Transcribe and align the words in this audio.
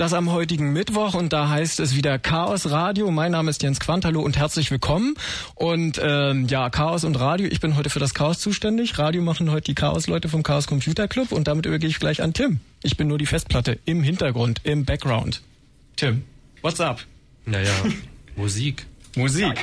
Und 0.00 0.04
das 0.04 0.14
am 0.14 0.32
heutigen 0.32 0.72
Mittwoch 0.72 1.12
und 1.12 1.34
da 1.34 1.50
heißt 1.50 1.78
es 1.78 1.94
wieder 1.94 2.18
Chaos 2.18 2.70
Radio. 2.70 3.10
Mein 3.10 3.32
Name 3.32 3.50
ist 3.50 3.62
Jens 3.62 3.80
Quantalo 3.80 4.22
und 4.22 4.38
herzlich 4.38 4.70
willkommen. 4.70 5.14
Und 5.54 6.00
ähm, 6.02 6.46
ja, 6.46 6.70
Chaos 6.70 7.04
und 7.04 7.20
Radio. 7.20 7.48
Ich 7.48 7.60
bin 7.60 7.76
heute 7.76 7.90
für 7.90 7.98
das 7.98 8.14
Chaos 8.14 8.38
zuständig. 8.38 8.98
Radio 8.98 9.20
machen 9.20 9.50
heute 9.50 9.64
die 9.64 9.74
Chaos-Leute 9.74 10.30
vom 10.30 10.42
Chaos 10.42 10.66
Computer 10.66 11.06
Club 11.06 11.32
und 11.32 11.48
damit 11.48 11.66
übergehe 11.66 11.90
ich 11.90 11.98
gleich 11.98 12.22
an 12.22 12.32
Tim. 12.32 12.60
Ich 12.82 12.96
bin 12.96 13.08
nur 13.08 13.18
die 13.18 13.26
Festplatte 13.26 13.78
im 13.84 14.02
Hintergrund, 14.02 14.62
im 14.64 14.86
Background. 14.86 15.42
Tim, 15.96 16.22
what's 16.62 16.80
up? 16.80 17.02
Naja, 17.44 17.74
Musik. 18.36 18.86
Musik. 19.16 19.62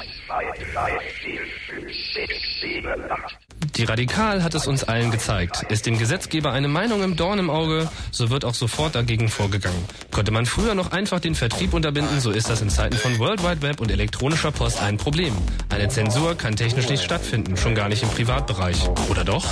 Die 3.78 3.84
Radikal 3.84 4.44
hat 4.44 4.56
es 4.56 4.66
uns 4.66 4.84
allen 4.84 5.12
gezeigt. 5.12 5.64
Ist 5.70 5.86
dem 5.86 6.00
Gesetzgeber 6.00 6.52
eine 6.52 6.68
Meinung 6.68 7.04
im 7.04 7.16
Dorn 7.16 7.38
im 7.38 7.52
Auge, 7.52 7.88
so 8.12 8.32
wird 8.32 8.44
auch 8.44 8.56
sofort 8.56 8.96
dagegen 8.96 9.30
vorgegangen. 9.30 9.84
Konnte 10.10 10.32
man 10.32 10.48
früher 10.48 10.74
noch 10.74 10.92
einfach 10.92 11.20
den 11.20 11.36
Vertrieb 11.36 11.76
unterbinden, 11.76 12.20
so 12.20 12.32
ist 12.32 12.50
das 12.50 12.62
in 12.62 12.72
Zeiten 12.72 12.98
von 12.98 13.20
World 13.20 13.44
Wide 13.44 13.62
Web 13.62 13.80
und 13.80 13.92
elektronischer 13.92 14.52
Post 14.52 14.82
ein 14.82 14.98
Problem. 14.98 15.32
Eine 15.70 15.90
Zensur 15.90 16.36
kann 16.36 16.56
technisch 16.56 16.90
nicht 16.90 17.04
stattfinden, 17.04 17.56
schon 17.56 17.76
gar 17.76 17.88
nicht 17.88 18.02
im 18.02 18.10
Privatbereich. 18.10 18.78
Oder 19.10 19.24
doch? 19.24 19.46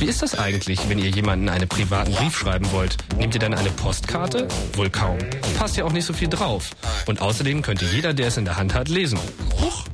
Wie 0.00 0.06
ist 0.06 0.20
das 0.20 0.38
eigentlich, 0.38 0.80
wenn 0.90 0.98
ihr 0.98 1.08
jemanden 1.08 1.48
einen 1.48 1.68
privaten 1.68 2.12
Brief 2.12 2.36
schreiben 2.36 2.70
wollt? 2.72 2.98
Nehmt 3.16 3.34
ihr 3.34 3.40
dann 3.40 3.54
eine 3.54 3.70
Postkarte? 3.70 4.48
Wohl 4.74 4.90
kaum. 4.90 5.18
Passt 5.56 5.78
ja 5.78 5.84
auch 5.84 5.92
nicht 5.92 6.04
so 6.04 6.12
viel 6.12 6.28
drauf. 6.28 6.72
Und 7.06 7.22
außerdem 7.22 7.62
könnte 7.62 7.86
jeder, 7.86 8.12
der 8.12 8.28
es 8.28 8.36
in 8.36 8.44
der 8.44 8.56
Hand 8.56 8.74
hat, 8.74 8.88
lesen. 8.88 9.18
Huch! 9.60 9.84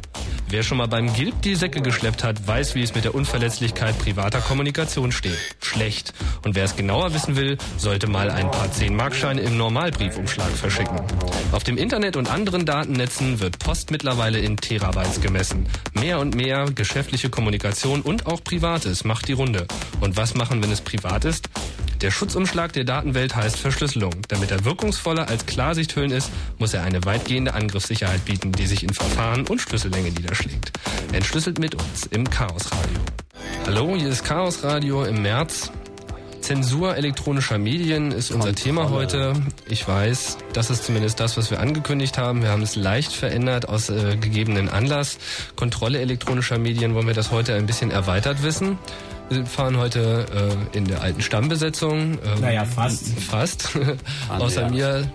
Wer 0.50 0.62
schon 0.62 0.78
mal 0.78 0.88
beim 0.88 1.12
Gilb 1.12 1.42
die 1.42 1.54
Säcke 1.54 1.82
geschleppt 1.82 2.24
hat, 2.24 2.46
weiß, 2.46 2.74
wie 2.74 2.82
es 2.82 2.94
mit 2.94 3.04
der 3.04 3.14
Unverletzlichkeit 3.14 3.98
privater 3.98 4.40
Kommunikation 4.40 5.12
steht. 5.12 5.36
Schlecht. 5.60 6.14
Und 6.42 6.54
wer 6.54 6.64
es 6.64 6.74
genauer 6.74 7.12
wissen 7.12 7.36
will, 7.36 7.58
sollte 7.76 8.06
mal 8.06 8.30
ein 8.30 8.50
paar 8.50 8.68
10-Markscheine 8.68 9.42
im 9.42 9.58
Normalbriefumschlag 9.58 10.50
verschicken. 10.50 10.98
Auf 11.52 11.64
dem 11.64 11.76
Internet 11.76 12.16
und 12.16 12.30
anderen 12.30 12.64
Datennetzen 12.64 13.40
wird 13.40 13.58
Post 13.58 13.90
mittlerweile 13.90 14.38
in 14.38 14.56
Terabytes 14.56 15.20
gemessen. 15.20 15.68
Mehr 15.92 16.18
und 16.18 16.34
mehr 16.34 16.64
geschäftliche 16.74 17.28
Kommunikation 17.28 18.00
und 18.00 18.26
auch 18.26 18.42
Privates 18.42 19.04
macht 19.04 19.28
die 19.28 19.34
Runde. 19.34 19.66
Und 20.00 20.16
was 20.16 20.34
machen, 20.34 20.62
wenn 20.62 20.72
es 20.72 20.80
privat 20.80 21.26
ist? 21.26 21.50
Der 22.00 22.12
Schutzumschlag 22.12 22.72
der 22.72 22.84
Datenwelt 22.84 23.34
heißt 23.34 23.58
Verschlüsselung. 23.58 24.12
Damit 24.28 24.52
er 24.52 24.64
wirkungsvoller 24.64 25.28
als 25.28 25.46
Klarsichthüllen 25.46 26.12
ist, 26.12 26.30
muss 26.58 26.72
er 26.72 26.84
eine 26.84 27.04
weitgehende 27.04 27.54
Angriffssicherheit 27.54 28.24
bieten, 28.24 28.52
die 28.52 28.66
sich 28.66 28.84
in 28.84 28.94
Verfahren 28.94 29.44
und 29.48 29.60
Schlüssellänge 29.60 30.10
niederschlägt. 30.12 30.37
Entschlüsselt 31.12 31.58
mit 31.58 31.74
uns 31.74 32.06
im 32.06 32.28
Chaos 32.28 32.70
Radio. 32.72 33.00
Hallo, 33.66 33.96
hier 33.96 34.08
ist 34.08 34.24
Chaos 34.24 34.62
Radio 34.62 35.04
im 35.04 35.22
März. 35.22 35.70
Zensur 36.40 36.96
elektronischer 36.96 37.58
Medien 37.58 38.10
ist 38.10 38.30
unser 38.30 38.54
Thema 38.54 38.88
heute. 38.88 39.34
Ich 39.68 39.86
weiß, 39.86 40.38
das 40.54 40.70
ist 40.70 40.84
zumindest 40.84 41.20
das, 41.20 41.36
was 41.36 41.50
wir 41.50 41.60
angekündigt 41.60 42.16
haben. 42.16 42.42
Wir 42.42 42.50
haben 42.50 42.62
es 42.62 42.74
leicht 42.74 43.12
verändert 43.12 43.68
aus 43.68 43.90
äh, 43.90 44.16
gegebenen 44.16 44.68
Anlass. 44.68 45.18
Kontrolle 45.56 46.00
elektronischer 46.00 46.58
Medien 46.58 46.94
wollen 46.94 47.06
wir 47.06 47.14
das 47.14 47.30
heute 47.30 47.54
ein 47.54 47.66
bisschen 47.66 47.90
erweitert 47.90 48.42
wissen. 48.42 48.78
Wir 49.28 49.44
fahren 49.44 49.76
heute 49.76 50.56
äh, 50.72 50.76
in 50.76 50.86
der 50.86 51.02
alten 51.02 51.20
Stammbesetzung. 51.20 52.18
Ähm, 52.24 52.40
naja, 52.40 52.64
fast. 52.64 53.08
Fast. 53.20 53.78
Außer 54.30 54.70
mir, 54.70 55.06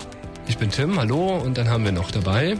ich 0.47 0.57
bin 0.57 0.69
Tim, 0.69 0.99
hallo. 0.99 1.37
Und 1.37 1.57
dann 1.57 1.69
haben 1.69 1.83
wir 1.83 1.91
noch 1.91 2.11
dabei. 2.11 2.57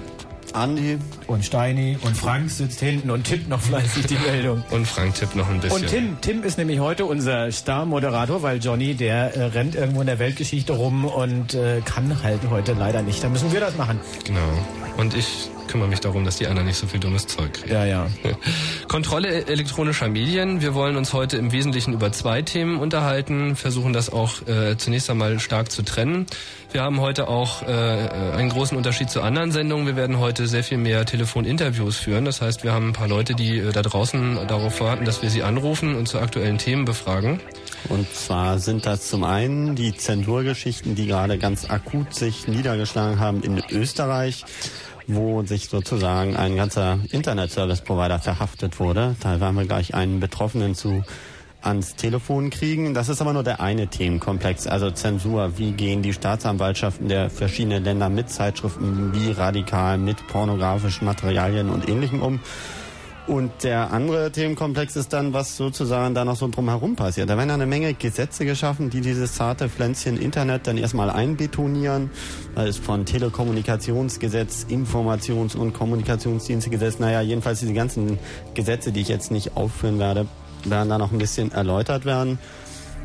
Andi 0.54 0.98
und 1.28 1.44
Steini 1.44 1.98
und 2.02 2.16
Frank 2.16 2.50
sitzt 2.50 2.80
hinten 2.80 3.09
und 3.09 3.23
tippt 3.23 3.50
noch 3.50 3.62
fleißig 3.62 4.06
die 4.06 4.18
Meldung. 4.18 4.64
Und 4.72 4.88
Frank 4.88 5.16
tippt 5.16 5.36
noch 5.36 5.50
ein 5.50 5.59
bisschen. 5.59 5.82
Und 5.82 5.88
Tim, 5.88 6.18
Tim 6.22 6.44
ist 6.44 6.58
nämlich 6.58 6.80
heute 6.80 7.06
unser 7.06 7.52
Star-Moderator, 7.52 8.42
weil 8.44 8.59
Johnny, 8.59 8.94
der 8.94 9.36
äh, 9.36 9.44
rennt 9.46 9.76
irgendwo 9.76 10.02
in 10.02 10.08
der 10.08 10.20
Weltgeschichte 10.20 10.74
rum 10.74 11.06
und 11.06 11.53
äh, 11.53 11.81
kann 11.84 12.24
halt 12.24 12.41
heute 12.50 12.74
leider 12.74 13.02
nicht. 13.02 13.24
Da 13.24 13.30
müssen 13.30 13.52
wir 13.52 13.59
das 13.59 13.75
machen. 13.78 14.00
Genau. 14.25 14.40
Und 14.97 15.16
ich 15.16 15.50
kümmere 15.73 15.89
mich 15.89 16.01
darum, 16.01 16.23
dass 16.23 16.35
die 16.35 16.45
anderen 16.45 16.67
nicht 16.67 16.78
so 16.78 16.85
viel 16.85 17.00
dummes 17.00 17.25
Zeug 17.25 17.51
kriegen. 17.53 17.73
Ja, 17.73 17.84
ja. 17.84 18.07
Kontrolle 18.88 19.47
elektronischer 19.47 20.07
Medien. 20.07 20.61
Wir 20.61 20.75
wollen 20.75 20.95
uns 20.95 21.13
heute 21.13 21.38
im 21.38 21.51
Wesentlichen 21.51 21.94
über 21.94 22.11
zwei 22.11 22.44
Themen 22.44 22.78
unterhalten, 22.78 23.56
versuchen 23.56 23.91
das 23.91 24.13
auch 24.13 24.47
äh, 24.47 24.78
zunächst 24.78 25.09
einmal 25.09 25.39
stark 25.39 25.72
zu 25.72 25.81
trennen. 25.81 26.28
Wir 26.72 26.84
haben 26.84 27.01
heute 27.01 27.28
auch 27.28 27.63
äh, 27.63 27.66
einen 27.66 28.50
großen 28.50 28.78
Unterschied 28.78 29.09
zu 29.09 29.22
anderen 29.22 29.51
Sendungen. 29.51 29.88
Wir 29.88 29.95
werden 29.95 30.19
heute 30.19 30.45
sehr 30.45 30.63
viel 30.63 30.78
mehr 30.78 31.06
Telefoninterviews 31.06 31.97
führen. 31.97 32.25
Das 32.25 32.40
heißt, 32.41 32.63
wir 32.63 32.72
haben 32.72 32.90
ein 32.90 32.94
paar 32.94 33.07
Leute, 33.07 33.34
die 33.34 33.57
äh, 33.57 33.72
da 33.72 33.81
draußen 33.81 34.47
darauf 34.47 34.79
warten, 34.79 35.05
dass 35.05 35.23
wir 35.23 35.31
sie 35.31 35.41
anrufen 35.41 35.95
und 35.95 36.07
zu 36.07 36.19
aktuellen 36.19 36.59
Themen 36.59 36.85
befragen. 36.85 37.40
Und 37.90 38.13
zwar 38.13 38.59
sind 38.59 38.85
das 38.85 39.07
zum 39.09 39.23
einen 39.23 39.75
die 39.75 39.95
Zensurgeschichten, 39.95 40.94
die 40.94 41.07
gerade 41.07 41.40
ganz 41.40 41.67
akut 41.67 42.13
sich 42.13 42.47
niedergeschlagen 42.47 43.19
haben 43.19 43.41
in 43.41 43.61
Österreich 43.72 44.45
wo 45.08 45.44
sich 45.44 45.69
sozusagen 45.69 46.36
ein 46.36 46.56
ganzer 46.56 47.00
Internet-Service-Provider 47.12 48.19
verhaftet 48.19 48.80
wurde. 48.80 49.16
Da 49.22 49.40
werden 49.40 49.56
wir 49.56 49.66
gleich 49.66 49.94
einen 49.94 50.19
Betroffenen 50.19 50.75
zu 50.75 51.03
ans 51.62 51.96
Telefon 51.96 52.50
kriegen. 52.50 52.94
Das 52.94 53.09
ist 53.09 53.22
aber 53.22 53.34
nur 53.34 53.44
der 53.44 53.62
eine 53.62 53.88
Themenkomplex, 53.88 54.68
also 54.68 54.91
Zensur. 54.91 55.58
Wie 55.58 55.72
gehen 55.72 56.02
die 56.02 56.14
Staatsanwaltschaften 56.14 57.08
der 57.08 57.30
verschiedenen 57.30 57.84
Länder 57.84 58.09
mit 58.09 58.30
Zeitschriften 58.30 59.14
wie 59.14 59.31
radikal, 59.31 59.97
mit 59.97 60.28
pornografischen 60.28 61.06
Materialien 61.06 61.70
und 61.70 61.88
Ähnlichem 61.88 62.22
um? 62.22 62.40
Und 63.25 63.63
der 63.63 63.94
andere 63.94 64.31
Themenkomplex 64.31 64.97
ist 64.97 65.13
dann, 65.13 65.31
was 65.31 65.56
sozusagen 65.56 66.13
da 66.13 66.25
noch 66.25 66.35
so 66.35 66.50
drumherum 66.50 66.97
passiert. 66.97 67.29
Da 67.29 67.38
werden 67.38 67.51
eine 67.51 67.66
Menge 67.66 67.94
Gesetze 67.94 68.45
geschaffen, 68.45 68.89
die 68.89 69.00
dieses 69.00 69.35
zarte 69.35 69.69
Pflänzchen 69.69 70.17
Internet 70.17 70.67
dann 70.67 70.78
erstmal 70.78 71.09
einbetonieren. 71.09 72.11
Da 72.53 72.63
ist 72.63 72.79
von 72.79 73.06
Telekommunikationsgesetz, 73.06 74.66
Informations- 74.69 75.56
und 75.56 75.72
Kommunikationsdienstegesetz, 75.72 77.00
naja, 77.00 77.22
jedenfalls 77.22 77.61
diese 77.61 77.73
ganzen 77.73 78.19
Gesetze, 78.56 78.91
die 78.91 79.00
ich 79.00 79.07
jetzt 79.07 79.31
nicht 79.31 79.55
aufführen 79.55 80.00
werde, 80.00 80.28
werden 80.66 80.90
da 80.90 80.97
noch 80.97 81.13
ein 81.13 81.17
bisschen 81.17 81.51
erläutert 81.53 82.03
werden. 82.03 82.40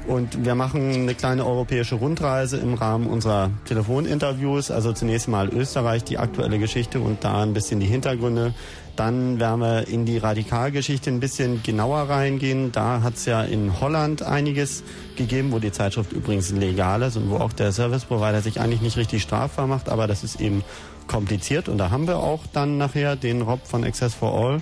Und 0.08 0.44
wir 0.44 0.54
machen 0.54 0.92
eine 0.92 1.14
kleine 1.14 1.46
europäische 1.46 1.94
Rundreise 1.94 2.56
im 2.56 2.74
Rahmen 2.74 3.06
unserer 3.06 3.50
Telefoninterviews. 3.66 4.70
Also 4.70 4.92
zunächst 4.92 5.28
mal 5.28 5.48
Österreich, 5.48 6.02
die 6.02 6.18
aktuelle 6.18 6.58
Geschichte 6.58 6.98
und 6.98 7.22
da 7.22 7.42
ein 7.42 7.52
bisschen 7.52 7.78
die 7.78 7.86
Hintergründe 7.86 8.54
dann 8.98 9.38
werden 9.38 9.60
wir 9.60 9.86
in 9.86 10.04
die 10.06 10.18
Radikalgeschichte 10.18 11.08
ein 11.10 11.20
bisschen 11.20 11.62
genauer 11.62 12.08
reingehen. 12.08 12.72
Da 12.72 13.00
hat 13.02 13.14
es 13.14 13.26
ja 13.26 13.42
in 13.42 13.80
Holland 13.80 14.22
einiges 14.22 14.82
gegeben, 15.16 15.52
wo 15.52 15.60
die 15.60 15.70
Zeitschrift 15.70 16.12
übrigens 16.12 16.50
legal 16.50 17.02
ist 17.02 17.16
und 17.16 17.30
wo 17.30 17.36
auch 17.36 17.52
der 17.52 17.70
Service 17.70 18.04
Provider 18.04 18.42
sich 18.42 18.60
eigentlich 18.60 18.80
nicht 18.80 18.96
richtig 18.96 19.22
strafbar 19.22 19.68
macht, 19.68 19.88
aber 19.88 20.08
das 20.08 20.24
ist 20.24 20.40
eben 20.40 20.64
kompliziert 21.06 21.68
und 21.68 21.78
da 21.78 21.90
haben 21.90 22.08
wir 22.08 22.18
auch 22.18 22.40
dann 22.52 22.76
nachher 22.76 23.14
den 23.14 23.42
Rob 23.42 23.66
von 23.66 23.84
Access 23.84 24.14
for 24.14 24.34
All. 24.34 24.60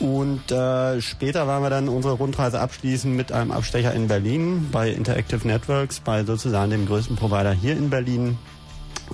Und 0.00 0.52
äh, 0.52 1.00
später 1.00 1.48
werden 1.48 1.62
wir 1.62 1.70
dann 1.70 1.88
unsere 1.88 2.14
Rundreise 2.14 2.60
abschließen 2.60 3.14
mit 3.14 3.32
einem 3.32 3.50
Abstecher 3.50 3.92
in 3.94 4.06
Berlin 4.06 4.68
bei 4.70 4.90
Interactive 4.90 5.46
Networks, 5.46 6.00
bei 6.00 6.24
sozusagen 6.24 6.70
dem 6.70 6.86
größten 6.86 7.16
Provider 7.16 7.52
hier 7.52 7.76
in 7.76 7.90
Berlin, 7.90 8.38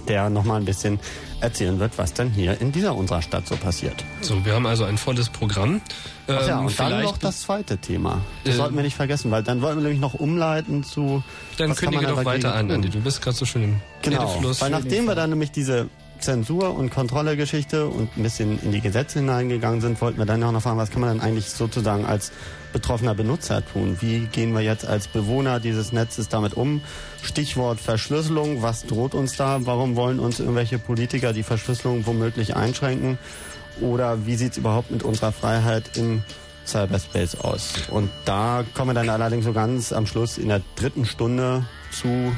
der 0.09 0.29
nochmal 0.29 0.61
ein 0.61 0.67
bisschen 0.67 0.99
erzählen 1.41 1.79
wird, 1.79 1.97
was 1.97 2.13
dann 2.13 2.31
hier 2.31 2.61
in 2.61 2.71
dieser 2.71 2.95
unserer 2.95 3.23
Stadt 3.23 3.47
so 3.47 3.57
passiert. 3.57 4.05
So, 4.21 4.45
wir 4.45 4.55
haben 4.55 4.67
also 4.67 4.85
ein 4.85 4.99
volles 4.99 5.31
Programm. 5.31 5.81
Ähm, 6.27 6.39
Ach 6.39 6.47
ja, 6.47 6.59
und 6.59 6.79
dann 6.79 7.03
noch 7.03 7.19
das 7.19 7.43
zweite 7.43 7.79
Thema. 7.79 8.21
Das 8.45 8.55
äh, 8.55 8.57
sollten 8.57 8.77
wir 8.77 8.83
nicht 8.83 8.97
vergessen, 8.97 9.31
weil 9.31 9.43
dann 9.43 9.63
wollen 9.63 9.77
wir 9.77 9.83
nämlich 9.83 10.01
noch 10.01 10.15
umleiten 10.15 10.85
zu. 10.85 11.23
Dann 11.57 11.75
kündige 11.75 12.07
doch 12.07 12.25
weiter 12.25 12.55
an, 12.55 12.71
Andi. 12.71 12.91
Du 12.91 13.01
bist 13.01 13.23
gerade 13.23 13.37
so 13.37 13.45
schön 13.45 13.63
im 13.63 13.81
genau, 14.03 14.27
Redefluss. 14.27 14.61
Weil 14.61 14.71
nachdem 14.71 15.07
wir 15.07 15.15
dann 15.15 15.31
nämlich 15.31 15.51
diese 15.51 15.89
Zensur- 16.25 16.75
und 16.75 16.91
Kontrollegeschichte 16.91 17.87
und 17.87 18.17
ein 18.17 18.23
bisschen 18.23 18.59
in 18.63 18.73
die 18.73 18.81
Gesetze 18.81 19.19
hineingegangen 19.19 19.83
sind, 19.83 20.01
wollten 20.01 20.19
wir 20.19 20.25
dann 20.25 20.43
auch 20.43 20.53
noch 20.53 20.63
fragen, 20.63 20.79
was 20.79 20.91
kann 20.91 21.03
man 21.03 21.11
denn 21.11 21.21
eigentlich 21.21 21.51
sozusagen 21.51 22.07
als 22.07 22.33
betroffener 22.73 23.15
Benutzer 23.15 23.63
tun? 23.65 23.99
Wie 24.01 24.21
gehen 24.21 24.55
wir 24.55 24.63
jetzt 24.63 24.87
als 24.87 25.07
Bewohner 25.07 25.61
dieses 25.61 25.93
Netzes 25.93 26.31
damit 26.31 26.55
um? 26.55 26.81
Stichwort 27.23 27.79
Verschlüsselung, 27.79 28.63
was 28.63 28.87
droht 28.87 29.15
uns 29.15 29.37
da? 29.37 29.67
Warum 29.67 29.97
wollen 29.97 30.19
uns 30.19 30.41
irgendwelche 30.41 30.79
Politiker 30.79 31.35
die 31.35 31.43
Verschlüsselung 31.43 32.07
womöglich 32.07 32.57
einschränken? 32.57 33.19
Oder 33.83 34.25
wie 34.25 34.37
sieht 34.37 34.53
es 34.53 34.59
überhaupt 34.59 34.91
mit 34.91 35.03
unserer 35.03 35.33
Freiheit 35.33 35.99
im 35.99 36.23
Cyberspace 36.67 37.41
aus? 37.41 37.75
Und 37.91 38.11
da 38.25 38.65
kommen 38.73 38.91
wir 38.91 38.95
dann 38.95 39.11
allerdings 39.11 39.45
so 39.45 39.53
ganz 39.53 39.93
am 39.93 40.07
Schluss 40.07 40.39
in 40.39 40.49
der 40.49 40.63
dritten 40.77 41.05
Stunde 41.05 41.67
zu 41.91 42.33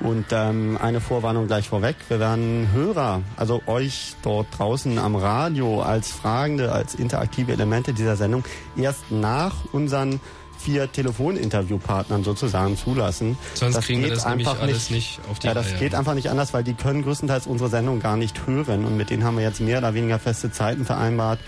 und 0.00 0.26
ähm, 0.32 0.78
eine 0.80 1.00
Vorwarnung 1.00 1.46
gleich 1.46 1.68
vorweg. 1.68 1.96
Wir 2.08 2.20
werden 2.20 2.68
Hörer, 2.72 3.22
also 3.36 3.62
euch 3.66 4.14
dort 4.22 4.46
draußen 4.56 4.98
am 4.98 5.16
Radio 5.16 5.82
als 5.82 6.10
Fragende, 6.12 6.72
als 6.72 6.94
interaktive 6.94 7.52
Elemente 7.52 7.92
dieser 7.92 8.16
Sendung 8.16 8.44
erst 8.76 9.10
nach 9.10 9.54
unseren 9.72 10.20
vier 10.58 10.90
Telefoninterviewpartnern 10.90 12.24
sozusagen 12.24 12.76
zulassen. 12.76 13.38
Sonst 13.54 13.76
das 13.76 13.86
kriegen 13.86 14.02
wir 14.02 14.10
das 14.10 14.26
nämlich 14.26 14.48
alles 14.48 14.90
nicht 14.90 15.20
auf 15.30 15.38
die 15.38 15.46
Ja, 15.46 15.54
das 15.54 15.70
Reihe. 15.70 15.78
geht 15.78 15.94
einfach 15.94 16.14
nicht 16.14 16.30
anders, 16.30 16.52
weil 16.52 16.64
die 16.64 16.74
können 16.74 17.02
größtenteils 17.02 17.46
unsere 17.46 17.70
Sendung 17.70 18.00
gar 18.00 18.16
nicht 18.16 18.46
hören 18.46 18.84
und 18.84 18.96
mit 18.96 19.10
denen 19.10 19.24
haben 19.24 19.36
wir 19.36 19.44
jetzt 19.44 19.60
mehr 19.60 19.78
oder 19.78 19.94
weniger 19.94 20.18
feste 20.18 20.50
Zeiten 20.50 20.84
vereinbart 20.84 21.38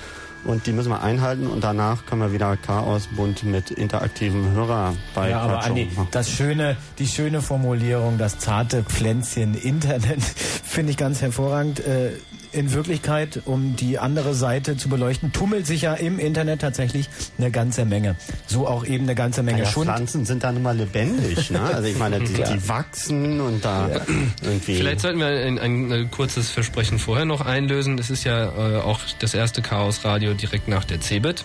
und 0.44 0.66
die 0.66 0.72
müssen 0.72 0.90
wir 0.90 1.02
einhalten 1.02 1.46
und 1.46 1.62
danach 1.64 2.06
können 2.06 2.22
wir 2.22 2.32
wieder 2.32 2.56
Chaos 2.56 3.08
bunt 3.08 3.44
mit 3.44 3.70
interaktivem 3.70 4.52
Hörer 4.52 4.94
bei 5.14 5.30
Ja, 5.30 5.40
aber 5.40 5.62
Andi, 5.64 5.90
das 6.10 6.30
schöne, 6.30 6.76
die 6.98 7.06
schöne 7.06 7.42
Formulierung, 7.42 8.18
das 8.18 8.38
zarte 8.38 8.82
Pflänzchen 8.82 9.54
Internet, 9.54 10.22
finde 10.64 10.92
ich 10.92 10.96
ganz 10.96 11.20
hervorragend. 11.20 11.80
Äh, 11.80 12.12
in 12.52 12.72
Wirklichkeit, 12.72 13.42
um 13.44 13.76
die 13.76 13.98
andere 13.98 14.34
Seite 14.34 14.76
zu 14.76 14.88
beleuchten, 14.88 15.32
tummelt 15.32 15.66
sich 15.66 15.82
ja 15.82 15.94
im 15.94 16.18
Internet 16.18 16.60
tatsächlich 16.60 17.08
eine 17.38 17.50
ganze 17.50 17.84
Menge. 17.84 18.16
So 18.46 18.66
auch 18.66 18.84
eben 18.84 19.04
eine 19.04 19.14
ganze 19.14 19.42
Menge 19.42 19.58
naja, 19.58 19.70
Schund. 19.70 19.86
Pflanzen 19.86 20.24
sind 20.24 20.42
dann 20.44 20.56
immer 20.56 20.74
lebendig, 20.74 21.50
ne? 21.50 21.60
Also 21.60 21.88
ich 21.88 21.98
meine, 21.98 22.20
die, 22.20 22.32
die 22.32 22.68
wachsen 22.68 23.40
und 23.40 23.64
da 23.64 23.88
ja. 23.88 24.00
irgendwie. 24.42 24.76
Vielleicht 24.76 25.00
sollten 25.00 25.18
wir 25.18 25.26
ein, 25.26 25.58
ein, 25.58 25.92
ein, 25.92 26.10
kurzes 26.10 26.50
Versprechen 26.50 26.98
vorher 26.98 27.24
noch 27.24 27.40
einlösen. 27.40 27.98
Es 27.98 28.10
ist 28.10 28.24
ja 28.24 28.44
äh, 28.44 28.80
auch 28.80 29.00
das 29.18 29.34
erste 29.34 29.62
Chaos 29.62 30.04
Radio 30.04 30.34
direkt 30.34 30.68
nach 30.68 30.84
der 30.84 31.00
CeBIT. 31.00 31.44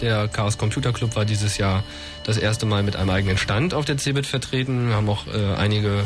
Der 0.00 0.28
Chaos 0.28 0.58
Computer 0.58 0.92
Club 0.92 1.16
war 1.16 1.24
dieses 1.24 1.58
Jahr 1.58 1.82
das 2.24 2.36
erste 2.36 2.66
Mal 2.66 2.82
mit 2.82 2.96
einem 2.96 3.10
eigenen 3.10 3.38
Stand 3.38 3.74
auf 3.74 3.84
der 3.84 3.96
CeBIT 3.96 4.26
vertreten. 4.26 4.88
Wir 4.88 4.96
haben 4.96 5.08
auch 5.08 5.26
äh, 5.26 5.54
einige 5.56 6.04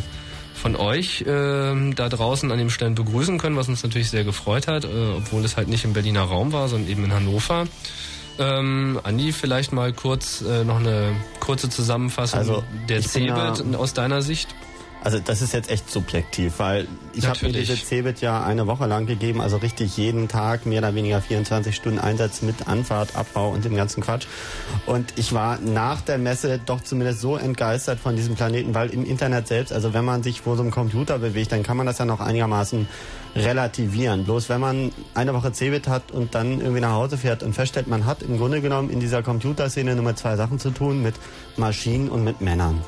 von 0.63 0.77
euch 0.77 1.23
äh, 1.23 1.93
da 1.93 2.09
draußen 2.09 2.51
an 2.53 2.57
dem 2.57 2.71
Stand 2.71 2.95
begrüßen 2.95 3.37
können, 3.39 3.57
was 3.57 3.69
uns 3.69 3.83
natürlich 3.83 4.11
sehr 4.11 4.23
gefreut 4.23 4.69
hat, 4.69 4.85
äh, 4.85 4.89
obwohl 5.17 5.45
es 5.45 5.57
halt 5.57 5.67
nicht 5.67 5.85
im 5.85 5.93
Berliner 5.93 6.23
Raum 6.23 6.53
war, 6.53 6.69
sondern 6.69 6.89
eben 6.89 7.05
in 7.05 7.13
Hannover. 7.13 7.67
Ähm, 8.39 9.01
Andi, 9.03 9.33
vielleicht 9.33 9.73
mal 9.73 9.93
kurz 9.93 10.41
äh, 10.41 10.65
noch 10.65 10.79
eine 10.79 11.17
kurze 11.41 11.69
Zusammenfassung 11.69 12.39
also, 12.39 12.65
der 12.89 13.03
CeBIT 13.03 13.75
aus 13.77 13.93
deiner 13.93 14.23
Sicht. 14.23 14.55
Also 15.05 15.19
das 15.19 15.43
ist 15.43 15.53
jetzt 15.53 15.69
echt 15.69 15.91
subjektiv, 15.91 16.59
weil 16.59 16.87
ich 17.13 17.27
habe 17.27 17.47
mir 17.47 17.53
diese 17.53 17.77
Cebit 17.77 18.21
ja 18.21 18.45
eine 18.45 18.69
Woche 18.69 18.87
lang 18.87 19.07
gegeben, 19.07 19.41
also 19.41 19.57
richtig 19.57 19.97
jeden 19.97 20.29
Tag 20.29 20.65
mehr 20.65 20.79
oder 20.79 20.95
weniger 20.95 21.21
24 21.21 21.75
Stunden 21.75 21.99
Einsatz 21.99 22.43
mit 22.43 22.69
Anfahrt, 22.69 23.17
Abbau 23.17 23.51
und 23.51 23.65
dem 23.65 23.75
ganzen 23.75 24.03
Quatsch. 24.03 24.27
Und 24.87 25.15
ich 25.17 25.33
war 25.33 25.59
nach 25.59 26.03
der 26.03 26.19
Messe 26.19 26.61
doch 26.65 26.81
zumindest 26.83 27.21
so 27.21 27.37
entgeistert 27.37 27.99
von 27.99 28.15
diesem 28.15 28.37
Planeten, 28.37 28.75
weil 28.75 28.91
im 28.91 29.05
Internet 29.05 29.49
selbst, 29.49 29.73
also 29.73 29.93
wenn 29.93 30.05
man 30.05 30.23
sich 30.23 30.41
vor 30.43 30.55
so 30.57 30.63
einem 30.63 30.71
Computer 30.71 31.19
bewegt, 31.19 31.51
dann 31.51 31.65
kann 31.65 31.77
man 31.77 31.87
das 31.87 31.99
ja 31.99 32.05
noch 32.05 32.21
einigermaßen 32.21 32.87
relativieren. 33.35 34.25
Bloß 34.25 34.49
wenn 34.51 34.61
man 34.61 34.93
eine 35.15 35.35
Woche 35.35 35.53
Cebit 35.53 35.89
hat 35.89 36.13
und 36.13 36.37
dann 36.37 36.61
irgendwie 36.61 36.81
nach 36.81 36.93
Hause 36.93 37.19
fährt 37.19 37.43
und 37.43 37.55
feststellt, 37.55 37.89
man 37.89 38.07
hat 38.07 38.23
im 38.23 38.39
Grunde 38.39 38.61
genommen 38.61 38.89
in 38.89 39.01
dieser 39.01 39.23
Computerszene 39.23 39.97
nur 39.97 40.05
mit 40.05 40.19
zwei 40.19 40.37
Sachen 40.37 40.61
zu 40.61 40.71
tun, 40.71 41.03
mit 41.03 41.15
Maschinen 41.57 42.09
und 42.09 42.23
mit 42.23 42.41
Männern. 42.41 42.83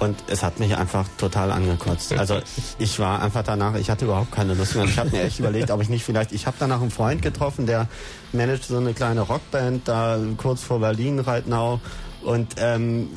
Und 0.00 0.16
es 0.28 0.42
hat 0.42 0.60
mich 0.60 0.76
einfach 0.76 1.06
total 1.18 1.50
angekotzt. 1.50 2.12
Also 2.12 2.38
ich 2.78 2.98
war 2.98 3.20
einfach 3.20 3.42
danach, 3.42 3.74
ich 3.74 3.90
hatte 3.90 4.04
überhaupt 4.04 4.30
keine 4.30 4.54
Lust 4.54 4.76
mehr. 4.76 4.84
Ich 4.84 4.98
habe 4.98 5.10
mir 5.10 5.22
echt 5.22 5.40
überlegt, 5.40 5.70
ob 5.70 5.82
ich 5.82 5.88
nicht 5.88 6.04
vielleicht, 6.04 6.32
ich 6.32 6.46
habe 6.46 6.56
danach 6.60 6.80
einen 6.80 6.90
Freund 6.90 7.20
getroffen, 7.20 7.66
der 7.66 7.88
managt 8.32 8.64
so 8.64 8.76
eine 8.76 8.94
kleine 8.94 9.22
Rockband 9.22 9.88
da 9.88 10.18
kurz 10.36 10.62
vor 10.62 10.78
Berlin, 10.80 11.18
Reitnau. 11.18 11.80
Und 12.22 12.56
ähm, 12.58 13.08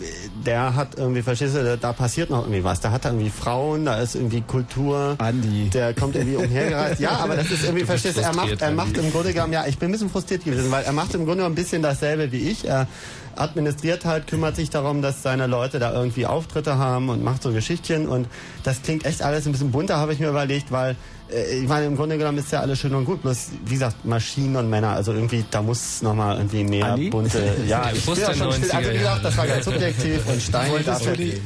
der 0.45 0.75
hat 0.75 0.98
irgendwie, 0.98 1.24
verstehst 1.24 1.56
du, 1.56 1.78
da 1.78 1.92
passiert 1.92 2.30
noch 2.30 2.44
irgendwie 2.44 2.63
was. 2.63 2.81
Da 2.81 2.92
hat 2.92 3.06
er 3.06 3.12
irgendwie 3.12 3.31
Frauen, 3.31 3.86
da 3.86 4.00
ist 4.00 4.16
irgendwie 4.16 4.42
Kultur. 4.42 5.16
Andi. 5.18 5.69
Der 5.69 5.94
kommt 5.94 6.16
irgendwie 6.16 6.38
umhergereist. 6.38 7.01
Ja, 7.01 7.18
aber 7.18 7.36
das 7.36 7.50
ist 7.50 7.63
irgendwie, 7.63 7.83
verstehst 7.83 8.18
du, 8.18 8.22
er 8.22 8.33
macht, 8.33 8.62
er 8.62 8.72
macht 8.72 8.98
im 8.98 9.12
Grunde 9.12 9.33
genommen, 9.33 9.54
ja, 9.54 9.66
ich 9.66 9.80
bin 9.80 9.89
ein 9.89 9.92
bisschen 9.92 10.10
frustriert 10.10 10.45
gewesen, 10.45 10.72
weil 10.72 10.83
er 10.83 10.94
macht 10.94 11.16
im 11.16 11.22
Grunde 11.25 11.38
genommen 11.38 11.54
ein 11.54 11.62
bisschen 11.62 11.81
dasselbe 11.81 12.31
wie 12.31 12.50
ich. 12.50 12.68
Er 12.68 12.88
administriert 13.36 14.06
halt, 14.06 14.28
kümmert 14.28 14.56
sich 14.56 14.69
darum, 14.69 15.01
dass 15.01 15.24
seine 15.24 15.48
Leute 15.48 15.80
da 15.80 15.94
irgendwie 15.94 16.25
Auftritte 16.25 16.78
haben 16.78 17.10
und 17.10 17.24
macht 17.24 17.44
so 17.44 17.51
Geschichtchen. 17.51 18.07
Und 18.07 18.28
das 18.63 18.81
klingt 18.81 19.06
echt 19.06 19.22
alles 19.22 19.45
ein 19.45 19.51
bisschen 19.51 19.72
bunter, 19.72 19.98
habe 19.98 20.13
ich 20.13 20.19
mir 20.19 20.30
überlegt, 20.30 20.72
weil 20.72 20.95
ich 21.31 21.68
meine, 21.68 21.86
im 21.86 21.95
Grunde 21.95 22.18
genommen 22.18 22.38
ist 22.38 22.51
ja 22.51 22.60
alles 22.60 22.80
schön 22.80 22.94
und 22.94 23.06
gut. 23.06 23.22
Bloß, 23.22 23.50
wie 23.66 23.74
gesagt, 23.74 24.06
Maschinen 24.06 24.56
und 24.56 24.69
Männer, 24.69 24.89
also 24.89 25.13
irgendwie, 25.13 25.44
da 25.50 25.62
muss 25.62 26.01
nochmal 26.01 26.38
irgendwie 26.38 26.63
mehr 26.63 26.94
Andi? 26.94 27.10
bunte. 27.10 27.56
Ja, 27.68 27.89
ich 27.94 28.06
bin 28.06 28.16
ja 28.16 28.33
schon 28.33 28.54
still. 28.54 28.72
Also 28.72 28.89
wie 28.89 28.98
gesagt, 28.98 29.25
das 29.25 29.38
war 29.38 29.48
ganz 29.48 29.66
subjektiv 29.66 30.28
und 30.28 30.42
Stein. 30.42 30.72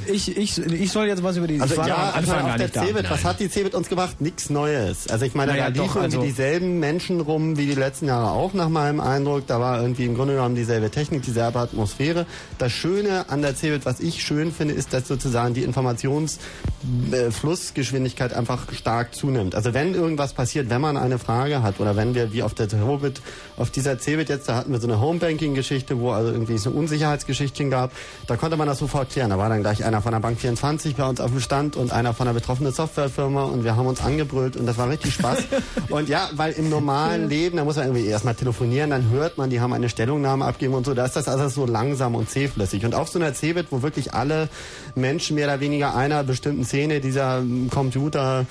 Ich, 0.08 0.38
ich, 0.38 0.58
ich 0.58 0.92
soll 0.92 1.08
jetzt 1.08 1.24
was 1.24 1.38
über 1.38 1.48
die. 1.48 1.62
Also 1.62 1.76
ja, 1.82 2.12
Anfang 2.12 2.50
auf 2.50 2.56
der 2.56 2.72
Cebit, 2.72 3.10
was 3.10 3.24
hat 3.24 3.40
die 3.40 3.50
Cebit 3.50 3.76
uns 3.76 3.90
gemacht? 3.90 4.22
Nichts 4.22 4.50
Neues. 4.50 5.08
Also 5.10 5.26
ich 5.26 5.36
meine, 5.36 5.52
naja, 5.52 5.70
da 5.70 5.84
liefen 5.84 6.02
also 6.02 6.22
dieselben 6.22 6.80
Menschen 6.80 7.22
rum 7.22 7.58
wie 7.58 7.68
die 7.68 7.76
letzten 7.76 8.08
Jahre 8.08 8.32
auch 8.32 8.54
nach 8.54 8.70
meinem 8.70 9.00
Eindruck. 9.00 9.46
Da 9.48 9.60
war 9.60 9.82
irgendwie 9.82 10.06
im 10.06 10.16
Grunde 10.16 10.36
genommen 10.36 10.56
dieselbe 10.56 10.90
Technik, 10.90 11.24
dieselbe 11.24 11.60
Atmosphäre. 11.60 12.26
Das 12.58 12.72
Schöne 12.72 13.30
an 13.30 13.42
der 13.42 13.56
Cebit, 13.56 13.86
was 13.86 14.00
ich 14.00 14.24
schön 14.24 14.52
finde, 14.52 14.74
ist, 14.74 14.94
dass 14.94 15.08
sozusagen 15.08 15.54
die 15.54 15.64
Informationsflussgeschwindigkeit 15.64 18.34
einfach 18.34 18.74
stark 18.74 19.14
zunimmt. 19.14 19.54
Also 19.54 19.75
wenn 19.76 19.94
irgendwas 19.94 20.32
passiert, 20.34 20.70
wenn 20.70 20.80
man 20.80 20.96
eine 20.96 21.20
Frage 21.20 21.62
hat 21.62 21.82
oder 21.82 21.98
wenn 21.98 22.16
wir 22.16 22.32
wie 22.32 22.44
auf 22.44 22.54
der 22.54 22.68
Hobbit, 22.88 23.22
auf 23.58 23.70
dieser 23.70 24.00
Cebit 24.00 24.30
jetzt, 24.30 24.48
da 24.48 24.56
hatten 24.56 24.72
wir 24.72 24.80
so 24.80 24.88
eine 24.88 25.02
Homebanking-Geschichte, 25.02 26.00
wo 26.00 26.12
also 26.12 26.32
irgendwie 26.32 26.58
so 26.58 26.70
Unsicherheitsgeschichten 26.72 27.70
gab, 27.70 27.92
da 28.26 28.38
konnte 28.38 28.56
man 28.56 28.68
das 28.68 28.80
sofort 28.80 29.10
klären. 29.10 29.32
Da 29.32 29.38
war 29.38 29.50
dann 29.50 29.62
gleich 29.62 29.84
einer 29.84 30.02
von 30.02 30.14
der 30.14 30.22
Bank 30.22 30.40
24 30.40 30.96
bei 30.96 31.06
uns 31.06 31.20
auf 31.20 31.30
dem 31.30 31.42
Stand 31.42 31.76
und 31.76 31.92
einer 31.92 32.14
von 32.14 32.26
der 32.26 32.34
betroffenen 32.34 32.72
Softwarefirma 32.72 33.44
und 33.44 33.66
wir 33.66 33.76
haben 33.76 33.86
uns 33.86 34.02
angebrüllt 34.02 34.56
und 34.56 34.66
das 34.66 34.78
war 34.78 34.90
richtig 34.90 35.14
Spaß. 35.14 35.40
und 35.90 36.08
ja, 36.08 36.30
weil 36.32 36.54
im 36.54 36.70
normalen 36.70 37.28
Leben, 37.28 37.58
da 37.58 37.66
muss 37.66 37.76
man 37.76 37.88
irgendwie 37.88 38.08
erstmal 38.08 38.36
telefonieren, 38.36 38.92
dann 38.92 39.10
hört 39.10 39.38
man, 39.38 39.50
die 39.50 39.60
haben 39.60 39.74
eine 39.74 39.90
Stellungnahme 39.90 40.46
abgeben 40.46 40.74
und 40.74 40.86
so, 40.86 40.94
da 40.94 41.04
ist 41.04 41.18
das 41.18 41.28
also 41.28 41.50
so 41.50 41.66
langsam 41.66 42.16
und 42.16 42.30
zähflüssig. 42.30 42.86
Und 42.86 42.96
auf 42.96 43.10
so 43.10 43.20
einer 43.20 43.34
Cebit, 43.34 43.68
wo 43.72 43.82
wirklich 43.82 44.14
alle 44.14 44.48
Menschen 44.96 45.36
mehr 45.36 45.48
oder 45.48 45.60
weniger 45.60 45.98
einer 45.98 46.24
bestimmten 46.24 46.64
Szene 46.64 47.02
dieser 47.02 47.44
Computer 47.72 48.46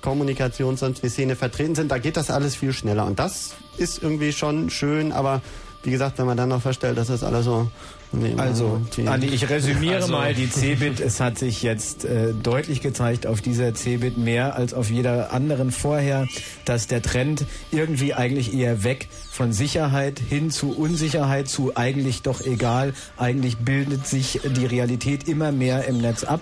Kommunikation, 0.00 0.76
sonst 0.76 1.02
wie 1.02 1.08
Szene 1.08 1.36
vertreten 1.36 1.74
sind, 1.74 1.90
da 1.90 1.98
geht 1.98 2.16
das 2.16 2.30
alles 2.30 2.54
viel 2.54 2.72
schneller. 2.72 3.06
Und 3.06 3.18
das 3.18 3.52
ist 3.76 4.02
irgendwie 4.02 4.32
schon 4.32 4.70
schön, 4.70 5.12
aber 5.12 5.42
wie 5.82 5.90
gesagt, 5.90 6.18
wenn 6.18 6.26
man 6.26 6.36
dann 6.36 6.50
noch 6.50 6.62
feststellt, 6.62 6.98
dass 6.98 7.08
das 7.08 7.22
alles 7.22 7.44
so 7.44 7.68
also, 8.38 8.80
Andi, 9.06 9.28
ich 9.28 9.48
resümiere 9.48 9.96
also. 9.96 10.08
mal 10.12 10.34
die 10.34 10.50
Cebit. 10.50 10.98
Es 10.98 11.20
hat 11.20 11.38
sich 11.38 11.62
jetzt 11.62 12.04
äh, 12.04 12.32
deutlich 12.34 12.80
gezeigt 12.80 13.24
auf 13.24 13.40
dieser 13.40 13.72
Cebit 13.72 14.18
mehr 14.18 14.56
als 14.56 14.74
auf 14.74 14.90
jeder 14.90 15.32
anderen 15.32 15.70
vorher, 15.70 16.26
dass 16.64 16.88
der 16.88 17.02
Trend 17.02 17.44
irgendwie 17.70 18.12
eigentlich 18.12 18.52
eher 18.52 18.82
weg 18.82 19.08
von 19.30 19.52
Sicherheit 19.52 20.18
hin 20.18 20.50
zu 20.50 20.76
Unsicherheit 20.76 21.48
zu 21.48 21.76
eigentlich 21.76 22.22
doch 22.22 22.40
egal. 22.40 22.94
Eigentlich 23.16 23.58
bildet 23.58 24.08
sich 24.08 24.40
die 24.44 24.66
Realität 24.66 25.28
immer 25.28 25.52
mehr 25.52 25.86
im 25.86 25.98
Netz 25.98 26.24
ab 26.24 26.40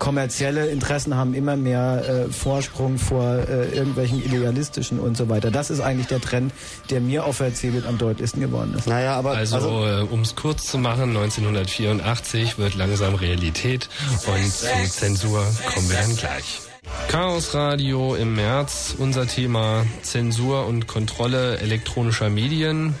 kommerzielle 0.00 0.66
Interessen 0.66 1.14
haben 1.14 1.34
immer 1.34 1.56
mehr 1.56 2.02
äh, 2.08 2.32
Vorsprung 2.32 2.98
vor 2.98 3.22
äh, 3.22 3.68
irgendwelchen 3.68 4.24
idealistischen 4.24 4.98
und 4.98 5.16
so 5.16 5.28
weiter. 5.28 5.52
Das 5.52 5.70
ist 5.70 5.78
eigentlich 5.78 6.08
der 6.08 6.20
Trend, 6.20 6.52
der 6.90 7.00
mir 7.00 7.24
auf 7.24 7.36
CeBIT 7.38 7.86
am 7.86 7.98
deutlichsten 7.98 8.40
geworden 8.40 8.74
ist. 8.76 8.88
Naja, 8.88 9.14
aber 9.14 9.36
also, 9.36 9.56
also 9.56 9.86
äh, 9.86 10.00
um 10.10 10.22
es 10.22 10.34
kurz 10.34 10.66
zu 10.66 10.78
machen, 10.78 11.16
1984 11.16 12.58
wird 12.58 12.74
langsam 12.74 13.14
Realität 13.14 13.88
und 14.26 14.52
zu 14.52 14.66
Zensur 14.88 15.44
kommen 15.72 15.88
wir 15.88 15.96
dann 15.98 16.16
gleich. 16.16 16.60
Chaos 17.08 17.54
Radio 17.54 18.14
im 18.14 18.34
März, 18.34 18.94
unser 18.98 19.26
Thema 19.26 19.84
Zensur 20.02 20.66
und 20.66 20.86
Kontrolle 20.86 21.58
elektronischer 21.58 22.30
Medien. 22.30 22.94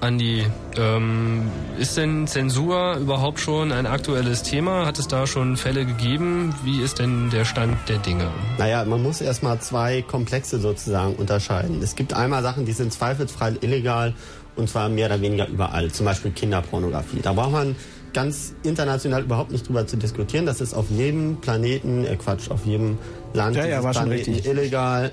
Andi, 0.00 0.46
ähm, 0.76 1.50
ist 1.76 1.96
denn 1.96 2.28
Zensur 2.28 2.96
überhaupt 2.98 3.40
schon 3.40 3.72
ein 3.72 3.84
aktuelles 3.84 4.44
Thema? 4.44 4.86
Hat 4.86 5.00
es 5.00 5.08
da 5.08 5.26
schon 5.26 5.56
Fälle 5.56 5.84
gegeben? 5.84 6.54
Wie 6.62 6.80
ist 6.82 7.00
denn 7.00 7.30
der 7.30 7.44
Stand 7.44 7.76
der 7.88 7.98
Dinge? 7.98 8.30
Naja, 8.58 8.84
man 8.84 9.02
muss 9.02 9.20
erstmal 9.20 9.60
zwei 9.60 10.02
Komplexe 10.02 10.60
sozusagen 10.60 11.16
unterscheiden. 11.16 11.82
Es 11.82 11.96
gibt 11.96 12.14
einmal 12.14 12.44
Sachen, 12.44 12.64
die 12.64 12.72
sind 12.72 12.92
zweifelsfrei 12.92 13.54
illegal 13.60 14.14
und 14.54 14.70
zwar 14.70 14.88
mehr 14.88 15.06
oder 15.06 15.20
weniger 15.20 15.48
überall. 15.48 15.90
Zum 15.90 16.06
Beispiel 16.06 16.30
Kinderpornografie. 16.30 17.20
Da 17.20 17.32
braucht 17.32 17.52
man 17.52 17.74
ganz 18.12 18.54
international 18.62 19.22
überhaupt 19.22 19.50
nicht 19.50 19.68
drüber 19.68 19.86
zu 19.86 19.96
diskutieren. 19.96 20.46
Das 20.46 20.60
ist 20.60 20.74
auf 20.74 20.90
jedem 20.90 21.36
Planeten, 21.40 22.04
äh 22.04 22.16
Quatsch, 22.16 22.50
auf 22.50 22.64
jedem 22.66 22.98
Land 23.34 23.56
ja, 23.56 23.66
ja, 23.66 23.82
war 23.82 23.92
schon 23.94 24.08
richtig. 24.08 24.46
illegal, 24.46 25.10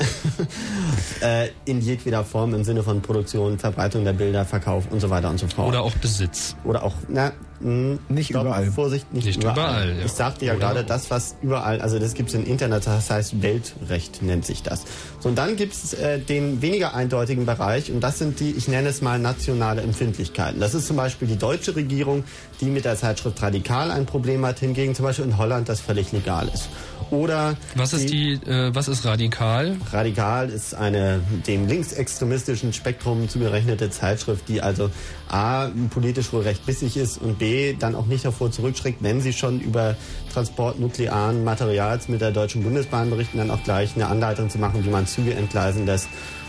äh, 1.21 1.49
in 1.65 1.81
jedweder 1.81 2.23
Form 2.23 2.53
im 2.53 2.63
Sinne 2.63 2.83
von 2.83 3.01
Produktion, 3.01 3.59
Verbreitung 3.59 4.05
der 4.05 4.13
Bilder, 4.13 4.45
Verkauf 4.45 4.85
und 4.89 4.99
so 4.99 5.09
weiter 5.09 5.29
und 5.29 5.39
so 5.39 5.47
fort. 5.47 5.67
Oder 5.67 5.81
auch 5.81 5.93
Besitz. 5.95 6.55
Oder 6.63 6.83
auch, 6.83 6.93
na, 7.09 7.33
mh, 7.59 7.97
nicht 8.09 8.29
stopp, 8.29 8.43
überall. 8.43 8.65
Vorsicht, 8.71 9.13
nicht, 9.13 9.25
nicht 9.25 9.43
überall. 9.43 9.57
überall 9.57 9.99
ja. 9.99 10.05
Ich 10.05 10.11
sagte 10.13 10.45
ja 10.45 10.53
Oder 10.53 10.61
gerade, 10.61 10.83
das, 10.85 11.11
was 11.11 11.35
überall, 11.41 11.81
also 11.81 11.99
das 11.99 12.13
gibt 12.13 12.29
es 12.29 12.35
im 12.35 12.45
Internet, 12.45 12.87
das 12.87 13.09
heißt 13.09 13.41
Weltrecht 13.41 14.21
nennt 14.21 14.45
sich 14.45 14.63
das. 14.63 14.83
So, 15.19 15.29
und 15.29 15.35
dann 15.35 15.57
gibt 15.57 15.73
es 15.73 15.93
äh, 15.93 16.19
den 16.19 16.61
weniger 16.61 16.95
eindeutigen 16.95 17.45
Bereich 17.45 17.91
und 17.91 17.99
das 18.01 18.19
sind 18.19 18.39
die, 18.39 18.51
ich 18.51 18.67
nenne 18.67 18.89
es 18.89 19.01
mal 19.01 19.19
nationale 19.19 19.81
Empfindlichkeiten. 19.81 20.59
Das 20.61 20.73
ist 20.73 20.87
zum 20.87 20.95
Beispiel 20.95 21.27
die 21.27 21.37
deutsche 21.37 21.75
Regierung, 21.75 22.23
die 22.61 22.65
mit 22.65 22.85
der 22.85 22.95
Zeitschrift 22.95 23.41
Radikal 23.41 23.91
ein 23.91 24.05
Problem 24.05 24.45
hat, 24.45 24.59
hingegen 24.59 24.95
zum 24.95 25.05
Beispiel 25.05 25.25
in 25.25 25.37
Holland 25.37 25.67
das 25.67 25.81
völlig 25.81 26.11
legal 26.13 26.49
ist. 26.53 26.69
Oder 27.11 27.55
was 27.75 27.93
ist 27.93 28.09
die, 28.09 28.33
äh, 28.33 28.73
was 28.73 28.87
ist 28.87 29.05
radikal? 29.05 29.77
Radikal 29.91 30.49
ist 30.49 30.73
eine 30.73 31.21
dem 31.47 31.67
linksextremistischen 31.67 32.73
Spektrum 32.73 33.29
zugerechnete 33.29 33.89
Zeitschrift, 33.89 34.47
die 34.47 34.61
also 34.61 34.89
a 35.29 35.69
politisch 35.89 36.33
wohl 36.33 36.41
recht 36.41 36.65
bissig 36.65 36.97
ist 36.97 37.17
und 37.17 37.39
b 37.39 37.75
dann 37.77 37.95
auch 37.95 38.05
nicht 38.05 38.25
davor 38.25 38.51
zurückschreckt, 38.51 39.01
wenn 39.01 39.21
sie 39.21 39.33
schon 39.33 39.59
über 39.59 39.95
Transport 40.33 40.79
nuklearen 40.79 41.43
Materials 41.43 42.07
mit 42.07 42.21
der 42.21 42.31
Deutschen 42.31 42.63
Bundesbahn 42.63 43.09
berichten, 43.09 43.37
dann 43.37 43.51
auch 43.51 43.63
gleich 43.63 43.95
eine 43.95 44.07
Anleitung 44.07 44.49
zu 44.49 44.57
machen, 44.57 44.83
wie 44.85 44.89
man 44.89 45.07
Züge 45.07 45.33
entgleisen 45.33 45.85
lässt 45.85 46.07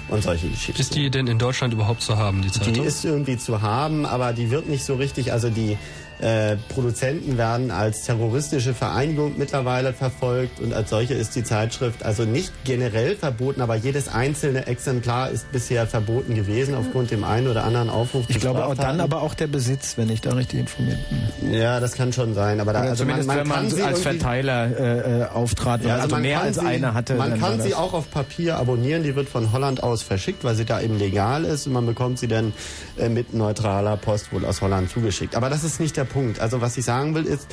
und 0.09 0.23
solche 0.23 0.49
Geschichten. 0.49 0.81
Ist 0.81 0.95
die 0.95 1.11
denn 1.11 1.27
in 1.27 1.39
Deutschland 1.39 1.75
überhaupt 1.75 2.03
zu 2.03 2.17
haben, 2.17 2.43
die 2.43 2.51
Zeitung? 2.51 2.75
Die 2.75 2.81
ist 2.81 3.05
irgendwie 3.05 3.37
zu 3.37 3.63
haben, 3.63 4.07
aber 4.07 4.33
die 4.33 4.51
wird 4.51 4.69
nicht 4.69 4.85
so 4.85 4.95
richtig, 4.95 5.33
also 5.33 5.51
die 5.51 5.77
äh, 6.21 6.57
Produzenten 6.69 7.37
werden 7.37 7.71
als 7.71 8.03
terroristische 8.05 8.75
Vereinigung 8.75 9.35
mittlerweile 9.37 9.93
verfolgt 9.93 10.61
und 10.61 10.73
als 10.73 10.91
solche 10.91 11.15
ist 11.15 11.37
die 11.37 11.45
Zeitschrift 11.45 12.05
also 12.05 12.25
nicht 12.25 12.53
generell 12.65 13.17
verboten, 13.17 13.61
aber 13.61 13.75
jedes 13.75 14.09
einzelne 14.09 14.67
Exemplar 14.67 15.31
ist 15.31 15.53
bisher 15.53 15.87
verboten 15.87 16.35
gewesen 16.35 16.75
aufgrund 16.75 17.11
dem 17.11 17.25
einen 17.25 17.49
oder 17.49 17.65
anderen 17.65 17.91
Aufruf. 17.91 18.25
Ich 18.29 18.41
glaube 18.41 18.65
auch 18.65 18.75
dann 18.75 19.01
aber 19.01 19.23
auch 19.23 19.35
der 19.35 19.47
Besitz, 19.47 19.99
wenn 19.99 20.09
ich 20.09 20.21
da 20.21 20.33
richtig 20.33 20.61
informiert 20.61 20.99
bin. 21.41 21.53
Ja, 21.53 21.81
das 21.81 21.93
kann 21.93 22.13
schon 22.13 22.35
sein, 22.35 22.61
aber 22.61 22.73
da 22.73 22.81
also 22.81 23.05
zumindest 23.05 23.29
man, 23.29 23.47
man 23.47 23.71
wenn 23.71 23.79
man 23.79 23.89
als 23.89 24.01
Verteiler 24.01 24.79
äh, 24.79 25.21
äh, 25.21 25.25
auftrat 25.27 25.85
ja, 25.85 25.97
also, 25.97 26.15
also 26.15 26.17
mehr 26.17 26.41
als 26.41 26.57
sie, 26.57 26.67
eine 26.67 26.95
hatte. 26.95 27.15
Man 27.15 27.39
kann 27.39 27.61
sie 27.61 27.75
auch 27.75 27.93
auf 27.93 28.11
Papier 28.11 28.57
abonnieren, 28.57 29.03
die 29.03 29.15
wird 29.15 29.29
von 29.29 29.53
Holland 29.53 29.83
aus 29.83 30.03
verschickt, 30.03 30.45
weil 30.45 30.55
sie 30.55 30.65
da 30.65 30.81
eben 30.81 30.99
legal 30.99 31.45
ist 31.45 31.67
und 31.67 31.75
man 31.75 31.85
bekommt 31.85 32.19
sie 32.19 32.29
dann 32.29 32.55
äh, 32.99 33.09
mit 33.09 33.35
neutraler 33.35 33.97
Post 33.97 34.33
wohl 34.33 34.45
aus 34.47 34.63
Holland 34.63 34.91
zugeschickt. 34.91 35.37
Aber 35.37 35.51
das 35.51 35.63
ist 35.63 35.79
nicht 35.79 35.97
der 35.97 36.06
Punkt. 36.07 36.41
Also 36.41 36.61
was 36.61 36.77
ich 36.77 36.85
sagen 36.85 37.15
will 37.15 37.25
ist, 37.25 37.47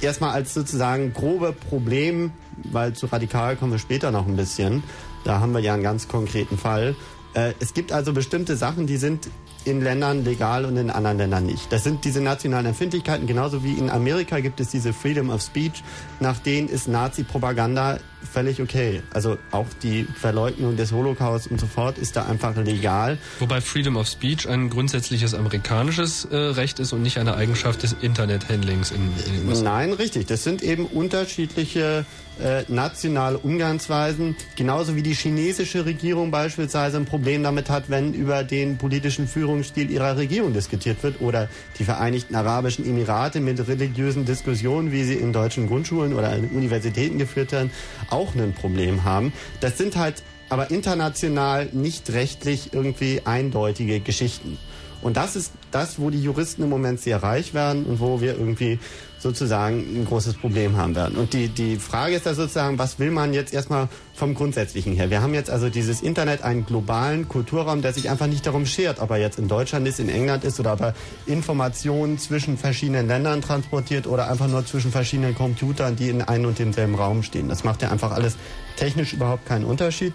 erstmal 0.00 0.30
als 0.30 0.54
sozusagen 0.54 1.12
grobe 1.12 1.52
Problem, 1.52 2.32
weil 2.70 2.92
zu 2.92 3.06
radikal 3.06 3.56
kommen 3.56 3.72
wir 3.72 3.78
später 3.78 4.10
noch 4.10 4.26
ein 4.26 4.36
bisschen, 4.36 4.82
da 5.24 5.40
haben 5.40 5.52
wir 5.52 5.60
ja 5.60 5.74
einen 5.74 5.82
ganz 5.82 6.08
konkreten 6.08 6.58
Fall. 6.58 6.94
Äh, 7.34 7.52
es 7.60 7.74
gibt 7.74 7.92
also 7.92 8.12
bestimmte 8.12 8.56
Sachen, 8.56 8.86
die 8.86 8.96
sind 8.96 9.28
in 9.64 9.80
Ländern 9.80 10.24
legal 10.24 10.64
und 10.64 10.76
in 10.76 10.90
anderen 10.90 11.18
Ländern 11.18 11.46
nicht. 11.46 11.72
Das 11.72 11.84
sind 11.84 12.04
diese 12.04 12.20
nationalen 12.20 12.66
Empfindlichkeiten, 12.66 13.26
genauso 13.26 13.64
wie 13.64 13.72
in 13.72 13.90
Amerika 13.90 14.40
gibt 14.40 14.60
es 14.60 14.68
diese 14.68 14.92
Freedom 14.92 15.30
of 15.30 15.42
Speech, 15.42 15.82
nach 16.20 16.38
denen 16.38 16.68
ist 16.68 16.86
Nazi-Propaganda 16.86 17.98
völlig 18.30 18.60
okay. 18.60 19.02
Also 19.12 19.38
auch 19.50 19.66
die 19.82 20.04
Verleugnung 20.04 20.76
des 20.76 20.92
Holocaust 20.92 21.50
und 21.50 21.60
so 21.60 21.66
fort 21.66 21.98
ist 21.98 22.16
da 22.16 22.26
einfach 22.26 22.56
legal. 22.56 23.18
Wobei 23.38 23.60
Freedom 23.60 23.96
of 23.96 24.06
Speech 24.06 24.48
ein 24.48 24.70
grundsätzliches 24.70 25.34
amerikanisches 25.34 26.26
äh, 26.26 26.36
Recht 26.36 26.78
ist 26.78 26.92
und 26.92 27.02
nicht 27.02 27.18
eine 27.18 27.34
Eigenschaft 27.34 27.82
des 27.82 27.94
Internet-Handlings 28.00 28.90
in, 28.90 29.12
in 29.26 29.40
den 29.40 29.48
USA. 29.48 29.64
Nein, 29.64 29.92
richtig. 29.92 30.26
Das 30.26 30.44
sind 30.44 30.62
eben 30.62 30.86
unterschiedliche 30.86 32.06
äh, 32.40 32.64
nationale 32.68 33.38
Umgangsweisen, 33.38 34.36
genauso 34.56 34.96
wie 34.96 35.02
die 35.02 35.14
chinesische 35.14 35.84
Regierung 35.84 36.30
beispielsweise 36.30 36.96
ein 36.96 37.04
Problem 37.04 37.42
damit 37.42 37.70
hat, 37.70 37.90
wenn 37.90 38.12
über 38.14 38.44
den 38.44 38.76
politischen 38.78 39.28
Führungsstil 39.28 39.90
ihrer 39.90 40.16
Regierung 40.16 40.52
diskutiert 40.52 41.02
wird 41.02 41.20
oder 41.20 41.48
die 41.78 41.84
Vereinigten 41.84 42.34
Arabischen 42.34 42.84
Emirate 42.84 43.40
mit 43.40 43.66
religiösen 43.66 44.24
Diskussionen, 44.24 44.92
wie 44.92 45.04
sie 45.04 45.14
in 45.14 45.32
deutschen 45.32 45.66
Grundschulen 45.66 46.14
oder 46.14 46.34
in 46.36 46.48
Universitäten 46.48 47.18
geführt 47.18 47.52
werden, 47.52 47.70
auch 48.10 48.34
ein 48.34 48.52
Problem 48.52 49.04
haben. 49.04 49.32
Das 49.60 49.78
sind 49.78 49.96
halt 49.96 50.22
aber 50.48 50.70
international 50.70 51.68
nicht 51.72 52.12
rechtlich 52.12 52.72
irgendwie 52.72 53.22
eindeutige 53.24 54.00
Geschichten. 54.00 54.58
Und 55.02 55.18
das 55.18 55.36
ist 55.36 55.52
das, 55.70 55.98
wo 55.98 56.08
die 56.10 56.22
Juristen 56.22 56.62
im 56.62 56.70
Moment 56.70 56.98
sehr 56.98 57.22
reich 57.22 57.52
werden 57.52 57.84
und 57.84 58.00
wo 58.00 58.20
wir 58.20 58.38
irgendwie 58.38 58.78
sozusagen 59.24 59.78
ein 59.78 60.04
großes 60.04 60.34
Problem 60.34 60.76
haben 60.76 60.94
werden. 60.94 61.16
Und 61.16 61.32
die, 61.32 61.48
die 61.48 61.76
Frage 61.76 62.14
ist 62.14 62.26
da 62.26 62.34
sozusagen, 62.34 62.78
was 62.78 62.98
will 62.98 63.10
man 63.10 63.32
jetzt 63.32 63.54
erstmal 63.54 63.88
vom 64.14 64.34
Grundsätzlichen 64.34 64.92
her? 64.92 65.08
Wir 65.08 65.22
haben 65.22 65.32
jetzt 65.32 65.48
also 65.48 65.70
dieses 65.70 66.02
Internet, 66.02 66.42
einen 66.42 66.66
globalen 66.66 67.26
Kulturraum, 67.26 67.80
der 67.80 67.94
sich 67.94 68.10
einfach 68.10 68.26
nicht 68.26 68.46
darum 68.46 68.66
schert, 68.66 69.00
ob 69.00 69.10
er 69.10 69.16
jetzt 69.16 69.38
in 69.38 69.48
Deutschland 69.48 69.88
ist, 69.88 69.98
in 69.98 70.10
England 70.10 70.44
ist 70.44 70.60
oder 70.60 70.74
ob 70.74 70.80
er 70.82 70.94
Informationen 71.24 72.18
zwischen 72.18 72.58
verschiedenen 72.58 73.08
Ländern 73.08 73.40
transportiert 73.40 74.06
oder 74.06 74.30
einfach 74.30 74.46
nur 74.46 74.64
zwischen 74.66 74.92
verschiedenen 74.92 75.34
Computern, 75.34 75.96
die 75.96 76.10
in 76.10 76.20
einem 76.20 76.44
und 76.44 76.58
demselben 76.58 76.94
Raum 76.94 77.22
stehen. 77.22 77.48
Das 77.48 77.64
macht 77.64 77.80
ja 77.80 77.90
einfach 77.90 78.12
alles 78.12 78.36
technisch 78.76 79.14
überhaupt 79.14 79.46
keinen 79.46 79.64
Unterschied. 79.64 80.12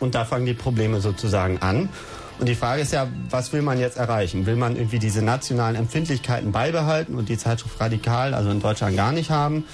Und 0.00 0.14
da 0.14 0.24
fangen 0.24 0.46
die 0.46 0.54
Probleme 0.54 1.00
sozusagen 1.00 1.58
an. 1.58 1.90
Und 2.38 2.48
die 2.48 2.54
Frage 2.54 2.82
ist 2.82 2.92
ja, 2.92 3.08
was 3.30 3.52
will 3.52 3.62
man 3.62 3.78
jetzt 3.78 3.96
erreichen? 3.96 4.44
Will 4.44 4.56
man 4.56 4.76
irgendwie 4.76 4.98
diese 4.98 5.22
nationalen 5.22 5.74
Empfindlichkeiten 5.74 6.52
beibehalten 6.52 7.14
und 7.14 7.28
die 7.28 7.38
Zeitschrift 7.38 7.80
radikal, 7.80 8.34
also 8.34 8.50
in 8.50 8.60
Deutschland 8.60 8.96
gar 8.96 9.12
nicht 9.12 9.30
haben? 9.30 9.64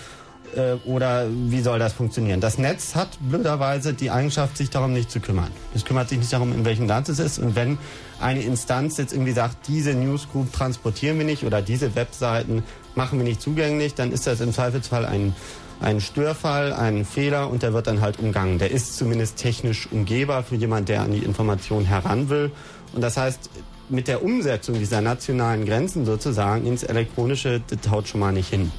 Äh, 0.55 0.75
oder 0.85 1.27
wie 1.29 1.61
soll 1.61 1.79
das 1.79 1.93
funktionieren? 1.93 2.41
Das 2.41 2.59
Netz 2.59 2.95
hat 2.95 3.09
blöderweise 3.21 3.95
die 3.95 4.11
Eigenschaft, 4.11 4.57
sich 4.57 4.71
darum 4.71 4.93
nicht 4.93 5.11
zu 5.11 5.21
kümmern. 5.21 5.51
Es 5.75 5.85
kümmert 5.85 6.09
sich 6.09 6.19
nicht 6.19 6.33
darum, 6.33 6.53
in 6.53 6.65
welchem 6.65 6.87
Land 6.87 7.09
es 7.09 7.19
ist. 7.19 7.39
Und 7.39 7.57
wenn 7.57 7.79
eine 8.21 8.43
Instanz 8.43 8.97
jetzt 8.97 9.13
irgendwie 9.13 9.33
sagt, 9.33 9.67
diese 9.67 9.95
Newsgroup 9.95 10.53
transportieren 10.53 11.19
wir 11.19 11.25
nicht 11.25 11.45
oder 11.45 11.63
diese 11.63 11.95
Webseiten 11.95 12.63
machen 12.95 13.19
wir 13.19 13.25
nicht 13.25 13.41
zugänglich, 13.41 13.95
dann 13.95 14.13
ist 14.13 14.27
das 14.27 14.41
im 14.41 14.53
Zweifelsfall 14.53 15.07
ein 15.07 15.35
ein 15.83 16.01
Störfall, 16.01 16.73
ein 16.73 17.05
Fehler 17.05 17.51
und 17.51 17.63
der 17.63 17.73
wird 17.73 17.87
dann 17.87 18.01
halt 18.01 18.19
umgangen. 18.19 18.59
Der 18.59 18.71
ist 18.71 18.97
zumindest 18.97 19.37
technisch 19.37 19.89
umgehbar 19.91 20.43
für 20.43 20.57
jemand, 20.57 20.89
der 20.89 21.03
an 21.03 21.13
die 21.13 21.19
Information 21.19 21.85
heran 21.85 22.29
will. 22.29 22.51
Und 22.93 23.01
das 23.03 23.17
heißt, 23.17 23.51
mit 23.89 24.09
der 24.09 24.23
Umsetzung 24.23 24.79
dieser 24.79 25.01
nationalen 25.01 25.67
Grenzen 25.67 26.07
sozusagen 26.07 26.67
ins 26.67 26.83
Elektronische, 26.83 27.61
das 27.69 27.91
haut 27.91 28.09
schon 28.09 28.21
mal 28.21 28.33
nicht 28.33 28.49
hin. 28.49 28.71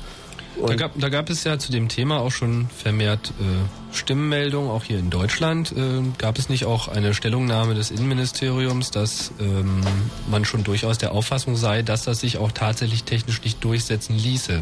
Da 0.67 0.75
gab, 0.75 0.91
da 0.99 1.09
gab, 1.09 1.29
es 1.31 1.43
ja 1.43 1.57
zu 1.57 1.71
dem 1.71 1.87
Thema 1.87 2.19
auch 2.19 2.31
schon 2.31 2.67
vermehrt 2.69 3.33
äh, 3.39 3.95
Stimmenmeldungen, 3.95 4.69
auch 4.69 4.83
hier 4.83 4.99
in 4.99 5.09
Deutschland. 5.09 5.71
Äh, 5.71 6.03
gab 6.19 6.37
es 6.37 6.47
nicht 6.47 6.65
auch 6.65 6.87
eine 6.87 7.15
Stellungnahme 7.15 7.73
des 7.73 7.89
Innenministeriums, 7.89 8.91
dass 8.91 9.31
ähm, 9.39 9.81
man 10.29 10.45
schon 10.45 10.63
durchaus 10.63 10.99
der 10.99 11.11
Auffassung 11.11 11.55
sei, 11.55 11.81
dass 11.81 12.03
das 12.03 12.19
sich 12.19 12.37
auch 12.37 12.51
tatsächlich 12.51 13.03
technisch 13.03 13.43
nicht 13.43 13.63
durchsetzen 13.63 14.15
ließe? 14.15 14.61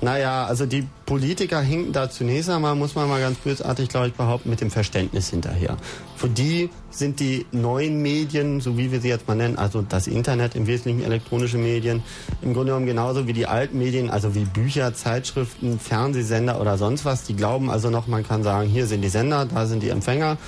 Naja, 0.00 0.44
also 0.46 0.64
die 0.64 0.86
Politiker 1.06 1.60
hinken 1.60 1.92
da 1.92 2.08
zunächst 2.08 2.48
einmal, 2.50 2.76
muss 2.76 2.94
man 2.94 3.08
mal 3.08 3.20
ganz 3.20 3.36
bösartig, 3.38 3.88
glaube 3.88 4.08
ich, 4.08 4.14
behaupten, 4.14 4.48
mit 4.48 4.60
dem 4.60 4.70
Verständnis 4.70 5.30
hinterher. 5.30 5.76
Für 6.16 6.28
die 6.28 6.70
sind 6.90 7.18
die 7.18 7.46
neuen 7.50 8.00
Medien, 8.00 8.60
so 8.60 8.78
wie 8.78 8.92
wir 8.92 9.00
sie 9.00 9.08
jetzt 9.08 9.26
mal 9.26 9.34
nennen, 9.34 9.56
also 9.56 9.82
das 9.82 10.06
Internet, 10.06 10.54
im 10.54 10.68
Wesentlichen 10.68 11.02
elektronische 11.02 11.58
Medien, 11.58 12.04
im 12.42 12.54
Grunde 12.54 12.70
genommen 12.70 12.86
genauso 12.86 13.26
wie 13.26 13.32
die 13.32 13.46
alten 13.46 13.78
Medien, 13.78 14.08
also 14.08 14.36
wie 14.36 14.44
Bücher, 14.44 14.94
Zeitschriften, 14.94 15.80
Fernsehsender 15.80 16.60
oder 16.60 16.78
sonst 16.78 17.04
was. 17.04 17.24
Die 17.24 17.34
glauben 17.34 17.68
also 17.68 17.90
noch, 17.90 18.06
man 18.06 18.26
kann 18.26 18.44
sagen, 18.44 18.68
hier 18.68 18.86
sind 18.86 19.02
die 19.02 19.08
Sender, 19.08 19.46
da 19.46 19.66
sind 19.66 19.82
die 19.82 19.88
Empfänger 19.88 20.38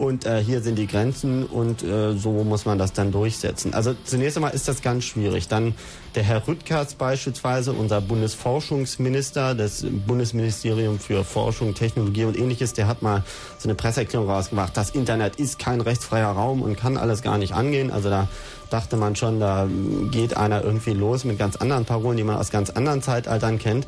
und 0.00 0.24
äh, 0.24 0.42
hier 0.42 0.62
sind 0.62 0.76
die 0.76 0.86
Grenzen 0.86 1.44
und 1.44 1.82
äh, 1.82 2.14
so 2.14 2.44
muss 2.44 2.64
man 2.64 2.78
das 2.78 2.92
dann 2.94 3.12
durchsetzen. 3.12 3.74
Also 3.74 3.94
zunächst 4.04 4.36
einmal 4.36 4.54
ist 4.54 4.66
das 4.66 4.80
ganz 4.80 5.04
schwierig. 5.04 5.48
Dann 5.48 5.74
der 6.14 6.22
Herr 6.22 6.46
Rüttgers 6.46 6.94
beispielsweise, 6.94 7.72
unser 7.72 8.00
Bundesforschungsminister, 8.00 9.54
das 9.54 9.84
Bundesministerium 10.06 10.98
für 10.98 11.24
Forschung, 11.24 11.74
Technologie 11.74 12.24
und 12.24 12.38
ähnliches, 12.38 12.72
der 12.72 12.86
hat 12.86 13.02
mal 13.02 13.22
so 13.58 13.68
eine 13.68 13.74
Presseerklärung 13.74 14.28
rausgemacht, 14.28 14.76
das 14.76 14.90
Internet 14.90 15.36
ist 15.36 15.58
kein 15.58 15.80
rechtsfreier 15.80 16.30
Raum 16.30 16.62
und 16.62 16.76
kann 16.76 16.96
alles 16.96 17.22
gar 17.22 17.38
nicht 17.38 17.54
angehen. 17.54 17.90
Also 17.90 18.10
da 18.10 18.28
dachte 18.70 18.96
man 18.96 19.16
schon, 19.16 19.40
da 19.40 19.68
geht 20.10 20.36
einer 20.36 20.62
irgendwie 20.62 20.92
los 20.92 21.24
mit 21.24 21.38
ganz 21.38 21.56
anderen 21.56 21.84
Parolen, 21.84 22.16
die 22.16 22.24
man 22.24 22.36
aus 22.36 22.50
ganz 22.50 22.70
anderen 22.70 23.02
Zeitaltern 23.02 23.58
kennt. 23.58 23.86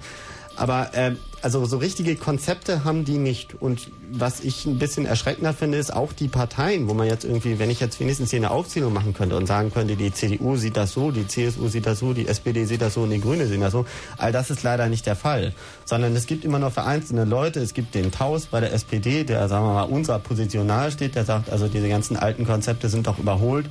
Aber 0.57 0.95
äh, 0.95 1.13
also 1.41 1.65
so 1.65 1.79
richtige 1.79 2.17
Konzepte 2.17 2.85
haben 2.85 3.05
die 3.05 3.19
nicht. 3.19 3.55
Und 3.61 3.91
was 4.15 4.41
ich 4.41 4.67
ein 4.67 4.79
bisschen 4.79 5.07
erschreckender 5.07 5.55
finde, 5.55 5.79
ist 5.79 5.93
auch 5.93 6.13
die 6.13 6.29
Parteien, 6.29 6.89
wo 6.89 6.95
man 6.95 7.07
jetzt 7.07 7.25
irgendwie, 7.25 7.59
wenn 7.59 7.71
ich 7.71 7.81
jetzt 7.81 7.99
wenigstens 7.99 8.31
hier 8.31 8.41
eine 8.41 8.51
Aufzählung 8.51 8.93
machen 8.93 9.15
könnte 9.15 9.37
und 9.37 9.47
sagen 9.47 9.73
könnte, 9.73 9.97
die 9.97 10.13
CDU 10.13 10.57
sieht 10.57 10.77
das 10.77 10.93
so, 10.93 11.11
die 11.11 11.27
CSU 11.27 11.69
sieht 11.69 11.87
das 11.87 11.99
so, 11.99 12.13
die 12.13 12.29
SPD 12.29 12.65
sieht 12.67 12.83
das 12.83 12.95
so 12.95 13.03
und 13.03 13.11
die 13.11 13.21
Grüne 13.21 13.47
sehen 13.47 13.63
das 13.63 13.73
so. 13.73 13.87
All 14.19 14.31
das 14.31 14.51
ist 14.51 14.63
leider 14.63 14.89
nicht 14.89 15.07
der 15.07 15.17
Fall. 15.17 15.55
Sondern 15.87 16.15
es 16.15 16.27
gibt 16.27 16.45
immer 16.45 16.59
noch 16.59 16.73
vereinzelte 16.73 17.25
Leute. 17.25 17.61
Es 17.61 17.73
gibt 17.73 17.95
den 17.95 18.13
Taus 18.13 18.47
bei 18.47 18.61
der 18.61 18.73
SPD, 18.73 19.25
der, 19.25 19.49
sagen 19.49 19.67
wir 19.67 19.75
mal, 19.75 19.83
unserer 19.85 20.19
Position 20.19 20.71
steht, 20.91 21.15
der 21.15 21.25
sagt, 21.25 21.51
also 21.51 21.69
diese 21.69 21.89
ganzen 21.89 22.17
alten 22.17 22.45
Konzepte 22.45 22.89
sind 22.89 23.07
doch 23.07 23.19
überholt. 23.19 23.67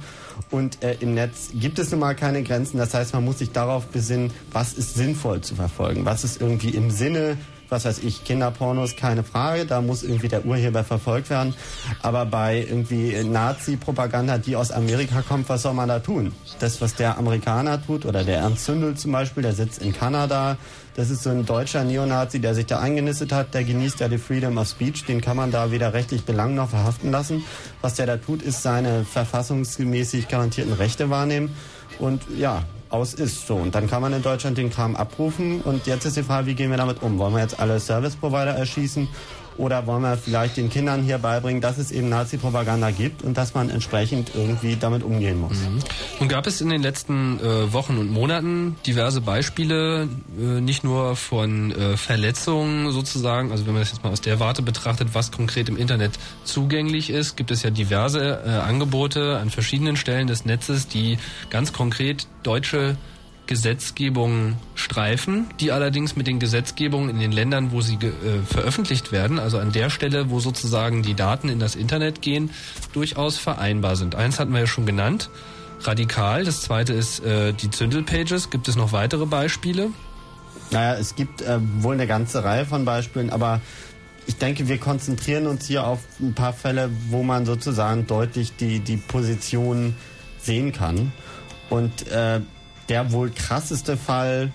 Und 0.50 0.84
äh, 0.84 0.98
im 1.02 1.14
Netz 1.14 1.50
gibt 1.54 1.78
es 1.78 1.92
nun 1.92 2.00
mal 2.00 2.16
keine 2.16 2.42
Grenzen. 2.42 2.78
Das 2.78 2.94
heißt, 2.94 3.14
man 3.14 3.24
muss 3.24 3.40
sich 3.40 3.52
darauf 3.52 3.86
besinnen, 3.88 4.32
was 4.52 4.74
ist 4.74 4.96
sinnvoll 4.96 5.42
zu 5.42 5.56
verfolgen, 5.56 6.06
was 6.06 6.24
ist 6.24 6.42
irgendwie 6.42 6.70
im 6.70 6.90
Sinne 6.90 7.38
was 7.72 7.86
weiß 7.86 8.00
ich, 8.00 8.26
Kinderpornos, 8.26 8.98
keine 8.98 9.24
Frage, 9.24 9.66
da 9.66 9.82
muss 9.82 10.04
irgendwie 10.04 10.28
der 10.28 10.46
Urheber 10.46 10.84
verfolgt 10.84 11.30
werden. 11.30 11.54
Aber 12.02 12.26
bei 12.26 12.60
irgendwie 12.60 13.24
Nazi-Propaganda, 13.24 14.38
die 14.38 14.58
aus 14.58 14.72
Amerika 14.72 15.22
kommt, 15.22 15.48
was 15.48 15.62
soll 15.62 15.74
man 15.74 15.88
da 15.88 16.00
tun? 16.00 16.34
Das, 16.60 16.82
was 16.82 16.96
der 16.96 17.18
Amerikaner 17.18 17.84
tut, 17.84 18.06
oder 18.06 18.24
der 18.26 18.40
Ernst 18.40 18.66
Zündel 18.66 18.96
zum 18.96 19.14
Beispiel, 19.14 19.42
der 19.42 19.54
sitzt 19.54 19.82
in 19.82 19.94
Kanada, 19.94 20.58
das 20.96 21.10
ist 21.10 21.24
so 21.24 21.30
ein 21.30 21.46
deutscher 21.46 21.86
Neonazi, 21.86 22.42
der 22.42 22.54
sich 22.54 22.66
da 22.66 22.80
eingenistet 22.80 23.32
hat, 23.32 23.54
der 23.54 23.64
genießt 23.64 24.02
ja 24.02 24.10
die 24.10 24.18
Freedom 24.18 24.58
of 24.58 24.68
Speech, 24.68 25.06
den 25.06 25.22
kann 25.22 25.38
man 25.38 25.50
da 25.50 25.72
weder 25.72 25.94
rechtlich 25.94 26.26
belangen 26.26 26.56
noch 26.56 26.70
verhaften 26.70 27.12
lassen. 27.12 27.44
Was 27.80 27.96
der 27.96 28.06
da 28.06 28.18
tut, 28.18 28.42
ist 28.42 28.62
seine 28.62 29.06
verfassungsmäßig 29.06 30.28
garantierten 30.28 30.74
Rechte 30.74 31.10
wahrnehmen. 31.10 31.56
Und 32.00 32.24
ja, 32.38 32.64
aus 32.92 33.14
ist. 33.14 33.48
So, 33.48 33.56
und 33.56 33.76
dann 33.76 33.90
kann 33.90 34.02
man 34.02 34.14
in 34.14 34.22
Deutschland 34.22 34.58
den 34.58 34.70
Kram 34.70 34.96
abrufen. 34.96 35.62
Und 35.62 35.88
jetzt 35.88 36.06
ist 36.06 36.18
die 36.18 36.24
Frage, 36.24 36.48
wie 36.48 36.56
gehen 36.56 36.70
wir 36.70 36.78
damit 36.78 37.02
um? 37.02 37.18
Wollen 37.18 37.34
wir 37.34 37.42
jetzt 37.42 37.60
alle 37.60 37.80
Service 37.80 38.16
Provider 38.16 38.52
erschießen? 38.52 39.08
Oder 39.62 39.86
wollen 39.86 40.02
wir 40.02 40.18
vielleicht 40.18 40.58
den 40.58 40.72
Kindern 40.72 41.04
hier 41.04 41.20
beibringen, 41.20 41.62
dass 41.62 41.78
es 41.78 41.92
eben 41.92 42.10
Nazi-Propaganda 42.10 42.90
gibt 42.90 43.22
und 43.22 43.38
dass 43.38 43.54
man 43.54 43.70
entsprechend 43.70 44.32
irgendwie 44.34 44.76
damit 44.76 45.04
umgehen 45.04 45.40
muss? 45.40 45.60
Mhm. 45.60 45.80
Nun 46.20 46.30
gab 46.30 46.48
es 46.48 46.62
in 46.62 46.70
den 46.70 46.82
letzten 46.82 47.40
äh, 47.40 47.72
Wochen 47.72 48.00
und 48.00 48.10
Monaten 48.10 48.76
diverse 48.88 49.22
Beispiele, 49.22 50.10
äh, 50.40 50.42
nicht 50.62 50.84
nur 50.84 51.16
von 51.16 51.72
äh, 51.74 51.96
Verletzungen 51.96 52.92
sozusagen, 52.92 53.52
also 53.52 53.68
wenn 53.68 53.74
man 53.74 53.84
das 53.84 53.92
jetzt 53.92 54.04
mal 54.04 54.10
aus 54.10 54.22
der 54.22 54.40
Warte 54.40 54.64
betrachtet, 54.64 55.10
was 55.14 55.32
konkret 55.32 55.70
im 55.70 55.78
Internet 55.78 56.14
zugänglich 56.44 57.12
ist, 57.12 57.38
gibt 57.38 57.52
es 57.52 57.62
ja 57.62 57.70
diverse 57.70 58.42
äh, 58.44 58.50
Angebote 58.50 59.38
an 59.38 59.52
verschiedenen 59.52 59.96
Stellen 59.96 60.26
des 60.26 60.44
Netzes, 60.44 60.88
die 60.88 61.20
ganz 61.52 61.72
konkret 61.72 62.26
deutsche 62.42 62.98
Gesetzgebungen 63.52 64.56
streifen, 64.76 65.46
die 65.60 65.74
allerdings 65.74 66.16
mit 66.16 66.26
den 66.26 66.40
Gesetzgebungen 66.40 67.10
in 67.10 67.20
den 67.20 67.34
Ländern, 67.34 67.74
wo 67.74 67.82
sie 67.82 67.96
äh, 67.96 68.40
veröffentlicht 68.48 69.12
werden, 69.12 69.40
also 69.40 69.58
an 69.58 69.74
der 69.74 69.90
Stelle, 69.90 70.30
wo 70.30 70.40
sozusagen 70.40 71.04
die 71.04 71.16
Daten 71.16 71.50
in 71.50 71.60
das 71.60 71.76
Internet 71.76 72.22
gehen, 72.22 72.52
durchaus 72.94 73.38
vereinbar 73.38 73.98
sind. 73.98 74.16
Eins 74.16 74.40
hatten 74.40 74.54
wir 74.54 74.62
ja 74.62 74.68
schon 74.68 74.86
genannt, 74.86 75.30
radikal. 75.82 76.46
Das 76.46 76.62
zweite 76.62 76.94
ist 76.94 77.26
äh, 77.26 77.52
die 77.52 77.70
Zündelpages. 77.70 78.52
Gibt 78.52 78.70
es 78.70 78.78
noch 78.78 78.94
weitere 78.94 79.26
Beispiele? 79.26 79.90
Naja, 80.70 80.98
es 80.98 81.18
gibt 81.18 81.42
äh, 81.42 81.60
wohl 81.80 81.96
eine 81.96 82.08
ganze 82.08 82.46
Reihe 82.46 82.66
von 82.66 82.86
Beispielen, 82.86 83.32
aber 83.32 83.60
ich 84.28 84.38
denke, 84.38 84.70
wir 84.70 84.78
konzentrieren 84.78 85.46
uns 85.46 85.68
hier 85.68 85.86
auf 85.86 86.00
ein 86.22 86.34
paar 86.36 86.54
Fälle, 86.54 86.90
wo 87.10 87.22
man 87.22 87.46
sozusagen 87.46 88.08
deutlich 88.08 88.56
die, 88.56 88.80
die 88.80 88.96
Position 88.96 89.94
sehen 90.40 90.72
kann. 90.72 91.12
Und 91.70 92.08
äh, 92.08 92.40
der 92.92 93.14
wohl 93.14 93.30
krasseste 93.30 93.96
Fall 93.96 94.52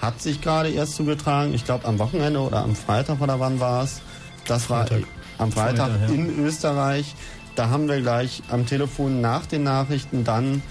hat 0.00 0.22
sich 0.22 0.40
gerade 0.40 0.70
erst 0.70 0.94
zugetragen. 0.94 1.52
Ich 1.54 1.64
glaube 1.64 1.86
am 1.86 1.98
Wochenende 1.98 2.38
oder 2.38 2.62
am 2.62 2.76
Freitag 2.76 3.20
oder 3.20 3.40
wann 3.40 3.58
war 3.58 3.82
es? 3.82 4.00
Das 4.46 4.66
Freitag. 4.66 5.00
war 5.00 5.08
am 5.38 5.50
Freitag, 5.50 5.90
Freitag 5.90 6.08
ja. 6.08 6.14
in 6.14 6.38
Österreich. 6.38 7.16
Da 7.56 7.68
haben 7.68 7.88
wir 7.88 8.00
gleich 8.00 8.44
am 8.48 8.64
Telefon 8.64 9.20
nach 9.20 9.44
den 9.44 9.64
Nachrichten 9.64 10.22
dann 10.22 10.62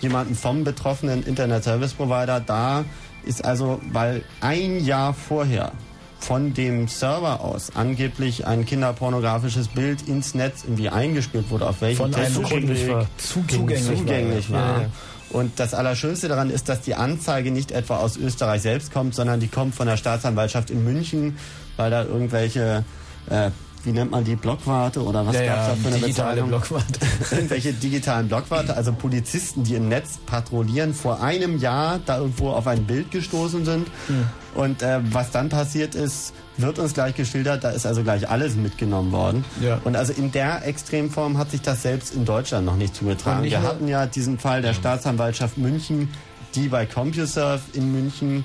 jemanden 0.00 0.34
vom 0.34 0.64
betroffenen 0.64 1.22
Internet 1.24 1.62
Service 1.62 1.92
Provider. 1.92 2.40
Da 2.40 2.86
ist 3.26 3.44
also, 3.44 3.78
weil 3.92 4.24
ein 4.40 4.82
Jahr 4.82 5.12
vorher 5.12 5.72
von 6.20 6.54
dem 6.54 6.88
Server 6.88 7.42
aus 7.42 7.76
angeblich 7.76 8.46
ein 8.46 8.64
kinderpornografisches 8.64 9.68
Bild 9.68 10.08
ins 10.08 10.34
Netz 10.34 10.64
irgendwie 10.64 10.88
eingespielt 10.88 11.50
wurde, 11.50 11.68
auf 11.68 11.82
welchem 11.82 11.98
von 11.98 12.14
einem 12.14 12.32
zugänglich 12.32 12.88
war. 12.88 13.06
Zugänglich, 13.18 13.84
zugänglich 13.84 14.50
war. 14.50 14.60
war. 14.60 14.76
Ja, 14.76 14.82
ja. 14.84 14.88
Und 15.32 15.58
das 15.58 15.72
Allerschönste 15.72 16.28
daran 16.28 16.50
ist, 16.50 16.68
dass 16.68 16.82
die 16.82 16.94
Anzeige 16.94 17.50
nicht 17.50 17.72
etwa 17.72 17.96
aus 17.96 18.16
Österreich 18.16 18.62
selbst 18.62 18.92
kommt, 18.92 19.14
sondern 19.14 19.40
die 19.40 19.48
kommt 19.48 19.74
von 19.74 19.86
der 19.86 19.96
Staatsanwaltschaft 19.96 20.70
in 20.70 20.84
München, 20.84 21.38
weil 21.76 21.90
da 21.90 22.04
irgendwelche 22.04 22.84
äh, 23.30 23.50
wie 23.84 23.92
nennt 23.92 24.10
man 24.10 24.24
die, 24.24 24.36
Blockwarte 24.36 25.02
oder 25.02 25.26
was 25.26 25.36
ja, 25.36 25.46
gab 25.46 25.60
es 25.60 25.66
da 25.66 25.74
für 25.74 25.88
eine 25.88 25.96
digitale 25.98 26.42
Bezeichnung? 26.42 26.48
Blockwarte. 26.48 27.00
Irgendwelche 27.34 27.72
digitalen 27.72 28.28
Blockwarte, 28.28 28.76
also 28.76 28.92
Polizisten, 28.92 29.64
die 29.64 29.74
im 29.74 29.88
Netz 29.88 30.18
patrouillieren, 30.26 30.94
vor 30.94 31.22
einem 31.22 31.58
Jahr 31.58 32.00
da 32.04 32.18
irgendwo 32.18 32.50
auf 32.50 32.66
ein 32.66 32.84
Bild 32.84 33.10
gestoßen 33.10 33.64
sind. 33.64 33.88
Mhm. 34.08 34.26
Und 34.54 34.82
äh, 34.82 35.00
was 35.02 35.30
dann 35.30 35.48
passiert 35.48 35.94
ist, 35.94 36.34
wird 36.56 36.78
uns 36.78 36.94
gleich 36.94 37.14
geschildert, 37.14 37.64
da 37.64 37.70
ist 37.70 37.86
also 37.86 38.02
gleich 38.02 38.28
alles 38.28 38.54
mitgenommen 38.56 39.12
worden. 39.12 39.44
Ja. 39.60 39.80
Und 39.84 39.96
also 39.96 40.12
in 40.12 40.30
der 40.32 40.66
Extremform 40.66 41.38
hat 41.38 41.50
sich 41.50 41.62
das 41.62 41.82
selbst 41.82 42.14
in 42.14 42.24
Deutschland 42.24 42.66
noch 42.66 42.76
nicht 42.76 42.94
zugetragen. 42.94 43.44
Wir 43.44 43.62
hatten 43.62 43.88
ja 43.88 44.06
diesen 44.06 44.38
Fall 44.38 44.62
der 44.62 44.74
Staatsanwaltschaft 44.74 45.56
München, 45.56 46.10
die 46.54 46.68
bei 46.68 46.84
CompuServe 46.86 47.62
in 47.72 47.92
München 47.92 48.44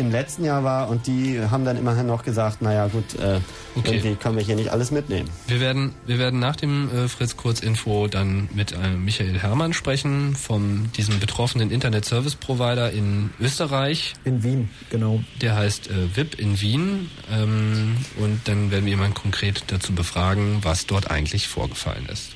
im 0.00 0.10
letzten 0.10 0.44
Jahr 0.44 0.64
war 0.64 0.88
und 0.88 1.06
die 1.06 1.40
haben 1.40 1.64
dann 1.64 1.76
immerhin 1.76 2.06
noch 2.06 2.24
gesagt, 2.24 2.62
naja 2.62 2.88
gut, 2.88 3.14
äh, 3.14 3.40
okay. 3.76 3.96
irgendwie 3.96 4.16
können 4.16 4.36
wir 4.36 4.44
hier 4.44 4.56
nicht 4.56 4.70
alles 4.70 4.90
mitnehmen. 4.90 5.28
Wir 5.46 5.60
werden, 5.60 5.94
wir 6.06 6.18
werden 6.18 6.40
nach 6.40 6.56
dem 6.56 6.90
äh, 6.90 7.08
Fritz 7.08 7.36
Kurz 7.36 7.60
Info 7.60 8.08
dann 8.08 8.48
mit 8.54 8.72
äh, 8.72 8.90
Michael 8.90 9.38
Herrmann 9.38 9.72
sprechen, 9.72 10.34
von 10.34 10.90
diesem 10.96 11.20
betroffenen 11.20 11.70
Internet 11.70 12.04
Service 12.04 12.34
Provider 12.34 12.90
in 12.90 13.30
Österreich. 13.40 14.14
In 14.24 14.42
Wien, 14.42 14.70
genau. 14.90 15.22
Der 15.40 15.56
heißt 15.56 15.90
äh, 15.90 16.16
VIP 16.16 16.38
in 16.38 16.60
Wien 16.60 17.10
ähm, 17.30 17.96
und 18.18 18.40
dann 18.46 18.70
werden 18.70 18.84
wir 18.86 18.90
jemanden 18.90 19.14
konkret 19.14 19.64
dazu 19.68 19.92
befragen, 19.92 20.58
was 20.62 20.86
dort 20.86 21.10
eigentlich 21.10 21.48
vorgefallen 21.48 22.06
ist. 22.10 22.30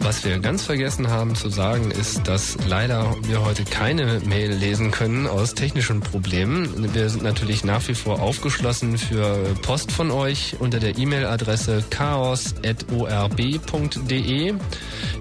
Was 0.00 0.24
wir 0.24 0.38
ganz 0.38 0.64
vergessen 0.64 1.08
haben 1.08 1.34
zu 1.34 1.48
sagen, 1.48 1.90
ist, 1.90 2.26
dass 2.28 2.56
leider 2.68 3.14
wir 3.22 3.44
heute 3.44 3.64
keine 3.64 4.20
Mail 4.20 4.52
lesen 4.52 4.90
können 4.90 5.26
aus 5.26 5.54
technischen 5.54 6.00
Problemen. 6.00 6.92
Wir 6.94 7.08
sind 7.08 7.22
natürlich 7.22 7.64
nach 7.64 7.86
wie 7.88 7.94
vor 7.94 8.20
aufgeschlossen 8.20 8.98
für 8.98 9.54
Post 9.62 9.92
von 9.92 10.10
euch 10.10 10.56
unter 10.58 10.80
der 10.80 10.98
E-Mail-Adresse 10.98 11.84
chaos.orb.de. 11.90 12.64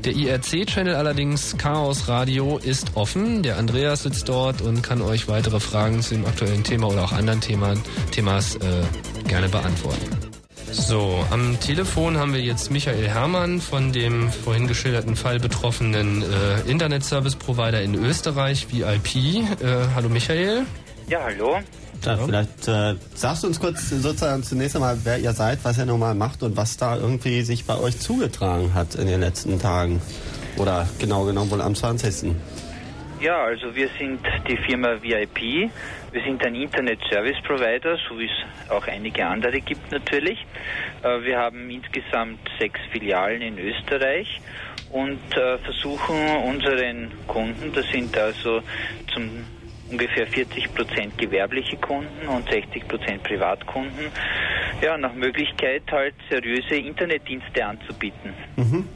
Der 0.04 0.14
IRC-Channel 0.14 0.96
allerdings 0.96 1.56
Chaos 1.58 2.08
Radio 2.08 2.58
ist 2.58 2.96
offen. 2.96 3.44
Der 3.44 3.58
Andreas 3.58 4.04
sitzt 4.04 4.28
dort 4.28 4.62
und 4.62 4.82
kann 4.82 5.02
euch 5.02 5.28
weitere 5.28 5.60
Fragen 5.60 6.02
zu 6.02 6.16
dem 6.16 6.26
aktuellen 6.26 6.64
Thema 6.64 6.88
oder 6.88 7.04
auch 7.04 7.14
anderen 7.14 7.42
Themen, 7.42 7.82
Themas 8.12 8.56
äh, 8.56 8.60
gerne 9.28 9.50
beantworten. 9.50 10.33
So, 10.74 11.24
am 11.30 11.60
Telefon 11.60 12.18
haben 12.18 12.34
wir 12.34 12.42
jetzt 12.42 12.72
Michael 12.72 13.08
Herrmann 13.08 13.62
von 13.62 13.92
dem 13.92 14.32
vorhin 14.32 14.68
geschilderten 14.68 15.16
Fall 15.16 15.40
betroffenen 15.40 16.24
äh, 16.24 16.70
Internet-Service-Provider 16.70 17.80
in 17.84 17.94
Österreich, 17.94 18.68
VIP. 18.72 19.16
Äh, 19.16 19.46
hallo 19.94 20.10
Michael. 20.10 20.66
Ja, 21.08 21.20
hallo. 21.26 21.60
Ja, 22.04 22.18
vielleicht 22.18 22.68
äh, 22.68 22.96
sagst 23.14 23.44
du 23.44 23.48
uns 23.48 23.60
kurz 23.60 23.92
sozusagen 23.92 24.42
zunächst 24.42 24.76
einmal, 24.76 24.98
wer 25.04 25.20
ihr 25.20 25.34
seid, 25.34 25.60
was 25.64 25.78
ihr 25.78 25.86
normal 25.86 26.16
macht 26.16 26.42
und 26.42 26.58
was 26.58 26.76
da 26.76 26.98
irgendwie 26.98 27.44
sich 27.44 27.66
bei 27.66 27.78
euch 27.78 28.00
zugetragen 28.00 28.74
hat 28.74 28.96
in 28.96 29.06
den 29.06 29.20
letzten 29.20 29.60
Tagen. 29.60 30.02
Oder 30.58 30.90
genau 30.98 31.24
genommen 31.26 31.52
wohl 31.52 31.62
am 31.62 31.76
20. 31.76 32.34
Ja, 33.22 33.44
also 33.44 33.74
wir 33.76 33.90
sind 34.00 34.20
die 34.48 34.58
Firma 34.58 34.96
VIP. 35.02 35.72
Wir 36.14 36.22
sind 36.22 36.46
ein 36.46 36.54
Internet 36.54 37.00
Service 37.10 37.42
Provider, 37.44 37.98
so 38.08 38.20
wie 38.20 38.26
es 38.26 38.72
auch 38.72 38.86
einige 38.86 39.26
andere 39.26 39.60
gibt 39.60 39.92
natürlich. 39.92 40.38
Äh, 41.02 41.24
wir 41.24 41.40
haben 41.40 41.68
insgesamt 41.72 42.38
sechs 42.60 42.80
Filialen 42.92 43.42
in 43.42 43.58
Österreich 43.58 44.40
und 44.92 45.20
äh, 45.36 45.58
versuchen 45.58 46.16
unseren 46.48 47.12
Kunden, 47.26 47.74
das 47.74 47.88
sind 47.92 48.16
also 48.16 48.62
zum 49.12 49.44
ungefähr 49.90 50.28
40 50.28 50.76
Prozent 50.76 51.18
gewerbliche 51.18 51.78
Kunden 51.78 52.28
und 52.28 52.48
60 52.48 52.88
Prozent 52.88 53.24
Privatkunden, 53.24 54.12
ja, 54.84 54.96
nach 54.98 55.14
Möglichkeit 55.16 55.82
halt 55.92 56.14
seriöse 56.30 56.76
Internetdienste 56.76 57.66
anzubieten. 57.66 58.36
Mhm. 58.56 58.88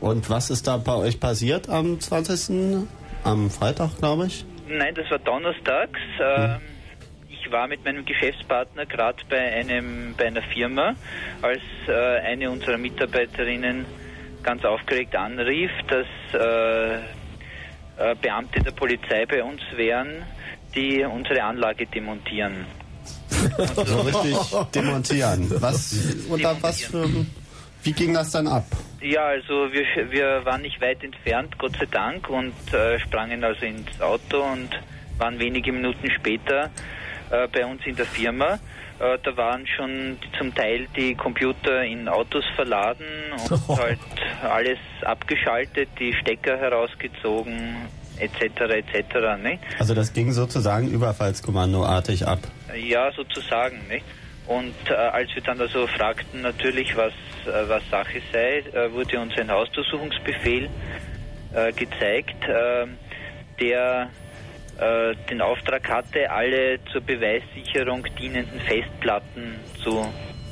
Und 0.00 0.28
was 0.28 0.50
ist 0.50 0.66
da 0.66 0.76
bei 0.76 0.94
euch 0.94 1.20
passiert 1.20 1.68
am 1.68 2.00
20 2.00 2.84
am 3.22 3.48
Freitag, 3.48 3.96
glaube 3.98 4.26
ich? 4.26 4.44
Nein, 4.68 4.94
das 4.94 5.10
war 5.10 5.18
donnerstags. 5.18 5.98
Hm. 6.18 6.60
Ich 7.30 7.50
war 7.50 7.66
mit 7.66 7.84
meinem 7.84 8.04
Geschäftspartner 8.04 8.86
gerade 8.86 9.22
bei 9.28 9.38
einem 9.38 10.14
bei 10.16 10.26
einer 10.26 10.42
Firma, 10.42 10.94
als 11.40 11.60
äh, 11.86 12.18
eine 12.20 12.50
unserer 12.50 12.76
Mitarbeiterinnen 12.76 13.86
ganz 14.42 14.64
aufgeregt 14.64 15.16
anrief, 15.16 15.70
dass 15.88 16.06
äh, 16.34 16.96
äh, 16.96 18.14
Beamte 18.20 18.60
der 18.60 18.72
Polizei 18.72 19.26
bei 19.26 19.42
uns 19.42 19.60
wären, 19.76 20.22
die 20.74 21.04
unsere 21.04 21.42
Anlage 21.42 21.86
demontieren. 21.86 22.66
so 23.86 24.00
richtig 24.00 24.36
demontieren. 24.74 25.50
Was 25.60 25.96
unter 26.28 26.56
was 26.62 26.82
für 26.82 27.08
wie 27.82 27.92
ging 27.92 28.14
das 28.14 28.30
dann 28.32 28.46
ab? 28.46 28.66
Ja, 29.00 29.26
also 29.26 29.72
wir, 29.72 30.10
wir 30.10 30.44
waren 30.44 30.62
nicht 30.62 30.80
weit 30.80 31.04
entfernt, 31.04 31.56
Gott 31.58 31.76
sei 31.78 31.86
Dank, 31.86 32.28
und 32.28 32.52
äh, 32.72 32.98
sprangen 32.98 33.44
also 33.44 33.64
ins 33.64 34.00
Auto 34.00 34.42
und 34.42 34.70
waren 35.18 35.38
wenige 35.38 35.72
Minuten 35.72 36.10
später 36.10 36.70
äh, 37.30 37.46
bei 37.48 37.64
uns 37.64 37.80
in 37.86 37.94
der 37.94 38.06
Firma. 38.06 38.58
Äh, 38.98 39.18
da 39.22 39.36
waren 39.36 39.66
schon 39.66 40.18
zum 40.36 40.52
Teil 40.52 40.88
die 40.96 41.14
Computer 41.14 41.84
in 41.84 42.08
Autos 42.08 42.44
verladen 42.56 43.06
und 43.48 43.60
oh. 43.68 43.78
halt 43.78 43.98
alles 44.42 44.78
abgeschaltet, 45.02 45.88
die 46.00 46.12
Stecker 46.14 46.58
herausgezogen, 46.58 47.76
etc. 48.18 48.60
etc. 48.60 49.14
Ne? 49.40 49.60
Also 49.78 49.94
das 49.94 50.12
ging 50.12 50.32
sozusagen 50.32 50.88
überfallskommandoartig 50.88 52.26
ab. 52.26 52.40
Ja, 52.74 53.12
sozusagen. 53.12 53.78
Ne? 53.88 54.00
Und 54.48 54.74
äh, 54.88 54.94
als 54.94 55.28
wir 55.34 55.42
dann 55.42 55.60
also 55.60 55.86
fragten 55.86 56.40
natürlich, 56.40 56.96
was, 56.96 57.12
äh, 57.46 57.68
was 57.68 57.82
Sache 57.90 58.20
sei, 58.32 58.58
äh, 58.72 58.90
wurde 58.92 59.20
uns 59.20 59.36
ein 59.36 59.50
Hausdurchsuchungsbefehl 59.50 60.70
äh, 61.54 61.72
gezeigt, 61.72 62.42
äh, 62.44 62.86
der 63.60 64.10
äh, 64.78 65.14
den 65.28 65.42
Auftrag 65.42 65.88
hatte, 65.88 66.30
alle 66.30 66.78
zur 66.90 67.02
Beweissicherung 67.02 68.06
dienenden 68.18 68.58
Festplatten 68.60 69.56
zu 69.82 70.06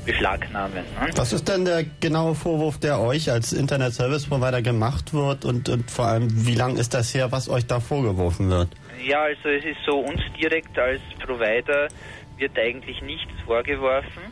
beschlagnahmen. 0.05 0.85
Ne? 1.01 1.11
Was 1.17 1.33
ist 1.33 1.49
denn 1.49 1.65
der 1.65 1.85
genaue 2.01 2.35
Vorwurf, 2.35 2.79
der 2.79 3.01
euch 3.01 3.31
als 3.31 3.53
Internet 3.53 3.95
Service 3.95 4.27
Provider 4.27 4.63
gemacht 4.63 5.13
wird 5.15 5.45
und, 5.45 5.69
und 5.69 5.91
vor 5.91 6.07
allem, 6.07 6.29
wie 6.47 6.55
lang 6.55 6.77
ist 6.77 6.95
das 6.95 7.15
her, 7.15 7.33
was 7.33 7.49
euch 7.49 7.67
da 7.67 7.81
vorgeworfen 7.81 8.51
wird? 8.51 8.69
Ja, 9.05 9.23
also 9.23 9.49
es 9.49 9.65
ist 9.65 9.79
so, 9.87 9.99
uns 9.99 10.21
direkt 10.41 10.79
als 10.79 11.01
Provider 11.25 11.89
wird 12.37 12.59
eigentlich 12.59 13.03
nichts 13.03 13.33
vorgeworfen. 13.45 14.23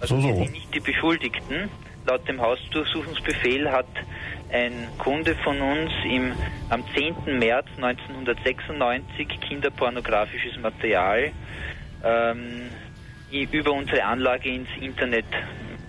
Also 0.00 0.20
so, 0.20 0.28
so. 0.28 0.34
sind 0.34 0.52
nicht 0.52 0.74
die 0.74 0.80
Beschuldigten. 0.80 1.70
Laut 2.06 2.28
dem 2.28 2.40
Hausdurchsuchungsbefehl 2.40 3.70
hat 3.70 3.86
ein 4.52 4.88
Kunde 4.98 5.34
von 5.36 5.60
uns 5.60 5.90
im, 6.04 6.32
am 6.68 6.84
10. 6.94 7.38
März 7.38 7.66
1996 7.76 9.40
kinderpornografisches 9.40 10.58
Material 10.60 11.32
ähm, 12.04 12.68
über 13.30 13.72
unsere 13.72 14.04
Anlage 14.04 14.50
ins 14.50 14.68
Internet 14.80 15.24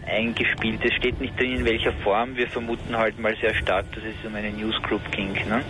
eingespielt. 0.08 0.80
Es 0.84 0.94
steht 0.94 1.20
nicht 1.20 1.38
drin, 1.40 1.58
in 1.58 1.66
welcher 1.66 1.92
Form. 1.92 2.36
Wir 2.38 2.48
vermuten 2.48 2.98
halt 2.98 3.20
mal 3.20 3.36
sehr 3.42 3.54
stark, 3.56 3.92
dass 3.94 4.04
es 4.04 4.26
um 4.26 4.36
eine 4.36 4.52
Newsgroup 4.52 5.12
ging. 5.12 5.34
Ne? 5.34 5.64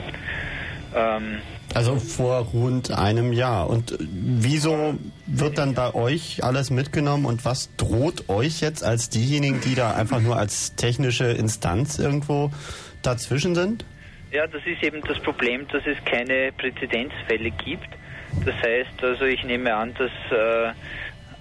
Ähm, 0.95 1.41
also 1.75 1.97
vor 1.97 2.47
rund 2.53 2.91
einem 2.91 3.33
Jahr. 3.33 3.69
Und 3.69 3.97
wieso 3.99 4.95
wird 5.25 5.57
dann 5.57 5.73
bei 5.73 5.93
euch 5.93 6.43
alles 6.43 6.69
mitgenommen 6.69 7.25
und 7.25 7.43
was 7.43 7.75
droht 7.75 8.29
euch 8.29 8.61
jetzt 8.61 8.83
als 8.83 9.09
diejenigen, 9.09 9.59
die 9.59 9.75
da 9.75 9.93
einfach 9.93 10.21
nur 10.21 10.37
als 10.37 10.75
technische 10.75 11.25
Instanz 11.25 11.99
irgendwo 11.99 12.51
dazwischen 13.01 13.55
sind? 13.55 13.83
Ja, 14.31 14.47
das 14.47 14.61
ist 14.65 14.83
eben 14.83 15.01
das 15.01 15.19
Problem, 15.19 15.67
dass 15.67 15.83
es 15.85 15.97
keine 16.05 16.51
Präzedenzfälle 16.53 17.51
gibt. 17.51 17.89
Das 18.45 18.55
heißt, 18.55 19.03
also 19.03 19.25
ich 19.25 19.43
nehme 19.43 19.73
an, 19.75 19.93
dass 19.93 20.11
äh, 20.31 20.71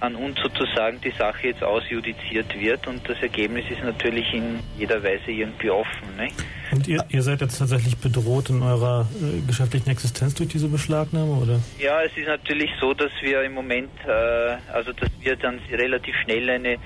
an 0.00 0.16
uns 0.16 0.38
sozusagen 0.40 1.00
die 1.00 1.12
Sache 1.12 1.48
jetzt 1.48 1.62
ausjudiziert 1.62 2.58
wird 2.58 2.86
und 2.86 3.08
das 3.08 3.20
Ergebnis 3.22 3.64
ist 3.70 3.82
natürlich 3.82 4.32
in 4.34 4.60
jeder 4.76 5.02
Weise 5.02 5.30
irgendwie 5.30 5.70
offen. 5.70 6.16
Ne? 6.16 6.28
Und 6.74 6.88
ihr, 6.88 7.04
ihr 7.08 7.22
seid 7.22 7.40
jetzt 7.40 7.58
tatsächlich 7.58 7.96
bedroht 7.98 8.50
in 8.50 8.62
eurer 8.62 9.06
äh, 9.22 9.46
geschäftlichen 9.46 9.90
Existenz 9.90 10.34
durch 10.34 10.48
diese 10.48 10.68
Beschlagnahme, 10.68 11.32
oder? 11.32 11.60
Ja, 11.78 12.02
es 12.02 12.16
ist 12.16 12.26
natürlich 12.26 12.70
so, 12.80 12.94
dass 12.94 13.12
wir 13.22 13.42
im 13.42 13.54
Moment, 13.54 13.90
äh, 14.06 14.56
also 14.72 14.92
dass 14.92 15.08
wir 15.20 15.36
dann 15.36 15.60
relativ 15.70 16.16
schnell 16.24 16.50
eine 16.50 16.78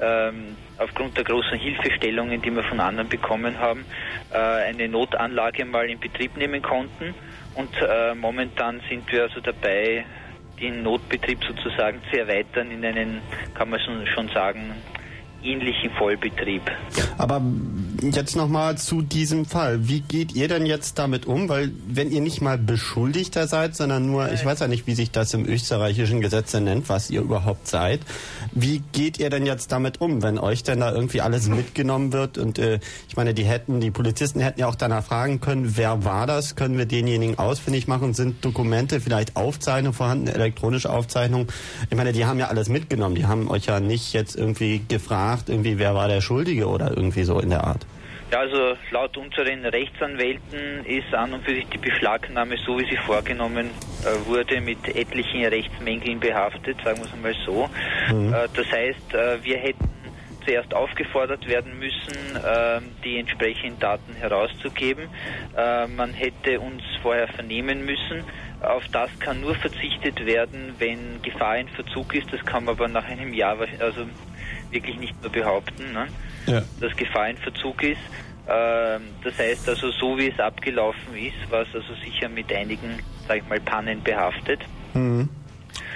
ähm, 0.00 0.56
aufgrund 0.78 1.16
der 1.16 1.24
großen 1.24 1.58
Hilfestellungen, 1.58 2.40
die 2.40 2.50
wir 2.50 2.62
von 2.64 2.80
anderen 2.80 3.08
bekommen 3.08 3.58
haben, 3.58 3.84
äh, 4.32 4.36
eine 4.36 4.88
Notanlage 4.88 5.64
mal 5.64 5.88
in 5.88 5.98
Betrieb 5.98 6.36
nehmen 6.36 6.62
konnten. 6.62 7.14
Und 7.54 7.70
äh, 7.80 8.14
momentan 8.14 8.80
sind 8.88 9.10
wir 9.12 9.24
also 9.24 9.40
dabei, 9.40 10.04
den 10.60 10.82
Notbetrieb 10.82 11.38
sozusagen 11.44 12.00
zu 12.10 12.18
erweitern 12.18 12.70
in 12.70 12.84
einen, 12.84 13.20
kann 13.54 13.70
man 13.70 13.80
schon 14.14 14.28
sagen, 14.28 14.72
ähnlichen 15.44 15.90
Vollbetrieb. 15.98 16.62
Aber 17.18 17.42
jetzt 18.00 18.36
nochmal 18.36 18.78
zu 18.78 19.02
diesem 19.02 19.44
Fall. 19.44 19.88
Wie 19.88 20.00
geht 20.00 20.34
ihr 20.34 20.48
denn 20.48 20.66
jetzt 20.66 20.98
damit 20.98 21.26
um? 21.26 21.48
Weil 21.48 21.70
wenn 21.86 22.10
ihr 22.10 22.20
nicht 22.20 22.40
mal 22.40 22.58
Beschuldigter 22.58 23.46
seid, 23.46 23.76
sondern 23.76 24.06
nur, 24.06 24.32
ich 24.32 24.44
weiß 24.44 24.60
ja 24.60 24.68
nicht, 24.68 24.86
wie 24.86 24.94
sich 24.94 25.10
das 25.10 25.34
im 25.34 25.46
österreichischen 25.46 26.20
Gesetz 26.20 26.54
nennt, 26.54 26.88
was 26.88 27.10
ihr 27.10 27.20
überhaupt 27.20 27.68
seid. 27.68 28.00
Wie 28.52 28.82
geht 28.92 29.18
ihr 29.18 29.30
denn 29.30 29.46
jetzt 29.46 29.72
damit 29.72 30.00
um, 30.00 30.22
wenn 30.22 30.38
euch 30.38 30.62
denn 30.62 30.80
da 30.80 30.92
irgendwie 30.92 31.20
alles 31.20 31.48
mitgenommen 31.48 32.12
wird? 32.12 32.38
Und 32.38 32.58
äh, 32.58 32.80
ich 33.08 33.16
meine, 33.16 33.34
die 33.34 33.44
hätten, 33.44 33.80
die 33.80 33.90
Polizisten 33.90 34.40
hätten 34.40 34.60
ja 34.60 34.66
auch 34.66 34.74
danach 34.74 35.04
fragen 35.04 35.40
können, 35.40 35.76
wer 35.76 36.04
war 36.04 36.26
das? 36.26 36.56
Können 36.56 36.78
wir 36.78 36.86
denjenigen 36.86 37.38
ausfindig 37.38 37.88
machen? 37.88 38.14
Sind 38.14 38.44
Dokumente, 38.44 39.00
vielleicht 39.00 39.36
Aufzeichnungen 39.36 39.94
vorhanden, 39.94 40.28
elektronische 40.28 40.90
Aufzeichnungen? 40.90 41.48
Ich 41.90 41.96
meine, 41.96 42.12
die 42.12 42.24
haben 42.24 42.38
ja 42.38 42.48
alles 42.48 42.68
mitgenommen. 42.68 43.14
Die 43.14 43.26
haben 43.26 43.48
euch 43.48 43.66
ja 43.66 43.80
nicht 43.80 44.12
jetzt 44.12 44.36
irgendwie 44.36 44.80
gefragt, 44.88 45.31
irgendwie, 45.48 45.78
wer 45.78 45.94
war 45.94 46.08
der 46.08 46.20
Schuldige 46.20 46.66
oder 46.66 46.96
irgendwie 46.96 47.24
so 47.24 47.40
in 47.40 47.50
der 47.50 47.64
Art. 47.64 47.86
Ja, 48.32 48.40
also 48.40 48.74
laut 48.90 49.14
unseren 49.18 49.66
Rechtsanwälten 49.66 50.86
ist 50.86 51.12
an 51.12 51.34
und 51.34 51.44
für 51.44 51.54
sich 51.54 51.66
die 51.66 51.76
Beschlagnahme, 51.76 52.56
so 52.64 52.78
wie 52.78 52.88
sie 52.88 52.96
vorgenommen 53.04 53.68
äh, 54.04 54.26
wurde, 54.26 54.60
mit 54.62 54.88
etlichen 54.88 55.44
Rechtsmängeln 55.44 56.18
behaftet, 56.18 56.78
sagen 56.82 56.98
wir 56.98 57.04
es 57.04 57.12
einmal 57.12 57.34
so. 57.44 57.68
Mhm. 58.10 58.32
Äh, 58.32 58.48
das 58.54 58.66
heißt, 58.72 59.14
äh, 59.14 59.44
wir 59.44 59.58
hätten 59.58 59.92
zuerst 60.46 60.74
aufgefordert 60.74 61.46
werden 61.46 61.78
müssen, 61.78 62.16
ähm, 62.36 62.84
die 63.04 63.18
entsprechenden 63.18 63.78
Daten 63.78 64.14
herauszugeben. 64.14 65.08
Äh, 65.56 65.86
man 65.88 66.12
hätte 66.12 66.58
uns 66.60 66.82
vorher 67.02 67.28
vernehmen 67.28 67.84
müssen. 67.84 68.24
Auf 68.60 68.84
das 68.92 69.10
kann 69.18 69.40
nur 69.40 69.54
verzichtet 69.56 70.24
werden, 70.24 70.74
wenn 70.78 71.20
Gefahr 71.22 71.58
in 71.58 71.68
Verzug 71.68 72.14
ist. 72.14 72.32
Das 72.32 72.44
kann 72.44 72.64
man 72.64 72.76
aber 72.76 72.88
nach 72.88 73.04
einem 73.04 73.34
Jahr 73.34 73.58
also 73.80 74.06
wirklich 74.72 74.98
nicht 74.98 75.20
mehr 75.20 75.30
behaupten. 75.30 75.92
Ne? 75.92 76.08
ja. 76.46 76.62
dass 76.80 76.96
Gefahr 76.96 77.30
in 77.30 77.36
Verzug 77.36 77.82
ist. 77.82 78.00
Ähm, 78.48 79.02
das 79.22 79.38
heißt 79.38 79.68
also, 79.68 79.90
so 79.90 80.18
wie 80.18 80.28
es 80.28 80.38
abgelaufen 80.38 81.14
ist, 81.14 81.50
war 81.50 81.62
es 81.62 81.68
also 81.74 81.94
sicher 82.04 82.28
mit 82.28 82.52
einigen, 82.52 82.98
sag 83.28 83.38
ich 83.38 83.48
mal, 83.48 83.60
Pannen 83.60 84.02
behaftet. 84.02 84.60
Mhm. 84.94 85.28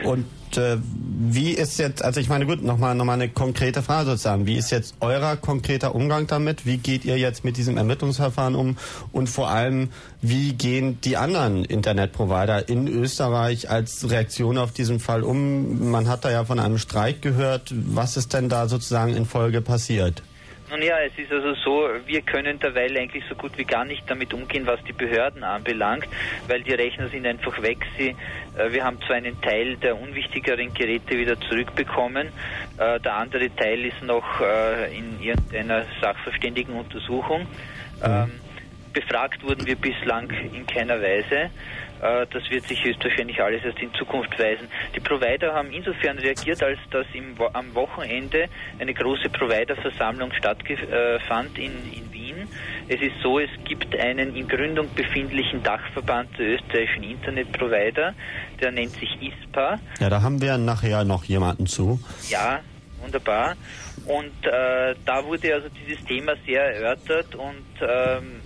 Und 0.05 0.27
äh, 0.57 0.79
wie 0.83 1.51
ist 1.51 1.79
jetzt, 1.79 2.05
also 2.05 2.21
ich 2.21 2.29
meine, 2.29 2.47
gut, 2.47 2.63
nochmal 2.63 2.95
noch 2.95 3.05
mal 3.05 3.15
eine 3.15 3.29
konkrete 3.29 3.83
Frage 3.83 4.11
sozusagen. 4.11 4.47
Wie 4.47 4.57
ist 4.57 4.71
jetzt 4.71 4.95
euer 5.01 5.37
konkreter 5.37 5.95
Umgang 5.95 6.27
damit? 6.27 6.67
Wie 6.67 6.79
geht 6.79 7.05
ihr 7.05 7.19
jetzt 7.19 7.45
mit 7.45 7.57
diesem 7.57 7.77
Ermittlungsverfahren 7.77 8.55
um? 8.55 8.77
Und 9.13 9.29
vor 9.29 9.49
allem, 9.49 9.91
wie 10.23 10.53
gehen 10.53 11.01
die 11.03 11.17
anderen 11.17 11.65
Internetprovider 11.65 12.69
in 12.69 12.89
Österreich 12.89 13.71
als 13.71 14.09
Reaktion 14.11 14.59
auf 14.59 14.73
diesen 14.73 15.01
Fall 15.01 15.23
um? 15.23 15.91
Man 15.91 16.09
hat 16.09 16.25
da 16.25 16.31
ja 16.31 16.45
von 16.45 16.59
einem 16.59 16.79
Streik 16.79 17.23
gehört. 17.23 17.73
Was 17.75 18.17
ist 18.17 18.33
denn 18.33 18.49
da 18.49 18.69
sozusagen 18.69 19.15
in 19.15 19.27
Folge 19.27 19.61
passiert? 19.61 20.23
Nun 20.69 20.83
ja, 20.83 20.99
es 20.99 21.13
ist 21.17 21.31
also 21.31 21.55
so, 21.55 21.89
wir 22.07 22.23
können 22.23 22.59
derweil 22.59 22.97
eigentlich 22.99 23.23
so 23.29 23.37
gut 23.37 23.57
wie 23.57 23.65
gar 23.65 23.85
nicht 23.85 24.03
damit 24.09 24.35
umgehen, 24.35 24.67
was 24.67 24.83
die 24.83 24.93
Behörden 24.93 25.45
anbelangt, 25.45 26.09
weil 26.49 26.63
die 26.63 26.75
Rechner 26.75 27.09
sind 27.09 27.25
einfach 27.25 27.63
weg. 27.63 27.79
Sie, 27.97 28.17
äh, 28.59 28.73
wir 28.73 28.85
haben 28.85 28.99
zwar 29.07 29.17
einen 29.17 29.41
Teil 29.41 29.77
der 29.77 29.97
unwichtigeren 29.97 30.75
Geräte 30.75 31.17
wieder 31.17 31.39
zurückbekommen, 31.41 32.33
äh, 32.79 32.99
der 32.99 33.15
andere 33.15 33.55
Teil 33.55 33.85
ist 33.85 34.03
noch 34.03 34.41
äh, 34.41 34.97
in 34.97 35.23
irgendeiner 35.23 35.85
Sachverständigenuntersuchung. 36.01 37.43
Mhm. 37.43 37.47
Ähm, 38.03 38.41
befragt 38.93 39.45
wurden 39.45 39.67
wir 39.67 39.77
bislang 39.77 40.31
in 40.31 40.67
keiner 40.67 41.01
Weise. 41.01 41.51
Äh, 42.03 42.27
das 42.33 42.49
wird 42.51 42.67
sich 42.67 42.83
höchstwahrscheinlich 42.85 43.41
alles 43.41 43.65
erst 43.65 43.79
in 43.79 43.93
Zukunft 43.95 44.39
weisen. 44.39 44.69
Die 44.95 45.01
Provider 45.01 45.55
haben 45.55 45.71
insofern 45.71 46.19
reagiert, 46.19 46.63
als 46.63 46.79
dass 46.91 47.07
im, 47.13 47.35
am 47.53 47.75
Wochenende 47.75 48.49
eine 48.79 48.95
große 48.95 49.29
Providerversammlung 49.31 50.33
stattfand 50.33 51.59
in, 51.59 51.73
in 51.93 52.13
Wien. 52.13 52.49
Es 52.89 53.01
ist 53.01 53.21
so, 53.23 53.39
es 53.39 53.51
gibt 53.65 53.99
einen 53.99 54.37
in 54.37 54.47
Gründung 54.47 54.89
befindlichen 54.95 55.63
Dachverband 55.63 56.39
der 56.39 56.55
österreichischen 56.55 57.03
Internetprovider, 57.03 58.15
der 58.61 58.73
nennt 58.73 58.93
sich 58.93 59.11
ISPA. 59.21 59.79
Ja, 60.01 60.11
da 60.11 60.23
haben 60.23 60.41
wir 60.41 60.59
nachher 60.59 61.05
noch 61.05 61.25
jemanden 61.25 61.67
zu. 61.67 62.01
Ja, 62.29 62.61
wunderbar. 63.01 63.57
Und 64.07 64.47
äh, 64.47 64.95
da 65.05 65.25
wurde 65.25 65.55
also 65.55 65.69
dieses 65.69 66.05
Thema 66.05 66.35
sehr 66.47 66.63
erörtert 66.63 67.35
und 67.35 67.65
ähm, 67.81 68.41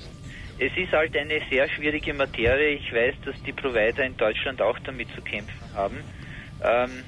es 0.61 0.77
ist 0.77 0.93
halt 0.93 1.17
eine 1.17 1.41
sehr 1.51 1.69
schwierige 1.71 2.13
Materie. 2.13 2.75
Ich 2.75 2.93
weiß, 2.93 3.15
dass 3.25 3.35
die 3.45 3.53
Provider 3.53 4.05
in 4.05 4.17
Deutschland 4.17 4.61
auch 4.61 4.79
damit 4.81 5.09
zu 5.15 5.23
kämpfen 5.23 5.75
haben. 5.75 5.97
Ähm, 6.63 7.03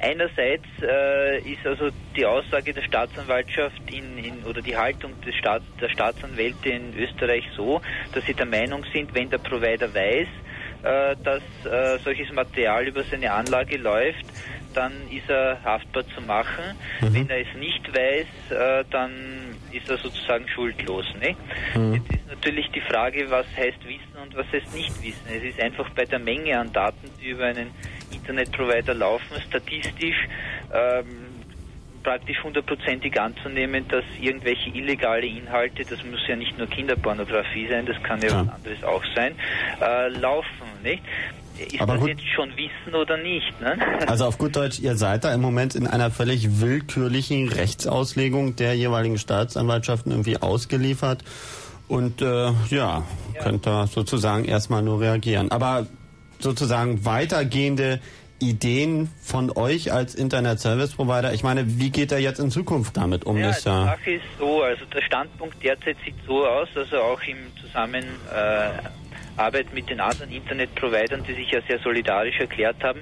einerseits 0.00 0.66
äh, 0.82 1.38
ist 1.48 1.64
also 1.64 1.90
die 2.16 2.26
Aussage 2.26 2.74
der 2.74 2.82
Staatsanwaltschaft 2.82 3.80
in, 3.88 4.18
in, 4.18 4.42
oder 4.42 4.60
die 4.60 4.76
Haltung 4.76 5.12
des 5.20 5.36
Staat, 5.36 5.62
der 5.80 5.88
Staatsanwälte 5.90 6.70
in 6.70 6.92
Österreich 6.96 7.44
so, 7.56 7.80
dass 8.12 8.26
sie 8.26 8.34
der 8.34 8.46
Meinung 8.46 8.84
sind, 8.92 9.14
wenn 9.14 9.30
der 9.30 9.38
Provider 9.38 9.94
weiß, 9.94 10.26
äh, 10.82 11.16
dass 11.22 11.42
äh, 11.64 11.98
solches 12.02 12.32
Material 12.32 12.88
über 12.88 13.04
seine 13.04 13.30
Anlage 13.30 13.76
läuft, 13.76 14.26
dann 14.74 14.92
ist 15.08 15.30
er 15.30 15.62
haftbar 15.62 16.04
zu 16.08 16.20
machen. 16.20 16.76
Mhm. 17.00 17.14
Wenn 17.14 17.30
er 17.30 17.42
es 17.42 17.54
nicht 17.56 17.86
weiß, 17.96 18.50
äh, 18.50 18.84
dann 18.90 19.51
ist 19.74 19.88
er 19.88 19.98
sozusagen 19.98 20.48
schuldlos. 20.48 21.06
Ne? 21.20 21.36
Mhm. 21.74 21.94
Jetzt 21.94 22.10
ist 22.10 22.28
natürlich 22.28 22.70
die 22.70 22.80
Frage, 22.80 23.30
was 23.30 23.46
heißt 23.56 23.78
Wissen 23.86 24.16
und 24.22 24.34
was 24.36 24.46
heißt 24.52 24.74
nicht 24.74 25.02
Wissen. 25.02 25.26
Es 25.28 25.42
ist 25.42 25.60
einfach 25.60 25.88
bei 25.90 26.04
der 26.04 26.18
Menge 26.18 26.58
an 26.58 26.72
Daten, 26.72 27.10
die 27.20 27.30
über 27.30 27.46
einen 27.46 27.70
Internetprovider 28.12 28.94
laufen, 28.94 29.40
statistisch 29.48 30.28
ähm, 30.72 31.32
praktisch 32.02 32.42
hundertprozentig 32.42 33.18
anzunehmen, 33.20 33.86
dass 33.88 34.04
irgendwelche 34.20 34.70
illegale 34.70 35.26
Inhalte, 35.26 35.84
das 35.84 36.04
muss 36.04 36.20
ja 36.26 36.36
nicht 36.36 36.58
nur 36.58 36.66
Kinderpornografie 36.66 37.68
sein, 37.68 37.86
das 37.86 38.02
kann 38.02 38.20
ja, 38.20 38.28
ja. 38.28 38.40
was 38.40 38.54
anderes 38.54 38.84
auch 38.84 39.04
sein, 39.14 39.34
äh, 39.80 40.08
laufen. 40.08 40.48
Nicht? 40.82 41.02
Ist 41.58 41.80
Aber 41.80 41.94
das 41.94 42.00
gut. 42.00 42.10
jetzt 42.10 42.28
schon 42.34 42.50
Wissen 42.56 42.94
oder 42.94 43.16
nicht? 43.16 43.60
Ne? 43.60 43.76
Also 44.06 44.26
auf 44.26 44.38
gut 44.38 44.56
Deutsch, 44.56 44.80
ihr 44.80 44.96
seid 44.96 45.24
da 45.24 45.32
im 45.32 45.40
Moment 45.40 45.74
in 45.74 45.86
einer 45.86 46.10
völlig 46.10 46.60
willkürlichen 46.60 47.48
Rechtsauslegung 47.48 48.56
der 48.56 48.74
jeweiligen 48.74 49.18
Staatsanwaltschaften 49.18 50.12
irgendwie 50.12 50.38
ausgeliefert 50.38 51.24
und 51.88 52.22
äh, 52.22 52.26
ja, 52.26 52.52
ja, 52.70 53.04
könnt 53.42 53.66
da 53.66 53.86
sozusagen 53.86 54.44
erstmal 54.44 54.82
nur 54.82 55.00
reagieren. 55.00 55.50
Aber 55.50 55.86
sozusagen 56.38 57.04
weitergehende 57.04 58.00
Ideen 58.42 59.08
von 59.22 59.50
euch 59.56 59.92
als 59.92 60.14
Internet 60.14 60.60
Service 60.60 60.94
Provider? 60.94 61.32
Ich 61.32 61.42
meine, 61.42 61.78
wie 61.78 61.90
geht 61.90 62.12
er 62.12 62.18
jetzt 62.18 62.40
in 62.40 62.50
Zukunft 62.50 62.96
damit 62.96 63.24
um? 63.24 63.38
Ja, 63.38 63.52
die 63.52 63.60
Sache 63.60 64.10
ist 64.10 64.24
so, 64.38 64.62
also 64.62 64.84
der 64.86 65.02
Standpunkt 65.02 65.62
derzeit 65.62 65.96
sieht 66.04 66.14
so 66.26 66.44
aus, 66.46 66.68
also 66.74 66.98
auch 66.98 67.22
im 67.22 67.36
Zusammen 67.60 68.04
äh, 68.34 68.70
Arbeit 69.36 69.72
mit 69.72 69.88
den 69.88 70.00
anderen 70.00 70.30
Internetprovidern, 70.30 71.24
die 71.24 71.34
sich 71.34 71.50
ja 71.50 71.60
sehr 71.66 71.78
solidarisch 71.78 72.38
erklärt 72.38 72.82
haben, 72.82 73.00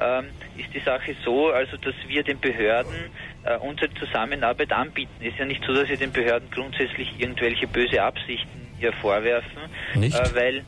ähm, 0.00 0.26
ist 0.56 0.74
die 0.74 0.80
Sache 0.80 1.14
so, 1.24 1.50
also 1.50 1.76
dass 1.76 1.94
wir 2.08 2.22
den 2.22 2.40
Behörden 2.40 3.10
äh, 3.44 3.56
unsere 3.58 3.92
Zusammenarbeit 3.94 4.72
anbieten. 4.72 5.24
Ist 5.24 5.38
ja 5.38 5.44
nicht 5.44 5.62
so, 5.64 5.72
dass 5.72 5.88
wir 5.88 5.96
den 5.96 6.12
Behörden 6.12 6.50
grundsätzlich 6.50 7.12
irgendwelche 7.18 7.66
böse 7.66 8.02
Absichten 8.02 8.68
hier 8.78 8.92
vorwerfen? 8.94 9.58
Äh, 9.94 10.34
weil 10.34 10.64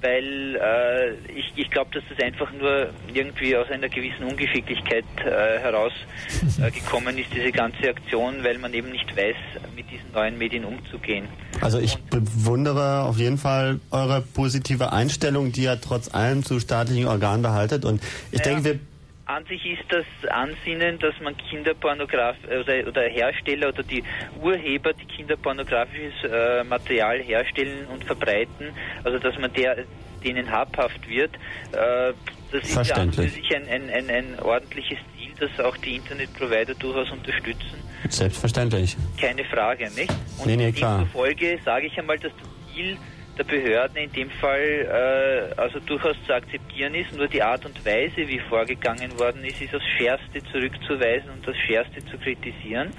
weil 0.00 0.56
äh, 0.56 1.32
ich, 1.32 1.52
ich 1.56 1.70
glaube, 1.70 1.90
dass 1.92 2.04
das 2.08 2.24
einfach 2.24 2.52
nur 2.52 2.90
irgendwie 3.12 3.56
aus 3.56 3.68
einer 3.70 3.88
gewissen 3.88 4.24
Ungeschicklichkeit 4.24 5.04
äh, 5.24 5.58
herausgekommen 5.58 7.16
äh, 7.16 7.20
ist, 7.22 7.34
diese 7.34 7.52
ganze 7.52 7.88
Aktion, 7.88 8.44
weil 8.44 8.58
man 8.58 8.72
eben 8.74 8.90
nicht 8.90 9.16
weiß, 9.16 9.36
mit 9.74 9.90
diesen 9.90 10.12
neuen 10.12 10.38
Medien 10.38 10.64
umzugehen. 10.64 11.26
Also 11.60 11.78
ich 11.80 11.94
Und 11.94 12.10
bewundere 12.10 13.02
auf 13.02 13.18
jeden 13.18 13.38
Fall 13.38 13.80
eure 13.90 14.20
positive 14.20 14.92
Einstellung, 14.92 15.52
die 15.52 15.62
ihr 15.62 15.80
trotz 15.80 16.14
allem 16.14 16.44
zu 16.44 16.60
staatlichen 16.60 17.06
Organen 17.06 17.42
behaltet. 17.42 17.84
Und 17.84 18.02
ich 18.30 18.38
ja. 18.38 18.44
denke, 18.44 18.64
wir 18.64 18.80
an 19.28 19.44
sich 19.44 19.64
ist 19.66 19.84
das 19.90 20.06
Ansinnen, 20.30 20.98
dass 20.98 21.14
man 21.20 21.36
Kinderpornograf 21.36 22.36
oder, 22.44 22.88
oder 22.88 23.02
Hersteller 23.02 23.68
oder 23.68 23.82
die 23.82 24.02
Urheber, 24.40 24.92
die 24.94 25.04
kinderpornografisches 25.04 26.24
äh, 26.24 26.64
Material 26.64 27.20
herstellen 27.20 27.86
und 27.92 28.04
verbreiten, 28.04 28.72
also 29.04 29.18
dass 29.18 29.38
man 29.38 29.52
der, 29.52 29.84
denen 30.24 30.50
habhaft 30.50 31.06
wird, 31.08 31.34
äh, 31.72 32.12
das 32.50 32.64
ist 32.64 32.88
ja 32.88 32.96
an 32.96 33.12
sich 33.12 33.54
ein, 33.54 33.68
ein, 33.68 33.90
ein, 33.90 34.10
ein 34.10 34.40
ordentliches 34.40 34.96
Ziel, 35.14 35.32
das 35.38 35.64
auch 35.64 35.76
die 35.76 35.96
Internetprovider 35.96 36.74
durchaus 36.74 37.10
unterstützen. 37.10 37.82
Selbstverständlich. 38.08 38.96
Keine 39.20 39.44
Frage, 39.44 39.90
nicht? 39.90 40.10
Und 40.38 40.46
nee, 40.46 40.56
nee, 40.56 40.72
klar. 40.72 41.06
Folge 41.12 41.58
sage 41.62 41.88
ich 41.88 41.98
einmal, 41.98 42.18
dass 42.18 42.32
das 42.32 42.74
Ziel 42.74 42.96
der 43.38 43.44
Behörden 43.44 43.96
in 43.96 44.12
dem 44.12 44.30
Fall 44.30 44.60
äh, 44.60 45.60
also 45.60 45.78
durchaus 45.80 46.16
zu 46.26 46.34
akzeptieren 46.34 46.94
ist. 46.94 47.16
Nur 47.16 47.28
die 47.28 47.42
Art 47.42 47.64
und 47.64 47.84
Weise, 47.86 48.16
wie 48.28 48.40
vorgegangen 48.40 49.18
worden 49.18 49.44
ist, 49.44 49.62
ist 49.62 49.74
aufs 49.74 49.86
Schärfste 49.96 50.42
zurückzuweisen 50.52 51.30
und 51.30 51.46
das 51.46 51.56
Schärfste 51.56 52.04
zu 52.06 52.18
kritisieren. 52.18 52.92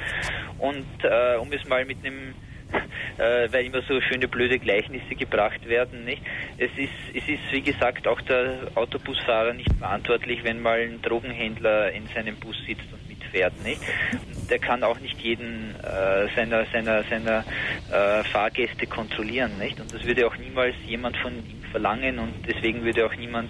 Und 0.58 1.04
äh, 1.04 1.36
um 1.38 1.52
es 1.52 1.68
mal 1.68 1.86
mit 1.86 1.98
einem 2.06 2.34
äh, 3.18 3.52
weil 3.52 3.66
immer 3.66 3.82
so 3.82 4.00
schöne 4.00 4.28
blöde 4.28 4.60
Gleichnisse 4.60 5.16
gebracht 5.16 5.68
werden, 5.68 6.06
nicht? 6.06 6.22
Es 6.58 6.70
ist, 6.78 6.94
es 7.16 7.28
ist 7.28 7.52
wie 7.52 7.62
gesagt 7.62 8.08
auch 8.08 8.22
der 8.22 8.68
Autobusfahrer 8.76 9.54
nicht 9.54 9.74
verantwortlich, 9.80 10.44
wenn 10.44 10.62
mal 10.62 10.80
ein 10.80 11.02
Drogenhändler 11.02 11.92
in 11.92 12.06
seinem 12.08 12.36
Bus 12.36 12.56
sitzt 12.68 12.86
und 12.94 13.09
fährt, 13.32 13.54
nicht? 13.64 13.82
Der 14.50 14.60
kann 14.60 14.84
auch 14.84 15.00
nicht 15.00 15.20
jeden 15.22 15.76
äh, 15.76 16.28
seiner 16.36 16.66
seiner 16.66 17.04
seiner 17.04 17.46
äh, 17.92 18.24
Fahrgäste 18.26 18.88
kontrollieren, 18.88 19.58
nicht? 19.58 19.80
Und 19.80 19.94
das 19.94 20.04
würde 20.04 20.26
auch 20.28 20.36
niemals 20.38 20.76
jemand 20.88 21.18
von 21.18 21.34
ihm 21.34 21.64
verlangen 21.72 22.20
und 22.20 22.34
deswegen 22.48 22.84
würde 22.84 23.06
auch 23.06 23.16
niemand 23.16 23.50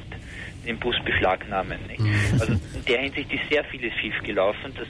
den 0.65 0.77
Bus 0.77 0.95
beschlagnahmen, 1.05 1.79
nicht? 1.87 1.99
Mhm. 1.99 2.39
Also 2.39 2.53
in 2.53 2.85
der 2.87 2.99
Hinsicht 3.01 3.31
ist 3.33 3.49
sehr 3.49 3.63
vieles 3.65 3.93
schief 3.95 4.15
gelaufen, 4.23 4.73
das 4.75 4.87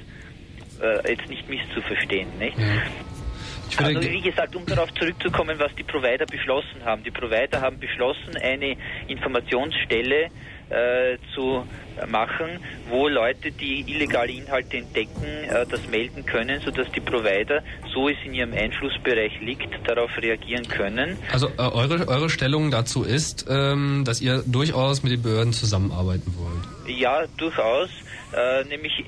äh, 0.82 1.12
jetzt 1.12 1.30
nicht 1.30 1.47
misszuverstehen, 1.47 2.38
nicht? 2.38 2.58
Also 3.78 4.02
wie 4.02 4.21
gesagt, 4.21 4.56
um 4.56 4.65
darauf 4.65 4.93
zurückzukommen, 4.95 5.60
was 5.60 5.73
die 5.75 5.84
Provider 5.84 6.25
beschlossen 6.25 6.84
haben. 6.84 7.04
Die 7.04 7.12
Provider 7.12 7.62
haben 7.62 7.80
beschlossen, 7.80 8.36
eine 8.41 8.75
Informationsstelle 9.08 10.30
äh, 10.69 11.17
zu 11.34 11.63
machen, 12.08 12.60
wo 12.89 13.08
Leute, 13.08 13.51
die 13.51 13.82
illegale 13.88 14.32
Inhalte 14.32 14.77
entdecken, 14.77 15.23
äh, 15.23 15.65
das 15.69 15.88
melden 15.88 16.25
können, 16.25 16.62
sodass 16.62 16.89
die 16.91 16.99
Provider, 16.99 17.62
so 17.93 18.08
es 18.10 18.17
in 18.25 18.34
ihrem 18.34 18.53
Einflussbereich 18.53 19.39
liegt, 19.41 19.67
darauf 19.88 20.10
reagieren 20.17 20.67
können. 20.67 21.17
Also 21.32 21.47
äh, 21.47 21.62
eure, 21.62 22.08
eure 22.08 22.29
Stellung 22.29 22.71
dazu 22.71 23.03
ist, 23.03 23.45
ähm, 23.49 24.03
dass 24.05 24.21
ihr 24.21 24.43
durchaus 24.45 25.03
mit 25.03 25.12
den 25.12 25.21
Behörden 25.21 25.53
zusammenarbeiten 25.53 26.34
wollt. 26.38 26.97
Ja, 26.97 27.25
durchaus. 27.38 27.89
Äh, 28.32 28.63
nämlich 28.65 29.03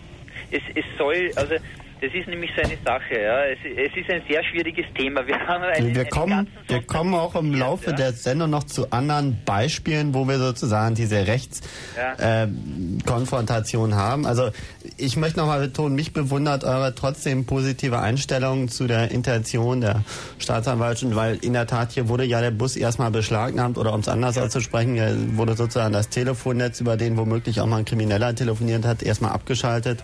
es, 0.51 0.61
es 0.75 0.85
soll, 0.97 1.31
also 1.35 1.55
das 2.01 2.13
ist 2.13 2.27
nämlich 2.27 2.51
so 2.55 2.61
eine 2.63 2.77
Sache. 2.83 3.21
Ja. 3.21 3.45
Es, 3.45 3.59
es 3.63 3.95
ist 3.95 4.09
ein 4.09 4.23
sehr 4.27 4.43
schwieriges 4.43 4.87
Thema. 4.95 5.27
Wir, 5.27 5.39
haben 5.39 5.63
eine, 5.63 5.95
wir, 5.95 6.05
kommen, 6.05 6.47
wir 6.67 6.81
kommen 6.81 7.13
auch 7.13 7.35
im 7.35 7.53
Laufe 7.53 7.91
ja. 7.91 7.95
der 7.95 8.13
Sendung 8.13 8.49
noch 8.49 8.63
zu 8.63 8.89
anderen 8.89 9.37
Beispielen, 9.45 10.15
wo 10.15 10.27
wir 10.27 10.39
sozusagen 10.39 10.95
diese 10.95 11.27
Rechtskonfrontation 11.27 13.91
ja. 13.91 13.95
äh, 13.95 13.99
haben. 13.99 14.25
Also 14.25 14.49
ich 14.97 15.15
möchte 15.15 15.37
nochmal 15.39 15.59
betonen, 15.59 15.93
mich 15.93 16.11
bewundert 16.11 16.63
eure 16.63 16.95
trotzdem 16.95 17.45
positive 17.45 17.99
Einstellung 17.99 18.67
zu 18.67 18.87
der 18.87 19.11
Intention 19.11 19.81
der 19.81 20.03
Staatsanwaltschaft, 20.39 21.15
weil 21.15 21.37
in 21.43 21.53
der 21.53 21.67
Tat 21.67 21.91
hier 21.91 22.09
wurde 22.09 22.23
ja 22.23 22.41
der 22.41 22.49
Bus 22.49 22.77
erstmal 22.77 23.11
beschlagnahmt 23.11 23.77
oder 23.77 23.93
um 23.93 23.99
es 23.99 24.07
anders 24.07 24.37
ja. 24.37 24.43
auszusprechen, 24.43 25.37
wurde 25.37 25.53
sozusagen 25.53 25.93
das 25.93 26.09
Telefonnetz, 26.09 26.81
über 26.81 26.97
den 26.97 27.15
womöglich 27.17 27.61
auch 27.61 27.67
mal 27.67 27.77
ein 27.77 27.85
Krimineller 27.85 28.33
telefoniert 28.33 28.85
hat, 28.85 29.03
erstmal 29.03 29.33
abgeschaltet. 29.33 29.99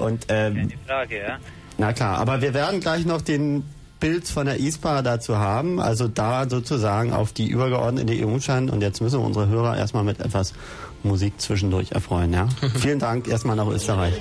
Und, 0.00 0.26
ähm, 0.28 0.54
Keine 0.54 0.70
Frage, 0.86 1.18
ja. 1.18 1.38
Na 1.78 1.92
klar, 1.92 2.18
aber 2.18 2.42
wir 2.42 2.52
werden 2.52 2.80
gleich 2.80 3.06
noch 3.06 3.22
den 3.22 3.64
Bild 4.00 4.26
von 4.26 4.46
der 4.46 4.58
ISPA 4.58 5.02
dazu 5.02 5.38
haben, 5.38 5.78
also 5.78 6.08
da 6.08 6.48
sozusagen 6.48 7.12
auf 7.12 7.32
die 7.32 7.48
übergeordnete 7.48 8.26
EU 8.26 8.40
scheinen. 8.40 8.70
Und 8.70 8.80
jetzt 8.80 9.00
müssen 9.00 9.20
wir 9.20 9.26
unsere 9.26 9.48
Hörer 9.48 9.76
erstmal 9.76 10.04
mit 10.04 10.20
etwas 10.20 10.54
Musik 11.02 11.40
zwischendurch 11.40 11.92
erfreuen. 11.92 12.32
Ja? 12.32 12.48
Vielen 12.74 12.98
Dank 12.98 13.28
erstmal 13.28 13.56
nach 13.56 13.68
Österreich. 13.68 14.14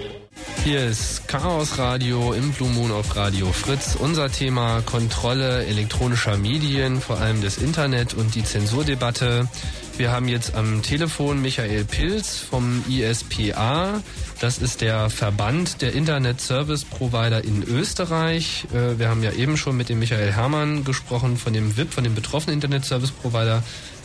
Hier 0.64 0.86
ist 0.86 1.28
Chaos 1.28 1.78
Radio 1.78 2.34
im 2.34 2.52
Blue 2.52 2.70
Moon 2.70 2.92
auf 2.92 3.16
Radio 3.16 3.48
Fritz. 3.48 3.96
Unser 4.00 4.30
Thema 4.30 4.82
Kontrolle 4.82 5.66
elektronischer 5.66 6.38
Medien, 6.38 7.02
vor 7.02 7.20
allem 7.20 7.42
des 7.42 7.58
Internet 7.58 8.14
und 8.14 8.36
die 8.36 8.44
Zensurdebatte. 8.44 9.48
Wir 9.98 10.12
haben 10.12 10.28
jetzt 10.28 10.56
am 10.56 10.82
Telefon 10.82 11.42
Michael 11.42 11.84
Pilz 11.86 12.38
vom 12.38 12.84
ISPA. 12.88 14.02
Das 14.40 14.58
ist 14.58 14.80
der 14.80 15.10
Verband 15.10 15.82
der 15.82 15.94
Internet 15.94 16.40
Service 16.40 16.86
Provider 16.86 17.44
in 17.44 17.62
Österreich. 17.62 18.66
Äh, 18.74 18.98
wir 18.98 19.10
haben 19.10 19.22
ja 19.22 19.34
eben 19.34 19.58
schon 19.58 19.76
mit 19.76 19.90
dem 19.90 20.00
Michael 20.00 20.32
Herrmann 20.32 20.86
gesprochen 20.86 21.36
von 21.36 21.52
dem 21.52 21.76
WIP, 21.76 21.92
von 21.92 22.06
dem 22.06 22.16
betroffenen 22.16 22.54
Internet 22.54 22.86
Service 22.86 23.12
Provider. 23.12 23.62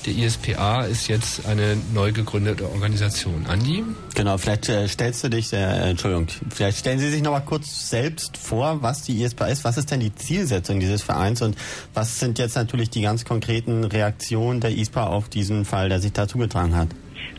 Der 0.06 0.12
ISPA 0.12 0.82
ist 0.82 1.06
jetzt 1.06 1.46
eine 1.46 1.76
neu 1.94 2.10
gegründete 2.10 2.68
Organisation. 2.68 3.46
Andi? 3.46 3.84
Genau, 4.16 4.36
vielleicht 4.36 4.68
äh, 4.68 4.88
stellst 4.88 5.22
du 5.22 5.30
dich, 5.30 5.52
äh, 5.52 5.90
Entschuldigung, 5.90 6.26
vielleicht 6.50 6.78
stellen 6.78 6.98
Sie 6.98 7.10
sich 7.10 7.22
noch 7.22 7.30
mal 7.30 7.40
kurz 7.40 7.88
selbst 7.88 8.36
vor, 8.36 8.82
was 8.82 9.02
die 9.02 9.22
ISPA 9.22 9.46
ist. 9.46 9.62
Was 9.62 9.76
ist 9.76 9.92
denn 9.92 10.00
die 10.00 10.14
Zielsetzung 10.14 10.80
dieses 10.80 11.02
Vereins 11.02 11.42
und 11.42 11.56
was 11.94 12.18
sind 12.18 12.40
jetzt 12.40 12.56
natürlich 12.56 12.90
die 12.90 13.02
ganz 13.02 13.24
konkreten 13.24 13.84
Reaktionen 13.84 14.60
der 14.60 14.72
ISPA 14.72 15.06
auf 15.06 15.28
diesen 15.28 15.64
Fall, 15.64 15.88
der 15.88 16.00
sich 16.00 16.12
da 16.12 16.26
zugetragen 16.26 16.74
hat? 16.74 16.88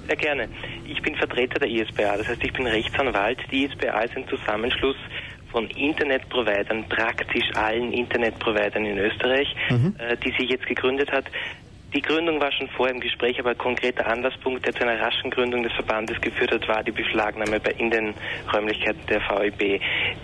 Sehr 0.08 0.16
gerne. 0.16 0.50
Ich 0.88 1.02
bin 1.02 1.16
Vertreter 1.16 1.60
der 1.60 1.70
ISPA, 1.70 2.18
das 2.18 2.28
heißt, 2.28 2.44
ich 2.44 2.54
bin 2.54 2.68
Rechtsanwalt. 2.68 3.40
Die 3.52 3.66
ISPA 3.66 4.02
ist 4.02 4.16
ein 4.16 4.28
Zusammenschluss 4.28 4.98
von 5.52 5.68
Internetprovidern, 5.70 6.88
praktisch 6.90 7.46
allen 7.56 7.92
Internetprovidern 7.94 8.86
in 8.86 8.98
Österreich, 8.98 9.48
mhm. 9.70 9.96
äh, 9.98 10.18
die 10.18 10.32
sich 10.32 10.50
jetzt 10.50 10.66
gegründet 10.68 11.12
hat. 11.12 11.26
Die 11.94 12.02
Gründung 12.02 12.42
war 12.42 12.52
schon 12.52 12.68
vor 12.68 12.90
im 12.90 13.00
Gespräch, 13.00 13.40
aber 13.40 13.52
ein 13.52 13.58
konkreter 13.58 14.06
Anlasspunkt, 14.06 14.66
der 14.66 14.74
zu 14.74 14.82
einer 14.82 15.00
raschen 15.00 15.32
Gründung 15.32 15.64
des 15.64 15.72
Verbandes 15.72 16.20
geführt 16.20 16.52
hat, 16.52 16.68
war 16.68 16.84
die 16.84 16.92
Beschlagnahme 16.92 17.62
in 17.78 17.90
den 17.90 18.14
Räumlichkeiten 18.54 19.06
der 19.08 19.22
VEB. 19.22 19.80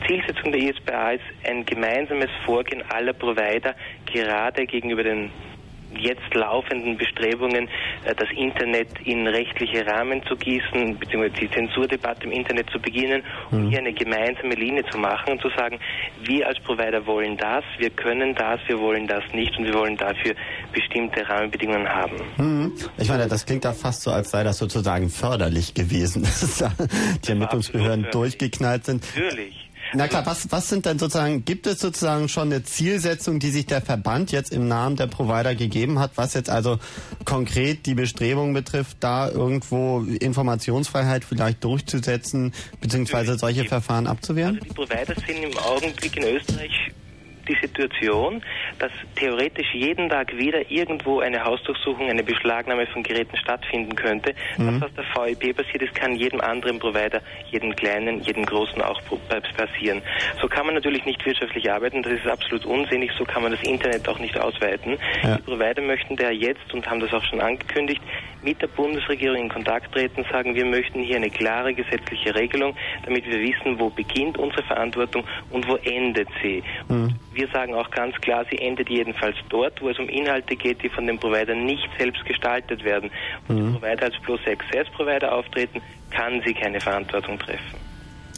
Zielsetzung 0.05 0.51
der 0.51 0.61
ISPA 0.61 1.11
ist 1.11 1.23
ein 1.47 1.65
gemeinsames 1.65 2.29
Vorgehen 2.45 2.83
aller 2.91 3.13
Provider, 3.13 3.73
gerade 4.05 4.65
gegenüber 4.65 5.03
den 5.03 5.31
jetzt 5.97 6.33
laufenden 6.33 6.97
Bestrebungen, 6.97 7.67
äh, 8.05 8.15
das 8.15 8.29
Internet 8.35 8.87
in 9.03 9.27
rechtliche 9.27 9.85
Rahmen 9.85 10.23
zu 10.23 10.35
gießen, 10.35 10.97
beziehungsweise 10.97 11.33
die 11.41 11.51
Zensurdebatte 11.51 12.23
im 12.23 12.31
Internet 12.31 12.69
zu 12.69 12.79
beginnen, 12.79 13.23
um 13.51 13.65
mhm. 13.65 13.69
hier 13.69 13.79
eine 13.79 13.93
gemeinsame 13.93 14.55
Linie 14.55 14.83
zu 14.91 14.97
machen 14.97 15.33
und 15.33 15.41
zu 15.41 15.49
sagen, 15.49 15.79
wir 16.23 16.47
als 16.47 16.59
Provider 16.59 17.05
wollen 17.05 17.37
das, 17.37 17.63
wir 17.77 17.89
können 17.89 18.35
das, 18.35 18.59
wir 18.67 18.79
wollen 18.79 19.07
das 19.07 19.23
nicht 19.33 19.57
und 19.57 19.65
wir 19.65 19.73
wollen 19.73 19.97
dafür 19.97 20.33
bestimmte 20.73 21.27
Rahmenbedingungen 21.27 21.87
haben. 21.87 22.17
Mhm. 22.37 22.73
Ich 22.97 23.09
meine, 23.09 23.27
das 23.27 23.45
klingt 23.45 23.65
da 23.65 23.73
fast 23.73 24.03
so, 24.03 24.11
als 24.11 24.31
sei 24.31 24.43
das 24.43 24.57
sozusagen 24.57 25.09
förderlich 25.09 25.73
gewesen, 25.73 26.23
dass 26.23 26.63
die 27.25 27.29
Ermittlungsbehörden 27.29 28.07
durchgeknallt 28.11 28.85
sind. 28.85 29.03
Natürlich. 29.15 29.60
Na 29.93 30.07
klar, 30.07 30.25
was, 30.25 30.49
was 30.51 30.69
sind 30.69 30.85
denn 30.85 30.97
sozusagen, 30.99 31.43
gibt 31.43 31.67
es 31.67 31.79
sozusagen 31.79 32.29
schon 32.29 32.51
eine 32.51 32.63
Zielsetzung, 32.63 33.39
die 33.39 33.49
sich 33.49 33.65
der 33.65 33.81
Verband 33.81 34.31
jetzt 34.31 34.53
im 34.53 34.67
Namen 34.67 34.95
der 34.95 35.07
Provider 35.07 35.53
gegeben 35.53 35.99
hat, 35.99 36.11
was 36.15 36.33
jetzt 36.33 36.49
also 36.49 36.79
konkret 37.25 37.85
die 37.85 37.93
Bestrebungen 37.93 38.53
betrifft, 38.53 38.97
da 39.01 39.29
irgendwo 39.29 39.99
Informationsfreiheit 40.01 41.25
vielleicht 41.25 41.63
durchzusetzen, 41.65 42.53
beziehungsweise 42.79 43.37
solche 43.37 43.65
Verfahren 43.65 44.07
abzuwehren? 44.07 44.55
Also 44.55 44.65
die 44.65 44.73
Provider 44.73 45.15
sind 45.27 45.43
im 45.43 45.57
Augenblick 45.57 46.15
in 46.15 46.23
Österreich 46.23 46.91
die 47.47 47.57
Situation, 47.61 48.41
dass 48.79 48.91
theoretisch 49.15 49.73
jeden 49.73 50.09
Tag 50.09 50.35
wieder 50.37 50.69
irgendwo 50.69 51.19
eine 51.19 51.43
Hausdurchsuchung, 51.43 52.09
eine 52.09 52.23
Beschlagnahme 52.23 52.87
von 52.87 53.03
Geräten 53.03 53.37
stattfinden 53.37 53.95
könnte. 53.95 54.33
Mhm. 54.57 54.79
Das, 54.79 54.91
was 54.97 55.05
der 55.15 55.25
VIP 55.25 55.55
passiert 55.55 55.83
ist, 55.83 55.95
kann 55.95 56.15
jedem 56.15 56.41
anderen 56.41 56.79
Provider, 56.79 57.21
jedem 57.49 57.75
kleinen, 57.75 58.21
jedem 58.21 58.45
großen 58.45 58.81
auch 58.81 59.01
passieren. 59.57 60.01
So 60.41 60.47
kann 60.47 60.65
man 60.65 60.75
natürlich 60.75 61.05
nicht 61.05 61.25
wirtschaftlich 61.25 61.71
arbeiten, 61.71 62.03
das 62.03 62.13
ist 62.13 62.27
absolut 62.27 62.65
unsinnig, 62.65 63.11
so 63.17 63.23
kann 63.25 63.43
man 63.43 63.51
das 63.51 63.61
Internet 63.63 64.07
auch 64.07 64.19
nicht 64.19 64.37
ausweiten. 64.39 64.97
Ja. 65.23 65.37
Die 65.37 65.41
Provider 65.43 65.81
möchten 65.81 66.15
daher 66.15 66.33
jetzt 66.33 66.73
und 66.73 66.89
haben 66.89 66.99
das 66.99 67.13
auch 67.13 67.23
schon 67.23 67.41
angekündigt, 67.41 68.01
mit 68.43 68.61
der 68.61 68.67
Bundesregierung 68.67 69.37
in 69.37 69.49
Kontakt 69.49 69.93
treten, 69.93 70.25
sagen, 70.31 70.55
wir 70.55 70.65
möchten 70.65 71.01
hier 71.01 71.17
eine 71.17 71.29
klare 71.29 71.73
gesetzliche 71.73 72.33
Regelung, 72.33 72.75
damit 73.05 73.25
wir 73.25 73.39
wissen, 73.39 73.79
wo 73.79 73.89
beginnt 73.89 74.37
unsere 74.37 74.63
Verantwortung 74.63 75.23
und 75.51 75.67
wo 75.67 75.75
endet 75.75 76.27
sie. 76.41 76.63
Mhm. 76.87 77.15
Wir 77.33 77.47
sagen 77.47 77.73
auch 77.73 77.89
ganz 77.91 78.15
klar, 78.21 78.45
sie 78.49 78.57
endet 78.57 78.89
jedenfalls 78.89 79.37
dort, 79.49 79.81
wo 79.81 79.89
es 79.89 79.99
um 79.99 80.09
Inhalte 80.09 80.55
geht, 80.55 80.83
die 80.83 80.89
von 80.89 81.07
den 81.07 81.17
Providern 81.17 81.65
nicht 81.65 81.87
selbst 81.97 82.23
gestaltet 82.25 82.83
werden. 82.83 83.09
Wo 83.47 83.53
mhm. 83.53 83.73
die 83.73 83.79
Provider 83.79 84.03
als 84.03 84.19
Plus 84.21 84.41
Access 84.45 84.89
Provider 84.89 85.33
auftreten, 85.33 85.81
kann 86.09 86.41
sie 86.45 86.53
keine 86.53 86.79
Verantwortung 86.79 87.39
treffen. 87.39 87.90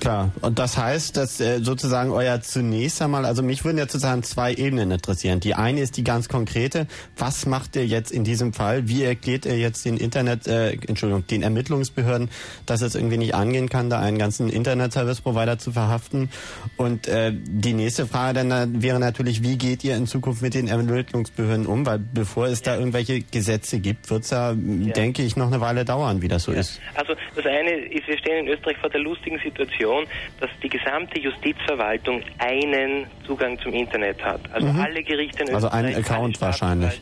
Klar. 0.03 0.33
Und 0.41 0.59
das 0.59 0.77
heißt, 0.77 1.15
dass 1.15 1.39
äh, 1.39 1.59
sozusagen 1.61 2.11
euer 2.11 2.41
zunächst 2.41 3.01
einmal, 3.01 3.23
also 3.23 3.41
mich 3.41 3.63
würden 3.63 3.77
ja 3.77 3.85
sozusagen 3.85 4.21
zwei 4.23 4.53
Ebenen 4.53 4.91
interessieren. 4.91 5.39
Die 5.39 5.55
eine 5.55 5.79
ist 5.79 5.95
die 5.95 6.03
ganz 6.03 6.27
konkrete. 6.27 6.87
Was 7.17 7.45
macht 7.45 7.77
ihr 7.77 7.87
jetzt 7.87 8.11
in 8.11 8.25
diesem 8.25 8.51
Fall? 8.51 8.89
Wie 8.89 9.03
erklärt 9.03 9.45
ihr 9.45 9.57
jetzt 9.57 9.85
den 9.85 9.95
Internet, 9.95 10.45
äh, 10.45 10.73
Entschuldigung, 10.73 11.25
den 11.27 11.41
Ermittlungsbehörden, 11.41 12.29
dass 12.65 12.81
es 12.81 12.95
irgendwie 12.95 13.15
nicht 13.15 13.33
angehen 13.33 13.69
kann, 13.69 13.89
da 13.89 14.01
einen 14.01 14.17
ganzen 14.17 14.49
Internet-Service-Provider 14.49 15.57
zu 15.57 15.71
verhaften? 15.71 16.29
Und 16.75 17.07
äh, 17.07 17.31
die 17.33 17.73
nächste 17.73 18.05
Frage 18.05 18.45
dann 18.45 18.83
wäre 18.83 18.99
natürlich, 18.99 19.41
wie 19.41 19.57
geht 19.57 19.85
ihr 19.85 19.95
in 19.95 20.05
Zukunft 20.05 20.41
mit 20.41 20.53
den 20.53 20.67
Ermittlungsbehörden 20.67 21.65
um? 21.65 21.85
Weil 21.85 21.99
bevor 21.99 22.47
es 22.47 22.59
ja. 22.59 22.73
da 22.73 22.77
irgendwelche 22.77 23.21
Gesetze 23.21 23.79
gibt, 23.79 24.09
wird 24.09 24.23
es 24.23 24.31
ja, 24.31 24.51
ja, 24.51 24.93
denke 24.93 25.23
ich, 25.23 25.37
noch 25.37 25.47
eine 25.47 25.61
Weile 25.61 25.85
dauern, 25.85 26.21
wie 26.21 26.27
das 26.27 26.43
so 26.43 26.51
ja. 26.51 26.59
ist. 26.59 26.81
Also 26.95 27.15
das 27.37 27.45
eine 27.45 27.71
ist, 27.71 28.05
wir 28.05 28.17
stehen 28.17 28.45
in 28.45 28.53
Österreich 28.53 28.77
vor 28.79 28.89
der 28.89 28.99
lustigen 28.99 29.39
Situation, 29.39 29.92
Situation, 29.93 30.07
dass 30.39 30.49
die 30.61 30.69
gesamte 30.69 31.19
Justizverwaltung 31.19 32.21
einen 32.39 33.07
Zugang 33.25 33.59
zum 33.59 33.73
Internet 33.73 34.23
hat. 34.23 34.41
Also 34.51 34.67
mhm. 34.67 34.79
alle 34.79 35.03
Gerichte 35.03 35.43
in 35.43 35.53
Also 35.53 35.69
einen 35.69 35.95
Account 35.95 36.41
wahrscheinlich. 36.41 37.01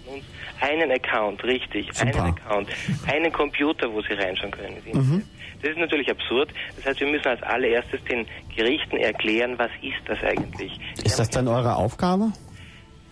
Einen 0.59 0.91
Account, 0.91 1.43
richtig. 1.43 1.87
Super. 1.93 2.23
Einen 2.23 2.35
Account. 2.37 2.69
Einen 3.07 3.31
Computer, 3.31 3.91
wo 3.91 4.01
sie 4.01 4.13
reinschauen 4.13 4.51
können. 4.51 4.75
Mhm. 4.93 5.23
Das 5.61 5.71
ist 5.71 5.77
natürlich 5.77 6.09
absurd. 6.09 6.49
Das 6.75 6.85
heißt, 6.85 6.99
wir 6.99 7.07
müssen 7.07 7.27
als 7.27 7.41
allererstes 7.43 8.03
den 8.05 8.25
Gerichten 8.55 8.97
erklären, 8.97 9.55
was 9.57 9.71
ist 9.81 10.01
das 10.05 10.21
eigentlich. 10.23 10.79
Ist 11.03 11.19
das 11.19 11.29
dann 11.29 11.47
eure 11.47 11.75
Aufgabe? 11.75 12.31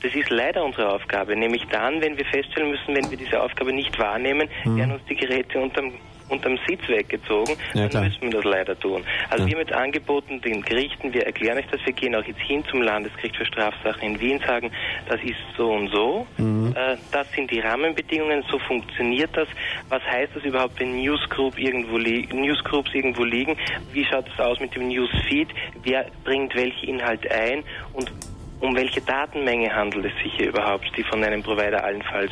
Das 0.02 0.16
ist 0.16 0.30
leider 0.30 0.64
unsere 0.64 0.94
Aufgabe, 0.94 1.36
nämlich 1.36 1.66
dann, 1.72 2.02
wenn 2.02 2.18
wir 2.18 2.26
feststellen 2.26 2.72
müssen, 2.72 2.96
wenn 2.96 3.12
wir 3.12 3.18
diese 3.18 3.42
Aufgabe 3.42 3.74
nicht 3.74 4.00
wahrnehmen, 4.00 4.48
mhm. 4.64 4.78
werden 4.78 4.92
uns 4.94 5.02
die 5.10 5.16
Geräte 5.16 5.60
unterm 5.60 5.92
unterm 6.30 6.58
Sitz 6.68 6.88
weggezogen, 6.88 7.56
ja, 7.74 7.88
dann 7.88 8.06
müssen 8.06 8.22
wir 8.22 8.30
das 8.32 8.44
leider 8.44 8.80
tun. 8.80 9.04
Also 9.30 9.44
ja. 9.44 9.50
wir 9.50 9.56
haben 9.56 9.68
jetzt 9.68 9.74
angeboten 9.74 10.42
den 10.42 10.62
Gerichten, 10.62 11.14
wir 11.14 11.26
erklären 11.26 11.58
euch 11.58 11.68
das, 11.72 11.80
wir 11.86 11.94
gehen 11.94 12.16
auch 12.16 12.24
jetzt 12.24 12.42
hin 12.42 12.64
zum 12.70 12.82
Landesgericht 12.82 13.36
für 13.36 13.46
Strafsachen 13.46 14.02
in 14.02 14.20
Wien, 14.20 14.40
sagen, 14.46 14.72
das 15.08 15.22
ist 15.24 15.38
so 15.58 15.72
und 15.72 15.90
so, 15.90 16.28
mhm. 16.38 16.74
äh, 16.76 16.98
das 17.12 17.32
sind 17.32 17.52
die 17.52 17.60
Rahmenbedingungen, 17.60 18.44
so 18.50 18.60
funktioniert 18.60 19.36
das. 19.36 19.48
Was 19.90 20.04
heißt 20.04 20.36
das 20.36 20.44
überhaupt, 20.44 20.80
wenn 20.80 21.02
Newsgroup 21.02 21.58
irgendwo 21.58 21.98
Newsgroups 21.98 22.94
irgendwo 22.94 23.24
liegen? 23.24 23.58
Wie 23.92 24.06
schaut 24.06 24.26
es 24.34 24.40
aus 24.40 24.60
mit 24.60 24.76
dem 24.76 24.88
Newsfeed? 24.88 25.50
Wer 25.84 26.06
bringt 26.24 26.56
welche 26.56 26.86
Inhalte 26.86 27.30
ein? 27.32 27.64
Und 27.94 28.12
um 28.60 28.76
welche 28.76 29.02
Datenmenge 29.02 29.74
handelt 29.74 30.06
es 30.06 30.24
sich 30.24 30.34
hier 30.34 30.50
überhaupt, 30.50 30.92
die 30.98 31.04
von 31.04 31.24
einem 31.24 31.42
Provider 31.42 31.84
allenfalls 31.84 32.32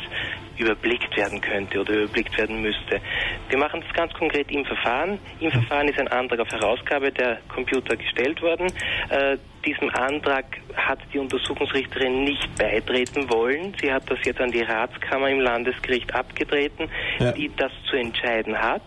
überblickt 0.58 1.16
werden 1.16 1.40
könnte 1.40 1.80
oder 1.80 1.94
überblickt 1.94 2.36
werden 2.36 2.60
müsste. 2.60 3.00
Wir 3.48 3.58
machen 3.58 3.82
das 3.86 3.92
ganz 3.94 4.12
konkret 4.12 4.50
im 4.50 4.64
Verfahren. 4.64 5.18
Im 5.40 5.50
Verfahren 5.50 5.88
ist 5.88 5.98
ein 5.98 6.08
Antrag 6.08 6.40
auf 6.40 6.48
Herausgabe 6.48 7.12
der 7.12 7.38
Computer 7.48 7.96
gestellt 7.96 8.42
worden. 8.42 8.66
Äh, 9.08 9.38
diesem 9.64 9.90
Antrag 9.90 10.44
hat 10.74 10.98
die 11.12 11.18
Untersuchungsrichterin 11.18 12.24
nicht 12.24 12.48
beitreten 12.56 13.30
wollen. 13.30 13.74
Sie 13.80 13.92
hat 13.92 14.10
das 14.10 14.18
jetzt 14.24 14.40
an 14.40 14.50
die 14.50 14.62
Ratskammer 14.62 15.28
im 15.30 15.40
Landesgericht 15.40 16.14
abgetreten, 16.14 16.88
ja. 17.18 17.32
die 17.32 17.50
das 17.56 17.72
zu 17.88 17.96
entscheiden 17.96 18.56
hat. 18.56 18.82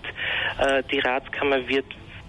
Äh, 0.59 0.83
die 0.91 0.99
Ratskammer 0.99 1.67
wird 1.67 1.85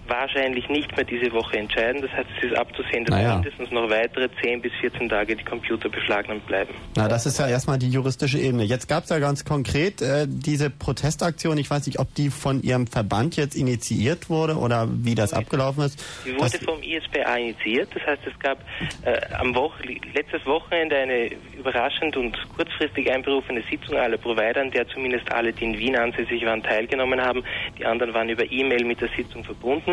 wahrscheinlich 0.07 0.67
nicht 0.69 0.95
mehr 0.95 1.05
diese 1.05 1.31
Woche 1.31 1.57
entscheiden. 1.57 2.01
Das 2.01 2.11
heißt, 2.11 2.27
es 2.37 2.51
ist 2.51 2.57
abzusehen, 2.57 3.05
dass 3.05 3.15
naja. 3.15 3.35
mindestens 3.35 3.71
noch 3.71 3.89
weitere 3.89 4.29
10 4.41 4.61
bis 4.61 4.71
14 4.81 5.09
Tage 5.09 5.35
die 5.35 5.43
Computer 5.43 5.89
beschlagnahmt 5.89 6.45
bleiben. 6.45 6.73
Na, 6.95 7.07
das 7.07 7.25
ist 7.25 7.39
ja 7.39 7.47
erstmal 7.47 7.79
die 7.79 7.89
juristische 7.89 8.37
Ebene. 8.37 8.63
Jetzt 8.63 8.87
gab 8.87 9.03
es 9.03 9.09
ja 9.09 9.19
ganz 9.19 9.45
konkret 9.45 10.01
äh, 10.01 10.25
diese 10.27 10.69
Protestaktion. 10.69 11.57
Ich 11.57 11.69
weiß 11.69 11.85
nicht, 11.87 11.99
ob 11.99 12.13
die 12.15 12.29
von 12.29 12.61
Ihrem 12.61 12.87
Verband 12.87 13.35
jetzt 13.35 13.55
initiiert 13.55 14.29
wurde 14.29 14.55
oder 14.57 14.87
wie 14.89 15.15
das 15.15 15.33
abgelaufen 15.33 15.83
ist. 15.83 16.03
Die 16.25 16.35
wurde 16.35 16.57
vom 16.59 16.81
ISPA 16.81 17.35
initiiert. 17.35 17.89
Das 17.93 18.05
heißt, 18.05 18.21
es 18.25 18.39
gab 18.39 18.59
äh, 19.05 19.19
am 19.35 19.55
Woche, 19.55 19.83
letztes 20.13 20.45
Wochenende 20.45 20.97
eine 20.97 21.29
überraschend 21.57 22.17
und 22.17 22.37
kurzfristig 22.55 23.11
einberufene 23.11 23.63
Sitzung 23.69 23.97
aller 23.97 24.17
Provider, 24.17 24.61
an 24.61 24.71
der 24.71 24.87
zumindest 24.87 25.31
alle, 25.31 25.53
die 25.53 25.65
in 25.65 25.77
Wien 25.77 25.95
ansässig 25.95 26.45
waren, 26.45 26.61
teilgenommen 26.61 27.21
haben. 27.21 27.43
Die 27.77 27.85
anderen 27.85 28.13
waren 28.13 28.29
über 28.29 28.49
E-Mail 28.49 28.83
mit 28.85 29.01
der 29.01 29.09
Sitzung 29.15 29.43
verbunden, 29.43 29.92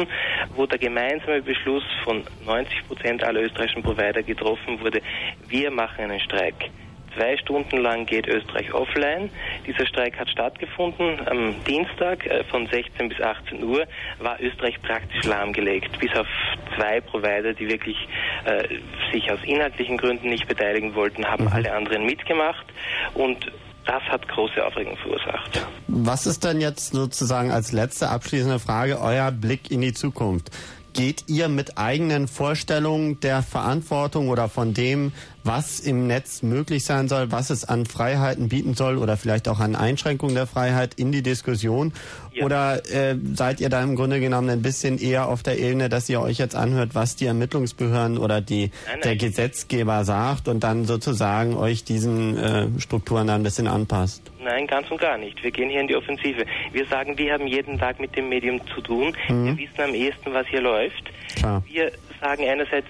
wo 0.54 0.66
der 0.66 0.78
gemeinsame 0.78 1.42
Beschluss 1.42 1.84
von 2.04 2.24
90 2.44 2.86
Prozent 2.88 3.24
aller 3.24 3.42
österreichischen 3.42 3.82
Provider 3.82 4.22
getroffen 4.22 4.80
wurde, 4.80 5.00
wir 5.48 5.70
machen 5.70 6.04
einen 6.04 6.20
Streik. 6.20 6.70
Zwei 7.16 7.36
Stunden 7.38 7.78
lang 7.78 8.06
geht 8.06 8.28
Österreich 8.28 8.72
offline. 8.72 9.30
Dieser 9.66 9.84
Streik 9.86 10.18
hat 10.18 10.30
stattgefunden. 10.30 11.18
Am 11.26 11.54
Dienstag 11.64 12.24
äh, 12.26 12.44
von 12.44 12.66
16 12.68 13.08
bis 13.08 13.20
18 13.20 13.64
Uhr 13.64 13.84
war 14.20 14.40
Österreich 14.40 14.80
praktisch 14.80 15.24
lahmgelegt, 15.24 15.98
bis 15.98 16.14
auf 16.14 16.28
zwei 16.76 17.00
Provider, 17.00 17.52
die 17.52 17.68
wirklich 17.68 17.96
äh, 18.44 18.78
sich 19.12 19.30
aus 19.30 19.40
inhaltlichen 19.44 19.96
Gründen 19.96 20.28
nicht 20.28 20.46
beteiligen 20.46 20.94
wollten, 20.94 21.26
haben 21.26 21.44
mhm. 21.44 21.52
alle 21.52 21.72
anderen 21.72 22.06
mitgemacht 22.06 22.66
und 23.14 23.50
das 23.86 24.02
hat 24.04 24.26
große 24.28 24.64
Aufregung 24.64 24.96
verursacht. 24.98 25.66
Was 25.88 26.26
ist 26.26 26.44
denn 26.44 26.60
jetzt 26.60 26.92
sozusagen 26.92 27.50
als 27.50 27.72
letzte 27.72 28.08
abschließende 28.08 28.58
Frage 28.58 29.00
euer 29.00 29.30
Blick 29.30 29.70
in 29.70 29.80
die 29.80 29.92
Zukunft? 29.92 30.50
Geht 30.92 31.24
ihr 31.28 31.48
mit 31.48 31.78
eigenen 31.78 32.26
Vorstellungen 32.26 33.20
der 33.20 33.42
Verantwortung 33.42 34.28
oder 34.28 34.48
von 34.48 34.74
dem, 34.74 35.12
was 35.44 35.80
im 35.80 36.06
Netz 36.06 36.42
möglich 36.42 36.84
sein 36.84 37.08
soll, 37.08 37.32
was 37.32 37.50
es 37.50 37.64
an 37.64 37.86
Freiheiten 37.86 38.48
bieten 38.48 38.74
soll 38.74 38.98
oder 38.98 39.16
vielleicht 39.16 39.48
auch 39.48 39.60
an 39.60 39.76
Einschränkungen 39.76 40.34
der 40.34 40.46
Freiheit 40.46 40.94
in 40.94 41.12
die 41.12 41.22
Diskussion? 41.22 41.92
Ja. 42.32 42.44
Oder 42.44 42.82
äh, 42.92 43.16
seid 43.34 43.60
ihr 43.60 43.68
da 43.68 43.82
im 43.82 43.96
Grunde 43.96 44.20
genommen 44.20 44.50
ein 44.50 44.62
bisschen 44.62 44.98
eher 44.98 45.28
auf 45.28 45.42
der 45.42 45.58
Ebene, 45.58 45.88
dass 45.88 46.08
ihr 46.08 46.20
euch 46.20 46.38
jetzt 46.38 46.54
anhört, 46.54 46.94
was 46.94 47.16
die 47.16 47.26
Ermittlungsbehörden 47.26 48.18
oder 48.18 48.40
die, 48.40 48.66
nein, 48.66 48.70
nein. 48.86 49.00
der 49.02 49.16
Gesetzgeber 49.16 50.04
sagt 50.04 50.48
und 50.48 50.62
dann 50.62 50.84
sozusagen 50.84 51.56
euch 51.56 51.84
diesen 51.84 52.36
äh, 52.36 52.66
Strukturen 52.78 53.26
dann 53.26 53.40
ein 53.40 53.44
bisschen 53.44 53.66
anpasst? 53.66 54.30
Nein, 54.42 54.66
ganz 54.66 54.90
und 54.90 55.00
gar 55.00 55.18
nicht. 55.18 55.42
Wir 55.42 55.50
gehen 55.50 55.68
hier 55.70 55.80
in 55.80 55.88
die 55.88 55.96
Offensive. 55.96 56.44
Wir 56.72 56.86
sagen, 56.86 57.18
wir 57.18 57.32
haben 57.32 57.46
jeden 57.46 57.78
Tag 57.78 58.00
mit 58.00 58.16
dem 58.16 58.28
Medium 58.28 58.60
zu 58.74 58.80
tun. 58.80 59.16
Mhm. 59.28 59.56
Wir 59.56 59.68
wissen 59.68 59.80
am 59.82 59.94
ehesten, 59.94 60.32
was 60.32 60.46
hier 60.46 60.60
läuft. 60.60 61.10
Klar. 61.36 61.62
Wir 61.66 61.92
sagen 62.20 62.44
einerseits, 62.48 62.88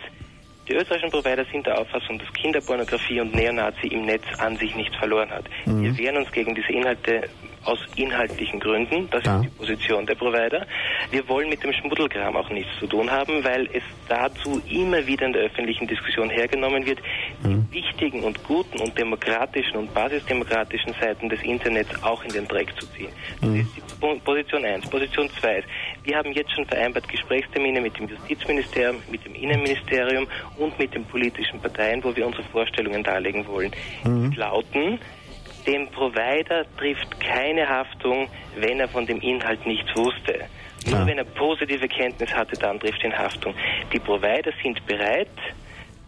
die 0.70 0.76
österreichischen 0.76 1.10
Provider 1.10 1.44
sind 1.50 1.66
der 1.66 1.78
Auffassung, 1.78 2.18
dass 2.18 2.32
Kinderpornografie 2.34 3.20
und 3.20 3.34
Neonazi 3.34 3.88
im 3.88 4.06
Netz 4.06 4.22
an 4.38 4.56
sich 4.56 4.76
nichts 4.76 4.94
verloren 4.96 5.28
hat. 5.30 5.44
Mhm. 5.66 5.82
Wir 5.82 5.98
wehren 5.98 6.16
uns 6.18 6.30
gegen 6.30 6.54
diese 6.54 6.72
Inhalte 6.72 7.28
aus 7.64 7.78
inhaltlichen 7.96 8.60
Gründen. 8.60 9.08
Das 9.10 9.24
ja. 9.24 9.36
ist 9.36 9.44
die 9.44 9.48
Position 9.50 10.06
der 10.06 10.14
Provider. 10.14 10.66
Wir 11.10 11.28
wollen 11.28 11.48
mit 11.48 11.62
dem 11.62 11.72
Schmuddelkram 11.72 12.36
auch 12.36 12.48
nichts 12.50 12.70
zu 12.78 12.86
tun 12.86 13.10
haben, 13.10 13.44
weil 13.44 13.68
es 13.72 13.82
dazu 14.08 14.60
immer 14.68 15.06
wieder 15.06 15.26
in 15.26 15.32
der 15.32 15.42
öffentlichen 15.42 15.86
Diskussion 15.86 16.30
hergenommen 16.30 16.86
wird, 16.86 16.98
mhm. 17.42 17.66
die 17.70 17.80
wichtigen 17.80 18.24
und 18.24 18.42
guten 18.44 18.80
und 18.80 18.96
demokratischen 18.98 19.76
und 19.76 19.92
basisdemokratischen 19.94 20.94
Seiten 21.00 21.28
des 21.28 21.42
Internets 21.42 21.90
auch 22.02 22.22
in 22.24 22.32
den 22.32 22.46
Dreck 22.48 22.68
zu 22.78 22.86
ziehen. 22.92 23.10
Das 23.40 23.50
mhm. 23.50 23.60
ist 23.60 23.68
die 23.76 24.18
Position 24.24 24.64
1. 24.64 24.88
Position 24.88 25.28
2 25.40 25.58
ist, 25.58 25.68
wir 26.04 26.16
haben 26.16 26.32
jetzt 26.32 26.52
schon 26.52 26.64
vereinbart 26.66 27.08
Gesprächstermine 27.08 27.80
mit 27.80 27.98
dem 27.98 28.08
Justizministerium, 28.08 28.96
mit 29.10 29.24
dem 29.24 29.34
Innenministerium 29.34 30.26
und 30.56 30.78
mit 30.78 30.94
den 30.94 31.04
politischen 31.04 31.60
Parteien, 31.60 32.02
wo 32.02 32.14
wir 32.14 32.26
unsere 32.26 32.44
Vorstellungen 32.44 33.02
darlegen 33.02 33.46
wollen. 33.46 33.72
Mhm. 34.04 34.32
lauten, 34.32 34.98
dem 35.66 35.88
Provider 35.88 36.64
trifft 36.76 37.20
keine 37.20 37.68
Haftung, 37.68 38.28
wenn 38.56 38.80
er 38.80 38.88
von 38.88 39.06
dem 39.06 39.20
Inhalt 39.20 39.64
nichts 39.66 39.94
wusste. 39.96 40.46
Nur 40.86 41.06
wenn 41.06 41.18
er 41.18 41.24
positive 41.24 41.86
Kenntnis 41.88 42.32
hatte, 42.34 42.56
dann 42.56 42.80
trifft 42.80 43.04
ihn 43.04 43.16
Haftung. 43.16 43.54
Die 43.92 43.98
Provider 43.98 44.50
sind 44.62 44.84
bereit, 44.86 45.28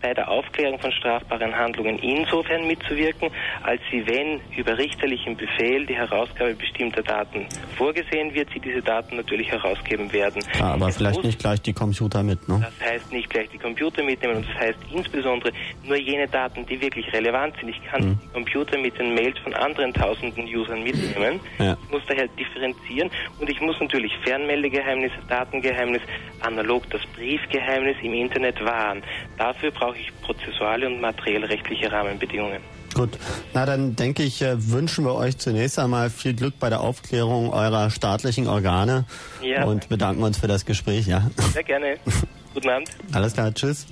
bei 0.03 0.13
der 0.13 0.29
Aufklärung 0.29 0.79
von 0.79 0.93
strafbaren 0.93 1.57
Handlungen 1.57 1.99
insofern 1.99 2.67
mitzuwirken, 2.67 3.31
als 3.63 3.81
sie, 3.91 4.07
wenn 4.07 4.41
über 4.57 4.77
richterlichen 4.77 5.37
Befehl 5.37 5.87
die 5.87 5.95
Herausgabe 5.95 6.55
bestimmter 6.55 7.03
Daten 7.03 7.47
vorgesehen 7.77 8.35
wird, 8.35 8.49
sie 8.53 8.61
diese 8.61 8.83
Daten 8.83 9.17
natürlich 9.17 9.51
herausgeben 9.51 10.13
werden. 10.13 10.43
Ja, 10.59 10.75
aber 10.75 10.89
es 10.89 10.97
vielleicht 10.97 11.23
nicht 11.23 11.39
gleich 11.39 11.63
die 11.63 11.73
Computer 11.73 12.23
mit, 12.23 12.47
ne? 12.49 12.67
Das 12.79 12.91
heißt 12.91 13.13
nicht 13.13 13.31
gleich 13.31 13.49
die 13.51 13.59
Computer 13.59 14.03
mitnehmen 14.03 14.37
und 14.37 14.47
das 14.49 14.57
heißt 14.57 14.79
insbesondere 14.93 15.53
nur 15.85 15.97
jene 15.97 16.27
Daten, 16.27 16.67
die 16.67 16.81
wirklich 16.81 17.11
relevant 17.13 17.55
sind. 17.59 17.69
Ich 17.69 17.83
kann 17.85 18.05
mhm. 18.05 18.19
die 18.23 18.33
Computer 18.33 18.79
mit 18.79 18.99
den 18.99 19.15
Mails 19.15 19.39
von 19.39 19.55
anderen 19.55 19.93
tausenden 19.95 20.45
Usern 20.45 20.83
mitnehmen. 20.83 21.41
Ja. 21.59 21.77
Ich 21.85 21.91
muss 21.91 22.03
daher 22.09 22.27
differenzieren 22.29 23.11
und 23.39 23.49
ich 23.49 23.61
muss 23.61 23.79
natürlich 23.81 24.13
Fernmeldegeheimnis, 24.25 25.13
Datengeheimnis, 25.29 26.03
analog 26.41 26.89
das 26.91 27.03
Briefgeheimnis 27.15 27.97
im 28.03 28.15
Internet 28.15 28.63
wahren. 28.65 29.03
Dafür 29.39 29.71
brauche 29.71 29.92
ich 29.99 30.13
prozessuale 30.23 30.87
und 30.87 31.01
materiellrechtliche 31.01 31.91
Rahmenbedingungen. 31.91 32.61
Gut, 32.95 33.11
na 33.55 33.65
dann 33.65 33.97
denke 33.97 34.23
ich, 34.23 34.43
äh, 34.43 34.71
wünschen 34.71 35.05
wir 35.05 35.15
euch 35.15 35.39
zunächst 35.39 35.79
einmal 35.79 36.11
viel 36.11 36.35
Glück 36.35 36.59
bei 36.59 36.69
der 36.69 36.81
Aufklärung 36.81 37.51
eurer 37.53 37.91
staatlichen 37.91 38.49
Organe 38.49 39.07
ja. 39.43 39.65
und 39.65 39.89
bedanken 39.89 40.23
uns 40.23 40.39
für 40.39 40.49
das 40.49 40.67
Gespräch. 40.67 41.07
Ja. 41.07 41.31
Sehr 41.53 41.65
gerne. 41.65 41.97
Guten 42.55 42.69
Abend. 42.69 42.91
Alles 43.13 43.33
klar, 43.33 43.53
tschüss. 43.55 43.87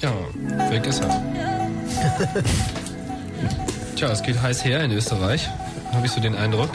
Ja, 0.00 0.12
weg 0.70 0.86
ist 0.86 1.02
er. 1.02 1.22
Tja, 3.96 4.10
es 4.10 4.22
geht 4.22 4.40
heiß 4.40 4.64
her 4.64 4.84
in 4.84 4.92
Österreich, 4.92 5.48
habe 5.92 6.06
ich 6.06 6.12
so 6.12 6.20
den 6.20 6.34
Eindruck. 6.36 6.70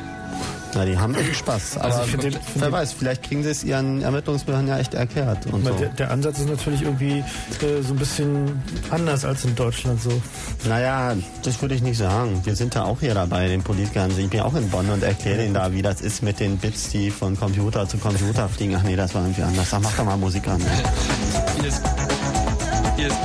Na, 0.76 0.86
die 0.86 0.98
haben 0.98 1.14
echt 1.16 1.36
Spaß. 1.36 1.78
Also 1.78 2.00
Aber 2.00 2.18
den, 2.18 2.36
wer 2.56 2.72
weiß, 2.72 2.94
vielleicht 2.94 3.24
kriegen 3.24 3.44
sie 3.44 3.50
es 3.50 3.64
ihren 3.64 4.02
Ermittlungsbehörden 4.02 4.68
ja 4.68 4.80
echt 4.80 4.94
erklärt. 4.94 5.46
Und 5.48 5.66
so. 5.66 5.74
der, 5.74 5.90
der, 5.90 6.12
Ansatz 6.12 6.40
ist 6.40 6.50
natürlich 6.50 6.82
irgendwie 6.82 7.20
äh, 7.20 7.82
so 7.82 7.94
ein 7.94 7.98
bisschen 7.98 8.62
anders 8.90 9.26
als 9.26 9.46
in 9.46 9.56
Deutschland 9.56 10.02
so. 10.02 10.22
Naja, 10.68 11.16
das 11.44 11.62
würde 11.62 11.76
ich 11.76 11.82
nicht 11.82 11.98
sagen. 11.98 12.42
Wir 12.44 12.56
sind 12.56 12.76
da 12.76 12.84
auch 12.84 13.00
hier 13.00 13.14
dabei, 13.14 13.48
den 13.48 13.62
Politikern. 13.64 14.12
Ich 14.18 14.30
bin 14.30 14.40
auch 14.42 14.56
in 14.56 14.70
Bonn 14.70 14.90
und 14.90 15.04
erkläre 15.04 15.46
ihnen 15.46 15.54
da, 15.54 15.72
wie 15.74 15.82
das 15.82 16.02
ist 16.02 16.24
mit 16.24 16.40
den 16.40 16.58
Bits, 16.58 16.90
die 16.90 17.12
von 17.12 17.38
Computer 17.38 17.88
zu 17.88 17.98
Computer 17.98 18.50
fliegen. 18.50 18.76
Ach 18.76 18.84
nee, 18.84 18.96
das 18.96 19.14
war 19.14 19.22
irgendwie 19.22 19.44
anders. 19.44 19.68
Ach, 19.74 19.80
mach 19.82 19.96
doch 19.96 20.06
mal 20.06 20.18
Musik 20.18 20.48
an. 20.48 20.60
Ne? 20.60 20.66
Hier 21.60 21.68
ist, 21.68 21.82
hier 22.96 23.08
ist, 23.08 23.18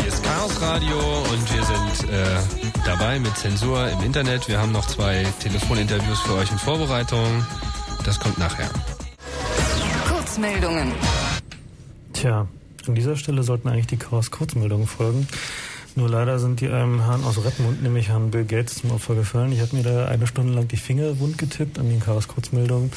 hier 0.00 0.08
ist 0.08 0.22
Chaos 0.22 0.60
Radio 0.60 0.98
und 0.98 1.54
wir 1.54 1.64
sind 1.64 2.12
äh, 2.12 2.67
dabei 2.88 3.18
mit 3.18 3.36
Zensur 3.36 3.86
im 3.90 4.00
Internet. 4.00 4.48
Wir 4.48 4.58
haben 4.58 4.72
noch 4.72 4.86
zwei 4.86 5.26
Telefoninterviews 5.40 6.20
für 6.20 6.32
euch 6.36 6.50
in 6.50 6.56
Vorbereitung. 6.56 7.44
Das 8.06 8.18
kommt 8.18 8.38
nachher. 8.38 8.70
Kurzmeldungen. 10.08 10.92
Tja, 12.14 12.48
an 12.86 12.94
dieser 12.94 13.16
Stelle 13.16 13.42
sollten 13.42 13.68
eigentlich 13.68 13.88
die 13.88 13.98
Chaos-Kurzmeldungen 13.98 14.86
folgen. 14.86 15.28
Nur 15.96 16.08
leider 16.08 16.38
sind 16.38 16.62
die 16.62 16.68
einem 16.68 17.04
Herrn 17.04 17.24
aus 17.24 17.44
Redmond, 17.44 17.82
nämlich 17.82 18.08
Herrn 18.08 18.30
Bill 18.30 18.46
Gates, 18.46 18.76
zum 18.76 18.92
Opfer 18.92 19.14
gefallen. 19.14 19.52
Ich 19.52 19.60
habe 19.60 19.76
mir 19.76 19.82
da 19.82 20.06
eine 20.06 20.26
Stunde 20.26 20.54
lang 20.54 20.66
die 20.68 20.78
Finger 20.78 21.20
wund 21.20 21.36
getippt 21.36 21.78
an 21.78 21.90
den 21.90 22.00
Chaos-Kurzmeldungen. 22.00 22.90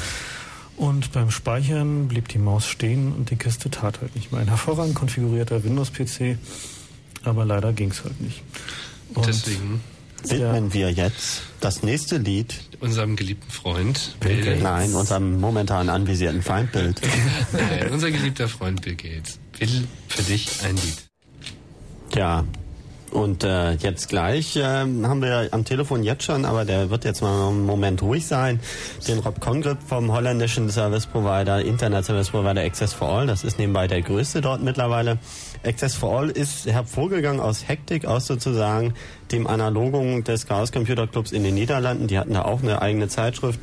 Und 0.77 1.11
beim 1.11 1.31
Speichern 1.31 2.07
blieb 2.07 2.29
die 2.29 2.37
Maus 2.39 2.65
stehen 2.65 3.11
und 3.11 3.29
die 3.29 3.35
Kiste 3.35 3.69
tat 3.69 3.99
halt 3.99 4.15
nicht 4.15 4.31
mehr. 4.31 4.39
Ein 4.39 4.47
hervorragend 4.47 4.95
konfigurierter 4.95 5.65
Windows-PC, 5.65 6.37
aber 7.25 7.43
leider 7.43 7.73
ging 7.73 7.91
es 7.91 8.05
halt 8.05 8.21
nicht. 8.21 8.41
Und 9.13 9.27
deswegen 9.27 9.81
widmen 10.23 10.73
wir 10.73 10.91
jetzt 10.91 11.41
das 11.59 11.83
nächste 11.83 12.17
Lied 12.17 12.59
unserem 12.81 13.15
geliebten 13.15 13.49
Freund 13.49 14.15
Bill 14.19 14.43
Gates. 14.43 14.63
Nein, 14.63 14.93
unserem 14.93 15.39
momentan 15.39 15.89
anvisierten 15.89 16.41
Feindbild. 16.41 16.99
Nein, 17.53 17.91
unser 17.91 18.11
geliebter 18.11 18.47
Freund 18.47 18.81
Bill 18.81 18.95
Gates 18.95 19.39
will 19.59 19.87
für 20.07 20.23
dich 20.23 20.63
ein 20.63 20.75
Lied. 20.75 21.05
Ja, 22.15 22.43
und 23.11 23.43
äh, 23.43 23.73
jetzt 23.73 24.07
gleich 24.09 24.55
äh, 24.55 24.63
haben 24.63 25.21
wir 25.21 25.49
am 25.51 25.65
Telefon 25.65 26.01
jetzt 26.01 26.23
schon, 26.23 26.45
aber 26.45 26.65
der 26.65 26.89
wird 26.89 27.03
jetzt 27.03 27.21
mal 27.21 27.49
einen 27.49 27.65
Moment 27.65 28.01
ruhig 28.01 28.25
sein, 28.25 28.59
den 29.07 29.19
Rob 29.19 29.39
Congrip 29.41 29.77
vom 29.85 30.11
holländischen 30.11 30.69
Service 30.69 31.05
Provider, 31.05 31.61
Internet 31.61 32.05
Service 32.05 32.29
Provider 32.29 32.61
Access 32.61 32.93
for 32.93 33.09
All. 33.09 33.27
Das 33.27 33.43
ist 33.43 33.59
nebenbei 33.59 33.87
der 33.87 34.01
größte 34.01 34.41
dort 34.41 34.63
mittlerweile. 34.63 35.17
Access 35.63 35.95
for 35.95 36.17
All 36.17 36.29
ist 36.29 36.65
hervorgegangen 36.65 37.39
aus 37.39 37.67
Hektik, 37.67 38.05
aus 38.05 38.25
sozusagen 38.25 38.93
dem 39.31 39.45
Analogung 39.45 40.23
des 40.23 40.47
Chaos 40.47 40.71
Computer 40.71 41.07
Clubs 41.07 41.31
in 41.31 41.43
den 41.43 41.53
Niederlanden. 41.53 42.07
Die 42.07 42.17
hatten 42.17 42.33
da 42.33 42.43
auch 42.43 42.63
eine 42.63 42.81
eigene 42.81 43.07
Zeitschrift 43.07 43.59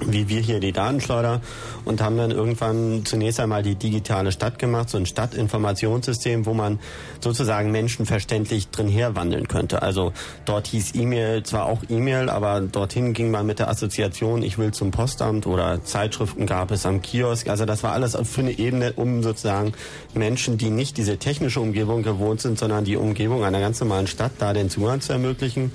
wie 0.00 0.28
wir 0.28 0.40
hier 0.40 0.60
die 0.60 0.72
Datenschleuder 0.72 1.40
und 1.84 2.00
haben 2.00 2.16
dann 2.16 2.30
irgendwann 2.30 3.04
zunächst 3.04 3.40
einmal 3.40 3.62
die 3.62 3.74
digitale 3.74 4.32
Stadt 4.32 4.58
gemacht, 4.58 4.90
so 4.90 4.98
ein 4.98 5.06
Stadtinformationssystem, 5.06 6.46
wo 6.46 6.54
man 6.54 6.78
sozusagen 7.20 7.70
menschenverständlich 7.70 8.68
drin 8.68 8.88
herwandeln 8.88 9.48
könnte. 9.48 9.82
Also 9.82 10.12
dort 10.44 10.66
hieß 10.68 10.94
E-Mail 10.94 11.42
zwar 11.42 11.66
auch 11.66 11.82
E-Mail, 11.88 12.28
aber 12.28 12.60
dorthin 12.60 13.12
ging 13.12 13.30
man 13.30 13.46
mit 13.46 13.58
der 13.58 13.68
Assoziation, 13.68 14.42
ich 14.42 14.58
will 14.58 14.72
zum 14.72 14.90
Postamt 14.90 15.46
oder 15.46 15.84
Zeitschriften 15.84 16.46
gab 16.46 16.70
es 16.70 16.86
am 16.86 17.02
Kiosk. 17.02 17.48
Also 17.48 17.64
das 17.64 17.82
war 17.82 17.92
alles 17.92 18.16
für 18.24 18.40
eine 18.40 18.58
Ebene, 18.58 18.92
um 18.94 19.22
sozusagen 19.22 19.72
Menschen, 20.14 20.58
die 20.58 20.70
nicht 20.70 20.96
diese 20.96 21.18
technische 21.18 21.60
Umgebung 21.60 22.02
gewohnt 22.02 22.40
sind, 22.40 22.58
sondern 22.58 22.84
die 22.84 22.96
Umgebung 22.96 23.44
einer 23.44 23.60
ganz 23.60 23.80
normalen 23.80 24.06
Stadt, 24.06 24.32
da 24.38 24.52
den 24.52 24.70
Zugang 24.70 25.00
zu 25.00 25.12
ermöglichen. 25.12 25.72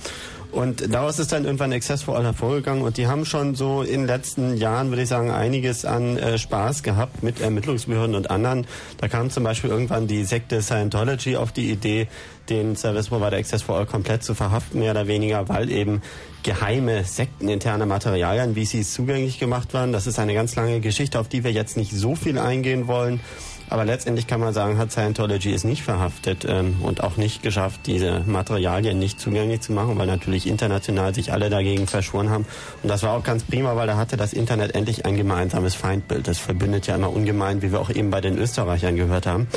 Und 0.52 0.94
daraus 0.94 1.20
ist 1.20 1.32
dann 1.32 1.46
irgendwann 1.46 1.72
Access 1.72 2.02
for 2.02 2.18
All 2.18 2.24
hervorgegangen 2.24 2.84
und 2.84 2.98
die 2.98 3.06
haben 3.06 3.24
schon 3.24 3.54
so 3.54 3.84
in 3.84 4.02
den 4.02 4.08
letzten 4.08 4.58
Jahren, 4.58 4.90
würde 4.90 5.04
ich 5.04 5.10
sagen, 5.10 5.30
einiges 5.30 5.86
an 5.86 6.18
äh, 6.18 6.40
Spaß 6.40 6.82
gehabt 6.82 7.22
mit 7.22 7.40
Ermittlungsbehörden 7.40 8.16
und 8.16 8.32
anderen. 8.32 8.66
Da 8.98 9.08
kam 9.08 9.30
zum 9.30 9.44
Beispiel 9.44 9.70
irgendwann 9.70 10.08
die 10.08 10.24
Sekte 10.24 10.64
Scientology 10.64 11.38
auf 11.38 11.52
die 11.52 11.70
Idee, 11.70 12.08
den 12.50 12.76
Service 12.76 13.10
Provider 13.10 13.38
Access 13.38 13.62
for 13.62 13.78
All 13.78 13.86
komplett 13.86 14.24
zu 14.24 14.34
verhaften, 14.34 14.80
mehr 14.80 14.92
oder 14.92 15.08
weniger, 15.08 15.48
weil 15.50 15.70
eben 15.70 16.02
geheime 16.42 17.04
sekteninterne 17.04 17.86
Materialien, 17.86 18.56
wie 18.56 18.66
sie 18.66 18.82
zugänglich 18.82 19.40
gemacht 19.40 19.76
waren. 19.76 19.92
Das 19.92 20.08
ist 20.08 20.18
eine 20.18 20.34
ganz 20.34 20.56
lange 20.56 20.80
Geschichte, 20.80 21.20
auf 21.20 21.28
die 21.28 21.44
wir 21.44 21.52
jetzt 21.52 21.78
nicht 21.78 21.92
so 21.92 22.16
viel 22.16 22.40
eingehen 22.40 22.88
wollen. 22.88 23.20
Aber 23.70 23.86
letztendlich 23.86 24.26
kann 24.28 24.40
man 24.40 24.54
sagen, 24.54 24.78
hat 24.78 24.92
Scientology 24.92 25.54
es 25.54 25.64
nicht 25.64 25.84
verhaftet 25.84 26.46
ähm, 26.48 26.78
und 26.82 27.04
auch 27.04 27.18
nicht 27.18 27.44
geschafft, 27.44 27.82
diese 27.86 28.22
Materialien 28.26 28.98
nicht 28.98 29.20
zugänglich 29.20 29.62
zu 29.62 29.74
machen, 29.74 29.98
weil 29.98 30.08
natürlich 30.08 30.48
international 30.48 31.14
sich 31.14 31.32
alle 31.32 31.50
dagegen 31.50 31.88
verschworen 31.88 32.30
haben. 32.30 32.46
Und 32.82 32.90
das 32.90 33.04
war 33.04 33.16
auch 33.16 33.24
ganz 33.24 33.44
prima, 33.44 33.76
weil 33.76 33.88
da 33.88 33.96
hatte 33.96 34.18
das 34.18 34.34
Internet 34.34 34.74
endlich 34.74 35.06
ein 35.06 35.16
gemeinsames 35.16 35.76
Feindbild. 35.76 36.28
Das 36.28 36.40
verbindet 36.40 36.88
ja 36.88 36.96
immer 36.96 37.14
ungemein, 37.14 37.62
wie 37.62 37.72
wir 37.72 37.80
auch 37.80 37.92
eben 37.92 38.10
bei 38.10 38.22
den 38.22 38.38
Österreichern 38.38 38.96
gehört 38.96 39.28
haben. 39.28 39.48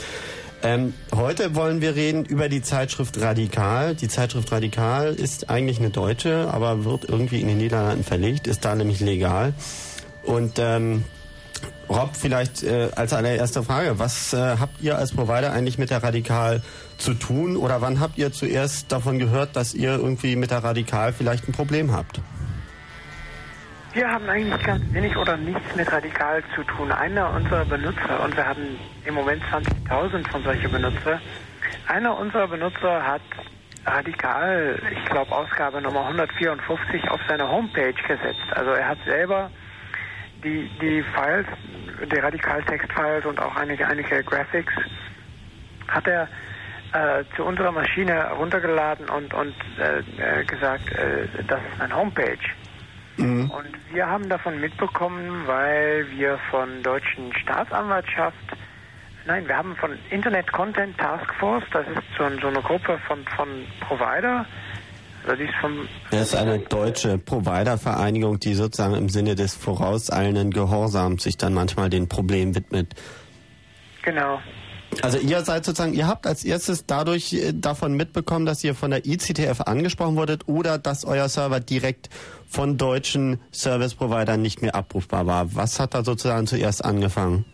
Ähm, 0.64 0.94
heute 1.12 1.56
wollen 1.56 1.80
wir 1.80 1.96
reden 1.96 2.24
über 2.24 2.48
die 2.48 2.62
Zeitschrift 2.62 3.20
Radikal. 3.20 3.96
Die 3.96 4.06
Zeitschrift 4.06 4.52
Radikal 4.52 5.12
ist 5.12 5.50
eigentlich 5.50 5.80
eine 5.80 5.90
deutsche, 5.90 6.48
aber 6.52 6.84
wird 6.84 7.08
irgendwie 7.08 7.40
in 7.40 7.48
den 7.48 7.58
Niederlanden 7.58 8.04
verlegt, 8.04 8.46
ist 8.46 8.64
da 8.64 8.74
nämlich 8.74 9.00
legal. 9.00 9.54
Und 10.22 10.60
ähm, 10.60 11.02
Rob, 11.88 12.16
vielleicht 12.16 12.62
äh, 12.62 12.88
als 12.96 13.12
allererste 13.12 13.62
Frage, 13.62 13.98
was 13.98 14.32
äh, 14.32 14.56
habt 14.58 14.80
ihr 14.80 14.96
als 14.96 15.12
Provider 15.12 15.52
eigentlich 15.52 15.78
mit 15.78 15.90
der 15.90 16.02
Radikal 16.02 16.62
zu 16.96 17.14
tun 17.14 17.56
oder 17.56 17.80
wann 17.80 18.00
habt 18.00 18.16
ihr 18.16 18.32
zuerst 18.32 18.90
davon 18.90 19.18
gehört, 19.18 19.56
dass 19.56 19.74
ihr 19.74 19.92
irgendwie 19.92 20.36
mit 20.36 20.50
der 20.50 20.64
Radikal 20.64 21.12
vielleicht 21.12 21.48
ein 21.48 21.52
Problem 21.52 21.92
habt? 21.92 22.20
Wir 23.92 24.08
haben 24.08 24.26
eigentlich 24.26 24.62
ganz 24.62 24.82
wenig 24.94 25.14
oder 25.18 25.36
nichts 25.36 25.76
mit 25.76 25.92
Radikal 25.92 26.42
zu 26.54 26.62
tun. 26.64 26.90
Einer 26.90 27.30
unserer 27.34 27.66
Benutzer, 27.66 28.24
und 28.24 28.34
wir 28.34 28.46
haben 28.46 28.78
im 29.04 29.14
Moment 29.14 29.42
20.000 29.52 30.30
von 30.30 30.42
solchen 30.44 30.72
Benutzer, 30.72 31.20
einer 31.88 32.16
unserer 32.16 32.48
Benutzer 32.48 33.06
hat 33.06 33.20
Radikal, 33.84 34.80
ich 34.90 35.04
glaube 35.10 35.30
Ausgabe 35.32 35.82
Nummer 35.82 36.06
154, 36.06 37.10
auf 37.10 37.20
seine 37.28 37.46
Homepage 37.46 37.92
gesetzt. 37.92 38.40
Also 38.52 38.70
er 38.70 38.88
hat 38.88 38.98
selber 39.04 39.50
die, 40.44 40.70
die 40.80 41.02
Files, 41.02 41.46
die 42.10 42.18
Radikaltext-Files 42.18 43.26
und 43.26 43.40
auch 43.40 43.54
einige, 43.56 43.86
einige 43.86 44.22
Graphics 44.24 44.72
hat 45.88 46.06
er 46.06 46.28
äh, 46.92 47.24
zu 47.36 47.44
unserer 47.44 47.72
Maschine 47.72 48.30
runtergeladen 48.32 49.08
und, 49.08 49.32
und 49.34 49.54
äh, 49.78 50.40
äh 50.40 50.44
gesagt, 50.44 50.90
äh, 50.92 51.26
das 51.46 51.60
ist 51.72 51.80
eine 51.80 51.96
Homepage. 51.96 52.38
Mhm. 53.16 53.50
Und 53.50 53.68
wir 53.92 54.06
haben 54.06 54.28
davon 54.28 54.60
mitbekommen, 54.60 55.46
weil 55.46 56.06
wir 56.10 56.38
von 56.50 56.82
deutschen 56.82 57.34
Staatsanwaltschaft, 57.36 58.36
nein, 59.26 59.46
wir 59.46 59.56
haben 59.56 59.76
von 59.76 59.98
Internet 60.10 60.50
Content 60.52 60.96
Task 60.98 61.32
Force, 61.34 61.64
das 61.72 61.86
ist 61.88 62.02
so, 62.16 62.28
so 62.40 62.48
eine 62.48 62.60
Gruppe 62.62 62.98
von, 63.06 63.24
von 63.36 63.48
Provider, 63.80 64.46
das 65.26 65.38
ist, 65.38 65.54
vom 65.60 65.88
das 66.10 66.28
ist 66.28 66.34
eine 66.34 66.58
deutsche 66.58 67.18
Providervereinigung, 67.18 68.40
die 68.40 68.54
sozusagen 68.54 68.94
im 68.94 69.08
Sinne 69.08 69.34
des 69.34 69.54
vorauseilenden 69.54 70.50
Gehorsams 70.50 71.22
sich 71.22 71.36
dann 71.36 71.54
manchmal 71.54 71.90
den 71.90 72.08
Problemen 72.08 72.54
widmet. 72.54 72.94
Genau. 74.02 74.40
Also 75.00 75.18
ihr 75.18 75.42
seid 75.42 75.64
sozusagen, 75.64 75.94
ihr 75.94 76.06
habt 76.06 76.26
als 76.26 76.44
erstes 76.44 76.84
dadurch 76.86 77.32
äh, 77.32 77.52
davon 77.54 77.94
mitbekommen, 77.94 78.44
dass 78.44 78.62
ihr 78.62 78.74
von 78.74 78.90
der 78.90 79.06
ICTF 79.06 79.62
angesprochen 79.62 80.16
wurdet 80.16 80.48
oder 80.48 80.76
dass 80.76 81.04
euer 81.04 81.28
Server 81.28 81.60
direkt 81.60 82.10
von 82.46 82.76
deutschen 82.76 83.40
Service-Providern 83.52 84.42
nicht 84.42 84.60
mehr 84.60 84.74
abrufbar 84.74 85.26
war. 85.26 85.54
Was 85.54 85.80
hat 85.80 85.94
da 85.94 86.04
sozusagen 86.04 86.46
zuerst 86.46 86.84
angefangen? 86.84 87.46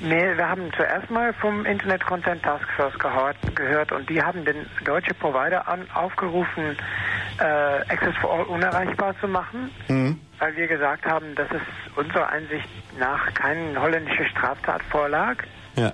Nee, 0.00 0.36
wir 0.36 0.48
haben 0.48 0.70
zuerst 0.76 1.10
mal 1.10 1.32
vom 1.34 1.66
Internet 1.66 2.04
Content 2.04 2.42
Task 2.42 2.64
Force 2.76 2.96
gehört, 2.98 3.36
gehört 3.56 3.90
und 3.90 4.08
die 4.08 4.22
haben 4.22 4.44
den 4.44 4.66
deutschen 4.84 5.16
Provider 5.16 5.66
an, 5.66 5.86
aufgerufen, 5.92 6.76
äh, 7.40 7.42
Access 7.42 8.16
for 8.20 8.32
All 8.32 8.44
unerreichbar 8.44 9.14
zu 9.20 9.26
machen, 9.26 9.70
mhm. 9.88 10.20
weil 10.38 10.56
wir 10.56 10.68
gesagt 10.68 11.04
haben, 11.04 11.34
dass 11.34 11.48
es 11.50 11.62
unserer 11.96 12.28
Einsicht 12.28 12.68
nach 12.98 13.34
keine 13.34 13.80
holländische 13.80 14.24
Straftat 14.26 14.82
vorlag. 14.84 15.36
Ja. 15.74 15.92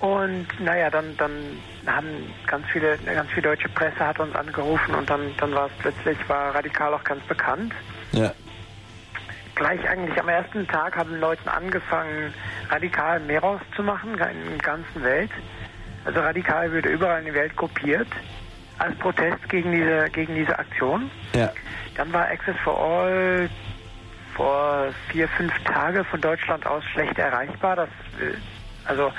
Und 0.00 0.46
naja, 0.60 0.90
dann, 0.90 1.16
dann 1.16 1.32
haben 1.86 2.06
ganz 2.46 2.66
viele, 2.70 2.98
ganz 2.98 3.30
viel 3.30 3.42
deutsche 3.42 3.68
Presse 3.70 4.06
hat 4.06 4.18
uns 4.18 4.34
angerufen 4.34 4.94
und 4.94 5.08
dann, 5.08 5.20
dann 5.38 5.54
war 5.54 5.66
es 5.66 5.72
plötzlich, 5.78 6.18
war 6.28 6.54
radikal 6.54 6.92
auch 6.92 7.04
ganz 7.04 7.22
bekannt. 7.24 7.72
Ja 8.12 8.32
gleich 9.60 9.86
eigentlich 9.86 10.18
am 10.18 10.28
ersten 10.28 10.66
Tag 10.66 10.96
haben 10.96 11.20
Leute 11.20 11.52
angefangen, 11.52 12.32
radikal 12.70 13.20
mehr 13.20 13.40
rauszumachen 13.40 14.12
in 14.12 14.18
der 14.18 14.58
ganzen 14.62 15.02
Welt. 15.02 15.30
Also 16.06 16.20
radikal 16.20 16.72
wird 16.72 16.86
überall 16.86 17.18
in 17.18 17.26
der 17.26 17.34
Welt 17.34 17.54
kopiert 17.56 18.08
als 18.78 18.96
Protest 18.96 19.46
gegen 19.50 19.70
diese, 19.70 20.08
gegen 20.12 20.34
diese 20.34 20.58
Aktion. 20.58 21.10
Ja. 21.34 21.52
Dann 21.94 22.10
war 22.10 22.22
Access 22.28 22.56
for 22.64 22.80
All 22.80 23.50
vor 24.34 24.86
vier, 25.10 25.28
fünf 25.28 25.52
Tagen 25.64 26.06
von 26.06 26.22
Deutschland 26.22 26.66
aus 26.66 26.82
schlecht 26.94 27.18
erreichbar. 27.18 27.76
Das, 27.76 27.88
äh, 28.18 28.32
also 28.86 29.12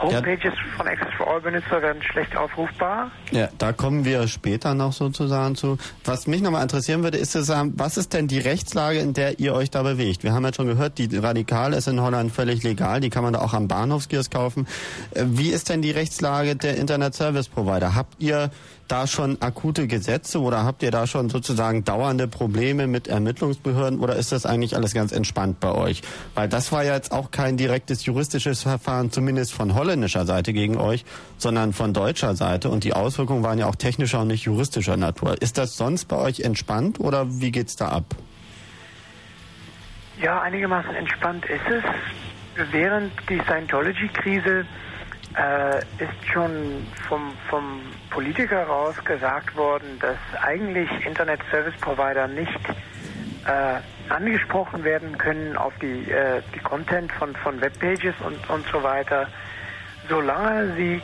Homepages 0.00 0.52
ja. 0.54 0.76
von 0.76 0.86
Access 0.86 1.12
for 1.16 1.28
All 1.28 1.40
Benutzer 1.40 1.82
werden 1.82 2.02
schlecht 2.02 2.36
aufrufbar. 2.36 3.10
Ja, 3.30 3.48
da 3.58 3.72
kommen 3.72 4.04
wir 4.04 4.28
später 4.28 4.74
noch 4.74 4.92
sozusagen 4.92 5.56
zu. 5.56 5.78
Was 6.04 6.26
mich 6.26 6.42
nochmal 6.42 6.62
interessieren 6.62 7.02
würde, 7.02 7.18
ist 7.18 7.32
zu 7.32 7.42
sagen, 7.42 7.74
was 7.76 7.96
ist 7.96 8.12
denn 8.12 8.28
die 8.28 8.38
Rechtslage, 8.38 8.98
in 8.98 9.12
der 9.12 9.38
ihr 9.38 9.54
euch 9.54 9.70
da 9.70 9.82
bewegt? 9.82 10.22
Wir 10.22 10.32
haben 10.32 10.44
ja 10.44 10.52
schon 10.52 10.66
gehört, 10.66 10.98
die 10.98 11.16
Radikal 11.16 11.72
ist 11.72 11.88
in 11.88 12.00
Holland 12.00 12.32
völlig 12.32 12.62
legal, 12.62 13.00
die 13.00 13.10
kann 13.10 13.22
man 13.22 13.32
da 13.32 13.40
auch 13.40 13.54
am 13.54 13.68
Bahnhofskiosk 13.68 14.32
kaufen. 14.32 14.66
Äh, 15.14 15.24
wie 15.26 15.50
ist 15.50 15.68
denn 15.68 15.82
die 15.82 15.90
Rechtslage 15.90 16.56
der 16.56 16.76
Internet 16.76 17.14
Service 17.14 17.48
Provider? 17.48 17.94
Habt 17.94 18.14
ihr 18.18 18.50
da 18.88 19.06
schon 19.06 19.40
akute 19.40 19.86
Gesetze 19.86 20.40
oder 20.40 20.64
habt 20.64 20.82
ihr 20.82 20.90
da 20.90 21.06
schon 21.06 21.28
sozusagen 21.28 21.84
dauernde 21.84 22.28
Probleme 22.28 22.86
mit 22.86 23.08
Ermittlungsbehörden 23.08 24.00
oder 24.00 24.16
ist 24.16 24.32
das 24.32 24.46
eigentlich 24.46 24.76
alles 24.76 24.94
ganz 24.94 25.12
entspannt 25.12 25.60
bei 25.60 25.72
euch? 25.72 26.02
Weil 26.34 26.48
das 26.48 26.72
war 26.72 26.84
ja 26.84 26.94
jetzt 26.94 27.12
auch 27.12 27.30
kein 27.30 27.56
direktes 27.56 28.04
juristisches 28.04 28.62
Verfahren, 28.62 29.10
zumindest 29.10 29.52
von 29.52 29.74
holländischer 29.74 30.26
Seite 30.26 30.52
gegen 30.52 30.76
euch, 30.76 31.04
sondern 31.38 31.72
von 31.72 31.92
deutscher 31.92 32.36
Seite 32.36 32.68
und 32.68 32.84
die 32.84 32.92
Auswirkungen 32.92 33.42
waren 33.42 33.58
ja 33.58 33.66
auch 33.66 33.76
technischer 33.76 34.20
und 34.20 34.28
nicht 34.28 34.44
juristischer 34.44 34.96
Natur. 34.96 35.40
Ist 35.40 35.58
das 35.58 35.76
sonst 35.76 36.06
bei 36.06 36.16
euch 36.16 36.40
entspannt 36.40 37.00
oder 37.00 37.26
wie 37.40 37.50
geht's 37.50 37.76
da 37.76 37.88
ab? 37.88 38.04
Ja, 40.20 40.40
einigermaßen 40.40 40.94
entspannt 40.94 41.44
ist 41.46 41.66
es. 41.68 41.84
Während 42.72 43.12
die 43.28 43.38
Scientology-Krise 43.40 44.64
äh, 45.36 45.78
ist 46.02 46.26
schon 46.32 46.86
vom, 47.08 47.32
vom 47.48 47.80
Politiker 48.10 48.64
raus 48.64 48.96
gesagt 49.04 49.54
worden, 49.56 49.98
dass 50.00 50.16
eigentlich 50.42 50.90
Internet 51.04 51.40
Service 51.50 51.76
Provider 51.80 52.26
nicht 52.26 52.60
äh, 53.46 54.12
angesprochen 54.12 54.82
werden 54.84 55.18
können 55.18 55.56
auf 55.56 55.72
die, 55.80 56.10
äh, 56.10 56.42
die 56.54 56.60
Content 56.60 57.12
von, 57.12 57.34
von 57.36 57.60
Webpages 57.60 58.14
und, 58.20 58.48
und 58.48 58.66
so 58.68 58.82
weiter, 58.82 59.28
solange 60.08 60.74
sie 60.76 61.00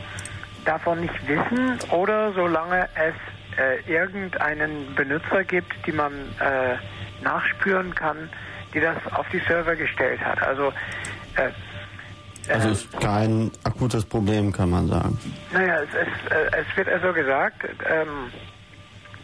davon 0.65 1.01
nicht 1.01 1.29
wissen 1.29 1.79
oder 1.91 2.33
solange 2.33 2.89
es 2.95 3.15
äh, 3.59 3.81
irgendeinen 3.91 4.95
Benutzer 4.95 5.45
gibt, 5.45 5.75
die 5.87 5.93
man 5.93 6.13
äh, 6.41 6.77
nachspüren 7.23 7.95
kann, 7.95 8.31
die 8.73 8.81
das 8.81 8.97
auf 9.13 9.29
die 9.31 9.41
Server 9.41 9.77
gestellt 9.77 10.21
hat. 10.25 10.43
Also 10.43 10.73
äh, 11.37 11.51
also 12.49 12.71
es 12.71 12.85
ist 12.85 13.01
kein 13.01 13.51
akutes 13.65 14.05
Problem, 14.05 14.53
kann 14.53 14.71
man 14.71 14.89
sagen. 14.89 15.19
Naja, 15.53 15.83
es, 15.83 15.89
es, 15.91 16.33
äh, 16.33 16.61
es 16.61 16.77
wird 16.77 16.89
also 16.89 17.13
gesagt, 17.13 17.63
ähm, 17.89 18.31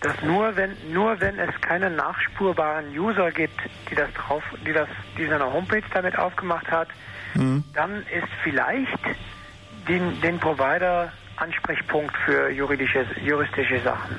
dass 0.00 0.22
nur 0.22 0.54
wenn 0.56 0.70
nur 0.92 1.20
wenn 1.20 1.38
es 1.38 1.50
keine 1.60 1.90
nachspurbaren 1.90 2.96
User 2.96 3.30
gibt, 3.32 3.58
die 3.90 3.94
das 3.94 4.12
drauf, 4.14 4.42
die 4.66 4.72
das, 4.72 4.88
die 5.16 5.26
seine 5.26 5.52
Homepage 5.52 5.82
damit 5.92 6.16
aufgemacht 6.18 6.70
hat, 6.70 6.88
mhm. 7.34 7.64
dann 7.74 8.02
ist 8.02 8.28
vielleicht 8.42 8.98
den, 9.88 10.20
den 10.20 10.38
Provider 10.38 11.12
Ansprechpunkt 11.40 12.14
für 12.24 12.50
juridische, 12.50 13.06
juristische 13.24 13.80
Sachen. 13.82 14.16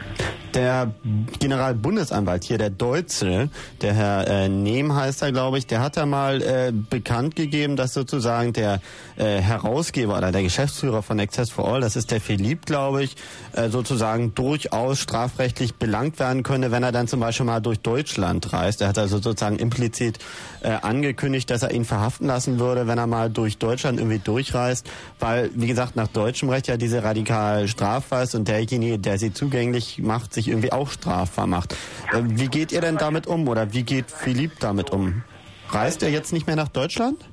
Der 0.54 0.92
Generalbundesanwalt 1.40 2.44
hier, 2.44 2.58
der 2.58 2.72
Deutsche, 2.72 3.50
der 3.82 3.94
Herr 3.94 4.28
äh, 4.28 4.50
Nehm 4.50 4.96
heißt 4.96 5.22
er, 5.22 5.32
glaube 5.32 5.60
ich, 5.60 5.68
der 5.68 5.80
hat 5.80 5.96
ja 5.96 6.08
mal 6.08 6.42
äh, 6.42 6.72
bekannt 6.72 7.36
gegeben, 7.36 7.76
dass 7.76 7.94
sozusagen 7.94 8.52
der 8.54 8.82
äh, 9.16 9.38
Herausgeber 9.42 10.18
oder 10.18 10.32
der 10.32 10.42
Geschäftsführer 10.42 11.04
von 11.04 11.20
Access 11.20 11.52
for 11.52 11.72
All, 11.72 11.82
das 11.82 11.96
ist 11.96 12.10
der 12.10 12.20
Philipp, 12.20 12.66
glaube 12.66 13.04
ich, 13.04 13.16
äh, 13.54 13.70
sozusagen 13.70 14.34
durchaus 14.34 15.00
strafrechtlich 15.00 15.76
belangt 15.76 16.18
werden 16.20 16.42
könne, 16.42 16.72
wenn 16.72 16.82
er 16.82 16.92
dann 16.92 17.08
zum 17.08 17.20
Beispiel 17.20 17.46
mal 17.46 17.60
durch 17.60 17.80
Deutschland 17.80 18.52
reist. 18.52 18.82
Er 18.82 18.88
hat 18.88 18.98
also 18.98 19.20
sozusagen 19.20 19.58
implizit 19.58 20.18
äh, 20.62 20.70
angekündigt, 20.70 21.52
dass 21.52 21.62
er 21.62 21.72
ihn 21.72 21.86
verhaften 21.86 22.26
lassen 22.26 22.60
würde, 22.60 22.88
wenn 22.88 22.98
er 22.98 23.08
mal 23.08 23.30
durch 23.30 23.60
Deutschland 23.60 24.00
irgendwie 24.00 24.20
durchreist, 24.20 24.90
weil, 25.20 25.52
wie 25.54 25.68
gesagt, 25.68 25.96
nach 25.96 26.08
deutschem 26.08 26.50
Recht 26.50 26.68
ja 26.68 26.78
diese 26.78 27.04
radikal 27.10 27.68
strafbar 27.68 28.24
ist 28.24 28.36
und 28.36 28.48
derjenige, 28.48 29.00
der 29.00 29.18
sie 29.18 29.34
zugänglich 29.34 30.00
macht, 30.00 30.34
sich 30.34 30.48
irgendwie 30.48 30.72
auch 30.72 30.90
strafbar 30.90 31.48
macht. 31.48 31.74
Äh, 32.14 32.22
wie 32.24 32.48
geht 32.48 32.72
ihr 32.72 32.82
denn 32.82 32.98
damit 32.98 33.28
um 33.28 33.48
oder 33.48 33.74
wie 33.74 33.84
geht 33.84 34.12
Philipp 34.12 34.60
damit 34.60 34.92
um? 34.92 35.24
Reist 35.70 36.04
er 36.04 36.10
jetzt 36.10 36.34
nicht 36.34 36.48
mehr 36.48 36.56
nach 36.56 36.70
Deutschland? 36.70 37.28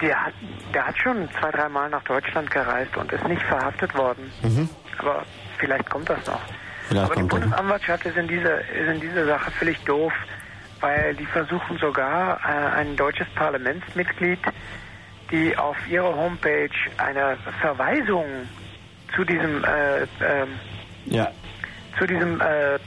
Der 0.00 0.26
hat, 0.26 0.34
der 0.74 0.86
hat 0.86 0.98
schon 0.98 1.28
zwei, 1.38 1.50
dreimal 1.50 1.88
nach 1.90 2.02
Deutschland 2.04 2.50
gereist 2.50 2.96
und 2.96 3.12
ist 3.12 3.24
nicht 3.28 3.42
verhaftet 3.42 3.94
worden. 3.94 4.30
Mhm. 4.42 4.68
Aber 4.98 5.24
vielleicht 5.58 5.88
kommt 5.90 6.08
das 6.08 6.26
noch. 6.26 6.40
Vielleicht 6.88 7.04
Aber 7.04 7.14
die 7.14 7.28
Bundesanwaltschaft 7.28 8.06
ist 8.06 8.16
in, 8.16 8.26
dieser, 8.26 8.60
ist 8.60 8.88
in 8.94 9.00
dieser 9.00 9.26
Sache 9.26 9.50
völlig 9.52 9.78
doof, 9.84 10.12
weil 10.80 11.14
die 11.14 11.26
versuchen 11.26 11.78
sogar 11.78 12.40
äh, 12.40 12.80
ein 12.80 12.96
deutsches 12.96 13.28
Parlamentsmitglied 13.36 14.40
die 15.32 15.56
auf 15.56 15.76
ihrer 15.88 16.14
Homepage 16.14 16.70
eine 16.98 17.36
Verweisung 17.60 18.26
zu 19.16 19.24
diesem 19.24 19.64
äh, 19.64 20.02
äh, 20.02 20.46
ja. 21.06 21.30
zu 21.98 22.06
diesem 22.06 22.40
äh, 22.40 22.74
äh, 22.74 22.78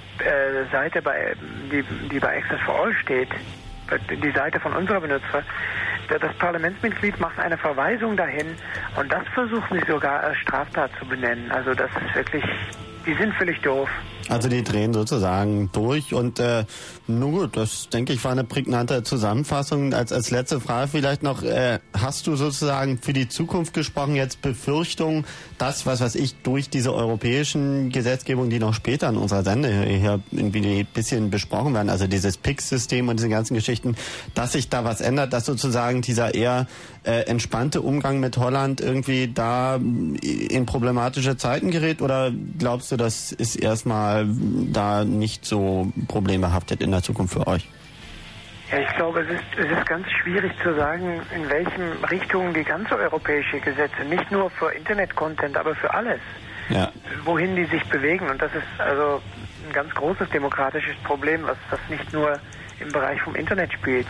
Seite 0.71 1.01
bei 1.01 1.35
die, 1.71 1.83
die 2.09 2.19
bei 2.19 2.37
Access 2.37 2.61
for 2.61 2.85
All 2.85 2.93
steht, 2.93 3.29
die 4.09 4.31
Seite 4.31 4.59
von 4.59 4.73
unserer 4.73 5.01
Benutzer, 5.01 5.43
das 6.07 6.33
Parlamentsmitglied 6.37 7.19
macht 7.19 7.39
eine 7.39 7.57
Verweisung 7.57 8.15
dahin 8.15 8.55
und 8.95 9.11
das 9.11 9.27
versuchen 9.33 9.79
sie 9.79 9.91
sogar 9.91 10.21
als 10.21 10.37
Straftat 10.37 10.91
zu 10.99 11.05
benennen. 11.05 11.51
Also 11.51 11.73
das 11.73 11.89
ist 12.05 12.15
wirklich, 12.15 12.43
die 13.05 13.15
sind 13.15 13.33
völlig 13.35 13.61
doof. 13.61 13.89
Also 14.27 14.49
die 14.49 14.63
drehen 14.63 14.93
sozusagen 14.93 15.69
durch 15.71 16.13
und 16.13 16.39
äh, 16.39 16.65
nun 17.07 17.33
gut, 17.33 17.55
das 17.55 17.89
denke 17.89 18.11
ich 18.13 18.23
war 18.23 18.31
eine 18.31 18.43
prägnante 18.43 19.03
Zusammenfassung. 19.03 19.93
Als, 19.93 20.11
als 20.11 20.31
letzte 20.31 20.59
Frage 20.59 20.87
vielleicht 20.87 21.21
noch, 21.21 21.43
äh, 21.43 21.79
hast 21.95 22.25
du 22.25 22.35
sozusagen 22.35 22.97
für 22.97 23.13
die 23.13 23.29
Zukunft 23.29 23.75
gesprochen 23.75 24.15
jetzt 24.15 24.41
Befürchtungen, 24.41 25.25
dass, 25.59 25.85
was 25.85 26.01
weiß 26.01 26.15
ich, 26.15 26.35
durch 26.41 26.69
diese 26.69 26.93
europäischen 26.93 27.91
Gesetzgebungen, 27.91 28.49
die 28.49 28.57
noch 28.57 28.73
später 28.73 29.09
in 29.09 29.17
unserer 29.17 29.43
Sende 29.43 29.69
hier 29.83 30.21
irgendwie 30.31 30.79
ein 30.79 30.87
bisschen 30.91 31.29
besprochen 31.29 31.75
werden, 31.75 31.89
also 31.89 32.07
dieses 32.07 32.37
PIX-System 32.37 33.09
und 33.09 33.19
diese 33.19 33.29
ganzen 33.29 33.53
Geschichten, 33.53 33.95
dass 34.33 34.53
sich 34.53 34.69
da 34.69 34.83
was 34.83 35.01
ändert, 35.01 35.33
dass 35.33 35.45
sozusagen 35.45 36.01
dieser 36.01 36.33
eher 36.33 36.65
äh, 37.05 37.21
entspannte 37.27 37.81
Umgang 37.81 38.19
mit 38.19 38.37
Holland 38.37 38.81
irgendwie 38.81 39.31
da 39.31 39.75
in 39.75 40.65
problematische 40.65 41.37
Zeiten 41.37 41.71
gerät 41.71 42.01
oder 42.01 42.31
glaubst 42.57 42.91
du, 42.91 42.97
das 42.97 43.31
ist 43.31 43.55
erstmal 43.55 44.27
da 44.27 45.03
nicht 45.05 45.45
so 45.45 45.91
problembehaftet 46.07 46.81
in 46.81 46.91
der 46.91 47.03
Zukunft 47.03 47.33
für 47.33 47.47
euch? 47.47 47.67
Ja, 48.71 48.79
ich 48.79 48.95
glaube, 48.95 49.21
es 49.21 49.29
ist, 49.29 49.43
es 49.57 49.77
ist 49.77 49.85
ganz 49.85 50.07
schwierig 50.09 50.51
zu 50.63 50.73
sagen, 50.75 51.21
in 51.35 51.47
welchen 51.49 52.03
Richtungen 52.09 52.53
die 52.53 52.63
ganze 52.63 52.97
europäische 52.97 53.59
Gesetze, 53.59 54.03
nicht 54.09 54.31
nur 54.31 54.49
für 54.49 54.71
Internet-Content, 54.71 55.55
aber 55.55 55.75
für 55.75 55.93
alles, 55.93 56.19
ja. 56.69 56.91
wohin 57.23 57.55
die 57.55 57.65
sich 57.65 57.83
bewegen. 57.85 58.27
Und 58.27 58.41
das 58.41 58.51
ist 58.55 58.81
also 58.81 59.21
ein 59.67 59.73
ganz 59.73 59.93
großes 59.93 60.29
demokratisches 60.29 60.95
Problem, 61.03 61.43
was, 61.43 61.57
was 61.69 61.79
nicht 61.89 62.11
nur 62.11 62.39
im 62.79 62.91
Bereich 62.91 63.21
vom 63.21 63.35
Internet 63.35 63.71
spielt. 63.73 64.07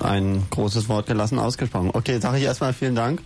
Ein 0.00 0.46
großes 0.50 0.88
Wort 0.88 1.06
gelassen 1.06 1.38
ausgesprochen. 1.38 1.90
Okay, 1.92 2.20
sage 2.20 2.38
ich 2.38 2.44
erstmal 2.44 2.72
vielen 2.72 2.94
Dank 2.94 3.22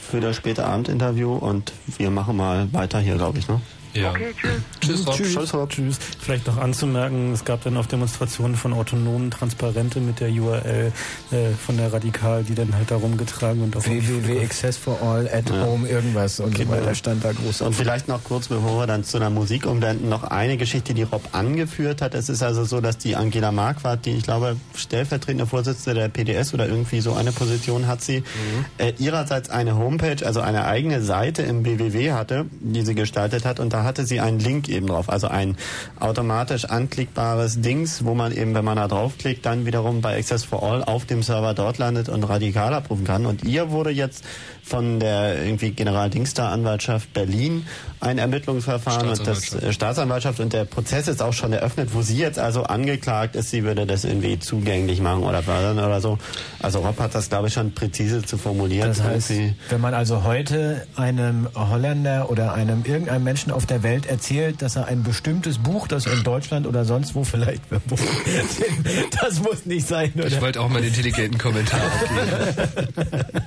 für 0.00 0.20
das 0.20 0.36
späte 0.36 0.64
Abendinterview 0.64 1.34
und 1.34 1.72
wir 1.98 2.10
machen 2.10 2.36
mal 2.36 2.72
weiter 2.72 2.98
hier, 2.98 3.16
glaube 3.16 3.38
ich. 3.38 3.48
Ne? 3.48 3.60
Ja. 3.94 4.10
Okay, 4.10 4.34
tschüss. 4.40 4.62
Tschüss, 4.80 5.06
Rob. 5.06 5.16
Tschüss. 5.16 5.34
Tschüss, 5.34 5.54
Rob. 5.54 5.70
Tschüss. 5.70 5.98
Vielleicht 6.20 6.46
noch 6.46 6.56
anzumerken, 6.56 7.32
es 7.32 7.44
gab 7.44 7.62
dann 7.64 7.76
auf 7.76 7.86
Demonstrationen 7.86 8.56
von 8.56 8.72
Autonomen 8.72 9.30
Transparente 9.30 10.00
mit 10.00 10.20
der 10.20 10.30
URL 10.30 10.92
äh, 11.30 11.50
von 11.64 11.76
der 11.76 11.92
Radikal, 11.92 12.44
die 12.44 12.54
dann 12.54 12.74
halt 12.74 12.90
darum 12.90 13.16
getragen 13.16 13.62
und 13.62 13.76
auf 13.76 13.86
www 13.88 14.48
access 14.48 14.76
for 14.76 15.00
all 15.02 15.28
at 15.28 15.50
ja. 15.50 15.64
home 15.64 15.86
irgendwas 15.88 16.40
und 16.40 16.54
okay, 16.54 16.64
so 16.64 16.70
weiter 16.70 16.94
stand 16.94 17.24
da 17.24 17.32
groß. 17.32 17.62
Und 17.62 17.74
vielleicht 17.74 18.08
noch 18.08 18.24
kurz, 18.24 18.48
bevor 18.48 18.80
wir 18.80 18.86
dann 18.86 19.04
zu 19.04 19.18
der 19.18 19.30
Musik 19.30 19.66
umwenden, 19.66 20.08
noch 20.08 20.24
eine 20.24 20.56
Geschichte, 20.56 20.94
die 20.94 21.02
Rob 21.02 21.22
angeführt 21.32 22.02
hat. 22.02 22.14
Es 22.14 22.28
ist 22.28 22.42
also 22.42 22.64
so, 22.64 22.80
dass 22.80 22.98
die 22.98 23.16
Angela 23.16 23.52
Marquardt, 23.52 24.06
die 24.06 24.12
ich 24.12 24.24
glaube 24.24 24.56
stellvertretende 24.74 25.46
Vorsitzende 25.46 26.00
der 26.00 26.08
PDS 26.08 26.54
oder 26.54 26.66
irgendwie 26.66 27.00
so 27.00 27.14
eine 27.14 27.32
Position 27.32 27.86
hat 27.86 28.02
sie, 28.02 28.20
mhm. 28.20 28.64
äh, 28.78 28.92
ihrerseits 28.98 29.50
eine 29.50 29.76
Homepage, 29.76 30.24
also 30.24 30.40
eine 30.40 30.64
eigene 30.64 31.02
Seite 31.02 31.42
im 31.42 31.62
BWW 31.62 32.12
hatte, 32.12 32.46
die 32.60 32.82
sie 32.82 32.94
gestaltet 32.94 33.44
hat 33.44 33.60
und 33.60 33.72
da 33.72 33.77
hatte 33.84 34.06
sie 34.06 34.20
einen 34.20 34.38
Link 34.38 34.68
eben 34.68 34.86
drauf, 34.86 35.08
also 35.08 35.28
ein 35.28 35.56
automatisch 36.00 36.64
anklickbares 36.64 37.60
Dings, 37.60 38.04
wo 38.04 38.14
man 38.14 38.32
eben, 38.32 38.54
wenn 38.54 38.64
man 38.64 38.76
da 38.76 38.88
draufklickt, 38.88 39.44
dann 39.44 39.66
wiederum 39.66 40.00
bei 40.00 40.16
Access 40.16 40.44
for 40.44 40.62
All 40.62 40.84
auf 40.84 41.04
dem 41.04 41.22
Server 41.22 41.54
dort 41.54 41.78
landet 41.78 42.08
und 42.08 42.24
radikal 42.24 42.74
abrufen 42.74 43.04
kann. 43.04 43.26
Und 43.26 43.44
ihr 43.44 43.70
wurde 43.70 43.90
jetzt 43.90 44.24
von 44.68 45.00
der 45.00 45.42
irgendwie 45.42 45.70
Generaldingstar-Anwaltschaft 45.70 47.12
Berlin 47.14 47.66
ein 48.00 48.18
Ermittlungsverfahren 48.18 49.08
und 49.08 49.26
das 49.26 49.54
äh, 49.54 49.72
Staatsanwaltschaft 49.72 50.38
und 50.40 50.52
der 50.52 50.64
Prozess 50.66 51.08
ist 51.08 51.22
auch 51.22 51.32
schon 51.32 51.52
eröffnet, 51.52 51.94
wo 51.94 52.02
sie 52.02 52.16
jetzt 52.16 52.38
also 52.38 52.62
angeklagt 52.62 53.34
ist, 53.34 53.50
sie 53.50 53.64
würde 53.64 53.86
das 53.86 54.04
irgendwie 54.04 54.38
zugänglich 54.38 55.00
machen 55.00 55.24
oder 55.24 55.42
fördern 55.42 55.78
oder 55.78 56.00
so. 56.00 56.18
Also 56.60 56.80
Rob 56.80 57.00
hat 57.00 57.14
das 57.14 57.28
glaube 57.30 57.48
ich 57.48 57.54
schon 57.54 57.72
präzise 57.72 58.22
zu 58.22 58.38
formulieren. 58.38 58.88
Das 58.88 59.02
heißt, 59.02 59.32
wenn 59.70 59.80
man 59.80 59.94
also 59.94 60.22
heute 60.22 60.86
einem 60.96 61.48
Holländer 61.54 62.30
oder 62.30 62.52
einem 62.52 62.84
irgendeinem 62.84 63.24
Menschen 63.24 63.50
auf 63.50 63.66
der 63.70 63.82
Welt 63.82 64.06
erzählt, 64.06 64.62
dass 64.62 64.76
er 64.76 64.86
ein 64.86 65.02
bestimmtes 65.02 65.58
Buch, 65.58 65.88
das 65.88 66.06
in 66.06 66.22
Deutschland 66.22 66.66
oder 66.66 66.84
sonst 66.84 67.14
wo 67.14 67.24
vielleicht 67.24 67.62
das 69.20 69.40
muss 69.40 69.66
nicht 69.66 69.86
sein, 69.86 70.12
oder? 70.14 70.26
Ich 70.26 70.40
wollte 70.40 70.60
auch 70.60 70.68
mal 70.68 70.80
den 70.80 70.88
intelligenten 70.88 71.38
Kommentar 71.38 71.80
abgeben. 72.00 73.44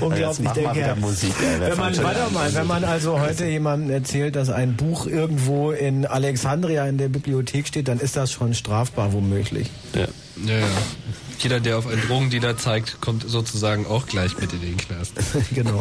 Unglaublich, 0.00 0.50
denke 0.50 0.96
Musik, 1.00 1.34
ey, 1.40 1.60
wenn 1.60 1.76
man, 1.78 1.96
warte 2.02 2.32
mal, 2.32 2.54
wenn 2.54 2.66
man 2.66 2.84
also 2.84 3.20
heute 3.20 3.46
jemandem 3.46 3.90
erzählt, 3.90 4.36
dass 4.36 4.50
ein 4.50 4.76
Buch 4.76 5.06
irgendwo 5.06 5.70
in 5.70 6.06
Alexandria 6.06 6.86
in 6.86 6.98
der 6.98 7.08
Bibliothek 7.08 7.66
steht, 7.68 7.88
dann 7.88 8.00
ist 8.00 8.16
das 8.16 8.32
schon 8.32 8.54
strafbar 8.54 9.12
womöglich. 9.12 9.70
Ja. 9.94 10.06
Ja, 10.44 10.58
ja. 10.58 10.66
Jeder, 11.38 11.60
der 11.60 11.78
auf 11.78 11.86
einen 11.86 12.00
Drogendealer 12.02 12.56
zeigt, 12.56 13.00
kommt 13.00 13.28
sozusagen 13.28 13.86
auch 13.86 14.06
gleich 14.06 14.38
mit 14.38 14.52
in 14.52 14.60
den 14.60 14.76
Knast. 14.76 15.14
genau. 15.54 15.80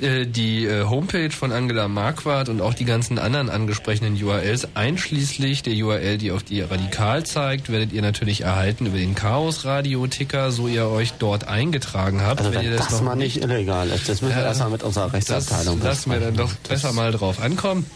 Äh, 0.00 0.26
die 0.26 0.66
äh, 0.66 0.84
Homepage 0.84 1.30
von 1.30 1.52
Angela 1.52 1.88
Marquardt 1.88 2.48
und 2.48 2.60
auch 2.60 2.74
die 2.74 2.84
ganzen 2.84 3.18
anderen 3.18 3.50
angesprochenen 3.50 4.22
URLs, 4.22 4.68
einschließlich 4.74 5.62
der 5.62 5.74
URL, 5.74 6.18
die 6.18 6.32
auf 6.32 6.42
die 6.42 6.60
Radikal 6.60 7.24
zeigt, 7.24 7.70
werdet 7.70 7.92
ihr 7.92 8.02
natürlich 8.02 8.42
erhalten 8.42 8.86
über 8.86 8.98
den 8.98 9.14
Chaos-Radio-Ticker, 9.14 10.52
so 10.52 10.68
ihr 10.68 10.86
euch 10.88 11.12
dort 11.14 11.48
eingetragen 11.48 12.22
habt. 12.22 12.40
Also 12.40 12.52
wenn, 12.52 12.64
wenn 12.64 12.76
das, 12.76 12.88
das 12.88 13.02
mal 13.02 13.16
nicht 13.16 13.42
illegal 13.42 13.88
ist, 13.88 14.08
das 14.08 14.22
müssen 14.22 14.36
wir 14.36 14.42
erstmal 14.42 14.70
mit 14.70 14.82
unserer 14.82 15.12
Rechtsabteilung 15.12 15.80
das 15.80 15.88
Lassen 15.88 16.10
wir 16.10 16.20
dann 16.20 16.36
doch 16.36 16.52
besser 16.68 16.92
mal 16.92 17.12
drauf 17.12 17.40
ankommen. 17.40 17.86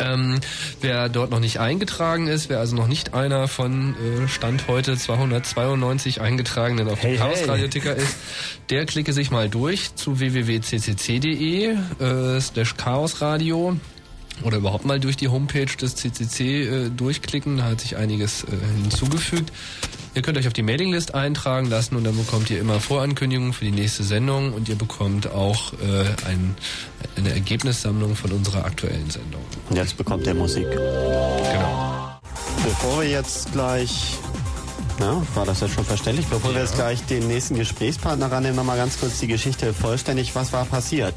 Ähm, 0.00 0.40
wer 0.80 1.08
dort 1.08 1.30
noch 1.30 1.40
nicht 1.40 1.60
eingetragen 1.60 2.26
ist, 2.26 2.48
wer 2.48 2.58
also 2.58 2.74
noch 2.74 2.88
nicht 2.88 3.14
einer 3.14 3.48
von 3.48 3.94
äh, 3.94 4.28
Stand 4.28 4.66
heute 4.66 4.96
292 4.96 6.20
eingetragenen 6.20 6.88
auf 6.88 7.00
dem 7.00 7.16
Chaos 7.16 7.46
Radio 7.46 7.68
Ticker 7.68 7.94
ist, 7.94 8.16
der 8.70 8.86
klicke 8.86 9.12
sich 9.12 9.30
mal 9.30 9.48
durch 9.48 9.94
zu 9.94 10.18
www.ccc.de 10.18 11.76
äh, 12.00 12.40
slash 12.40 12.76
Chaos 12.76 13.20
Radio 13.20 13.76
oder 14.42 14.56
überhaupt 14.56 14.86
mal 14.86 14.98
durch 14.98 15.16
die 15.16 15.28
Homepage 15.28 15.66
des 15.66 15.96
CCC 15.96 16.62
äh, 16.62 16.90
durchklicken. 16.90 17.58
Da 17.58 17.64
hat 17.64 17.80
sich 17.80 17.96
einiges 17.96 18.44
äh, 18.44 18.46
hinzugefügt. 18.82 19.52
Ihr 20.12 20.22
könnt 20.22 20.36
euch 20.38 20.48
auf 20.48 20.52
die 20.52 20.62
Mailinglist 20.62 21.14
eintragen 21.14 21.66
lassen 21.66 21.94
und 21.94 22.04
dann 22.04 22.16
bekommt 22.16 22.50
ihr 22.50 22.60
immer 22.60 22.80
Vorankündigungen 22.80 23.52
für 23.52 23.64
die 23.64 23.70
nächste 23.70 24.02
Sendung 24.02 24.52
und 24.52 24.68
ihr 24.68 24.74
bekommt 24.74 25.30
auch 25.30 25.72
äh, 25.74 26.26
ein, 26.26 26.56
eine 27.16 27.30
Ergebnissammlung 27.30 28.16
von 28.16 28.32
unserer 28.32 28.64
aktuellen 28.64 29.08
Sendung. 29.08 29.42
Und 29.68 29.76
jetzt 29.76 29.96
bekommt 29.96 30.26
ihr 30.26 30.34
Musik. 30.34 30.68
Genau. 30.70 32.18
Bevor 32.64 33.02
wir 33.02 33.10
jetzt 33.10 33.52
gleich 33.52 34.18
ja, 34.98 35.22
war 35.34 35.46
das 35.46 35.60
jetzt 35.60 35.74
schon 35.74 35.84
verständlich? 35.84 36.26
Bevor 36.26 36.50
ja. 36.50 36.56
wir 36.56 36.62
jetzt 36.62 36.74
gleich 36.74 37.04
den 37.06 37.28
nächsten 37.28 37.54
Gesprächspartner 37.54 38.30
rannehmen, 38.30 38.56
nochmal 38.56 38.76
ganz 38.76 38.98
kurz 38.98 39.18
die 39.20 39.26
Geschichte 39.26 39.72
vollständig. 39.72 40.34
Was 40.34 40.52
war 40.52 40.64
passiert? 40.64 41.14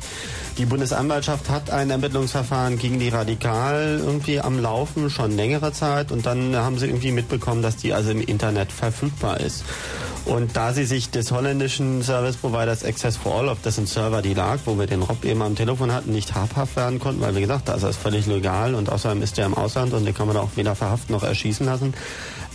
Die 0.58 0.66
Bundesanwaltschaft 0.66 1.50
hat 1.50 1.72
ein 1.72 1.90
Ermittlungsverfahren 1.90 2.78
gegen 2.78 3.00
die 3.00 3.10
Radikal 3.10 4.00
irgendwie 4.04 4.40
am 4.40 4.60
Laufen, 4.60 5.10
schon 5.10 5.36
längere 5.36 5.72
Zeit. 5.72 6.12
Und 6.12 6.26
dann 6.26 6.56
haben 6.56 6.78
sie 6.78 6.88
irgendwie 6.88 7.12
mitbekommen, 7.12 7.62
dass 7.62 7.78
die 7.78 7.94
also 7.94 8.12
im 8.12 8.22
Internet 8.22 8.72
verfügbar 8.72 9.40
ist. 9.40 9.64
Und 10.26 10.56
da 10.56 10.72
sie 10.72 10.86
sich 10.86 11.10
des 11.10 11.32
holländischen 11.32 12.02
Service 12.02 12.38
Providers 12.38 12.86
Access 12.86 13.18
for 13.18 13.36
All, 13.36 13.50
auf 13.50 13.62
dessen 13.62 13.86
Server 13.86 14.22
die 14.22 14.34
lag, 14.34 14.60
wo 14.66 14.80
wir 14.80 14.88
den 14.88 15.02
Rob 15.02 15.26
eben 15.26 15.42
am 15.42 15.56
Telefon 15.56 15.92
hatten, 15.92 16.14
nicht 16.14 16.34
habhaft 16.34 16.78
werden 16.78 17.00
konnten, 17.00 17.20
weil 17.20 17.36
wie 17.36 17.42
gesagt, 17.42 17.68
da 17.68 17.74
ist 17.74 17.84
das 17.84 17.98
völlig 17.98 18.26
legal 18.26 18.74
und 18.74 18.90
außerdem 18.90 19.22
ist 19.22 19.38
der 19.38 19.48
im 19.48 19.54
Ausland 19.54 19.94
und 19.94 20.06
den 20.06 20.14
kann 20.14 20.28
man 20.28 20.38
auch 20.38 20.52
weder 20.56 20.76
verhaften 20.76 21.12
noch 21.12 21.24
erschießen 21.24 21.66
lassen, 21.66 21.94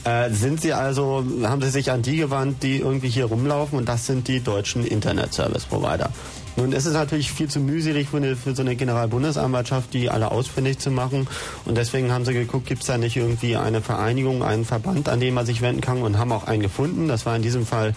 äh, 0.04 0.30
sind 0.30 0.60
Sie 0.60 0.72
also, 0.72 1.24
haben 1.42 1.62
Sie 1.62 1.70
sich 1.70 1.90
an 1.90 2.02
die 2.02 2.16
gewandt, 2.16 2.62
die 2.62 2.78
irgendwie 2.78 3.08
hier 3.08 3.26
rumlaufen 3.26 3.78
und 3.78 3.88
das 3.88 4.06
sind 4.06 4.28
die 4.28 4.40
deutschen 4.40 4.84
Internet 4.84 5.32
Service 5.34 5.64
Provider. 5.64 6.10
Nun 6.58 6.72
ist 6.72 6.86
natürlich 6.92 7.30
viel 7.30 7.48
zu 7.48 7.60
mühselig 7.60 8.08
für, 8.08 8.16
eine, 8.16 8.34
für 8.34 8.52
so 8.52 8.62
eine 8.62 8.74
Generalbundesanwaltschaft, 8.74 9.94
die 9.94 10.10
alle 10.10 10.32
ausfindig 10.32 10.80
zu 10.80 10.90
machen. 10.90 11.28
Und 11.64 11.76
deswegen 11.76 12.10
haben 12.10 12.24
sie 12.24 12.32
geguckt, 12.32 12.66
gibt 12.66 12.80
es 12.80 12.88
da 12.88 12.98
nicht 12.98 13.16
irgendwie 13.16 13.54
eine 13.54 13.80
Vereinigung, 13.80 14.42
einen 14.42 14.64
Verband, 14.64 15.08
an 15.08 15.20
den 15.20 15.34
man 15.34 15.46
sich 15.46 15.62
wenden 15.62 15.80
kann 15.80 16.02
und 16.02 16.18
haben 16.18 16.32
auch 16.32 16.48
einen 16.48 16.60
gefunden. 16.60 17.06
Das 17.06 17.26
war 17.26 17.36
in 17.36 17.42
diesem 17.42 17.64
Fall 17.64 17.94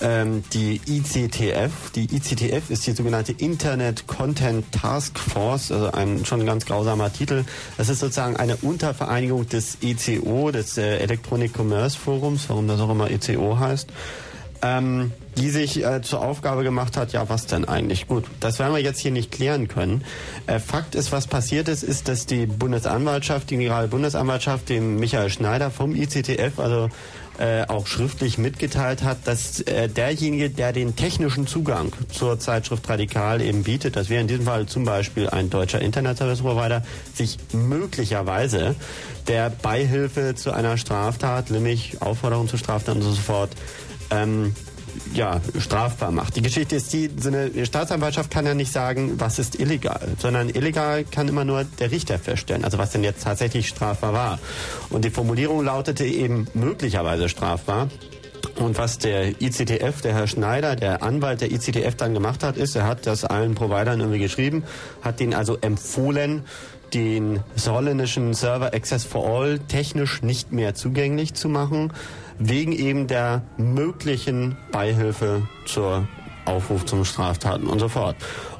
ähm, 0.00 0.42
die 0.54 0.80
ICTF. 0.86 1.90
Die 1.94 2.04
ICTF 2.04 2.70
ist 2.70 2.86
die 2.86 2.92
sogenannte 2.92 3.32
Internet 3.32 4.06
Content 4.06 4.72
Task 4.72 5.18
Force, 5.18 5.70
also 5.70 5.92
ein 5.92 6.24
schon 6.24 6.46
ganz 6.46 6.64
grausamer 6.64 7.12
Titel. 7.12 7.44
Das 7.76 7.90
ist 7.90 7.98
sozusagen 8.00 8.36
eine 8.36 8.56
Untervereinigung 8.56 9.46
des 9.50 9.76
ECO, 9.82 10.50
des 10.50 10.78
äh, 10.78 10.96
Electronic 11.00 11.52
Commerce 11.54 11.98
Forums, 11.98 12.48
warum 12.48 12.68
das 12.68 12.80
auch 12.80 12.88
immer 12.88 13.10
ECO 13.10 13.58
heißt. 13.58 13.88
Ähm, 14.62 15.12
die 15.38 15.50
sich 15.50 15.84
äh, 15.84 16.02
zur 16.02 16.20
Aufgabe 16.20 16.64
gemacht 16.64 16.96
hat, 16.96 17.12
ja, 17.12 17.28
was 17.28 17.46
denn 17.46 17.64
eigentlich? 17.64 18.08
Gut, 18.08 18.24
das 18.40 18.58
werden 18.58 18.74
wir 18.74 18.82
jetzt 18.82 19.00
hier 19.00 19.12
nicht 19.12 19.30
klären 19.30 19.68
können. 19.68 20.04
Äh, 20.46 20.58
Fakt 20.58 20.94
ist, 20.94 21.12
was 21.12 21.26
passiert 21.26 21.68
ist, 21.68 21.84
ist, 21.84 22.08
dass 22.08 22.26
die 22.26 22.46
Bundesanwaltschaft, 22.46 23.50
die 23.50 23.56
Generalbundesanwaltschaft, 23.56 24.68
dem 24.68 24.96
Michael 24.96 25.30
Schneider 25.30 25.70
vom 25.70 25.94
ICTF, 25.94 26.58
also 26.58 26.88
äh, 27.38 27.64
auch 27.68 27.86
schriftlich 27.86 28.36
mitgeteilt 28.36 29.04
hat, 29.04 29.18
dass 29.26 29.60
äh, 29.60 29.88
derjenige, 29.88 30.50
der 30.50 30.72
den 30.72 30.96
technischen 30.96 31.46
Zugang 31.46 31.92
zur 32.10 32.40
Zeitschrift 32.40 32.88
Radikal 32.88 33.40
eben 33.40 33.62
bietet, 33.62 33.94
das 33.94 34.08
wäre 34.08 34.20
in 34.20 34.26
diesem 34.26 34.44
Fall 34.44 34.66
zum 34.66 34.84
Beispiel 34.84 35.28
ein 35.30 35.48
deutscher 35.48 35.80
Internet 35.80 36.18
Service 36.18 36.40
Provider, 36.40 36.82
sich 37.14 37.38
möglicherweise 37.52 38.74
der 39.28 39.50
Beihilfe 39.50 40.34
zu 40.34 40.50
einer 40.50 40.76
Straftat, 40.78 41.50
nämlich 41.50 42.02
Aufforderung 42.02 42.48
zu 42.48 42.56
Straftaten 42.56 43.02
und 43.02 43.12
so 43.12 43.20
fort, 43.20 43.50
ähm, 44.10 44.54
ja, 45.12 45.40
strafbar 45.58 46.10
macht. 46.10 46.36
Die 46.36 46.42
Geschichte 46.42 46.76
ist 46.76 46.92
die, 46.92 47.10
so 47.18 47.28
eine 47.28 47.66
Staatsanwaltschaft 47.66 48.30
kann 48.30 48.46
ja 48.46 48.54
nicht 48.54 48.72
sagen, 48.72 49.20
was 49.20 49.38
ist 49.38 49.58
illegal, 49.58 50.00
sondern 50.18 50.48
illegal 50.48 51.04
kann 51.04 51.28
immer 51.28 51.44
nur 51.44 51.64
der 51.64 51.90
Richter 51.90 52.18
feststellen, 52.18 52.64
also 52.64 52.78
was 52.78 52.90
denn 52.90 53.04
jetzt 53.04 53.22
tatsächlich 53.24 53.68
strafbar 53.68 54.12
war. 54.12 54.38
Und 54.90 55.04
die 55.04 55.10
Formulierung 55.10 55.64
lautete 55.64 56.04
eben 56.04 56.46
möglicherweise 56.54 57.28
strafbar. 57.28 57.88
Und 58.58 58.78
was 58.78 58.98
der 58.98 59.40
ICTF, 59.40 60.00
der 60.00 60.14
Herr 60.14 60.26
Schneider, 60.26 60.76
der 60.76 61.02
Anwalt 61.02 61.40
der 61.40 61.52
ICTF 61.52 61.94
dann 61.96 62.14
gemacht 62.14 62.42
hat, 62.42 62.56
ist, 62.56 62.76
er 62.76 62.86
hat 62.86 63.06
das 63.06 63.24
allen 63.24 63.54
Providern 63.54 64.00
irgendwie 64.00 64.18
geschrieben, 64.18 64.64
hat 65.02 65.20
denen 65.20 65.34
also 65.34 65.58
empfohlen, 65.60 66.44
den 66.94 67.40
holländischen 67.66 68.34
Server 68.34 68.72
Access 68.74 69.04
for 69.04 69.28
All 69.28 69.58
technisch 69.58 70.22
nicht 70.22 70.52
mehr 70.52 70.74
zugänglich 70.74 71.34
zu 71.34 71.48
machen 71.48 71.92
wegen 72.38 72.72
eben 72.72 73.06
der 73.06 73.42
möglichen 73.56 74.56
Beihilfe 74.72 75.48
zur 75.64 76.06
Aufruf 76.44 76.86
zum 76.86 77.04
Straftaten 77.04 77.66
und 77.66 77.78
so 77.78 77.88
fort. 77.88 78.16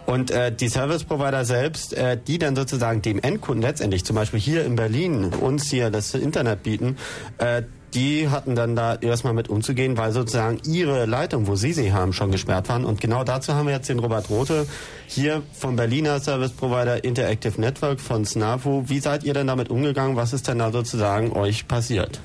Und 0.07 0.31
äh, 0.31 0.51
die 0.51 0.69
Service 0.69 1.05
Provider 1.05 1.45
selbst, 1.45 1.93
äh, 1.93 2.17
die 2.17 2.39
dann 2.39 2.57
sozusagen 2.57 3.03
dem 3.03 3.19
Endkunden 3.19 3.63
letztendlich, 3.63 4.05
zum 4.05 4.17
Beispiel 4.17 4.41
hier 4.41 4.65
in 4.65 4.77
Berlin, 4.77 5.33
uns 5.35 5.71
hier 5.71 5.91
das 5.91 6.15
Internet 6.15 6.63
bieten, 6.63 6.97
äh, 7.39 7.63
die 7.95 8.29
hatten 8.29 8.55
dann 8.55 8.77
da 8.77 8.97
erstmal 8.97 9.33
mit 9.33 9.49
umzugehen, 9.49 9.97
weil 9.97 10.13
sozusagen 10.13 10.61
ihre 10.67 11.07
Leitung, 11.07 11.47
wo 11.47 11.57
sie 11.57 11.73
sie 11.73 11.93
haben, 11.93 12.13
schon 12.13 12.31
gesperrt 12.31 12.69
waren. 12.69 12.85
Und 12.85 13.01
genau 13.01 13.25
dazu 13.25 13.55
haben 13.55 13.67
wir 13.67 13.75
jetzt 13.75 13.89
den 13.89 13.99
Robert 13.99 14.29
Rote 14.29 14.67
hier 15.07 15.43
vom 15.53 15.77
Berliner 15.77 16.21
Service 16.21 16.53
Provider 16.53 17.03
Interactive 17.03 17.59
Network 17.61 18.01
von 18.01 18.25
SNAFU. 18.25 18.85
Wie 18.87 19.01
seid 19.01 19.25
ihr 19.25 19.33
denn 19.33 19.47
damit 19.47 19.71
umgegangen? 19.71 20.17
Was 20.17 20.33
ist 20.33 20.49
denn 20.49 20.59
da 20.59 20.71
sozusagen 20.71 21.33
euch 21.33 21.67
passiert? 21.67 22.21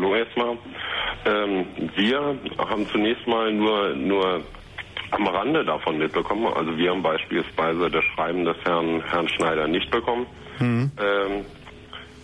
Hallo 0.00 0.14
erstmal. 0.14 0.56
Ähm, 1.26 1.66
wir 1.94 2.38
haben 2.56 2.88
zunächst 2.90 3.26
mal 3.26 3.52
nur, 3.52 3.90
nur 3.90 4.42
am 5.10 5.26
Rande 5.26 5.62
davon 5.62 5.98
mitbekommen. 5.98 6.46
Also 6.46 6.74
wir 6.78 6.90
haben 6.90 7.02
beispielsweise 7.02 7.90
das 7.90 8.02
Schreiben 8.14 8.46
des 8.46 8.56
Herrn, 8.64 9.02
Herrn 9.10 9.28
Schneider 9.28 9.68
nicht 9.68 9.90
bekommen. 9.90 10.26
Mhm. 10.58 10.90
Ähm, 10.98 11.44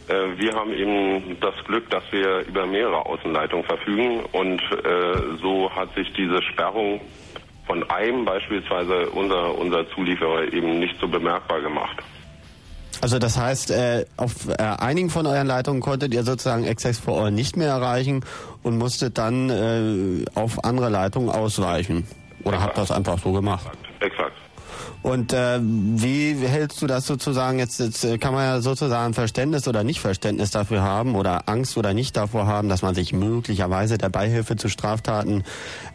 äh, 0.08 0.38
wir 0.38 0.54
haben 0.54 0.72
eben 0.72 1.38
das 1.40 1.54
Glück, 1.66 1.90
dass 1.90 2.02
wir 2.12 2.46
über 2.46 2.64
mehrere 2.64 3.04
Außenleitungen 3.04 3.66
verfügen 3.66 4.20
und 4.32 4.62
äh, 4.62 5.36
so 5.42 5.70
hat 5.70 5.94
sich 5.96 6.10
diese 6.14 6.40
Sperrung 6.44 7.02
von 7.66 7.82
einem 7.90 8.24
beispielsweise 8.24 9.10
unser, 9.10 9.54
unser 9.58 9.86
Zulieferer 9.90 10.50
eben 10.50 10.78
nicht 10.78 10.98
so 10.98 11.08
bemerkbar 11.08 11.60
gemacht. 11.60 12.02
Also 13.06 13.20
das 13.20 13.38
heißt, 13.38 13.70
äh, 13.70 14.04
auf 14.16 14.48
äh, 14.48 14.60
einigen 14.60 15.10
von 15.10 15.26
euren 15.26 15.46
Leitungen 15.46 15.80
konntet 15.80 16.12
ihr 16.12 16.24
sozusagen 16.24 16.66
Access 16.66 16.98
for 16.98 17.22
All 17.22 17.30
nicht 17.30 17.56
mehr 17.56 17.68
erreichen 17.68 18.24
und 18.64 18.78
musstet 18.78 19.16
dann 19.16 19.48
äh, 19.48 20.24
auf 20.34 20.64
andere 20.64 20.88
Leitungen 20.88 21.30
ausweichen. 21.30 22.04
Oder 22.42 22.56
Exakt. 22.56 22.62
habt 22.62 22.78
das 22.78 22.90
einfach 22.90 23.16
so 23.20 23.30
gemacht? 23.30 23.64
Exakt. 24.00 24.32
Und 25.02 25.32
äh, 25.32 25.60
wie 25.62 26.34
hältst 26.34 26.82
du 26.82 26.86
das 26.86 27.06
sozusagen 27.06 27.58
jetzt, 27.58 27.80
jetzt 27.80 28.04
äh, 28.04 28.18
kann 28.18 28.34
man 28.34 28.44
ja 28.44 28.60
sozusagen 28.60 29.14
Verständnis 29.14 29.68
oder 29.68 29.84
nicht 29.84 30.00
Verständnis 30.00 30.50
dafür 30.50 30.82
haben 30.82 31.14
oder 31.14 31.48
Angst 31.48 31.76
oder 31.76 31.94
nicht 31.94 32.16
davor 32.16 32.46
haben, 32.46 32.68
dass 32.68 32.82
man 32.82 32.94
sich 32.94 33.12
möglicherweise 33.12 33.98
der 33.98 34.08
Beihilfe 34.08 34.56
zu 34.56 34.68
Straftaten 34.68 35.44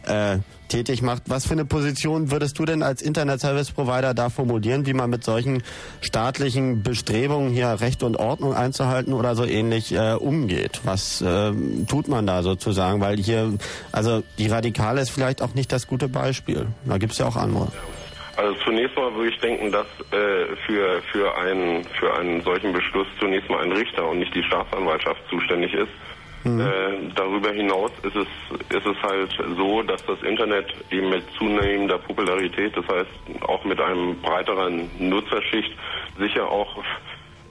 äh, 0.06 0.38
tätig 0.72 1.02
macht. 1.02 1.24
Was 1.26 1.46
für 1.46 1.52
eine 1.52 1.66
Position 1.66 2.30
würdest 2.30 2.58
du 2.58 2.64
denn 2.64 2.82
als 2.82 3.02
Internet 3.02 3.40
Service 3.40 3.70
Provider 3.70 4.14
da 4.14 4.30
formulieren, 4.30 4.86
wie 4.86 4.94
man 4.94 5.10
mit 5.10 5.22
solchen 5.22 5.62
staatlichen 6.00 6.82
Bestrebungen 6.82 7.52
hier 7.52 7.80
Recht 7.80 8.02
und 8.02 8.16
Ordnung 8.16 8.54
einzuhalten 8.54 9.12
oder 9.12 9.36
so 9.36 9.44
ähnlich 9.44 9.92
äh, 9.92 10.14
umgeht? 10.14 10.80
Was 10.84 11.20
äh, 11.20 11.52
tut 11.86 12.08
man 12.08 12.26
da 12.26 12.42
sozusagen? 12.42 13.02
Weil 13.02 13.18
hier, 13.18 13.52
also 13.92 14.22
die 14.38 14.46
Radikale 14.46 15.02
ist 15.02 15.10
vielleicht 15.10 15.42
auch 15.42 15.54
nicht 15.54 15.70
das 15.70 15.86
gute 15.86 16.08
Beispiel. 16.08 16.66
Da 16.86 16.96
gibt 16.96 17.12
es 17.12 17.18
ja 17.18 17.26
auch 17.26 17.36
andere. 17.36 17.68
Also 18.36 18.54
zunächst 18.64 18.96
mal 18.96 19.14
würde 19.14 19.30
ich 19.30 19.38
denken, 19.40 19.70
dass 19.70 19.86
äh, 20.10 20.56
für, 20.66 21.02
für, 21.12 21.36
einen, 21.36 21.84
für 21.84 22.14
einen 22.14 22.40
solchen 22.42 22.72
Beschluss 22.72 23.06
zunächst 23.20 23.50
mal 23.50 23.62
ein 23.62 23.72
Richter 23.72 24.08
und 24.08 24.20
nicht 24.20 24.34
die 24.34 24.42
Staatsanwaltschaft 24.42 25.20
zuständig 25.28 25.74
ist. 25.74 25.90
Mhm. 26.44 26.60
Äh, 26.60 27.12
darüber 27.14 27.52
hinaus 27.52 27.92
ist 28.02 28.16
es, 28.16 28.76
ist 28.76 28.86
es 28.86 29.02
halt 29.02 29.30
so, 29.56 29.82
dass 29.82 30.04
das 30.06 30.20
Internet 30.22 30.74
eben 30.90 31.10
mit 31.10 31.24
zunehmender 31.38 31.98
Popularität, 31.98 32.76
das 32.76 32.86
heißt 32.88 33.42
auch 33.42 33.64
mit 33.64 33.80
einem 33.80 34.20
breiteren 34.20 34.90
Nutzerschicht, 34.98 35.72
sicher 36.18 36.48
auch 36.48 36.82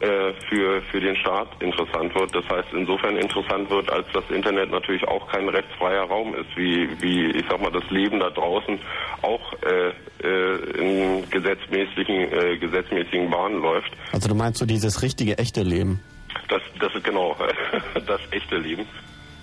äh, 0.01 0.33
für, 0.49 0.81
für 0.89 0.99
den 0.99 1.15
Staat 1.15 1.47
interessant 1.61 2.15
wird. 2.15 2.33
Das 2.33 2.43
heißt 2.49 2.69
insofern 2.73 3.17
interessant 3.17 3.69
wird, 3.69 3.87
als 3.91 4.07
das 4.13 4.23
Internet 4.31 4.71
natürlich 4.71 5.07
auch 5.07 5.27
kein 5.31 5.47
rechtsfreier 5.47 6.03
Raum 6.03 6.33
ist, 6.33 6.55
wie, 6.55 6.89
wie 7.01 7.29
ich 7.29 7.45
sag 7.47 7.61
mal, 7.61 7.71
das 7.71 7.87
Leben 7.91 8.19
da 8.19 8.31
draußen 8.31 8.79
auch 9.21 9.53
äh, 9.61 9.91
äh, 10.23 10.55
in 10.79 11.29
gesetzmäßigen, 11.29 12.33
äh, 12.33 12.57
gesetzmäßigen 12.57 13.29
Bahnen 13.29 13.61
läuft. 13.61 13.91
Also 14.11 14.27
du 14.27 14.33
meinst 14.33 14.59
so 14.59 14.65
dieses 14.65 15.03
richtige, 15.03 15.37
echte 15.37 15.61
Leben? 15.61 15.99
Das, 16.47 16.61
das 16.79 16.95
ist 16.95 17.03
genau 17.03 17.35
das 17.93 18.21
echte 18.31 18.57
Leben. 18.57 18.87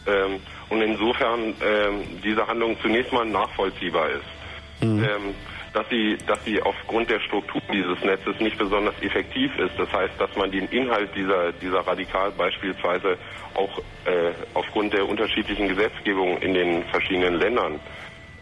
Ähm, 0.09 0.40
und 0.70 0.82
insofern 0.82 1.54
ähm, 1.62 2.20
diese 2.24 2.46
Handlung 2.46 2.76
zunächst 2.82 3.12
mal 3.12 3.26
nachvollziehbar 3.26 4.09
ist. 4.11 4.82
Mhm. 4.82 5.04
Ähm, 5.04 5.34
dass 5.72 5.88
sie, 5.90 6.16
dass 6.26 6.42
sie 6.44 6.60
aufgrund 6.62 7.10
der 7.10 7.20
Struktur 7.20 7.60
dieses 7.72 8.02
Netzes 8.02 8.38
nicht 8.40 8.58
besonders 8.58 8.94
effektiv 9.02 9.56
ist. 9.58 9.78
Das 9.78 9.92
heißt, 9.92 10.14
dass 10.18 10.34
man 10.36 10.50
den 10.50 10.66
Inhalt 10.68 11.10
dieser, 11.14 11.52
dieser 11.52 11.80
Radikal 11.80 12.30
beispielsweise 12.32 13.16
auch 13.54 13.78
äh, 14.04 14.32
aufgrund 14.54 14.92
der 14.92 15.08
unterschiedlichen 15.08 15.68
Gesetzgebung 15.68 16.38
in 16.38 16.54
den 16.54 16.84
verschiedenen 16.84 17.34
Ländern 17.34 17.80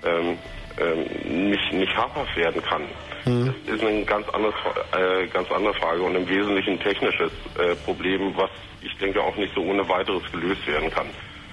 ähm, 0.04 0.38
ähm, 0.78 1.50
nicht, 1.50 1.72
nicht 1.72 1.96
habhaft 1.96 2.36
werden 2.36 2.62
kann. 2.62 2.82
Mhm. 3.24 3.54
Das 3.66 3.76
ist 3.76 3.84
eine 3.84 4.04
ganz, 4.04 4.28
anderes, 4.28 4.54
äh, 4.92 5.26
ganz 5.28 5.50
andere 5.50 5.74
Frage 5.74 6.02
und 6.02 6.14
im 6.14 6.28
Wesentlichen 6.28 6.78
technisches 6.80 7.32
äh, 7.58 7.74
Problem, 7.84 8.36
was 8.36 8.50
ich 8.82 8.96
denke 8.98 9.20
auch 9.22 9.36
nicht 9.36 9.54
so 9.54 9.62
ohne 9.62 9.88
weiteres 9.88 10.22
gelöst 10.30 10.66
werden 10.66 10.90
kann. 10.90 11.06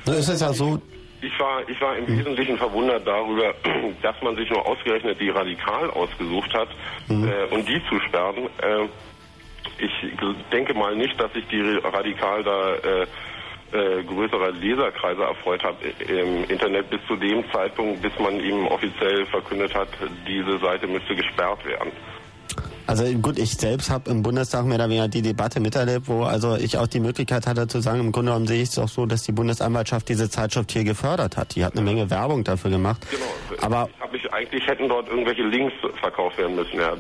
Na, 0.06 0.14
ist 0.14 0.28
ja 0.28 0.54
so, 0.54 0.80
ich 1.24 1.40
war, 1.40 1.68
ich 1.68 1.80
war 1.82 1.96
im 1.98 2.06
mhm. 2.06 2.20
Wesentlichen 2.20 2.58
verwundert 2.58 3.08
darüber, 3.08 3.54
dass 4.02 4.22
man 4.22 4.36
sich 4.36 4.50
nur 4.50 4.66
ausgerechnet 4.66 5.20
die 5.20 5.30
Radikal 5.30 5.90
ausgesucht 5.92 6.54
hat 6.54 6.70
mhm. 7.08 7.28
äh, 7.28 7.56
und 7.56 7.68
die 7.68 7.82
zu 7.90 8.00
sperren. 8.02 8.50
Äh, 8.62 8.88
ich 9.78 9.92
denke 10.52 10.74
mal 10.74 10.96
nicht, 10.96 11.20
dass 11.20 11.32
sich 11.34 11.48
die 11.48 11.62
Radikal 11.62 12.44
da 12.44 12.76
äh, 12.76 13.08
äh, 13.74 14.04
größere 14.04 14.52
Leserkreise 14.52 15.24
erfreut 15.24 15.64
hat 15.64 15.76
im 16.08 16.44
Internet 16.48 16.90
bis 16.90 17.00
zu 17.08 17.16
dem 17.16 17.44
Zeitpunkt, 17.52 18.02
bis 18.02 18.12
man 18.20 18.40
ihm 18.40 18.68
offiziell 18.68 19.26
verkündet 19.26 19.74
hat, 19.74 19.88
diese 20.28 20.60
Seite 20.60 20.86
müsste 20.88 21.16
gesperrt 21.16 21.66
werden. 21.66 21.92
Also 22.88 23.06
gut, 23.20 23.40
ich 23.40 23.54
selbst 23.56 23.90
habe 23.90 24.10
im 24.10 24.24
Bundestag 24.24 24.66
mehr 24.66 24.76
oder 24.76 24.90
weniger 24.90 25.08
die 25.08 25.22
Debatte 25.22 25.60
miterlebt, 25.60 26.08
wo 26.08 26.24
also 26.24 26.56
ich 26.56 26.78
auch 26.78 26.88
die 26.88 27.00
Möglichkeit 27.00 27.48
hatte 27.48 27.68
zu 27.68 27.82
sagen, 27.82 28.00
im 28.00 28.12
Grunde 28.12 28.32
genommen 28.32 28.48
sehe 28.48 28.62
ich 28.62 28.70
es 28.70 28.80
auch 28.80 28.90
so, 28.90 29.06
dass 29.06 29.24
die 29.24 29.32
Bundesanwaltschaft 29.32 30.10
diese 30.10 30.30
Zeitschrift 30.30 30.72
hier 30.72 30.84
gefördert 30.84 31.38
hat. 31.38 31.56
Die 31.56 31.64
hat 31.64 31.74
eine 31.74 31.82
Menge 31.82 32.10
Werbung 32.10 32.44
dafür 32.44 32.72
gemacht. 32.72 33.06
Genau. 33.10 33.24
Aber 33.62 33.90
ich 34.14 34.24
ich, 34.24 34.34
eigentlich 34.34 34.66
hätten 34.68 34.90
dort 34.90 35.08
irgendwelche 35.08 35.44
Links 35.44 35.74
verkauft 36.00 36.38
werden 36.38 36.56
müssen. 36.56 36.80
Ja, 36.80 36.94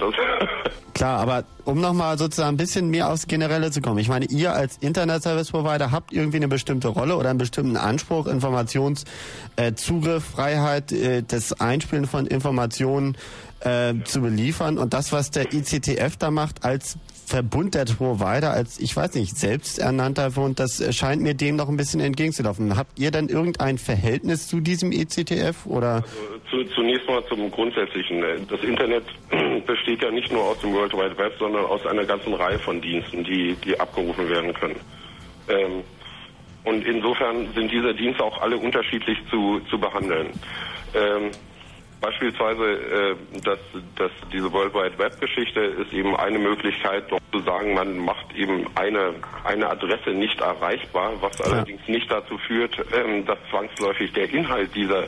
klar, 0.94 1.20
aber 1.20 1.44
um 1.66 1.80
nochmal 1.80 2.18
sozusagen 2.18 2.56
ein 2.56 2.58
bisschen 2.58 2.90
mehr 2.90 3.12
aufs 3.12 3.28
Generelle 3.28 3.72
zu 3.72 3.82
kommen. 3.82 4.00
Ich 4.00 4.10
meine, 4.10 4.26
ihr 4.26 4.54
als 4.54 4.78
Internet 4.78 5.24
Service 5.24 5.52
Provider 5.52 5.92
habt 5.92 6.12
irgendwie 6.12 6.38
eine 6.38 6.48
bestimmte 6.48 6.90
Rolle 6.90 7.16
oder 7.18 7.30
einen 7.30 7.40
bestimmten 7.40 7.78
Anspruch, 7.78 8.28
Informationszugriff, 8.28 9.08
äh, 9.58 10.20
Freiheit, 10.20 10.92
äh, 10.92 11.24
das 11.24 11.60
Einspielen 11.60 12.06
von 12.06 12.28
Informationen 12.28 13.18
äh, 13.64 13.93
zu 14.03 14.22
beliefern. 14.22 14.78
Und 14.78 14.93
das, 14.93 15.11
was 15.11 15.32
der 15.32 15.53
ICTF 15.53 16.18
da 16.18 16.32
macht 16.32 16.64
als 16.66 16.97
Verbund 17.26 17.76
der 17.76 17.86
Provider, 17.86 18.51
als, 18.51 18.80
ich 18.80 18.95
weiß 18.95 19.16
nicht, 19.16 19.38
selbsternannter 19.38 20.32
Verbund, 20.32 20.59
das 20.59 20.84
scheint 20.95 21.22
mir 21.22 21.34
dem 21.34 21.55
noch 21.55 21.70
ein 21.70 21.78
bisschen 21.78 22.01
entgegenzulaufen. 22.01 22.76
Habt 22.76 22.99
ihr 22.99 23.11
denn 23.11 23.30
irgendein 23.30 23.78
Verhältnis 23.78 24.47
zu 24.47 24.59
diesem 24.59 24.91
ICTF 24.91 25.66
oder? 25.66 26.03
Also, 26.03 26.64
zu, 26.66 26.76
zunächst 26.76 27.07
mal 27.07 27.24
zum 27.28 27.49
Grundsätzlichen. 27.49 28.22
Das 28.49 28.61
Internet 28.61 29.03
besteht 29.66 30.03
ja 30.03 30.11
nicht 30.11 30.32
nur 30.32 30.43
aus 30.43 30.59
dem 30.59 30.74
World 30.74 30.93
Wide 30.93 31.18
Web, 31.18 31.34
sondern 31.39 31.66
aus 31.66 31.86
einer 31.86 32.03
ganzen 32.05 32.34
Reihe 32.34 32.59
von 32.59 32.82
Diensten, 32.82 33.24
die, 33.24 33.55
die 33.64 33.80
abgerufen 33.80 34.30
werden 34.30 34.53
können. 34.53 34.80
Ähm, 35.47 35.84
und 36.66 36.86
insofern 36.86 37.47
sind 37.53 37.72
diese 37.72 37.93
Dienste 37.93 38.24
auch 38.24 38.41
alle 38.41 38.57
unterschiedlich 38.57 39.18
zu, 39.30 39.59
zu 39.70 39.78
behandeln. 39.78 40.28
Ähm, 40.93 41.32
Beispielsweise, 42.04 42.66
äh, 42.66 43.16
dass, 43.45 43.60
dass 43.95 44.12
diese 44.34 44.51
World 44.51 44.74
Wide 44.74 44.97
Web 44.97 45.22
Geschichte 45.22 45.62
ist 45.62 45.93
eben 45.93 46.14
eine 46.18 46.38
Möglichkeit, 46.38 47.10
doch 47.10 47.20
zu 47.32 47.39
sagen, 47.39 47.76
man 47.76 47.97
macht 47.97 48.36
eben 48.36 48.68
eine, 48.76 49.16
eine 49.45 49.70
Adresse 49.70 50.10
nicht 50.10 50.38
erreichbar, 50.41 51.14
was 51.22 51.39
ja. 51.39 51.45
allerdings 51.45 51.80
nicht 51.88 52.12
dazu 52.12 52.38
führt, 52.39 52.76
ähm, 52.93 53.26
dass 53.26 53.38
zwangsläufig 53.49 54.12
der 54.12 54.30
Inhalt 54.34 54.76
dieser, 54.76 55.08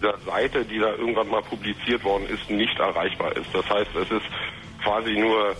dieser 0.00 0.18
Seite, 0.18 0.64
die 0.64 0.80
da 0.80 0.96
irgendwann 0.96 1.28
mal 1.28 1.42
publiziert 1.42 2.02
worden 2.02 2.26
ist, 2.28 2.50
nicht 2.50 2.76
erreichbar 2.80 3.36
ist. 3.36 3.54
Das 3.54 3.70
heißt, 3.70 3.94
es 3.94 4.10
ist 4.10 4.26
quasi 4.82 5.12
nur 5.12 5.54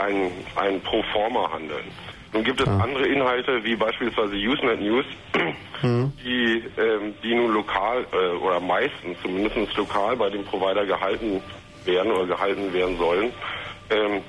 ein, 0.00 0.30
ein 0.56 0.80
Pro-Forma-Handeln. 0.80 1.84
Nun 2.32 2.44
gibt 2.44 2.60
es 2.60 2.66
ja. 2.66 2.78
andere 2.78 3.06
Inhalte, 3.06 3.62
wie 3.64 3.74
beispielsweise 3.74 4.36
Usenet 4.36 4.80
News, 4.80 5.04
mhm. 5.82 6.12
die, 6.24 6.62
ähm, 6.78 7.14
die 7.22 7.34
nun 7.34 7.52
lokal 7.52 8.06
äh, 8.12 8.36
oder 8.36 8.60
meistens 8.60 9.20
zumindest 9.22 9.76
lokal 9.76 10.16
bei 10.16 10.30
dem 10.30 10.44
Provider 10.44 10.86
gehalten 10.86 11.42
werden 11.84 12.12
oder 12.12 12.26
gehalten 12.26 12.72
werden 12.72 12.96
sollen. 12.98 13.32
Ähm, 13.90 14.22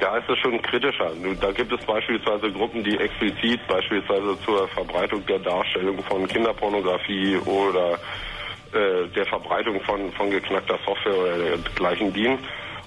da 0.00 0.18
ist 0.18 0.28
es 0.28 0.38
schon 0.38 0.60
kritischer. 0.60 1.12
Da 1.40 1.52
gibt 1.52 1.72
es 1.72 1.84
beispielsweise 1.86 2.52
Gruppen, 2.52 2.84
die 2.84 2.98
explizit 2.98 3.60
beispielsweise 3.68 4.36
zur 4.44 4.68
Verbreitung 4.68 5.24
der 5.26 5.38
Darstellung 5.38 6.02
von 6.04 6.26
Kinderpornografie 6.26 7.38
oder 7.46 7.94
äh, 8.72 9.08
der 9.14 9.24
Verbreitung 9.26 9.80
von, 9.82 10.12
von 10.12 10.30
geknackter 10.30 10.78
Software 10.84 11.16
oder 11.16 11.38
dergleichen 11.38 12.12
dienen. 12.12 12.38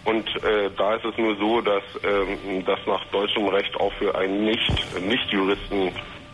Und 0.03 0.27
äh, 0.43 0.69
da 0.77 0.95
ist 0.95 1.05
es 1.05 1.17
nur 1.17 1.35
so, 1.37 1.61
dass 1.61 1.83
ähm, 2.03 2.65
das 2.65 2.79
nach 2.87 3.05
deutschem 3.11 3.47
Recht 3.47 3.75
auch 3.79 3.93
für 3.93 4.15
einen 4.15 4.45
nicht 4.45 5.01
nicht 5.01 5.31
Juristen 5.31 5.91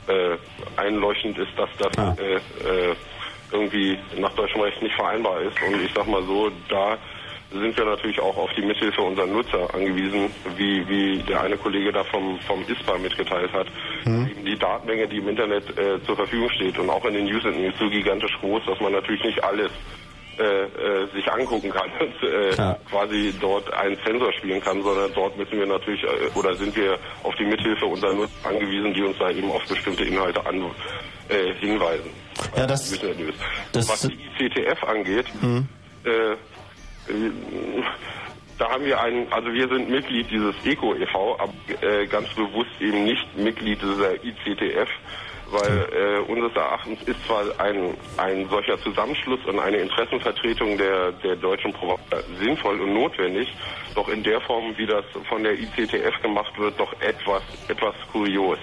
äh, 0.07 0.37
einleuchtend 0.77 1.37
ist, 1.37 1.51
dass 1.57 1.69
das 1.77 1.97
ah. 1.97 2.15
äh, 2.17 2.35
äh, 2.35 2.95
irgendwie 3.51 3.97
nach 4.17 4.33
deutschem 4.33 4.61
Recht 4.61 4.81
nicht 4.81 4.95
vereinbar 4.95 5.41
ist. 5.41 5.57
Und 5.61 5.81
ich 5.81 5.91
sag 5.93 6.07
mal 6.07 6.23
so, 6.23 6.49
da 6.69 6.97
sind 7.51 7.77
wir 7.77 7.85
natürlich 7.85 8.19
auch 8.19 8.35
auf 8.35 8.51
die 8.57 8.61
Mithilfe 8.61 9.01
unserer 9.01 9.25
Nutzer 9.25 9.73
angewiesen, 9.73 10.29
wie, 10.57 10.87
wie 10.87 11.17
der 11.19 11.41
eine 11.41 11.57
Kollege 11.57 11.91
da 11.91 12.03
vom, 12.03 12.39
vom 12.41 12.63
ISPA 12.67 12.97
mitgeteilt 12.97 13.51
hat. 13.53 13.67
Mhm. 14.05 14.29
Die 14.45 14.57
Datenmenge, 14.57 15.07
die 15.07 15.17
im 15.17 15.29
Internet 15.29 15.77
äh, 15.77 16.03
zur 16.03 16.15
Verfügung 16.15 16.49
steht 16.51 16.77
und 16.77 16.89
auch 16.89 17.05
in 17.05 17.13
den 17.13 17.25
User 17.25 17.49
ist 17.49 17.77
so 17.79 17.89
gigantisch 17.89 18.37
groß, 18.41 18.63
dass 18.65 18.79
man 18.81 18.91
natürlich 18.91 19.23
nicht 19.23 19.43
alles 19.43 19.71
äh, 20.39 20.65
äh, 20.65 21.07
sich 21.13 21.31
angucken 21.31 21.71
kann 21.71 21.89
und 21.99 22.29
äh, 22.29 22.75
quasi 22.89 23.33
dort 23.39 23.71
einen 23.73 23.97
Sensor 24.05 24.31
spielen 24.33 24.61
kann, 24.61 24.83
sondern 24.83 25.11
dort 25.13 25.37
müssen 25.37 25.57
wir 25.59 25.65
natürlich 25.65 26.03
äh, 26.03 26.37
oder 26.37 26.55
sind 26.55 26.75
wir 26.75 26.97
auf 27.23 27.35
die 27.35 27.45
Mithilfe 27.45 27.85
unserer 27.85 28.13
Nutzer 28.13 28.49
angewiesen, 28.49 28.93
die 28.93 29.01
uns 29.01 29.17
da 29.17 29.29
eben 29.31 29.49
auf 29.51 29.65
bestimmte 29.67 30.03
Inhalte 30.03 30.45
an, 30.45 30.63
äh, 31.29 31.53
hinweisen. 31.55 32.09
Ja, 32.55 32.67
das, 32.67 32.99
das 33.71 33.89
Was 33.89 34.01
die 34.01 34.13
ICTF 34.39 34.83
angeht, 34.83 35.25
mhm. 35.41 35.67
äh, 36.03 36.35
da 38.57 38.69
haben 38.69 38.85
wir 38.85 38.99
einen, 39.01 39.31
also 39.31 39.51
wir 39.51 39.67
sind 39.67 39.89
Mitglied 39.89 40.29
dieses 40.31 40.55
ECO 40.65 40.95
e.V., 40.95 41.39
aber 41.39 41.53
äh, 41.81 42.07
ganz 42.07 42.29
bewusst 42.33 42.71
eben 42.79 43.03
nicht 43.03 43.37
Mitglied 43.37 43.81
dieser 43.81 44.13
ICTF, 44.23 44.89
weil 45.51 45.89
äh, 45.91 46.31
unseres 46.31 46.55
Erachtens 46.55 47.01
ist 47.03 47.25
zwar 47.25 47.43
ein, 47.59 47.95
ein 48.17 48.47
solcher 48.49 48.79
Zusammenschluss 48.81 49.39
und 49.45 49.59
eine 49.59 49.77
Interessenvertretung 49.77 50.77
der, 50.77 51.11
der 51.11 51.35
deutschen 51.35 51.73
Provider 51.73 52.23
sinnvoll 52.39 52.79
und 52.81 52.93
notwendig, 52.93 53.47
doch 53.95 54.07
in 54.09 54.23
der 54.23 54.41
Form, 54.41 54.77
wie 54.77 54.85
das 54.85 55.05
von 55.29 55.43
der 55.43 55.53
ICTF 55.53 56.21
gemacht 56.21 56.57
wird, 56.57 56.79
doch 56.79 56.93
etwas, 57.01 57.43
etwas 57.67 57.95
kurios. 58.11 58.59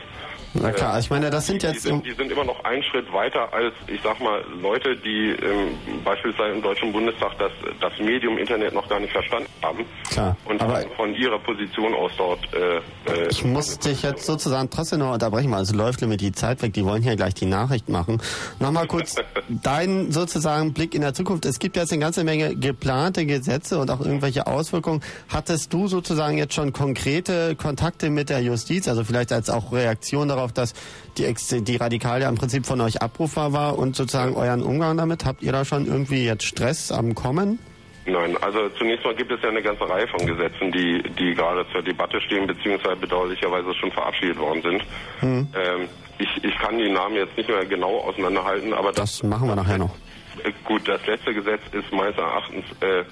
Na 0.55 0.71
klar, 0.71 0.95
also 0.95 1.07
ich 1.07 1.11
meine, 1.11 1.31
das 1.31 1.47
sind 1.47 1.63
jetzt... 1.63 1.85
Die 1.85 1.89
sind, 1.89 2.07
die 2.07 2.13
sind 2.13 2.31
immer 2.31 2.45
noch 2.45 2.63
einen 2.65 2.83
Schritt 2.83 3.13
weiter 3.13 3.53
als, 3.53 3.75
ich 3.89 4.01
sag 4.03 4.21
mal, 4.21 4.45
Leute, 4.61 4.97
die 4.97 5.31
ähm, 5.31 5.77
beispielsweise 6.05 6.55
im 6.55 6.63
Deutschen 6.63 6.93
Bundestag 6.93 7.33
das, 7.39 7.51
das 7.81 7.93
Medium 7.99 8.39
Internet 8.39 8.73
noch 8.73 8.89
gar 8.89 9.01
nicht 9.01 9.13
verstanden 9.13 9.49
haben. 9.63 9.85
Klar, 10.11 10.37
und 10.45 10.61
aber 10.63 10.83
von 10.97 11.15
ihrer 11.15 11.39
Position 11.41 11.95
aus 11.95 12.13
dort... 12.17 12.41
Äh, 12.55 12.77
äh, 13.11 13.29
ich 13.31 13.45
muss 13.45 13.79
dich 13.79 14.03
jetzt 14.03 14.27
sozusagen 14.27 14.71
trotzdem 14.71 15.01
noch 15.01 15.13
unterbrechen, 15.13 15.51
weil 15.51 15.63
es 15.63 15.75
läuft 15.75 16.03
mir 16.03 16.17
die 16.17 16.33
Zeit 16.33 16.63
weg, 16.63 16.73
die 16.73 16.85
wollen 16.85 17.03
hier 17.03 17.17
gleich 17.17 17.35
die 17.35 17.47
Nachricht 17.47 17.89
machen. 17.89 18.21
Nochmal 18.61 18.87
kurz 18.87 19.17
dein 19.49 20.13
sozusagen 20.13 20.73
Blick 20.73 20.95
in 20.95 21.01
der 21.01 21.15
Zukunft. 21.15 21.47
Es 21.47 21.59
gibt 21.59 21.77
jetzt 21.77 21.93
eine 21.93 22.01
ganze 22.01 22.25
Menge 22.25 22.55
geplante 22.55 23.27
Gesetze 23.27 23.79
und 23.79 23.91
auch 23.91 24.01
irgendwelche 24.01 24.47
Auswirkungen. 24.47 25.03
Hattest 25.29 25.73
du 25.73 25.89
sozusagen 25.89 26.39
jetzt 26.39 26.55
schon 26.55 26.73
konkrete 26.73 27.57
Kontakte 27.57 28.11
mit 28.11 28.31
der 28.31 28.41
Justiz, 28.41 28.89
also 28.89 29.05
vielleicht 29.05 29.33
als 29.33 29.51
auch 29.51 29.73
Reaktion 29.73 30.29
darauf, 30.29 30.44
darauf, 30.45 30.53
dass 30.53 30.75
die, 31.17 31.25
Ex 31.25 31.49
die 31.49 31.77
Radikalia 31.77 32.29
im 32.29 32.37
Prinzip 32.37 32.67
von 32.67 32.81
euch 32.81 33.03
abrufbar 33.03 33.53
war 33.53 33.79
und 33.79 33.97
sozusagen 33.97 34.37
euren 34.37 34.63
Umgang 34.63 34.97
damit? 34.97 35.25
Habt 35.25 35.43
ihr 35.43 35.53
da 35.53 35.65
schon 35.65 35.87
irgendwie 35.87 36.25
jetzt 36.25 36.45
Stress 36.45 36.93
am 36.93 37.15
Kommen? 37.15 37.59
Nein, 38.07 38.37
also 38.43 38.69
zunächst 38.77 39.03
mal 39.05 39.15
gibt 39.15 39.33
es 39.33 39.41
ja 39.43 39.49
eine 39.49 39.63
ganze 39.63 39.89
Reihe 39.89 40.07
von 40.09 40.27
Gesetzen, 40.27 40.71
die, 40.73 41.03
die 41.19 41.35
gerade 41.35 41.65
zur 41.73 41.83
Debatte 41.83 42.21
stehen, 42.21 42.47
beziehungsweise 42.47 42.97
bedauerlicherweise 42.97 43.73
schon 43.75 43.91
verabschiedet 43.93 44.39
worden 44.39 44.61
sind. 44.61 44.83
Hm. 45.21 45.49
Ähm, 45.55 45.89
ich, 46.19 46.45
ich 46.45 46.59
kann 46.59 46.77
die 46.77 46.91
Namen 46.91 47.17
jetzt 47.17 47.35
nicht 47.37 47.49
mehr 47.49 47.65
genau 47.65 48.01
auseinanderhalten, 48.01 48.75
aber 48.75 48.93
das, 48.93 49.19
das 49.19 49.23
machen 49.23 49.49
wir 49.49 49.57
nachher 49.57 49.79
noch. 49.79 49.97
Äh, 50.45 50.53
gut, 50.65 50.87
das 50.87 51.05
letzte 51.07 51.33
Gesetz 51.33 51.63
ist 51.73 51.91
meines 51.93 52.17
Erachtens 52.19 52.65
äh, 52.81 53.05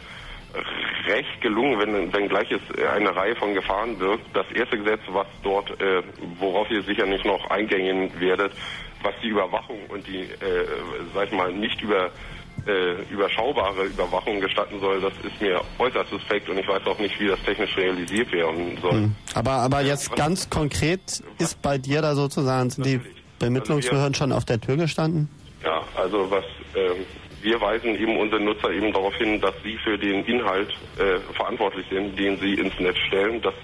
recht 1.07 1.41
gelungen, 1.41 1.79
wenn, 1.79 2.13
wenn 2.13 2.29
gleich 2.29 2.51
es 2.51 2.61
eine 2.89 3.15
Reihe 3.15 3.35
von 3.37 3.55
Gefahren 3.55 3.99
birgt. 3.99 4.25
Das 4.35 4.47
erste 4.55 4.79
Gesetz, 4.79 5.01
was 5.09 5.27
dort, 5.43 5.71
äh, 5.81 6.03
worauf 6.39 6.71
ihr 6.71 6.83
sicher 6.83 7.07
nicht 7.07 7.25
noch 7.25 7.51
eingängen 7.51 8.11
werdet, 8.21 8.53
was 9.03 9.15
die 9.23 9.29
Überwachung 9.29 9.79
und 9.89 10.07
die, 10.07 10.21
äh, 10.21 10.67
sag 11.15 11.27
ich 11.27 11.33
mal, 11.33 11.53
nicht 11.53 11.81
über 11.83 12.11
äh, 12.67 13.03
überschaubare 13.11 13.85
Überwachung 13.85 14.41
gestatten 14.41 14.79
soll, 14.81 15.01
das 15.01 15.13
ist 15.25 15.41
mir 15.41 15.61
äußerst 15.79 16.11
suspekt 16.11 16.49
und 16.49 16.59
ich 16.59 16.69
weiß 16.69 16.87
auch 16.87 16.99
nicht, 16.99 17.19
wie 17.19 17.27
das 17.27 17.43
technisch 17.43 17.77
realisiert 17.77 18.31
werden 18.31 18.79
soll. 18.81 18.93
Hm. 18.93 19.17
Aber, 19.35 19.53
aber 19.53 19.81
jetzt 19.81 20.11
was, 20.11 20.17
ganz 20.17 20.51
konkret 20.51 21.23
ist 21.39 21.61
bei 21.61 21.79
dir 21.79 22.03
da 22.03 22.15
sozusagen, 22.15 22.71
sind 22.71 22.87
die 22.87 23.01
Bemittlungsbehörden 23.39 24.13
also 24.13 24.19
schon 24.19 24.33
auf 24.33 24.45
der 24.45 24.61
Tür 24.61 24.77
gestanden? 24.77 25.29
Ja, 25.65 25.83
also 25.97 26.31
was 26.31 26.45
ähm, 26.77 27.05
wir 27.43 27.61
weisen 27.61 27.97
eben 27.97 28.17
unsere 28.17 28.41
Nutzer 28.41 28.71
eben 28.71 28.93
darauf 28.93 29.15
hin, 29.17 29.41
dass 29.41 29.55
sie 29.63 29.77
für 29.79 29.99
den 29.99 30.25
Inhalt 30.25 30.71
äh, 30.99 31.19
verantwortlich 31.35 31.87
sind, 31.91 32.19
den 32.19 32.39
sie 32.39 32.55
ins 32.55 32.79
Netz 32.79 32.99
stellen. 33.09 33.43
Das 33.43 33.55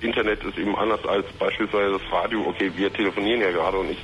Internet 0.00 0.42
ist 0.44 0.58
eben 0.58 0.74
anders 0.76 1.04
als 1.06 1.26
beispielsweise 1.38 1.98
das 1.98 2.12
Radio. 2.12 2.46
Okay, 2.46 2.70
wir 2.74 2.92
telefonieren 2.92 3.40
ja 3.40 3.50
gerade 3.50 3.78
und 3.78 3.90
ich, 3.90 3.98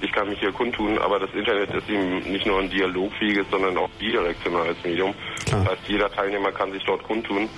ich 0.00 0.12
kann 0.12 0.28
mich 0.28 0.40
hier 0.40 0.52
kundtun, 0.52 0.98
aber 0.98 1.20
das 1.20 1.30
Internet 1.34 1.72
ist 1.74 1.88
eben 1.88 2.18
nicht 2.30 2.46
nur 2.46 2.58
ein 2.58 2.70
dialogfähiges, 2.70 3.46
sondern 3.50 3.76
auch 3.76 3.88
bidirektionales 3.98 4.76
Medium. 4.82 5.14
Das 5.50 5.64
heißt, 5.68 5.88
jeder 5.88 6.10
Teilnehmer 6.10 6.52
kann 6.52 6.72
sich 6.72 6.84
dort 6.84 7.02
kundtun. 7.04 7.48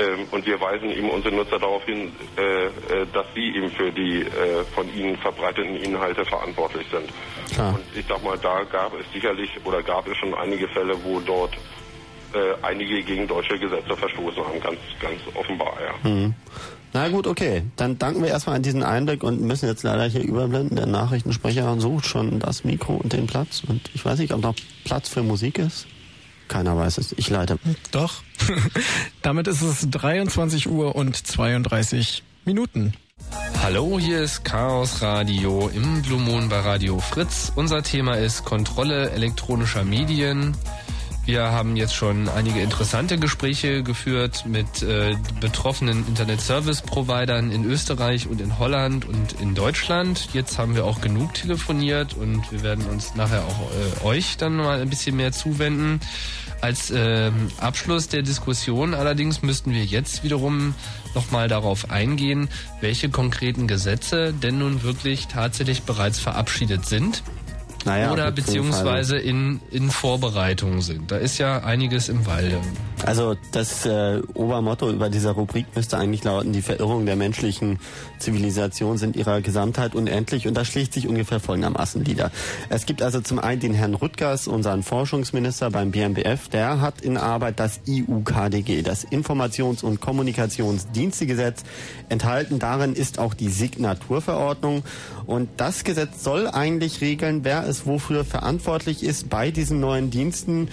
Ähm, 0.00 0.26
und 0.30 0.46
wir 0.46 0.58
weisen 0.60 0.90
eben 0.90 1.10
unsere 1.10 1.34
Nutzer 1.34 1.58
darauf 1.58 1.84
hin, 1.84 2.10
äh, 2.38 2.66
äh, 2.66 2.70
dass 3.12 3.26
sie 3.34 3.54
eben 3.54 3.70
für 3.70 3.92
die 3.92 4.22
äh, 4.22 4.64
von 4.74 4.88
ihnen 4.94 5.16
verbreiteten 5.18 5.76
Inhalte 5.76 6.24
verantwortlich 6.24 6.86
sind. 6.90 7.08
Klar. 7.52 7.74
Und 7.74 7.84
ich 7.94 8.06
sag 8.08 8.22
mal, 8.24 8.38
da 8.38 8.62
gab 8.64 8.94
es 8.98 9.04
sicherlich 9.12 9.50
oder 9.64 9.82
gab 9.82 10.08
es 10.08 10.16
schon 10.16 10.34
einige 10.34 10.68
Fälle, 10.68 10.94
wo 11.04 11.20
dort 11.20 11.52
einige 12.62 13.02
gegen 13.02 13.26
deutsche 13.26 13.58
Gesetze 13.58 13.96
verstoßen 13.96 14.44
haben, 14.44 14.60
ganz, 14.60 14.78
ganz 15.00 15.20
offenbar, 15.34 15.76
ja. 15.84 16.08
Mhm. 16.08 16.32
Na 16.92 17.08
gut, 17.08 17.26
okay. 17.26 17.62
Dann 17.74 17.98
danken 17.98 18.22
wir 18.22 18.30
erstmal 18.30 18.54
an 18.54 18.62
diesen 18.62 18.84
Einblick 18.84 19.24
und 19.24 19.40
müssen 19.40 19.68
jetzt 19.68 19.82
leider 19.82 20.04
hier 20.04 20.22
überblenden. 20.22 20.76
Der 20.76 20.86
Nachrichtensprecher 20.86 21.80
sucht 21.80 22.06
schon 22.06 22.38
das 22.38 22.62
Mikro 22.62 22.94
und 22.94 23.12
den 23.12 23.26
Platz. 23.26 23.62
Und 23.66 23.80
ich 23.94 24.04
weiß 24.04 24.20
nicht, 24.20 24.32
ob 24.32 24.42
noch 24.42 24.54
Platz 24.84 25.08
für 25.08 25.24
Musik 25.24 25.58
ist. 25.58 25.88
Keiner 26.50 26.76
weiß 26.76 26.98
es. 26.98 27.12
Ich 27.12 27.30
leite. 27.30 27.60
Doch. 27.92 28.24
Damit 29.22 29.46
ist 29.46 29.62
es 29.62 29.88
23 29.88 30.68
Uhr 30.68 30.96
und 30.96 31.16
32 31.16 32.24
Minuten. 32.44 32.92
Hallo, 33.62 34.00
hier 34.00 34.20
ist 34.20 34.44
Chaos 34.44 35.00
Radio 35.00 35.70
im 35.72 36.02
Blue 36.02 36.18
Moon 36.18 36.48
bei 36.48 36.58
Radio 36.58 36.98
Fritz. 36.98 37.52
Unser 37.54 37.84
Thema 37.84 38.14
ist 38.14 38.44
Kontrolle 38.44 39.10
elektronischer 39.10 39.84
Medien. 39.84 40.56
Wir 41.26 41.44
haben 41.52 41.76
jetzt 41.76 41.94
schon 41.94 42.28
einige 42.28 42.60
interessante 42.60 43.18
Gespräche 43.18 43.82
geführt 43.82 44.46
mit 44.46 44.82
äh, 44.82 45.14
betroffenen 45.40 46.06
Internet-Service-Providern 46.08 47.52
in 47.52 47.64
Österreich 47.64 48.26
und 48.26 48.40
in 48.40 48.58
Holland 48.58 49.06
und 49.06 49.40
in 49.40 49.54
Deutschland. 49.54 50.28
Jetzt 50.32 50.58
haben 50.58 50.74
wir 50.74 50.84
auch 50.84 51.00
genug 51.00 51.34
telefoniert 51.34 52.14
und 52.14 52.50
wir 52.50 52.62
werden 52.62 52.86
uns 52.86 53.14
nachher 53.14 53.44
auch 53.44 53.70
äh, 53.70 54.04
euch 54.06 54.38
dann 54.38 54.56
mal 54.56 54.80
ein 54.80 54.90
bisschen 54.90 55.16
mehr 55.16 55.30
zuwenden. 55.30 56.00
Als 56.62 56.90
äh, 56.90 57.30
Abschluss 57.58 58.08
der 58.08 58.22
Diskussion 58.22 58.92
allerdings 58.92 59.42
müssten 59.42 59.72
wir 59.72 59.84
jetzt 59.84 60.24
wiederum 60.24 60.74
nochmal 61.14 61.48
darauf 61.48 61.90
eingehen, 61.90 62.48
welche 62.80 63.08
konkreten 63.08 63.66
Gesetze 63.66 64.32
denn 64.32 64.58
nun 64.58 64.82
wirklich 64.82 65.26
tatsächlich 65.28 65.82
bereits 65.82 66.18
verabschiedet 66.18 66.86
sind 66.86 67.22
naja, 67.84 68.12
oder 68.12 68.30
beziehungsweise 68.30 69.16
in, 69.16 69.60
in 69.70 69.90
Vorbereitung 69.90 70.82
sind. 70.82 71.10
Da 71.10 71.16
ist 71.16 71.38
ja 71.38 71.62
einiges 71.64 72.08
im 72.08 72.26
Walde. 72.26 72.58
Also 73.06 73.34
das 73.52 73.86
äh, 73.86 74.20
Obermotto 74.34 74.90
über 74.90 75.08
dieser 75.08 75.32
Rubrik 75.32 75.66
müsste 75.74 75.96
eigentlich 75.96 76.22
lauten, 76.22 76.52
die 76.52 76.60
Verirrung 76.60 77.06
der 77.06 77.16
menschlichen 77.16 77.78
Zivilisation 78.18 78.98
sind 78.98 79.16
ihrer 79.16 79.40
Gesamtheit 79.40 79.94
unendlich 79.94 80.46
und 80.46 80.54
das 80.54 80.68
schlägt 80.68 80.92
sich 80.92 81.08
ungefähr 81.08 81.40
folgendermaßen 81.40 82.02
nieder. 82.02 82.30
Es 82.68 82.84
gibt 82.84 83.00
also 83.00 83.20
zum 83.22 83.38
einen 83.38 83.60
den 83.60 83.72
Herrn 83.72 83.94
Rüttgers, 83.94 84.46
unseren 84.46 84.82
Forschungsminister 84.82 85.70
beim 85.70 85.92
BMBF, 85.92 86.48
der 86.48 86.82
hat 86.82 87.00
in 87.00 87.16
Arbeit 87.16 87.58
das 87.58 87.80
IUKDG, 87.86 88.82
das 88.82 89.06
Informations- 89.06 89.82
und 89.82 90.00
Kommunikationsdienstegesetz. 90.00 91.62
Enthalten 92.10 92.58
darin 92.58 92.92
ist 92.92 93.18
auch 93.18 93.32
die 93.32 93.48
Signaturverordnung 93.48 94.82
und 95.26 95.48
das 95.56 95.84
Gesetz 95.84 96.22
soll 96.22 96.48
eigentlich 96.48 97.00
regeln, 97.00 97.44
wer 97.44 97.69
es 97.70 97.86
wofür 97.86 98.24
verantwortlich 98.24 99.02
ist 99.02 99.30
bei 99.30 99.50
diesen 99.50 99.80
neuen 99.80 100.10
Diensten 100.10 100.68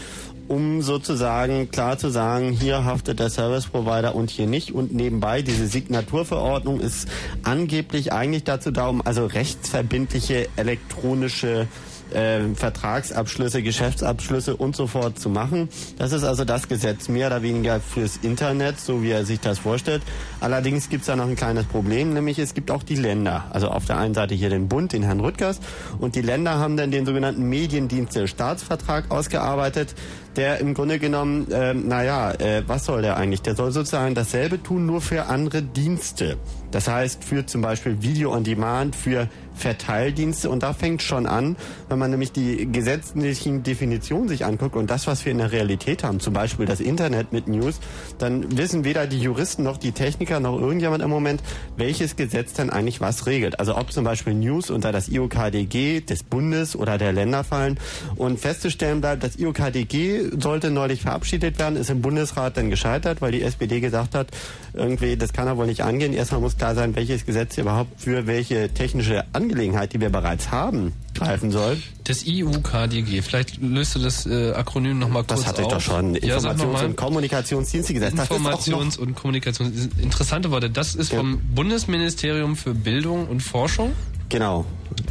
um 0.48 0.82
sozusagen 0.82 1.70
klar 1.72 1.98
zu 1.98 2.10
sagen, 2.10 2.52
hier 2.52 2.86
haftet 2.86 3.20
der 3.20 3.30
Service 3.30 3.68
Provider 3.68 4.16
und 4.16 4.30
hier 4.30 4.48
nicht. 4.48 4.72
Und 4.74 4.94
nebenbei, 4.94 5.42
diese 5.42 5.68
Signaturverordnung 5.68 6.80
ist 6.80 7.08
angeblich 7.44 8.14
eigentlich 8.14 8.44
dazu 8.44 8.72
da, 8.72 8.88
um 8.88 9.02
also 9.02 9.26
rechtsverbindliche 9.26 10.48
elektronische 10.56 11.68
äh, 12.14 12.42
Vertragsabschlüsse, 12.56 13.62
Geschäftsabschlüsse 13.62 14.56
und 14.56 14.76
so 14.76 14.88
fort 14.88 15.20
zu 15.20 15.30
machen. 15.30 15.70
Das 15.98 16.12
ist 16.12 16.24
also 16.24 16.46
das 16.46 16.68
Gesetz 16.68 17.10
mehr 17.10 17.28
oder 17.28 17.42
weniger 17.42 17.80
fürs 17.80 18.18
Internet, 18.18 18.80
so 18.80 19.02
wie 19.04 19.12
er 19.12 19.26
sich 19.26 19.40
das 19.40 19.60
vorstellt. 19.60 20.02
Allerdings 20.40 20.90
gibt 20.90 21.02
es 21.02 21.08
da 21.08 21.16
noch 21.16 21.28
ein 21.28 21.36
kleines 21.36 21.66
Problem, 21.66 22.14
nämlich 22.14 22.40
es 22.40 22.54
gibt 22.54 22.72
auch 22.72 22.84
die 22.84 22.96
Länder. 22.96 23.46
Also 23.50 23.70
auf 23.70 23.86
der 23.86 23.98
einen 23.98 24.14
Seite 24.14 24.36
hier 24.36 24.50
den 24.50 24.68
Bund, 24.68 24.94
den 24.94 25.04
Herrn 25.04 25.20
Rüttgers, 25.20 25.60
und 26.00 26.16
die 26.16 26.22
Länder 26.22 26.60
haben 26.60 26.78
dann 26.78 26.92
den 26.92 27.06
sogenannten 27.06 27.44
Mediendienste-Staatsvertrag 27.50 29.12
ausgearbeitet 29.12 29.96
der 30.38 30.60
im 30.60 30.74
Grunde 30.74 31.00
genommen, 31.00 31.52
äh, 31.52 31.74
naja, 31.74 32.32
äh, 32.32 32.64
was 32.68 32.86
soll 32.86 33.02
der 33.02 33.18
eigentlich? 33.18 33.42
Der 33.42 33.56
soll 33.56 33.72
sozusagen 33.72 34.16
dasselbe 34.16 34.62
tun, 34.62 34.86
nur 34.86 35.02
für 35.02 35.26
andere 35.26 35.62
Dienste. 35.62 36.38
Das 36.72 36.88
heißt, 36.88 37.24
für 37.24 37.46
zum 37.46 37.62
Beispiel 37.62 38.02
Video 38.02 38.34
on 38.34 38.44
Demand, 38.44 38.96
für 38.96 39.28
Verteildienste. 39.58 40.50
Und 40.50 40.64
da 40.64 40.74
fängt 40.74 41.02
schon 41.02 41.26
an, 41.26 41.58
wenn 41.90 42.00
man 42.00 42.12
nämlich 42.12 42.32
die 42.32 42.72
gesetzlichen 42.72 43.64
Definitionen 43.64 44.28
sich 44.28 44.46
anguckt 44.46 44.76
und 44.76 44.90
das, 44.90 45.08
was 45.08 45.26
wir 45.26 45.32
in 45.32 45.40
der 45.40 45.52
Realität 45.52 46.04
haben, 46.04 46.20
zum 46.20 46.34
Beispiel 46.34 46.66
das 46.66 46.80
Internet 46.80 47.34
mit 47.34 47.48
News, 47.48 47.80
dann 48.20 48.58
wissen 48.58 48.84
weder 48.84 49.08
die 49.08 49.20
Juristen 49.20 49.64
noch 49.64 49.78
die 49.78 49.92
Techniker 49.92 50.40
noch 50.40 50.60
irgendjemand 50.60 51.04
im 51.04 51.10
Moment, 51.10 51.42
welches 51.76 52.16
Gesetz 52.16 52.54
denn 52.54 52.70
eigentlich 52.70 53.02
was 53.02 53.26
regelt. 53.26 53.60
Also 53.60 53.76
ob 53.76 53.92
zum 53.92 54.04
Beispiel 54.04 54.34
News 54.34 54.70
unter 54.70 54.92
das 54.92 55.10
IOKDG 55.10 56.02
des 56.02 56.24
Bundes 56.24 56.76
oder 56.76 56.98
der 56.98 57.12
Länder 57.12 57.44
fallen. 57.44 57.80
Und 58.16 58.40
festzustellen 58.40 59.02
bleibt, 59.02 59.24
das 59.24 59.38
IOKDG 59.38 60.27
sollte 60.40 60.70
neulich 60.72 61.02
verabschiedet 61.02 61.60
werden, 61.60 61.76
ist 61.78 61.90
im 61.90 62.02
Bundesrat 62.02 62.58
dann 62.58 62.70
gescheitert, 62.70 63.22
weil 63.22 63.32
die 63.32 63.42
SPD 63.42 63.80
gesagt 63.80 64.16
hat, 64.16 64.28
irgendwie, 64.74 65.18
das 65.18 65.34
kann 65.34 65.48
er 65.48 65.58
wohl 65.58 65.66
nicht 65.68 65.82
angehen. 65.84 66.14
Erstmal 66.14 66.42
muss 66.42 66.58
klar 66.58 66.76
sein, 66.76 66.96
welches 66.96 67.26
Gesetz 67.26 67.58
überhaupt 67.58 68.00
für 68.02 68.28
welche 68.28 68.70
technische 68.74 69.26
Angelegenheit, 69.34 69.94
die 69.94 70.02
wir 70.02 70.10
bereits 70.10 70.52
haben, 70.52 70.94
greifen 71.16 71.52
soll. 71.52 71.78
Das 72.04 72.26
IUKDG, 72.26 73.22
vielleicht 73.22 73.62
löst 73.62 73.96
du 73.96 74.00
das 74.00 74.26
äh, 74.26 74.52
Akronym 74.54 75.00
nochmal 75.00 75.24
kurz 75.24 75.40
Das 75.42 75.48
hatte 75.48 75.62
ich 75.62 75.68
auf. 75.68 75.74
doch 75.74 75.82
schon. 75.82 76.16
Ja, 76.16 76.38
Informations- 76.38 76.66
mal. 76.72 76.86
und 76.86 76.96
Kommunikationsdienstegesetz. 76.96 78.14
Informations- 78.14 78.98
und 78.98 79.16
Kommunikations... 79.16 79.90
Interessante 80.02 80.52
Worte. 80.52 80.70
Das 80.70 80.96
ist 80.96 81.14
vom 81.14 81.40
Bundesministerium 81.54 82.56
für 82.56 82.74
Bildung 82.74 83.28
und 83.28 83.42
Forschung. 83.42 83.94
Genau. 84.30 84.66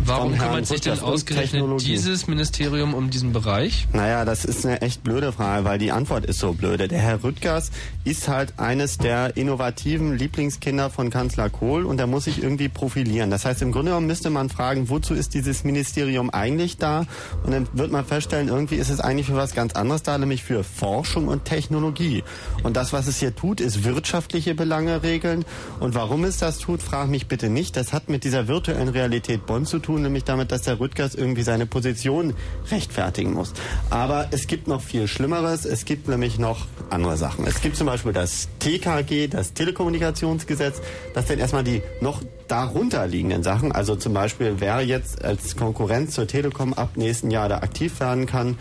Warum 0.04 0.36
kümmert 0.36 0.66
sich 0.66 0.80
denn 0.82 0.98
ausgerechnet 1.00 1.64
dieses 1.82 2.26
Ministerium 2.26 2.94
um 2.94 3.10
diesen 3.10 3.32
Bereich? 3.32 3.88
Naja, 3.92 4.24
das 4.24 4.44
ist 4.44 4.64
eine 4.64 4.80
echt 4.82 5.02
blöde 5.02 5.32
Frage, 5.32 5.64
weil 5.64 5.78
die 5.78 5.92
Antwort 5.92 6.26
ist 6.26 6.38
so 6.38 6.52
blöde. 6.52 6.88
Der 6.88 6.98
Herr 6.98 7.24
Rüttgers 7.24 7.70
ist 8.04 8.28
halt 8.28 8.54
eines 8.58 8.98
der 8.98 9.36
innovativen 9.36 10.16
Lieblingskinder 10.16 10.90
von 10.90 11.10
Kanzler 11.10 11.50
Kohl 11.50 11.84
und 11.84 11.98
er 11.98 12.06
muss 12.06 12.24
sich 12.24 12.42
irgendwie 12.42 12.68
profilieren. 12.68 13.30
Das 13.30 13.44
heißt, 13.44 13.62
im 13.62 13.72
Grunde 13.72 13.90
genommen 13.90 14.06
müsste 14.06 14.30
man 14.30 14.48
fragen, 14.48 14.88
wozu 14.88 15.14
ist 15.14 15.34
dieses 15.34 15.64
Ministerium 15.64 16.30
eigentlich 16.30 16.76
da? 16.76 17.06
Und 17.44 17.52
dann 17.52 17.68
wird 17.72 17.90
man 17.90 18.04
feststellen, 18.04 18.48
irgendwie 18.48 18.76
ist 18.76 18.90
es 18.90 19.00
eigentlich 19.00 19.26
für 19.26 19.34
was 19.34 19.54
ganz 19.54 19.74
anderes 19.74 20.02
da, 20.02 20.18
nämlich 20.18 20.44
für 20.44 20.62
Forschung 20.62 21.28
und 21.28 21.44
Technologie. 21.44 22.22
Und 22.62 22.76
das, 22.76 22.92
was 22.92 23.06
es 23.06 23.18
hier 23.18 23.34
tut, 23.34 23.60
ist 23.60 23.84
wirtschaftliche 23.84 24.54
Belange 24.54 25.02
regeln. 25.02 25.44
Und 25.80 25.94
warum 25.94 26.24
es 26.24 26.38
das 26.38 26.58
tut, 26.58 26.82
frage 26.82 27.10
mich 27.10 27.26
bitte 27.26 27.48
nicht. 27.48 27.76
Das 27.76 27.92
hat 27.92 28.08
mit 28.08 28.24
dieser 28.24 28.48
virtuellen 28.48 28.88
Realität 28.88 29.46
Bonn 29.46 29.66
zu 29.66 29.75
tun, 29.78 30.02
nämlich 30.02 30.24
damit, 30.24 30.52
dass 30.52 30.62
der 30.62 30.80
Rüttgers 30.80 31.14
irgendwie 31.14 31.42
seine 31.42 31.66
Position 31.66 32.34
rechtfertigen 32.70 33.32
muss. 33.32 33.52
Aber 33.90 34.28
es 34.30 34.46
gibt 34.46 34.68
noch 34.68 34.82
viel 34.82 35.08
Schlimmeres. 35.08 35.64
Es 35.64 35.84
gibt 35.84 36.08
nämlich 36.08 36.38
noch 36.38 36.66
andere 36.90 37.16
Sachen. 37.16 37.46
Es 37.46 37.60
gibt 37.60 37.76
zum 37.76 37.86
Beispiel 37.86 38.12
das 38.12 38.48
TKG, 38.58 39.28
das 39.28 39.52
Telekommunikationsgesetz, 39.54 40.80
das 41.14 41.26
dann 41.26 41.38
erstmal 41.38 41.64
die 41.64 41.82
noch 42.00 42.22
darunter 42.48 43.06
liegenden 43.06 43.42
Sachen, 43.42 43.72
also 43.72 43.96
zum 43.96 44.14
Beispiel 44.14 44.56
wer 44.58 44.80
jetzt 44.80 45.24
als 45.24 45.56
Konkurrenz 45.56 46.14
zur 46.14 46.26
Telekom 46.26 46.74
ab 46.74 46.90
nächsten 46.96 47.30
Jahr 47.30 47.48
da 47.48 47.58
aktiv 47.58 47.98
werden 48.00 48.26
kann, 48.26 48.56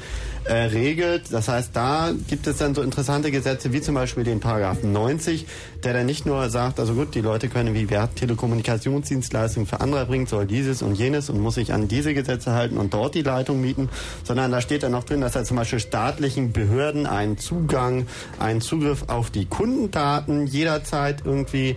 äh, 0.45 0.53
regelt. 0.53 1.31
Das 1.31 1.47
heißt, 1.47 1.71
da 1.73 2.11
gibt 2.27 2.47
es 2.47 2.57
dann 2.57 2.75
so 2.75 2.81
interessante 2.81 3.31
Gesetze 3.31 3.73
wie 3.73 3.81
zum 3.81 3.95
Beispiel 3.95 4.23
den 4.23 4.39
Paragraphen 4.39 4.91
90, 4.91 5.45
der 5.83 5.93
dann 5.93 6.05
nicht 6.05 6.25
nur 6.25 6.49
sagt, 6.49 6.79
also 6.79 6.93
gut, 6.93 7.15
die 7.15 7.21
Leute 7.21 7.47
können 7.47 7.73
wie 7.73 7.89
wer 7.89 8.13
Telekommunikationsdienstleistungen 8.13 9.67
für 9.67 9.81
andere 9.81 10.05
bringt, 10.05 10.29
soll 10.29 10.45
dieses 10.45 10.81
und 10.81 10.95
jenes 10.95 11.04
und 11.13 11.39
muss 11.39 11.55
sich 11.55 11.73
an 11.73 11.87
diese 11.87 12.13
Gesetze 12.13 12.53
halten 12.53 12.77
und 12.77 12.93
dort 12.93 13.15
die 13.15 13.21
Leitung 13.21 13.61
mieten, 13.61 13.89
sondern 14.23 14.51
da 14.51 14.61
steht 14.61 14.83
dann 14.83 14.91
noch 14.91 15.03
drin, 15.03 15.21
dass 15.21 15.35
er 15.35 15.43
zum 15.43 15.57
Beispiel 15.57 15.79
staatlichen 15.79 16.51
Behörden 16.51 17.05
einen 17.05 17.37
Zugang, 17.37 18.07
einen 18.39 18.61
Zugriff 18.61 19.05
auf 19.07 19.29
die 19.29 19.45
Kundendaten 19.45 20.47
jederzeit 20.47 21.23
irgendwie 21.25 21.75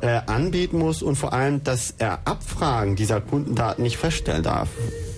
äh, 0.00 0.20
anbieten 0.26 0.78
muss 0.78 1.02
und 1.02 1.16
vor 1.16 1.32
allem, 1.32 1.62
dass 1.62 1.94
er 1.98 2.20
Abfragen 2.26 2.96
dieser 2.96 3.20
Kundendaten 3.20 3.82
nicht 3.82 3.96
feststellen 3.98 4.42
darf. 4.42 4.68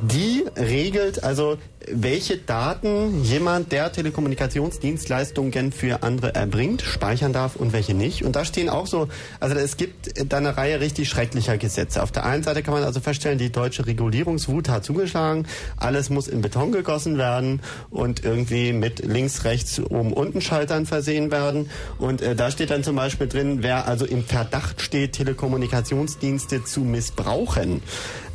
die 0.02 0.44
regelt 0.56 1.24
also, 1.24 1.58
welche 1.90 2.38
Daten 2.38 3.24
jemand, 3.24 3.72
der 3.72 3.92
Telekommunikationsdienstleistungen 3.92 5.72
für 5.72 6.04
andere 6.04 6.36
erbringt, 6.36 6.82
speichern 6.82 7.32
darf 7.34 7.56
und 7.56 7.72
welche 7.74 7.94
nicht. 7.94 8.24
Und 8.24 8.36
da 8.36 8.44
stehen 8.46 8.70
auch 8.70 8.88
so, 8.88 9.08
also 9.40 9.56
es 9.56 9.78
gibt 9.78 10.12
da 10.32 10.38
eine 10.38 10.58
Reihe 10.58 10.80
richtig 10.82 11.08
schrecklicher 11.10 11.58
Gesetze. 11.58 12.04
Auf 12.04 12.12
der 12.12 12.26
einen 12.26 12.44
Seite 12.44 12.62
kann 12.62 12.74
man 12.74 12.84
also 12.84 13.00
feststellen, 13.00 13.38
die 13.40 13.47
deutsche 13.52 13.86
Regulierungswut 13.86 14.70
hat 14.70 14.84
zugeschlagen. 14.84 15.48
Alles 15.78 16.10
muss 16.10 16.28
in 16.28 16.42
Beton 16.42 16.72
gegossen 16.72 17.18
werden 17.18 17.62
und 17.90 18.24
irgendwie 18.24 18.74
mit 18.74 19.06
links, 19.06 19.44
rechts, 19.44 19.80
oben, 19.80 20.14
unten 20.14 20.42
Schaltern 20.42 20.86
versehen 20.86 21.32
werden. 21.32 21.70
Und 22.00 22.22
äh, 22.22 22.36
da 22.36 22.52
steht 22.52 22.70
dann 22.72 22.84
zum 22.84 22.96
Beispiel 22.96 23.28
drin, 23.28 23.60
wer 23.62 23.88
also 23.88 24.06
im 24.06 24.24
Verdacht 24.24 24.82
steht, 24.82 25.14
Telekommunikationsdienste 25.14 26.64
zu 26.64 26.82
missbrauchen. 26.82 27.82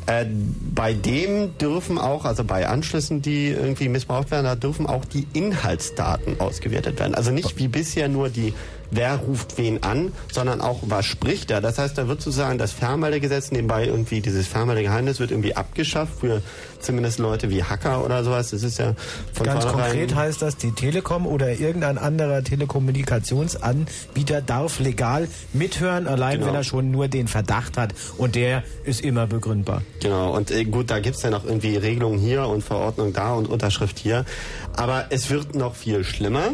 Äh, 0.05 0.25
bei 0.73 0.93
dem 0.93 1.57
dürfen 1.57 1.97
auch, 1.97 2.25
also 2.25 2.43
bei 2.43 2.67
Anschlüssen, 2.67 3.21
die 3.21 3.47
irgendwie 3.47 3.87
missbraucht 3.87 4.31
werden, 4.31 4.45
da 4.45 4.55
dürfen 4.55 4.85
auch 4.85 5.05
die 5.05 5.27
Inhaltsdaten 5.33 6.39
ausgewertet 6.41 6.99
werden. 6.99 7.15
Also 7.15 7.31
nicht 7.31 7.57
wie 7.57 7.69
bisher 7.69 8.09
nur 8.09 8.29
die, 8.29 8.53
wer 8.95 9.17
ruft 9.17 9.57
wen 9.57 9.83
an, 9.83 10.11
sondern 10.31 10.61
auch, 10.61 10.79
was 10.83 11.05
spricht 11.05 11.51
er. 11.51 11.61
Das 11.61 11.77
heißt, 11.77 11.97
da 11.97 12.07
wird 12.07 12.21
sozusagen 12.21 12.57
das 12.57 12.71
Fernmeldegesetz 12.71 13.51
nebenbei 13.51 13.85
irgendwie, 13.85 14.21
dieses 14.21 14.47
Fernmeldegeheimnis 14.47 15.19
wird 15.19 15.31
irgendwie 15.31 15.55
abgeschafft 15.55 16.19
für 16.19 16.41
zumindest 16.83 17.19
Leute 17.19 17.49
wie 17.49 17.63
Hacker 17.63 18.03
oder 18.05 18.23
sowas. 18.23 18.51
Das 18.51 18.63
ist 18.63 18.77
ja 18.79 18.93
von 19.33 19.45
Ganz 19.45 19.65
konkret 19.65 20.13
heißt 20.15 20.41
das, 20.41 20.57
die 20.57 20.71
Telekom 20.71 21.25
oder 21.25 21.51
irgendein 21.59 21.97
anderer 21.97 22.43
Telekommunikationsanbieter 22.43 24.41
darf 24.41 24.79
legal 24.79 25.27
mithören, 25.53 26.07
allein 26.07 26.39
Genau. 26.39 26.47
wenn 26.47 26.55
er 26.55 26.63
schon 26.63 26.91
nur 26.91 27.07
den 27.07 27.27
Verdacht 27.27 27.77
hat. 27.77 27.93
Und 28.17 28.35
der 28.35 28.63
ist 28.85 29.01
immer 29.01 29.27
begründbar. 29.27 29.81
Genau, 30.01 30.35
und 30.35 30.51
äh, 30.51 30.63
gut, 30.65 30.89
da 30.89 30.99
gibt's 30.99 31.21
ja 31.21 31.29
noch 31.29 31.45
irgendwie 31.45 31.75
Regelungen 31.77 32.19
hier 32.19 32.47
und 32.47 32.63
Verordnung 32.63 33.13
da 33.13 33.33
und 33.33 33.49
Unterschrift 33.49 33.99
hier. 33.99 34.25
Aber 34.75 35.05
es 35.09 35.29
wird 35.29 35.55
noch 35.55 35.75
viel 35.75 36.03
schlimmer. 36.03 36.49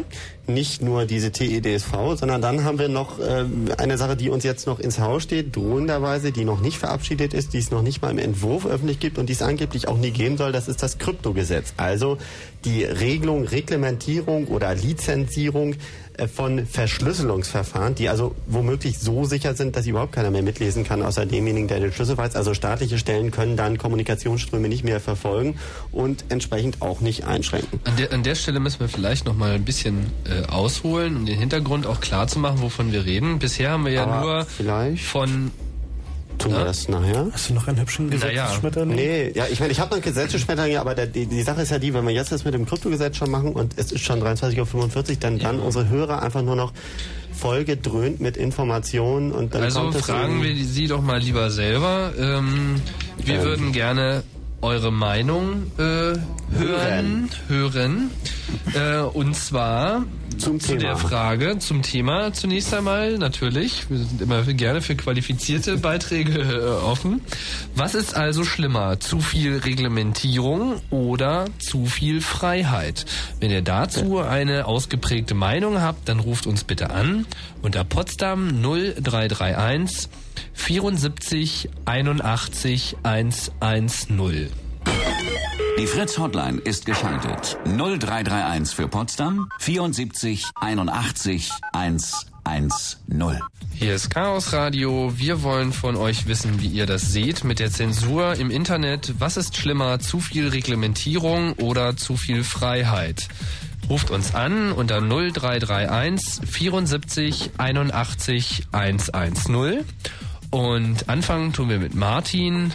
Nicht 0.46 0.82
nur 0.82 1.04
diese 1.04 1.30
TEDSV, 1.30 1.92
sondern 2.16 2.42
dann 2.42 2.64
haben 2.64 2.78
wir 2.80 2.88
noch 2.88 3.20
äh, 3.20 3.44
eine 3.78 3.96
Sache, 3.98 4.16
die 4.16 4.30
uns 4.30 4.42
jetzt 4.42 4.66
noch 4.66 4.80
ins 4.80 4.98
Haus 4.98 5.22
steht, 5.22 5.54
drohenderweise, 5.54 6.32
die 6.32 6.44
noch 6.44 6.60
nicht 6.60 6.76
verabschiedet 6.78 7.34
ist, 7.34 7.52
die 7.52 7.58
es 7.58 7.70
noch 7.70 7.82
nicht 7.82 8.02
mal 8.02 8.10
im 8.10 8.18
Entwurf 8.18 8.66
öffentlich 8.66 8.98
gibt 8.98 9.18
und 9.18 9.28
die 9.28 9.32
es 9.34 9.42
angeblich 9.42 9.86
auch 9.86 9.96
nie 9.96 10.10
geben 10.20 10.36
soll, 10.36 10.52
das 10.52 10.68
ist 10.68 10.82
das 10.82 10.98
Kryptogesetz. 10.98 11.72
Also 11.78 12.18
die 12.66 12.84
Regelung, 12.84 13.44
Reglementierung 13.44 14.48
oder 14.48 14.74
Lizenzierung 14.74 15.76
äh, 16.18 16.28
von 16.28 16.66
Verschlüsselungsverfahren, 16.66 17.94
die 17.94 18.10
also 18.10 18.34
womöglich 18.46 18.98
so 18.98 19.24
sicher 19.24 19.54
sind, 19.54 19.76
dass 19.76 19.86
überhaupt 19.86 20.12
keiner 20.12 20.30
mehr 20.30 20.42
mitlesen 20.42 20.84
kann, 20.84 21.02
außer 21.02 21.24
demjenigen, 21.24 21.68
der 21.68 21.80
den 21.80 21.92
Schlüssel 21.92 22.18
weiß. 22.18 22.36
Also 22.36 22.52
staatliche 22.52 22.98
Stellen 22.98 23.30
können 23.30 23.56
dann 23.56 23.78
Kommunikationsströme 23.78 24.68
nicht 24.68 24.84
mehr 24.84 25.00
verfolgen 25.00 25.58
und 25.90 26.26
entsprechend 26.28 26.82
auch 26.82 27.00
nicht 27.00 27.24
einschränken. 27.24 27.80
An 27.84 27.96
der, 27.96 28.12
an 28.12 28.22
der 28.22 28.34
Stelle 28.34 28.60
müssen 28.60 28.80
wir 28.80 28.88
vielleicht 28.88 29.24
noch 29.24 29.34
mal 29.34 29.52
ein 29.52 29.64
bisschen 29.64 30.12
äh, 30.24 30.46
ausholen, 30.50 31.16
um 31.16 31.24
den 31.24 31.38
Hintergrund 31.38 31.86
auch 31.86 32.00
klar 32.00 32.28
zu 32.28 32.38
machen, 32.38 32.60
wovon 32.60 32.92
wir 32.92 33.06
reden. 33.06 33.38
Bisher 33.38 33.70
haben 33.70 33.86
wir 33.86 33.92
ja 33.92 34.04
Aber 34.04 34.20
nur 34.20 34.96
von 34.98 35.50
tun 36.40 36.52
wir 36.52 36.64
das 36.64 36.88
nachher. 36.88 37.28
Hast 37.32 37.50
du 37.50 37.54
noch 37.54 37.68
einen 37.68 37.80
hübschen 37.80 38.10
Gesetzesschmetterling? 38.10 38.96
Nee, 38.96 39.32
ja, 39.34 39.44
ich 39.50 39.60
meine, 39.60 39.72
ich 39.72 39.80
habe 39.80 39.94
noch 39.94 40.02
Gesetzesschmetterling, 40.02 40.76
aber 40.76 40.94
der, 40.94 41.06
die, 41.06 41.26
die 41.26 41.42
Sache 41.42 41.62
ist 41.62 41.70
ja 41.70 41.78
die, 41.78 41.94
wenn 41.94 42.04
wir 42.06 42.12
jetzt 42.14 42.32
das 42.32 42.44
mit 42.44 42.54
dem 42.54 42.66
Kryptogesetz 42.66 43.16
schon 43.16 43.30
machen 43.30 43.52
und 43.52 43.74
es 43.76 43.92
ist 43.92 44.00
schon 44.04 44.20
23.45 44.22 45.10
Uhr, 45.10 45.16
dann 45.20 45.38
dann 45.38 45.60
unsere 45.60 45.88
Hörer 45.88 46.22
einfach 46.22 46.42
nur 46.42 46.56
noch 46.56 46.72
vollgedröhnt 47.32 48.20
mit 48.20 48.36
Informationen 48.36 49.32
und 49.32 49.54
dann 49.54 49.62
Also 49.62 49.80
kommt 49.80 49.96
fragen 49.96 50.42
wir 50.42 50.54
Sie 50.64 50.86
doch 50.88 51.00
mal 51.02 51.18
lieber 51.20 51.50
selber. 51.50 52.12
Ähm, 52.18 52.80
wir 53.18 53.34
Ähm. 53.36 53.42
würden 53.44 53.72
gerne 53.72 54.22
eure 54.62 54.92
Meinung 54.92 55.70
äh, 55.78 56.14
hören, 56.52 57.30
hören. 57.48 58.10
Äh, 58.74 58.98
und 59.00 59.34
zwar 59.34 60.04
Zum 60.38 60.60
zu 60.60 60.68
Thema. 60.68 60.80
der 60.80 60.96
Frage, 60.96 61.58
zum 61.58 61.82
Thema 61.82 62.32
zunächst 62.32 62.74
einmal 62.74 63.16
natürlich. 63.18 63.88
Wir 63.88 63.98
sind 63.98 64.20
immer 64.20 64.42
gerne 64.42 64.82
für 64.82 64.96
qualifizierte 64.96 65.76
Beiträge 65.78 66.40
äh, 66.40 66.84
offen. 66.84 67.22
Was 67.74 67.94
ist 67.94 68.14
also 68.14 68.44
schlimmer? 68.44 69.00
Zu 69.00 69.20
viel 69.20 69.58
Reglementierung 69.58 70.80
oder 70.90 71.46
zu 71.58 71.86
viel 71.86 72.20
Freiheit? 72.20 73.06
Wenn 73.40 73.50
ihr 73.50 73.62
dazu 73.62 74.18
eine 74.18 74.66
ausgeprägte 74.66 75.34
Meinung 75.34 75.80
habt, 75.80 76.08
dann 76.08 76.20
ruft 76.20 76.46
uns 76.46 76.64
bitte 76.64 76.90
an 76.90 77.26
unter 77.62 77.84
Potsdam 77.84 78.60
0331 78.62 80.08
74 80.52 81.68
81 81.84 82.96
110. 83.02 84.48
Die 85.78 85.86
Fritz 85.86 86.18
Hotline 86.18 86.58
ist 86.58 86.86
geschaltet. 86.86 87.58
0331 87.64 88.74
für 88.74 88.88
Potsdam 88.88 89.48
74 89.58 90.46
81 90.60 91.50
110. 91.72 92.30
110. 92.44 93.40
Hier 93.74 93.94
ist 93.94 94.10
Chaos 94.10 94.52
Radio. 94.52 95.12
Wir 95.16 95.42
wollen 95.42 95.72
von 95.72 95.96
euch 95.96 96.26
wissen, 96.26 96.60
wie 96.60 96.68
ihr 96.68 96.86
das 96.86 97.12
seht 97.12 97.44
mit 97.44 97.58
der 97.58 97.70
Zensur 97.70 98.34
im 98.34 98.50
Internet. 98.50 99.14
Was 99.18 99.36
ist 99.36 99.56
schlimmer, 99.56 100.00
zu 100.00 100.20
viel 100.20 100.48
Reglementierung 100.48 101.52
oder 101.54 101.96
zu 101.96 102.16
viel 102.16 102.44
Freiheit? 102.44 103.28
Ruft 103.88 104.10
uns 104.10 104.34
an 104.34 104.72
unter 104.72 105.00
0331 105.00 106.48
74 106.48 107.50
81 107.58 108.66
110. 108.72 109.84
Und 110.50 111.08
anfangen 111.08 111.52
tun 111.52 111.68
wir 111.68 111.78
mit 111.78 111.94
Martin. 111.94 112.72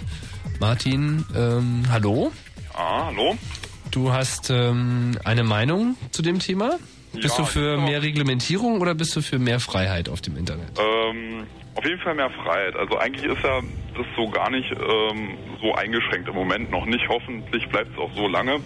Martin, 0.59 1.25
ähm, 1.35 1.83
hallo. 1.91 2.31
Ah, 2.73 3.07
hallo. 3.07 3.35
Du 3.91 4.11
hast 4.11 4.49
ähm, 4.49 5.17
eine 5.23 5.43
Meinung 5.43 5.95
zu 6.11 6.21
dem 6.21 6.39
Thema? 6.39 6.77
Bist 7.13 7.37
Ja, 7.37 7.43
du 7.43 7.45
für 7.45 7.75
genau. 7.75 7.87
mehr 7.87 8.01
Reglementierung 8.01 8.79
oder 8.81 8.93
bist 8.95 9.15
du 9.15 9.21
für 9.21 9.39
mehr 9.39 9.59
Freiheit 9.59 10.09
auf 10.09 10.21
dem 10.21 10.37
Internet? 10.37 10.67
Ähm, 10.79 11.45
auf 11.75 11.85
jeden 11.85 11.99
Fall 12.01 12.15
mehr 12.15 12.29
Freiheit. 12.29 12.75
Also 12.75 12.97
eigentlich 12.97 13.25
ist 13.25 13.43
ja 13.43 13.59
das 13.95 14.05
so 14.15 14.29
gar 14.29 14.49
nicht 14.49 14.69
ähm, 14.71 15.37
so 15.61 15.73
eingeschränkt 15.75 16.27
im 16.29 16.35
Moment 16.35 16.71
noch 16.71 16.85
nicht. 16.85 17.07
Hoffentlich 17.09 17.67
bleibt 17.69 17.91
es 17.93 17.97
auch 17.97 18.11
so 18.15 18.27
lange 18.27 18.59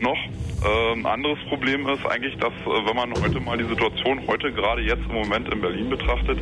noch. 0.00 0.16
Ähm, 0.64 1.06
anderes 1.06 1.38
Problem 1.48 1.88
ist 1.88 2.04
eigentlich, 2.06 2.36
dass 2.38 2.52
äh, 2.52 2.86
wenn 2.86 2.96
man 2.96 3.12
heute 3.22 3.40
mal 3.40 3.58
die 3.58 3.64
Situation 3.68 4.20
heute 4.26 4.52
gerade 4.52 4.82
jetzt 4.82 5.02
im 5.08 5.14
Moment 5.14 5.52
in 5.52 5.60
Berlin 5.60 5.88
betrachtet, 5.88 6.38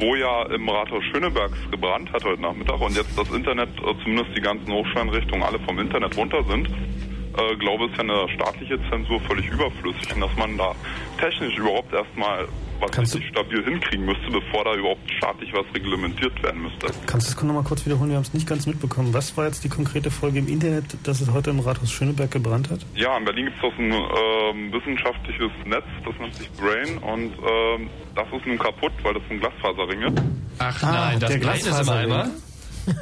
wo 0.00 0.14
ja 0.14 0.42
im 0.46 0.68
Rathaus 0.68 1.04
Schönebergs 1.12 1.58
gebrannt 1.70 2.10
hat 2.12 2.24
heute 2.24 2.40
Nachmittag 2.40 2.80
und 2.80 2.96
jetzt 2.96 3.16
das 3.18 3.30
Internet, 3.30 3.68
äh, 3.80 3.94
zumindest 4.02 4.36
die 4.36 4.40
ganzen 4.40 4.72
Hochschuleinrichtungen 4.72 5.42
alle 5.42 5.58
vom 5.60 5.78
Internet 5.78 6.16
runter 6.16 6.42
sind, 6.44 6.68
äh, 6.68 7.56
glaube 7.56 7.86
ist 7.86 7.96
ja 7.96 8.00
eine 8.00 8.28
staatliche 8.34 8.78
Zensur 8.88 9.20
völlig 9.20 9.48
überflüssig 9.50 10.14
und 10.14 10.22
dass 10.22 10.34
man 10.36 10.56
da 10.56 10.74
technisch 11.18 11.56
überhaupt 11.58 11.92
erstmal 11.92 12.48
was 12.80 12.98
richtig 13.14 13.28
stabil 13.28 13.62
hinkriegen 13.64 14.04
müsste, 14.06 14.30
bevor 14.30 14.64
da 14.64 14.74
überhaupt 14.74 15.10
staatlich 15.18 15.52
was 15.52 15.64
reglementiert 15.74 16.42
werden 16.42 16.62
müsste. 16.62 16.86
Kannst 17.06 17.30
du 17.30 17.34
das 17.34 17.42
nochmal 17.44 17.62
kurz 17.64 17.84
wiederholen? 17.86 18.10
Wir 18.10 18.16
haben 18.16 18.22
es 18.24 18.34
nicht 18.34 18.46
ganz 18.48 18.66
mitbekommen. 18.66 19.12
Was 19.12 19.36
war 19.36 19.46
jetzt 19.46 19.62
die 19.64 19.68
konkrete 19.68 20.10
Folge 20.10 20.38
im 20.38 20.48
Internet, 20.48 20.84
dass 21.04 21.20
es 21.20 21.30
heute 21.32 21.50
im 21.50 21.60
Rathaus 21.60 21.90
Schöneberg 21.90 22.30
gebrannt 22.30 22.70
hat? 22.70 22.80
Ja, 22.94 23.16
in 23.18 23.24
Berlin 23.24 23.46
gibt 23.46 23.58
es 23.58 23.64
auch 23.64 23.78
ein 23.78 23.92
ähm, 23.92 24.72
wissenschaftliches 24.72 25.50
Netz, 25.66 25.84
das 26.04 26.14
nennt 26.20 26.34
sich 26.34 26.50
Brain 26.52 26.98
und 26.98 27.32
ähm, 27.32 27.90
das 28.14 28.26
ist 28.32 28.46
nun 28.46 28.58
kaputt, 28.58 28.92
weil 29.02 29.14
das 29.14 29.22
sind 29.28 29.40
Glasfaserringe. 29.40 30.12
Ach 30.58 30.82
Ah, 30.82 30.92
nein, 31.10 31.20
das 31.20 31.30
der 31.30 31.38
Blei 31.38 31.54
ist 31.56 31.66
im 31.66 31.72
Glasfaserring. 31.72 32.12
Eimer? 32.12 32.30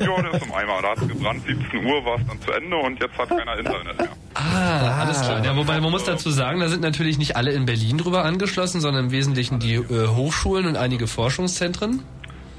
Ja, 0.00 0.22
der 0.22 0.34
ist 0.34 0.44
im 0.44 0.52
Eimer. 0.52 0.82
Da 0.82 0.90
hat 0.90 0.98
es 0.98 1.08
gebrannt, 1.08 1.42
17 1.46 1.84
Uhr 1.84 2.04
war 2.04 2.16
es 2.16 2.26
dann 2.26 2.40
zu 2.40 2.52
Ende 2.52 2.76
und 2.76 3.00
jetzt 3.00 3.16
hat 3.18 3.28
keiner 3.28 3.58
Internet 3.58 3.98
mehr. 3.98 4.08
Ah, 4.34 5.02
alles 5.02 5.22
klar. 5.22 5.44
Ja, 5.44 5.56
wobei 5.56 5.80
man 5.80 5.90
muss 5.90 6.04
dazu 6.04 6.30
sagen, 6.30 6.60
da 6.60 6.68
sind 6.68 6.82
natürlich 6.82 7.18
nicht 7.18 7.36
alle 7.36 7.52
in 7.52 7.66
Berlin 7.66 7.98
drüber 7.98 8.24
angeschlossen, 8.24 8.80
sondern 8.80 9.06
im 9.06 9.10
Wesentlichen 9.10 9.58
die 9.58 9.74
äh, 9.74 10.08
Hochschulen 10.08 10.66
und 10.66 10.76
einige 10.76 11.06
Forschungszentren. 11.06 12.02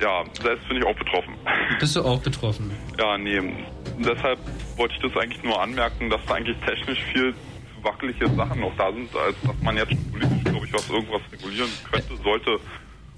Ja, 0.02 0.24
selbst 0.42 0.68
bin 0.70 0.78
ich 0.78 0.86
auch 0.86 0.96
betroffen. 0.96 1.34
Bist 1.80 1.96
du 1.96 2.04
auch 2.04 2.20
betroffen? 2.20 2.72
Ja, 2.98 3.18
nee. 3.18 3.42
Deshalb 4.00 4.40
wollte 4.78 4.96
ich 4.96 5.02
das 5.02 5.22
eigentlich 5.22 5.44
nur 5.44 5.62
anmerken, 5.62 6.10
dass 6.10 6.22
da 6.26 6.36
eigentlich 6.36 6.58
technisch 6.66 7.00
viel 7.14 7.34
wackelige 7.84 8.30
Sachen 8.36 8.60
noch 8.62 8.76
da 8.78 8.92
sind, 8.92 9.10
als 9.16 9.36
dass 9.42 9.56
man 9.62 9.78
jetzt 9.78 9.96
politisch, 10.12 10.44
glaube 10.44 10.66
ich, 10.66 10.74
was 10.74 10.90
irgendwas 10.90 11.22
regulieren 11.32 11.70
könnte, 11.92 12.16
sollte. 12.24 12.60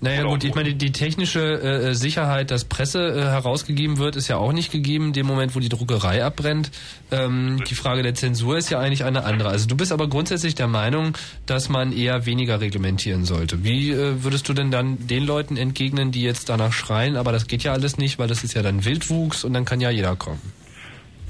Naja 0.03 0.23
gut, 0.23 0.43
ich 0.43 0.55
meine, 0.55 0.73
die 0.73 0.91
technische 0.91 1.61
äh, 1.61 1.93
Sicherheit, 1.93 2.49
dass 2.49 2.65
Presse 2.65 3.09
äh, 3.09 3.21
herausgegeben 3.21 3.99
wird, 3.99 4.15
ist 4.15 4.27
ja 4.29 4.37
auch 4.37 4.51
nicht 4.51 4.71
gegeben, 4.71 5.07
in 5.07 5.13
dem 5.13 5.27
Moment, 5.27 5.55
wo 5.55 5.59
die 5.59 5.69
Druckerei 5.69 6.25
abbrennt. 6.25 6.71
Ähm, 7.11 7.63
die 7.69 7.75
Frage 7.75 8.01
der 8.01 8.15
Zensur 8.15 8.57
ist 8.57 8.71
ja 8.71 8.79
eigentlich 8.79 9.03
eine 9.03 9.23
andere. 9.25 9.49
Also 9.49 9.67
du 9.67 9.77
bist 9.77 9.91
aber 9.91 10.09
grundsätzlich 10.09 10.55
der 10.55 10.67
Meinung, 10.67 11.15
dass 11.45 11.69
man 11.69 11.93
eher 11.93 12.25
weniger 12.25 12.59
reglementieren 12.59 13.25
sollte. 13.25 13.63
Wie 13.63 13.91
äh, 13.91 14.23
würdest 14.23 14.49
du 14.49 14.53
denn 14.53 14.71
dann 14.71 15.05
den 15.05 15.23
Leuten 15.23 15.55
entgegnen, 15.55 16.11
die 16.11 16.23
jetzt 16.23 16.49
danach 16.49 16.73
schreien, 16.73 17.15
aber 17.15 17.31
das 17.31 17.45
geht 17.45 17.61
ja 17.61 17.71
alles 17.71 17.99
nicht, 17.99 18.17
weil 18.17 18.27
das 18.27 18.43
ist 18.43 18.55
ja 18.55 18.63
dann 18.63 18.83
Wildwuchs 18.83 19.43
und 19.43 19.53
dann 19.53 19.65
kann 19.65 19.81
ja 19.81 19.91
jeder 19.91 20.15
kommen? 20.15 20.41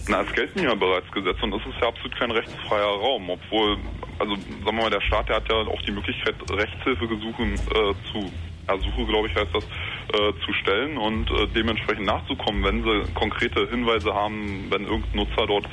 Na, 0.08 0.22
es 0.22 0.34
gelten 0.34 0.64
ja 0.64 0.74
bereits 0.76 1.12
Gesetze 1.12 1.44
und 1.44 1.54
es 1.54 1.62
ist 1.68 1.80
ja 1.82 1.90
absolut 1.90 2.18
kein 2.18 2.32
rechtsfreier 2.32 2.86
Raum, 2.86 3.30
obwohl, 3.30 3.78
also 4.18 4.36
sagen 4.36 4.66
wir 4.66 4.72
mal, 4.72 4.90
der 4.90 5.02
Staat, 5.02 5.30
der 5.30 5.36
hat 5.36 5.50
ja 5.50 5.56
auch 5.56 5.82
die 5.82 5.92
Möglichkeit, 5.92 6.36
Rechtshilfegesuche 6.50 7.44
äh, 7.44 7.94
zu, 8.12 8.32
Ersuche, 8.68 9.06
glaube 9.06 9.28
ich, 9.28 9.36
heißt 9.36 9.54
das, 9.54 9.64
äh, 9.64 10.34
zu 10.46 10.54
stellen 10.62 10.98
und 10.98 11.30
äh, 11.32 11.48
dementsprechend 11.56 12.06
nachzukommen, 12.06 12.64
wenn 12.64 12.84
sie 12.84 13.14
konkrete 13.14 13.68
Hinweise 13.70 14.14
haben, 14.14 14.68
wenn 14.70 14.84
irgendein 14.84 15.16
Nutzer 15.16 15.48
dort 15.48 15.68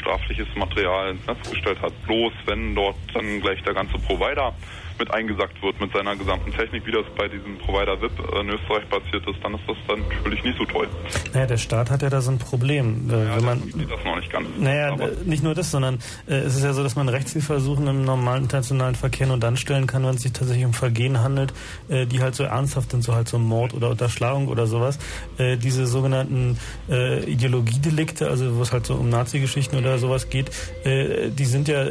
strafliches 0.00 0.48
Material 0.56 1.10
ins 1.10 1.26
Netz 1.26 1.50
gestellt 1.50 1.80
hat. 1.80 1.92
Bloß 2.06 2.32
wenn 2.46 2.74
dort 2.74 2.96
dann 3.12 3.40
gleich 3.40 3.62
der 3.62 3.74
ganze 3.74 3.98
Provider 3.98 4.54
mit 4.98 5.12
eingesackt 5.12 5.60
wird 5.62 5.80
mit 5.80 5.92
seiner 5.92 6.16
gesamten 6.16 6.52
Technik, 6.52 6.86
wie 6.86 6.92
das 6.92 7.04
bei 7.16 7.28
diesem 7.28 7.58
Provider 7.58 8.00
VIP 8.00 8.18
in 8.40 8.48
Österreich 8.48 8.88
passiert 8.88 9.26
ist, 9.28 9.42
dann 9.42 9.54
ist 9.54 9.62
das 9.66 9.76
dann 9.88 10.00
natürlich 10.08 10.44
nicht 10.44 10.58
so 10.58 10.64
toll. 10.64 10.88
Naja, 11.32 11.46
der 11.46 11.56
Staat 11.56 11.90
hat 11.90 12.02
ja 12.02 12.10
da 12.10 12.20
so 12.20 12.30
ein 12.30 12.38
Problem. 12.38 13.08
Äh, 13.08 13.36
wenn 13.36 13.44
man, 13.44 13.62
das 13.88 14.04
noch 14.04 14.16
nicht 14.16 14.30
ganz. 14.30 14.48
Naja, 14.58 14.94
äh, 14.96 15.10
nicht 15.24 15.42
nur 15.42 15.54
das, 15.54 15.70
sondern 15.70 15.98
äh, 16.26 16.34
es 16.34 16.56
ist 16.56 16.64
ja 16.64 16.72
so, 16.72 16.82
dass 16.82 16.96
man 16.96 17.08
Rechtshilfeersuchen 17.08 17.86
im 17.86 18.04
normalen 18.04 18.44
internationalen 18.44 18.94
Verkehr 18.94 19.26
nur 19.26 19.38
dann 19.38 19.56
stellen 19.56 19.86
kann, 19.86 20.04
wenn 20.04 20.14
es 20.14 20.22
sich 20.22 20.32
tatsächlich 20.32 20.64
um 20.64 20.74
Vergehen 20.74 21.20
handelt, 21.20 21.52
äh, 21.88 22.06
die 22.06 22.20
halt 22.20 22.34
so 22.34 22.44
ernsthaft 22.44 22.90
sind, 22.90 23.02
so 23.02 23.14
halt 23.14 23.28
so 23.28 23.38
Mord 23.38 23.74
oder 23.74 23.90
Unterschlagung 23.90 24.48
oder 24.48 24.66
sowas. 24.66 24.98
Äh, 25.38 25.56
diese 25.56 25.86
sogenannten 25.86 26.58
äh, 26.88 27.24
Ideologiedelikte, 27.24 28.28
also 28.28 28.56
wo 28.56 28.62
es 28.62 28.72
halt 28.72 28.86
so 28.86 28.94
um 28.94 29.08
Nazi-Geschichten 29.08 29.76
oder 29.76 29.98
sowas 29.98 30.30
geht, 30.30 30.50
äh, 30.84 31.30
die 31.30 31.44
sind 31.44 31.68
ja 31.68 31.84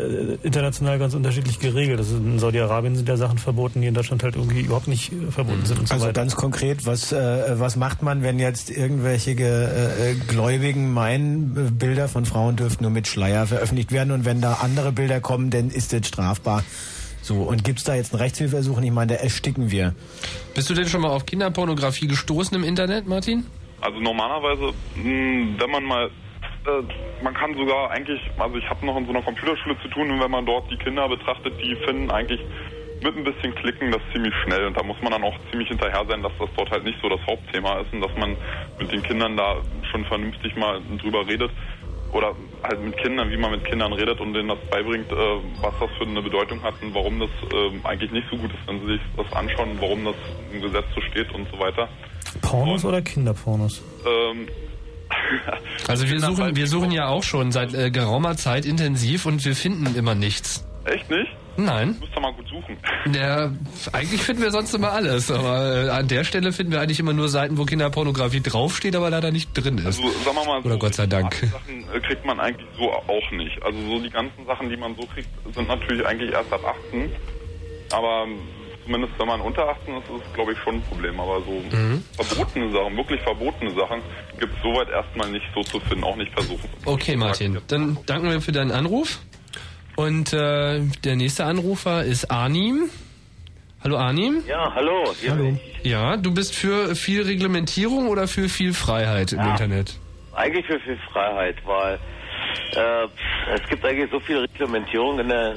international 0.43 0.99
ganz 0.99 1.14
unterschiedlich 1.14 1.60
geregelt. 1.60 1.99
Also 1.99 2.18
in 2.18 2.39
Saudi-Arabien 2.39 2.93
sind 2.96 3.08
ja 3.10 3.18
Sachen 3.18 3.38
verboten, 3.38 3.82
die 3.82 3.88
in 3.88 3.94
Deutschland 3.94 4.24
halt 4.24 4.36
irgendwie 4.36 4.62
überhaupt 4.62 4.88
nicht 4.88 5.12
äh, 5.12 5.32
verboten 5.32 5.66
sind 5.66 5.80
und 5.80 5.88
so 5.88 5.94
Also 5.94 6.06
weiter. 6.08 6.14
ganz 6.22 6.36
konkret, 6.36 6.86
was, 6.86 7.12
äh, 7.12 7.60
was 7.60 7.76
macht 7.76 8.02
man, 8.02 8.24
wenn 8.24 8.39
jetzt 8.39 8.70
irgendwelche 8.70 9.32
äh, 9.32 10.12
äh, 10.12 10.16
Gläubigen 10.28 10.94
meinen, 10.94 11.56
äh, 11.68 11.72
Bilder 11.72 12.08
von 12.08 12.26
Frauen 12.26 12.56
dürften 12.56 12.84
nur 12.84 12.91
mit 12.91 13.08
Schleier 13.08 13.48
veröffentlicht 13.48 13.91
werden 13.91 14.12
und 14.12 14.26
wenn 14.26 14.41
da 14.41 14.60
andere 14.62 14.91
Bilder 14.91 15.20
kommen, 15.22 15.50
dann 15.50 15.70
ist 15.70 15.94
das 15.94 16.08
strafbar. 16.08 16.64
So, 17.22 17.44
und 17.44 17.64
gibt's 17.64 17.84
da 17.86 17.96
jetzt 17.96 18.14
einen 18.14 18.22
Rechtshilfeersuch? 18.22 18.82
Ich 18.82 18.91
meine, 18.91 19.14
da 19.14 19.20
ersticken 19.22 19.72
wir. 19.72 19.96
Bist 20.56 20.70
du 20.70 20.74
denn 20.74 20.88
schon 20.88 21.02
mal 21.02 21.10
auf 21.12 21.26
Kinderpornografie 21.26 22.08
gestoßen 22.08 22.56
im 22.58 22.64
Internet, 22.66 23.08
Martin? 23.08 23.46
Also 23.80 24.00
normalerweise, 24.00 24.74
mh, 24.96 25.60
wenn 25.60 25.70
man 25.72 25.84
mal, 25.86 26.10
man 27.24 27.34
kann 27.34 27.54
sogar 27.58 27.91
eigentlich, 27.91 28.20
also 28.39 28.56
ich 28.58 28.66
habe 28.70 28.86
noch 28.86 28.96
in 28.98 29.06
so 29.06 29.12
einer 29.12 29.22
Computerschule 29.22 29.76
zu 29.82 29.88
tun 29.89 30.12
und 30.12 30.20
wenn 30.22 30.32
man 30.32 30.46
dort 30.46 30.70
die 30.72 30.78
Kinder 30.78 31.08
betrachtet, 31.10 31.54
die 31.62 31.76
finden 31.86 32.10
eigentlich 32.12 32.39
mit 33.04 33.16
ein 33.18 33.24
bisschen 33.24 33.54
Klicken 33.56 33.91
das 33.91 34.01
ziemlich 34.12 34.34
schnell 34.43 34.66
und 34.66 34.78
da 34.78 34.84
muss 34.84 34.97
man 35.01 35.12
dann 35.12 35.24
auch 35.24 35.36
ziemlich 35.51 35.68
hinterher 35.70 36.04
sein, 36.08 36.22
dass 36.24 36.32
das 36.39 36.49
dort 36.56 36.72
halt 36.72 36.84
nicht 36.84 36.97
so 37.01 37.10
das 37.10 37.20
Hauptthema 37.28 37.80
ist 37.80 37.93
und 37.93 38.01
dass 38.01 38.16
man 38.18 38.36
mit 38.80 38.91
den 38.91 39.04
Kindern 39.04 39.38
da 39.38 39.58
schon 39.91 40.06
vernünftig 40.06 40.56
mal 40.56 40.80
drüber 41.01 41.28
redet 41.28 41.51
oder 42.14 42.34
halt 42.64 42.84
mit 42.84 42.95
Kindern, 42.97 43.30
wie 43.32 43.38
man 43.38 43.51
mit 43.51 43.66
Kindern 43.66 43.91
redet 43.93 44.20
und 44.20 44.34
denen 44.34 44.49
das 44.49 44.60
beibringt, 44.70 45.12
äh, 45.12 45.16
was 45.62 45.74
das 45.80 45.89
für 45.97 46.06
eine 46.06 46.22
Bedeutung 46.22 46.62
hat 46.64 46.76
und 46.82 46.93
warum 46.93 47.20
das 47.20 47.30
äh, 47.51 47.88
eigentlich 47.88 48.12
nicht 48.12 48.28
so 48.30 48.38
gut 48.38 48.51
ist, 48.51 48.68
wenn 48.68 48.80
sie 48.82 48.93
sich 48.93 49.01
das 49.18 49.32
anschauen, 49.34 49.70
warum 49.80 50.06
das 50.06 50.16
im 50.54 50.62
Gesetz 50.62 50.86
so 50.95 51.01
steht 51.01 51.32
und 51.34 51.47
so 51.51 51.60
weiter. 51.60 51.89
Pornos 52.41 52.86
oder 52.86 53.01
Kinderpornos? 53.01 53.82
Ähm, 54.06 54.47
Also 55.88 56.10
wir 56.10 56.20
suchen, 56.20 56.56
wir 56.56 56.68
suchen 56.68 56.91
ja 56.91 57.08
auch 57.08 57.24
schon 57.24 57.51
seit 57.51 57.74
äh, 57.74 57.91
geraumer 57.91 58.36
Zeit 58.36 58.66
intensiv 58.66 59.26
und 59.26 59.43
wir 59.45 59.56
finden 59.56 59.95
immer 59.95 60.16
nichts. 60.16 60.66
Echt 60.86 61.09
nicht? 61.09 61.29
Nein. 61.55 61.95
Müsst 61.99 62.11
ihr 62.15 62.19
mal 62.21 62.34
gut 62.34 62.47
suchen. 62.49 62.77
Ja, 63.13 63.51
eigentlich 63.93 64.23
finden 64.23 64.41
wir 64.41 64.51
sonst 64.51 64.73
immer 64.73 64.91
alles, 64.91 65.29
aber 65.31 65.86
äh, 65.86 65.89
an 65.89 66.07
der 66.07 66.23
Stelle 66.23 66.51
finden 66.51 66.71
wir 66.73 66.81
eigentlich 66.81 66.99
immer 66.99 67.13
nur 67.13 67.29
Seiten, 67.29 67.57
wo 67.57 67.65
Kinderpornografie 67.65 68.41
draufsteht, 68.41 68.95
aber 68.95 69.09
leider 69.11 69.31
nicht 69.31 69.49
drin 69.53 69.77
ist. 69.77 69.86
Also 69.86 70.09
sagen 70.09 70.36
wir 70.38 70.45
mal 70.45 70.61
so, 70.61 70.67
Oder 70.69 70.77
Gott 70.77 70.95
sei 70.95 71.05
Dank. 71.05 71.34
Sachen 71.36 71.86
äh, 71.93 71.99
kriegt 71.99 72.25
man 72.25 72.39
eigentlich 72.39 72.67
so 72.77 72.91
auch 72.91 73.31
nicht. 73.31 73.61
Also 73.63 73.77
so 73.88 73.99
die 73.99 74.09
ganzen 74.09 74.45
Sachen, 74.47 74.69
die 74.69 74.77
man 74.77 74.95
so 74.95 75.05
kriegt, 75.05 75.29
sind 75.53 75.67
natürlich 75.67 76.05
eigentlich 76.05 76.31
erst 76.31 76.51
ab 76.51 76.61
18. 76.89 77.11
Aber 77.91 78.23
ähm, 78.25 78.39
zumindest 78.84 79.13
wenn 79.19 79.27
man 79.27 79.39
unter 79.41 79.69
18 79.69 79.93
ist, 79.97 80.03
ist 80.09 80.23
es 80.27 80.34
glaube 80.34 80.53
ich 80.53 80.57
schon 80.59 80.75
ein 80.75 80.81
Problem. 80.81 81.19
Aber 81.19 81.39
so 81.43 81.51
Mhm. 81.77 82.03
verbotene 82.17 82.71
Sachen, 82.73 82.97
wirklich 82.97 83.21
verbotene 83.21 83.71
Sachen, 83.75 84.01
gibt 84.39 84.53
es 84.55 84.61
soweit 84.63 84.89
erstmal 84.89 85.29
nicht 85.29 85.45
so 85.53 85.61
zu 85.61 85.79
finden, 85.81 86.03
auch 86.03 86.15
nicht 86.15 86.34
versuchen. 86.34 86.67
Okay, 86.86 87.15
Martin, 87.15 87.59
dann 87.67 87.97
danken 88.07 88.29
wir 88.31 88.41
für 88.41 88.51
deinen 88.51 88.71
Anruf. 88.71 89.19
Und 89.96 90.34
äh, 90.34 90.82
der 91.04 91.16
nächste 91.16 91.46
Anrufer 91.46 92.04
ist 92.04 92.32
Arnim. 92.32 92.89
Hallo 93.84 93.98
Arnim. 93.98 94.44
Ja, 94.48 94.74
hallo. 94.74 95.04
Hier 95.20 95.34
bin 95.36 95.60
ich. 95.82 95.86
Ja, 95.86 96.16
du 96.18 96.34
bist 96.34 96.56
für 96.56 96.96
viel 96.96 97.24
Reglementierung 97.24 98.08
oder 98.08 98.28
für 98.28 98.48
viel 98.50 98.74
Freiheit 98.74 99.34
im 99.34 99.39
Ja. 99.39 99.52
Internet? 99.52 100.00
Eigentlich 100.36 100.66
für 100.66 100.80
viel 100.80 100.98
Freiheit, 101.12 101.56
weil 101.66 102.00
äh, 102.76 103.08
es 103.54 103.70
gibt 103.70 103.86
eigentlich 103.86 104.10
so 104.10 104.20
viel 104.22 104.38
Reglementierung, 104.38 105.20
in 105.20 105.28
der, 105.28 105.56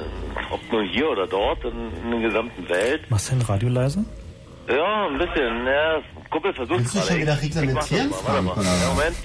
ob 0.51 0.59
nur 0.71 0.83
hier 0.83 1.09
oder 1.09 1.25
dort, 1.25 1.63
in, 1.63 1.91
in 2.03 2.11
der 2.11 2.29
gesamten 2.29 2.69
Welt. 2.69 3.09
Machst 3.09 3.31
du 3.31 3.35
dein 3.35 3.41
Radio 3.45 3.69
leise? 3.69 4.05
Ja, 4.69 5.07
ein 5.07 5.17
bisschen. 5.17 5.65
Ja, 5.65 5.99
Kumpel 6.29 6.53
versucht 6.53 6.79
Willst 6.79 6.95
du 6.95 6.99
schon 6.99 7.17
wieder 7.21 7.41
reglementieren, 7.41 8.09
mal, 8.27 8.41
mal. 8.41 8.55
Ja, 8.63 8.89
Moment. 8.89 9.15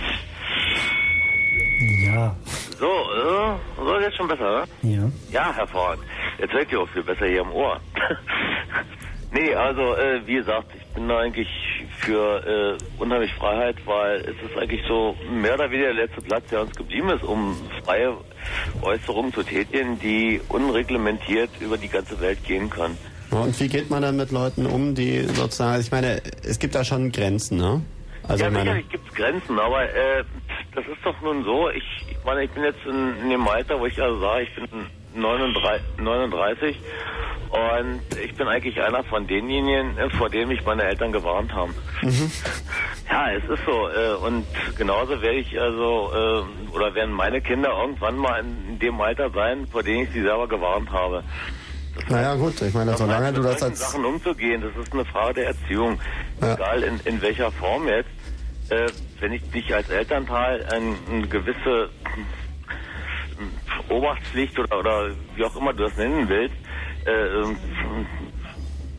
Ja. 2.04 2.36
So, 2.78 2.86
äh, 2.86 3.56
so 3.76 4.00
jetzt 4.00 4.16
schon 4.16 4.28
besser, 4.28 4.64
ne? 4.82 4.90
Ja. 4.90 5.10
Ja, 5.30 5.54
hervorragend. 5.54 6.04
Jetzt 6.38 6.52
hört 6.52 6.72
ihr 6.72 6.80
auch 6.80 6.88
viel 6.88 7.02
besser 7.02 7.26
hier 7.26 7.40
im 7.42 7.52
Ohr. 7.52 7.80
Nee, 9.34 9.54
also 9.54 9.96
äh, 9.96 10.20
wie 10.26 10.34
gesagt, 10.34 10.66
ich 10.76 10.84
bin 10.94 11.08
da 11.08 11.20
eigentlich 11.20 11.48
für 12.00 12.76
äh, 12.78 13.00
unheimlich 13.00 13.32
Freiheit, 13.32 13.76
weil 13.86 14.20
es 14.20 14.50
ist 14.50 14.58
eigentlich 14.58 14.82
so 14.86 15.16
mehr 15.32 15.54
oder 15.54 15.70
weniger 15.70 15.94
der 15.94 16.04
letzte 16.06 16.20
Platz, 16.20 16.44
der 16.50 16.60
uns 16.60 16.76
geblieben 16.76 17.08
ist, 17.08 17.24
um 17.24 17.56
freie 17.82 18.14
Äußerungen 18.82 19.32
zu 19.32 19.42
tätigen, 19.42 19.98
die 19.98 20.38
unreglementiert 20.50 21.48
über 21.60 21.78
die 21.78 21.88
ganze 21.88 22.20
Welt 22.20 22.44
gehen 22.44 22.68
können. 22.68 22.98
Und 23.30 23.58
wie 23.58 23.68
geht 23.68 23.88
man 23.88 24.02
dann 24.02 24.16
mit 24.16 24.30
Leuten 24.32 24.66
um, 24.66 24.94
die 24.94 25.20
sozusagen, 25.20 25.80
ich 25.80 25.90
meine, 25.90 26.20
es 26.44 26.58
gibt 26.58 26.74
da 26.74 26.84
schon 26.84 27.10
Grenzen, 27.10 27.56
ne? 27.56 27.80
Also 28.28 28.44
ja, 28.44 28.50
sicherlich 28.50 28.88
gibt 28.88 29.08
es 29.08 29.14
Grenzen, 29.14 29.58
aber 29.58 29.82
äh, 29.84 30.24
das 30.74 30.84
ist 30.86 31.04
doch 31.04 31.20
nun 31.22 31.44
so, 31.44 31.68
ich, 31.70 31.84
ich 32.10 32.24
meine, 32.24 32.44
ich 32.44 32.50
bin 32.50 32.62
jetzt 32.64 32.84
in, 32.86 33.16
in 33.22 33.30
dem 33.30 33.46
Alter, 33.48 33.78
wo 33.80 33.86
ich 33.86 34.00
also 34.00 34.20
sage, 34.20 34.42
ich 34.44 34.54
bin 34.54 34.86
39, 35.14 35.82
39 35.98 36.76
und 37.50 38.18
ich 38.18 38.34
bin 38.34 38.48
eigentlich 38.48 38.80
einer 38.80 39.04
von 39.04 39.26
denjenigen, 39.26 39.98
äh, 39.98 40.08
vor 40.10 40.30
denen 40.30 40.48
mich 40.48 40.64
meine 40.64 40.84
Eltern 40.84 41.12
gewarnt 41.12 41.52
haben. 41.52 41.74
Mhm. 42.02 42.30
Ja, 43.10 43.30
es 43.30 43.44
ist 43.44 43.62
so. 43.66 43.88
Äh, 43.90 44.14
und 44.26 44.46
genauso 44.78 45.20
werde 45.20 45.36
ich 45.36 45.60
also, 45.60 46.10
äh, 46.14 46.74
oder 46.74 46.94
werden 46.94 47.12
meine 47.12 47.42
Kinder 47.42 47.68
irgendwann 47.78 48.16
mal 48.16 48.40
in 48.40 48.78
dem 48.78 48.98
Alter 49.02 49.28
sein, 49.30 49.66
vor 49.70 49.82
denen 49.82 50.04
ich 50.04 50.10
sie 50.12 50.22
selber 50.22 50.48
gewarnt 50.48 50.90
habe. 50.90 51.22
Naja 52.08 52.34
gut, 52.34 52.60
ich 52.62 52.74
meine, 52.74 52.96
solange 52.96 53.32
du 53.32 53.42
das 53.42 53.62
als... 53.62 53.80
Sachen 53.80 54.04
umzugehen, 54.04 54.62
das 54.62 54.84
ist 54.84 54.92
eine 54.92 55.04
Frage 55.04 55.34
der 55.34 55.46
Erziehung. 55.48 56.00
Ja. 56.40 56.54
Egal 56.54 56.82
in, 56.82 57.00
in 57.04 57.22
welcher 57.22 57.50
Form 57.52 57.86
jetzt. 57.86 58.10
Äh, 58.70 58.86
wenn 59.20 59.32
ich 59.32 59.42
dich 59.50 59.74
als 59.74 59.88
Elternteil 59.90 60.64
eine 60.66 60.94
ein 61.10 61.28
gewisse 61.28 61.90
Obachtspflicht 63.88 64.58
oder, 64.58 64.78
oder 64.78 65.10
wie 65.36 65.44
auch 65.44 65.56
immer 65.56 65.72
du 65.72 65.84
das 65.84 65.96
nennen 65.96 66.28
willst, 66.28 66.54
äh, 67.04 67.10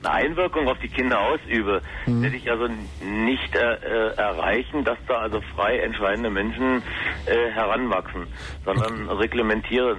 eine 0.04 0.14
Einwirkung 0.14 0.68
auf 0.68 0.78
die 0.80 0.90
Kinder 0.90 1.20
ausübe, 1.20 1.82
mhm. 2.06 2.24
werde 2.24 2.36
ich 2.36 2.52
also 2.52 2.68
nicht 3.02 3.56
äh, 3.56 3.74
äh, 3.76 4.16
erreichen, 4.16 4.84
dass 4.84 4.98
da 5.08 5.20
also 5.20 5.42
frei 5.56 5.80
entscheidende 5.80 6.30
Menschen 6.30 6.84
äh, 7.26 7.52
heranwachsen, 7.52 8.28
sondern 8.66 9.10
reglementieren 9.10 9.98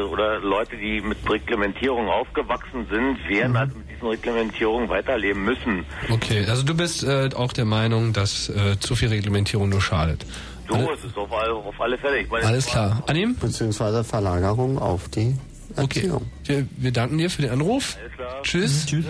oder 0.00 0.40
Leute, 0.40 0.76
die 0.76 1.00
mit 1.00 1.18
Reglementierung 1.28 2.08
aufgewachsen 2.08 2.86
sind, 2.90 3.28
werden 3.28 3.52
mhm. 3.52 3.56
also 3.56 3.76
mit 3.76 3.90
diesen 3.90 4.08
Reglementierungen 4.08 4.88
weiterleben 4.88 5.44
müssen. 5.44 5.84
Okay, 6.10 6.44
also 6.48 6.62
du 6.62 6.74
bist 6.74 7.04
äh, 7.04 7.30
auch 7.34 7.52
der 7.52 7.64
Meinung, 7.64 8.12
dass 8.12 8.48
äh, 8.48 8.78
zu 8.78 8.94
viel 8.94 9.08
Reglementierung 9.08 9.68
nur 9.68 9.80
schadet. 9.80 10.24
So 10.68 10.74
Alle 10.74 10.92
ist 10.94 11.04
es 11.04 11.16
auf 11.16 11.32
alle, 11.32 11.52
auf 11.54 11.80
alle 11.80 11.98
Fälle. 11.98 12.24
Meine, 12.30 12.46
Alles 12.46 12.66
klar. 12.66 13.02
Annehmen? 13.06 13.36
Beziehungsweise 13.38 14.04
Verlagerung 14.04 14.78
auf 14.78 15.08
die 15.08 15.36
Okay. 15.76 16.10
Wir, 16.44 16.66
wir, 16.76 16.92
danken 16.92 17.18
dir 17.18 17.30
für 17.30 17.42
den 17.42 17.50
Anruf. 17.50 17.96
Alles 17.98 18.12
klar. 18.12 18.42
Tschüss. 18.42 18.84
Mhm. 18.84 18.86
Tschüss. 18.86 19.04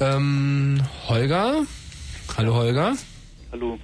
Ähm, 0.00 0.80
Holger. 1.08 1.62
Hallo 2.36 2.54
Holger. 2.54 2.94
Hallo. 3.52 3.78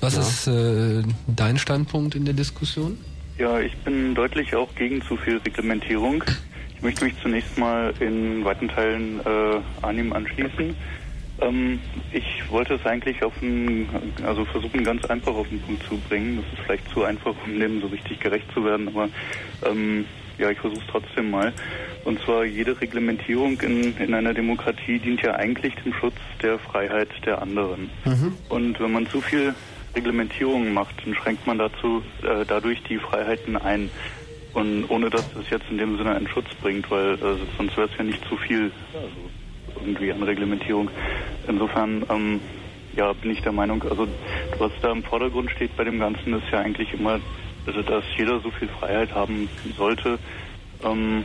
Was 0.00 0.14
ja. 0.16 0.20
ist 0.22 0.46
äh, 0.48 1.02
dein 1.26 1.58
Standpunkt 1.58 2.14
in 2.14 2.24
der 2.24 2.34
Diskussion? 2.34 2.98
Ja, 3.38 3.60
ich 3.60 3.76
bin 3.78 4.14
deutlich 4.14 4.54
auch 4.54 4.74
gegen 4.74 5.02
zu 5.02 5.16
viel 5.16 5.38
Reglementierung. 5.38 6.22
Ich 6.76 6.82
möchte 6.82 7.04
mich 7.04 7.14
zunächst 7.22 7.56
mal 7.58 7.94
in 8.00 8.44
weiten 8.44 8.68
Teilen 8.68 9.20
äh, 9.20 9.60
Anim 9.80 10.12
anschließen. 10.12 10.76
Ähm, 11.40 11.80
ich 12.12 12.50
wollte 12.50 12.74
es 12.74 12.84
eigentlich 12.84 13.22
auf 13.22 13.32
einen, 13.40 13.88
also 14.24 14.44
versuchen 14.44 14.84
ganz 14.84 15.04
einfach 15.06 15.34
auf 15.34 15.48
den 15.48 15.60
Punkt 15.60 15.82
zu 15.84 15.96
bringen. 16.08 16.36
Das 16.42 16.58
ist 16.58 16.64
vielleicht 16.66 16.88
zu 16.90 17.04
einfach, 17.04 17.34
um 17.46 17.58
dem 17.58 17.80
so 17.80 17.86
richtig 17.86 18.20
gerecht 18.20 18.46
zu 18.52 18.64
werden, 18.64 18.88
aber 18.88 19.08
ähm, 19.66 20.04
ja, 20.38 20.50
ich 20.50 20.58
versuche 20.58 20.80
es 20.80 20.90
trotzdem 20.90 21.30
mal. 21.30 21.52
Und 22.04 22.20
zwar 22.22 22.44
jede 22.44 22.80
Reglementierung 22.80 23.60
in, 23.60 23.96
in 23.96 24.14
einer 24.14 24.34
Demokratie 24.34 24.98
dient 24.98 25.22
ja 25.22 25.34
eigentlich 25.34 25.74
dem 25.84 25.94
Schutz 25.94 26.16
der 26.42 26.58
Freiheit 26.58 27.08
der 27.24 27.40
anderen. 27.40 27.90
Mhm. 28.04 28.34
Und 28.48 28.80
wenn 28.80 28.92
man 28.92 29.06
zu 29.08 29.20
viel 29.20 29.54
Reglementierung 29.94 30.72
macht, 30.72 30.94
dann 31.04 31.14
schränkt 31.14 31.46
man 31.46 31.58
dazu 31.58 32.02
äh, 32.22 32.44
dadurch 32.46 32.82
die 32.84 32.98
Freiheiten 32.98 33.56
ein. 33.56 33.90
Und 34.54 34.84
ohne 34.90 35.08
dass 35.08 35.24
das 35.34 35.48
jetzt 35.50 35.64
in 35.70 35.78
dem 35.78 35.96
Sinne 35.96 36.14
einen 36.14 36.28
Schutz 36.28 36.48
bringt, 36.60 36.90
weil 36.90 37.14
äh, 37.14 37.38
sonst 37.56 37.76
wäre 37.76 37.88
es 37.90 37.96
ja 37.96 38.04
nicht 38.04 38.22
zu 38.28 38.36
viel 38.36 38.70
also 38.92 39.84
irgendwie 39.84 40.12
an 40.12 40.22
Reglementierung. 40.22 40.90
Insofern 41.48 42.04
ähm, 42.10 42.40
ja, 42.94 43.12
bin 43.14 43.30
ich 43.30 43.40
der 43.40 43.52
Meinung, 43.52 43.82
also 43.84 44.06
was 44.58 44.72
da 44.82 44.92
im 44.92 45.02
Vordergrund 45.02 45.50
steht 45.50 45.74
bei 45.76 45.84
dem 45.84 45.98
Ganzen, 45.98 46.34
ist 46.34 46.50
ja 46.52 46.60
eigentlich 46.60 46.92
immer 46.92 47.18
also 47.66 47.82
dass 47.82 48.04
jeder 48.16 48.40
so 48.40 48.50
viel 48.50 48.68
Freiheit 48.68 49.14
haben 49.14 49.48
sollte. 49.76 50.18
Ähm, 50.84 51.24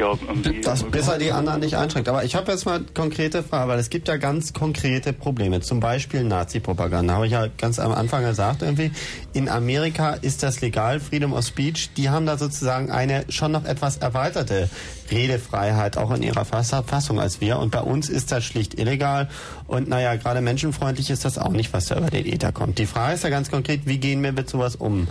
ja, 0.00 0.18
das 0.62 0.82
besser 0.84 1.18
die 1.18 1.30
anderen 1.30 1.60
nicht 1.60 1.76
einschränkt. 1.76 2.08
Aber 2.08 2.24
ich 2.24 2.34
habe 2.34 2.50
jetzt 2.50 2.64
mal 2.64 2.80
konkrete 2.94 3.42
Fragen, 3.42 3.68
weil 3.68 3.78
es 3.78 3.90
gibt 3.90 4.08
ja 4.08 4.16
ganz 4.16 4.52
konkrete 4.52 5.12
Probleme. 5.12 5.60
Zum 5.60 5.78
Beispiel 5.78 6.24
Nazi-Propaganda. 6.24 7.14
Habe 7.14 7.26
ich 7.26 7.32
ja 7.32 7.46
ganz 7.58 7.78
am 7.78 7.92
Anfang 7.92 8.24
gesagt 8.24 8.62
irgendwie. 8.62 8.92
In 9.34 9.48
Amerika 9.48 10.14
ist 10.14 10.42
das 10.42 10.60
legal, 10.62 11.00
Freedom 11.00 11.34
of 11.34 11.44
Speech. 11.44 11.90
Die 11.96 12.08
haben 12.08 12.24
da 12.24 12.38
sozusagen 12.38 12.90
eine 12.90 13.24
schon 13.28 13.52
noch 13.52 13.64
etwas 13.64 13.98
erweiterte 13.98 14.70
Redefreiheit 15.10 15.96
auch 15.98 16.10
in 16.12 16.22
ihrer 16.22 16.44
Fassung 16.44 17.20
als 17.20 17.40
wir. 17.40 17.58
Und 17.58 17.70
bei 17.70 17.80
uns 17.80 18.08
ist 18.08 18.32
das 18.32 18.44
schlicht 18.44 18.78
illegal. 18.78 19.28
Und 19.70 19.88
naja, 19.88 20.16
gerade 20.16 20.40
menschenfreundlich 20.40 21.10
ist 21.10 21.24
das 21.24 21.38
auch 21.38 21.52
nicht, 21.52 21.72
was 21.72 21.86
da 21.86 21.96
über 21.96 22.10
den 22.10 22.26
Ether 22.26 22.50
kommt. 22.50 22.78
Die 22.78 22.86
Frage 22.86 23.14
ist 23.14 23.22
ja 23.22 23.30
ganz 23.30 23.52
konkret, 23.52 23.82
wie 23.84 23.98
gehen 23.98 24.20
wir 24.20 24.32
mit 24.32 24.50
sowas 24.50 24.74
um? 24.74 25.06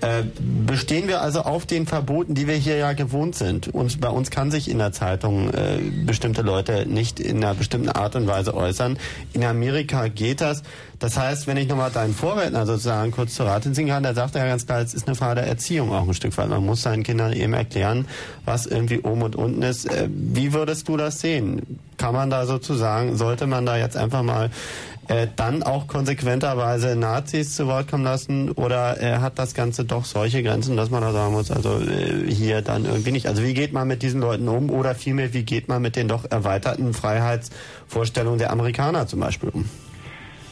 Äh, 0.00 0.22
bestehen 0.64 1.08
wir 1.08 1.20
also 1.20 1.40
auf 1.40 1.66
den 1.66 1.84
Verboten, 1.84 2.34
die 2.36 2.46
wir 2.46 2.54
hier 2.54 2.76
ja 2.76 2.92
gewohnt 2.92 3.34
sind? 3.34 3.66
Und 3.66 4.00
bei 4.00 4.08
uns 4.08 4.30
kann 4.30 4.52
sich 4.52 4.70
in 4.70 4.78
der 4.78 4.92
Zeitung 4.92 5.50
äh, 5.50 5.78
bestimmte 6.06 6.42
Leute 6.42 6.86
nicht 6.86 7.18
in 7.18 7.42
einer 7.42 7.54
bestimmten 7.54 7.88
Art 7.88 8.14
und 8.14 8.28
Weise 8.28 8.54
äußern. 8.54 8.98
In 9.32 9.42
Amerika 9.42 10.06
geht 10.06 10.40
das. 10.40 10.62
Das 11.04 11.18
heißt, 11.18 11.46
wenn 11.46 11.58
ich 11.58 11.68
nochmal 11.68 11.90
deinen 11.90 12.14
Vorredner 12.14 12.64
sozusagen 12.64 13.10
kurz 13.10 13.34
zur 13.34 13.44
Rate 13.44 13.70
ziehen 13.72 13.88
kann, 13.88 14.02
der 14.02 14.14
sagt 14.14 14.36
ja 14.36 14.46
ganz 14.46 14.64
klar, 14.64 14.80
es 14.80 14.94
ist 14.94 15.06
eine 15.06 15.14
Frage 15.14 15.42
der 15.42 15.46
Erziehung 15.46 15.92
auch 15.92 16.08
ein 16.08 16.14
Stück 16.14 16.34
weit. 16.38 16.48
Man 16.48 16.64
muss 16.64 16.80
seinen 16.80 17.02
Kindern 17.02 17.34
eben 17.34 17.52
erklären, 17.52 18.06
was 18.46 18.64
irgendwie 18.64 19.00
oben 19.00 19.20
und 19.20 19.36
unten 19.36 19.60
ist. 19.60 19.84
Äh, 19.84 20.08
wie 20.08 20.54
würdest 20.54 20.88
du 20.88 20.96
das 20.96 21.20
sehen? 21.20 21.78
Kann 21.98 22.14
man 22.14 22.30
da 22.30 22.46
sozusagen, 22.46 23.18
sollte 23.18 23.46
man 23.46 23.66
da 23.66 23.76
jetzt 23.76 23.98
einfach 23.98 24.22
mal 24.22 24.48
äh, 25.08 25.26
dann 25.36 25.62
auch 25.62 25.88
konsequenterweise 25.88 26.96
Nazis 26.96 27.54
zu 27.54 27.66
Wort 27.66 27.90
kommen 27.90 28.04
lassen 28.04 28.50
oder 28.52 28.98
äh, 29.02 29.18
hat 29.18 29.38
das 29.38 29.52
Ganze 29.52 29.84
doch 29.84 30.06
solche 30.06 30.42
Grenzen, 30.42 30.74
dass 30.74 30.88
man 30.88 31.02
da 31.02 31.12
sagen 31.12 31.34
muss, 31.34 31.50
also 31.50 31.80
äh, 31.80 32.32
hier 32.32 32.62
dann 32.62 32.86
irgendwie 32.86 33.12
nicht. 33.12 33.26
Also 33.26 33.42
wie 33.42 33.52
geht 33.52 33.74
man 33.74 33.86
mit 33.86 34.00
diesen 34.00 34.22
Leuten 34.22 34.48
um 34.48 34.70
oder 34.70 34.94
vielmehr, 34.94 35.34
wie 35.34 35.42
geht 35.42 35.68
man 35.68 35.82
mit 35.82 35.96
den 35.96 36.08
doch 36.08 36.24
erweiterten 36.30 36.94
Freiheitsvorstellungen 36.94 38.38
der 38.38 38.52
Amerikaner 38.52 39.06
zum 39.06 39.20
Beispiel 39.20 39.50
um? 39.50 39.68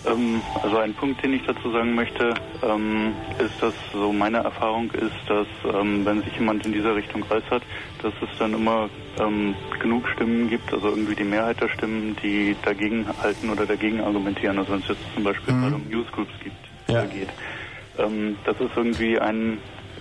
Ähm, 0.06 0.40
also 0.62 0.78
ein 0.78 0.94
Punkt, 0.94 1.22
den 1.22 1.34
ich 1.34 1.42
dazu 1.44 1.70
sagen 1.70 1.94
möchte, 1.94 2.34
ähm, 2.62 3.12
ist, 3.38 3.62
dass 3.62 3.74
so 3.92 4.12
meine 4.12 4.38
Erfahrung 4.38 4.90
ist, 4.92 5.12
dass 5.28 5.46
ähm, 5.74 6.04
wenn 6.04 6.22
sich 6.22 6.34
jemand 6.34 6.66
in 6.66 6.72
dieser 6.72 6.96
Richtung 6.96 7.24
äußert, 7.30 7.62
dass 8.02 8.12
es 8.20 8.38
dann 8.38 8.54
immer 8.54 8.88
genug 9.78 10.08
Stimmen 10.08 10.48
gibt, 10.48 10.72
also 10.72 10.88
irgendwie 10.88 11.14
die 11.14 11.22
Mehrheit 11.22 11.60
der 11.60 11.68
Stimmen, 11.68 12.16
die 12.22 12.56
dagegen 12.64 13.06
halten 13.22 13.50
oder 13.50 13.66
dagegen 13.66 14.00
argumentieren. 14.00 14.58
Also 14.58 14.72
wenn 14.72 14.80
es 14.80 14.88
jetzt 14.88 15.14
zum 15.14 15.22
Beispiel 15.22 15.52
mhm. 15.52 15.74
um 15.74 15.88
Newsgroups 15.88 16.32
gibt, 16.42 16.56
ja. 16.88 17.04
geht. 17.04 17.28
Das 18.44 18.58
ist 18.58 18.70
irgendwie 18.74 19.18
ein 19.18 19.58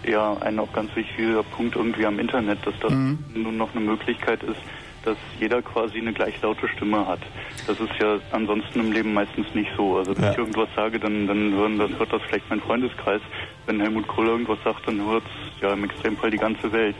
ja 0.07 0.37
ein 0.39 0.59
auch 0.59 0.71
ganz 0.73 0.95
wichtiger 0.95 1.43
Punkt 1.43 1.75
irgendwie 1.75 2.05
am 2.05 2.19
Internet, 2.19 2.65
dass 2.65 2.73
das 2.79 2.91
mhm. 2.91 3.19
nun 3.33 3.57
noch 3.57 3.75
eine 3.75 3.83
Möglichkeit 3.83 4.41
ist, 4.43 4.61
dass 5.03 5.17
jeder 5.39 5.61
quasi 5.61 5.97
eine 5.97 6.13
gleich 6.13 6.39
laute 6.41 6.67
Stimme 6.67 7.05
hat. 7.05 7.19
Das 7.67 7.79
ist 7.79 7.93
ja 7.99 8.19
ansonsten 8.31 8.79
im 8.79 8.91
Leben 8.91 9.13
meistens 9.13 9.47
nicht 9.53 9.71
so. 9.75 9.97
Also 9.97 10.15
wenn 10.15 10.23
ja. 10.23 10.31
ich 10.31 10.37
irgendwas 10.37 10.69
sage, 10.75 10.99
dann, 10.99 11.27
dann 11.27 11.53
hören, 11.53 11.77
das, 11.77 11.91
hört 11.97 12.13
das 12.13 12.21
vielleicht 12.27 12.49
mein 12.49 12.61
Freundeskreis. 12.61 13.21
Wenn 13.65 13.79
Helmut 13.79 14.07
Kohl 14.07 14.27
irgendwas 14.27 14.59
sagt, 14.63 14.87
dann 14.87 15.03
hört 15.05 15.23
es 15.23 15.61
ja 15.61 15.73
im 15.73 15.83
Extremfall 15.83 16.31
die 16.31 16.37
ganze 16.37 16.71
Welt. 16.71 16.95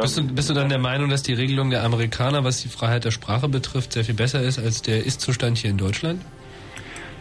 Bist 0.00 0.18
du, 0.18 0.26
bist 0.26 0.50
du 0.50 0.54
dann 0.54 0.68
der 0.68 0.80
Meinung, 0.80 1.10
dass 1.10 1.22
die 1.22 1.32
Regelung 1.32 1.70
der 1.70 1.84
Amerikaner, 1.84 2.42
was 2.42 2.60
die 2.60 2.68
Freiheit 2.68 3.04
der 3.04 3.12
Sprache 3.12 3.48
betrifft, 3.48 3.92
sehr 3.92 4.04
viel 4.04 4.16
besser 4.16 4.42
ist 4.42 4.58
als 4.58 4.82
der 4.82 5.06
Ist-Zustand 5.06 5.58
hier 5.58 5.70
in 5.70 5.78
Deutschland? 5.78 6.22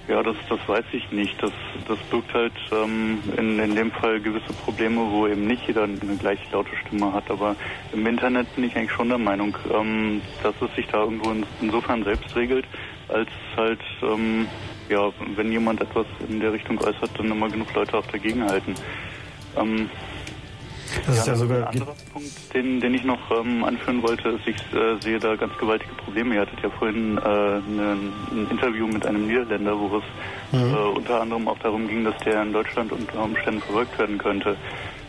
Ja, 0.07 0.21
das, 0.21 0.35
das 0.49 0.59
weiß 0.67 0.85
ich 0.91 1.11
nicht. 1.11 1.41
Das, 1.41 1.51
das 1.87 1.97
birgt 2.11 2.31
halt 2.33 2.53
ähm, 2.71 3.23
in, 3.37 3.57
in 3.59 3.75
dem 3.75 3.91
Fall 3.91 4.19
gewisse 4.19 4.53
Probleme, 4.63 5.01
wo 5.09 5.27
eben 5.27 5.47
nicht 5.47 5.65
jeder 5.67 5.83
eine 5.83 5.97
gleich 6.19 6.39
laute 6.51 6.75
Stimme 6.85 7.11
hat. 7.11 7.29
Aber 7.31 7.55
im 7.91 8.05
Internet 8.05 8.53
bin 8.55 8.65
ich 8.65 8.75
eigentlich 8.75 8.91
schon 8.91 9.09
der 9.09 9.17
Meinung, 9.17 9.57
ähm, 9.73 10.21
dass 10.43 10.53
es 10.61 10.75
sich 10.75 10.85
da 10.87 11.03
irgendwo 11.03 11.31
in, 11.31 11.43
insofern 11.59 12.03
selbst 12.03 12.35
regelt, 12.35 12.65
als 13.07 13.29
halt, 13.57 13.81
ähm, 14.03 14.47
ja, 14.89 15.11
wenn 15.35 15.51
jemand 15.51 15.81
etwas 15.81 16.05
in 16.29 16.39
der 16.39 16.53
Richtung 16.53 16.79
äußert, 16.79 17.09
dann 17.17 17.31
immer 17.31 17.49
genug 17.49 17.73
Leute 17.73 17.97
auch 17.97 18.05
dagegen 18.05 18.43
halten. 18.43 18.75
Ähm, 19.57 19.89
das 21.05 21.15
ja, 21.15 21.21
ist 21.21 21.27
ja 21.27 21.35
sogar 21.35 21.57
ein 21.57 21.67
anderer 21.67 21.95
Punkt, 22.13 22.53
den, 22.53 22.79
den 22.79 22.93
ich 22.93 23.03
noch 23.03 23.19
ähm, 23.31 23.63
anführen 23.63 24.01
wollte, 24.03 24.29
ist, 24.29 24.47
ich 24.47 24.55
äh, 24.73 25.01
sehe 25.01 25.19
da 25.19 25.35
ganz 25.35 25.57
gewaltige 25.57 25.93
Probleme. 25.95 26.35
Ihr 26.35 26.41
hattet 26.41 26.61
ja 26.61 26.69
vorhin 26.69 27.17
äh, 27.17 27.21
ne, 27.21 27.97
ein 28.31 28.47
Interview 28.51 28.87
mit 28.87 29.05
einem 29.05 29.27
Niederländer, 29.27 29.77
wo 29.77 29.97
es 29.97 30.03
mhm. 30.51 30.73
äh, 30.73 30.77
unter 30.77 31.21
anderem 31.21 31.47
auch 31.47 31.59
darum 31.59 31.87
ging, 31.87 32.03
dass 32.03 32.17
der 32.23 32.41
in 32.41 32.53
Deutschland 32.53 32.91
unter 32.91 33.23
Umständen 33.23 33.61
verfolgt 33.61 33.97
werden 33.99 34.17
könnte. 34.17 34.57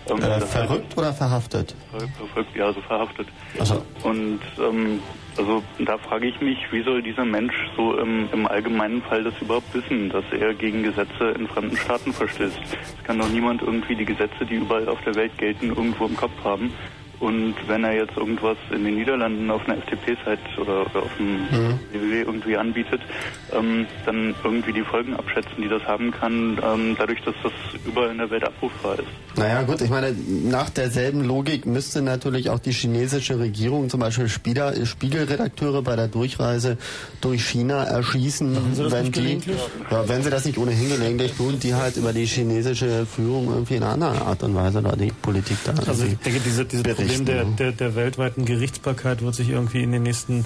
Äh, 0.09 0.41
verrückt 0.41 0.97
oder 0.97 1.13
verhaftet? 1.13 1.75
Ver- 1.91 2.09
Verfolgt, 2.17 2.57
ja, 2.57 2.67
also 2.67 2.81
verhaftet. 2.83 3.29
Also, 3.59 3.83
Und 4.03 4.41
ähm, 4.59 5.01
also 5.37 5.63
da 5.85 5.99
frage 5.99 6.29
ich 6.29 6.41
mich, 6.41 6.59
wie 6.71 6.83
soll 6.83 7.03
dieser 7.03 7.25
Mensch 7.25 7.55
so 7.77 7.99
im, 7.99 8.29
im 8.33 8.47
allgemeinen 8.47 9.03
Fall 9.03 9.25
das 9.25 9.35
überhaupt 9.41 9.73
wissen, 9.75 10.09
dass 10.11 10.25
er 10.39 10.55
gegen 10.55 10.83
Gesetze 10.83 11.31
in 11.39 11.47
fremden 11.49 11.77
Staaten 11.77 12.13
verstößt? 12.13 12.57
Es 12.99 13.05
kann 13.05 13.19
doch 13.19 13.29
niemand 13.29 13.63
irgendwie 13.63 13.97
die 13.97 14.05
Gesetze, 14.07 14.47
die 14.49 14.55
überall 14.55 14.89
auf 14.89 14.99
der 15.05 15.15
Welt 15.15 15.37
gelten, 15.39 15.69
irgendwo 15.69 16.07
im 16.07 16.17
Kopf 16.17 16.33
haben. 16.45 16.73
Und 17.21 17.55
wenn 17.67 17.85
er 17.85 17.95
jetzt 17.95 18.17
irgendwas 18.17 18.57
in 18.71 18.85
den 18.85 18.97
Niederlanden 18.97 19.51
auf 19.51 19.67
einer 19.67 19.79
FTP-Seite 19.79 20.41
oder, 20.61 20.83
oder 20.83 21.03
auf 21.03 21.17
dem 21.19 21.37
Mhm. 21.47 21.79
www 21.93 22.23
irgendwie 22.23 22.57
anbietet, 22.57 23.01
ähm, 23.53 23.87
dann 24.05 24.35
irgendwie 24.45 24.73
die 24.73 24.83
Folgen 24.83 25.15
abschätzen, 25.15 25.63
die 25.63 25.69
das 25.69 25.83
haben 25.85 26.11
kann, 26.11 26.59
ähm, 26.63 26.97
dadurch, 26.99 27.23
dass 27.23 27.35
das 27.43 27.53
überall 27.87 28.11
in 28.11 28.19
der 28.19 28.31
Welt 28.31 28.45
abrufbar 28.45 28.99
ist. 28.99 29.07
Naja 29.37 29.63
gut, 29.63 29.81
ich 29.81 29.91
meine, 29.91 30.15
nach 30.45 30.71
derselben 30.71 31.25
Logik 31.25 31.67
müsste 31.67 32.03
natürlich 32.03 32.51
auch 32.51 32.59
die 32.59 32.73
chinesische 32.73 33.39
Regierung 33.39 33.89
zum 33.89 34.01
Beispiel 34.01 34.29
Spieler, 34.29 34.75
Spiegelredakteure 34.85 35.83
bei 35.83 35.95
der 35.97 36.09
Durchreise 36.09 36.79
durch 37.21 37.45
China 37.45 37.85
erschießen, 37.85 38.91
wenn 38.91 39.13
die, 39.13 39.39
ja, 39.91 40.09
wenn 40.09 40.23
sie 40.23 40.31
das 40.31 40.45
nicht 40.45 40.59
ohnehin 40.59 40.89
gelegentlich 40.89 41.35
tun, 41.35 41.59
die 41.61 41.75
halt 41.75 41.97
über 41.97 42.13
die 42.13 42.25
chinesische 42.25 43.07
Führung 43.07 43.49
irgendwie 43.49 43.77
in 43.77 43.83
einer 43.83 43.93
anderen 43.93 44.19
Art 44.23 44.43
und 44.43 44.55
Weise 44.55 44.83
da 44.83 44.97
die 44.97 45.13
Politik 45.23 45.59
da 45.65 45.75
Also 45.87 46.05
ich 46.05 46.17
denke, 46.19 46.41
diese, 46.41 46.65
dieses 46.65 46.83
Problem 47.07 47.25
der, 47.27 47.45
ne? 47.45 47.55
der, 47.59 47.73
der 47.73 47.95
weltweiten 47.95 48.45
Gerichtsbarkeit 48.45 49.23
wird 49.23 49.35
sich 49.35 49.49
irgendwie 49.51 49.83
in 49.83 49.93
den 49.93 50.03
nächsten 50.03 50.45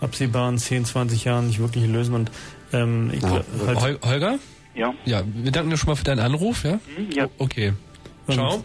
absehbaren 0.00 0.58
10, 0.58 0.84
20 0.84 1.24
Jahren 1.24 1.46
nicht 1.46 1.58
wirklich 1.58 1.86
lösen. 1.86 2.14
Und 2.14 2.30
ähm, 2.72 3.10
ich 3.12 3.20
glaub, 3.20 3.44
halt, 3.66 3.80
Hol 3.80 3.98
Holger? 4.02 4.38
Ja. 4.74 4.92
Ja, 5.04 5.22
wir 5.26 5.50
danken 5.52 5.70
dir 5.70 5.76
schon 5.76 5.88
mal 5.88 5.96
für 5.96 6.04
deinen 6.04 6.20
Anruf, 6.20 6.64
ja? 6.64 6.78
Ja. 7.14 7.28
Okay. 7.38 7.72
Ciao. 8.30 8.62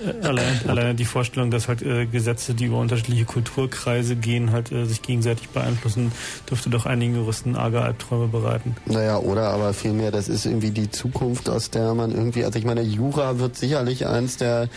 Äh, 0.00 0.26
Allein, 0.26 0.60
allein 0.68 0.96
die 0.96 1.04
Vorstellung, 1.04 1.50
dass 1.50 1.68
halt 1.68 1.82
äh, 1.82 2.06
Gesetze, 2.06 2.54
die 2.54 2.66
über 2.66 2.78
unterschiedliche 2.78 3.24
Kulturkreise 3.24 4.16
gehen, 4.16 4.52
halt 4.52 4.72
äh, 4.72 4.84
sich 4.84 5.02
gegenseitig 5.02 5.48
beeinflussen, 5.50 6.12
dürfte 6.48 6.70
doch 6.70 6.86
einigen 6.86 7.16
Juristen 7.16 7.56
arge 7.56 7.82
Albträume 7.82 8.28
bereiten. 8.28 8.76
Naja, 8.86 9.18
oder 9.18 9.50
aber 9.50 9.74
vielmehr, 9.74 10.10
das 10.10 10.28
ist 10.28 10.46
irgendwie 10.46 10.70
die 10.70 10.90
Zukunft, 10.90 11.48
aus 11.48 11.70
der 11.70 11.94
man 11.94 12.12
irgendwie, 12.12 12.44
also 12.44 12.58
ich 12.58 12.64
meine, 12.64 12.82
Jura 12.82 13.38
wird 13.38 13.56
sicherlich 13.56 14.06
eins 14.06 14.36
der 14.36 14.68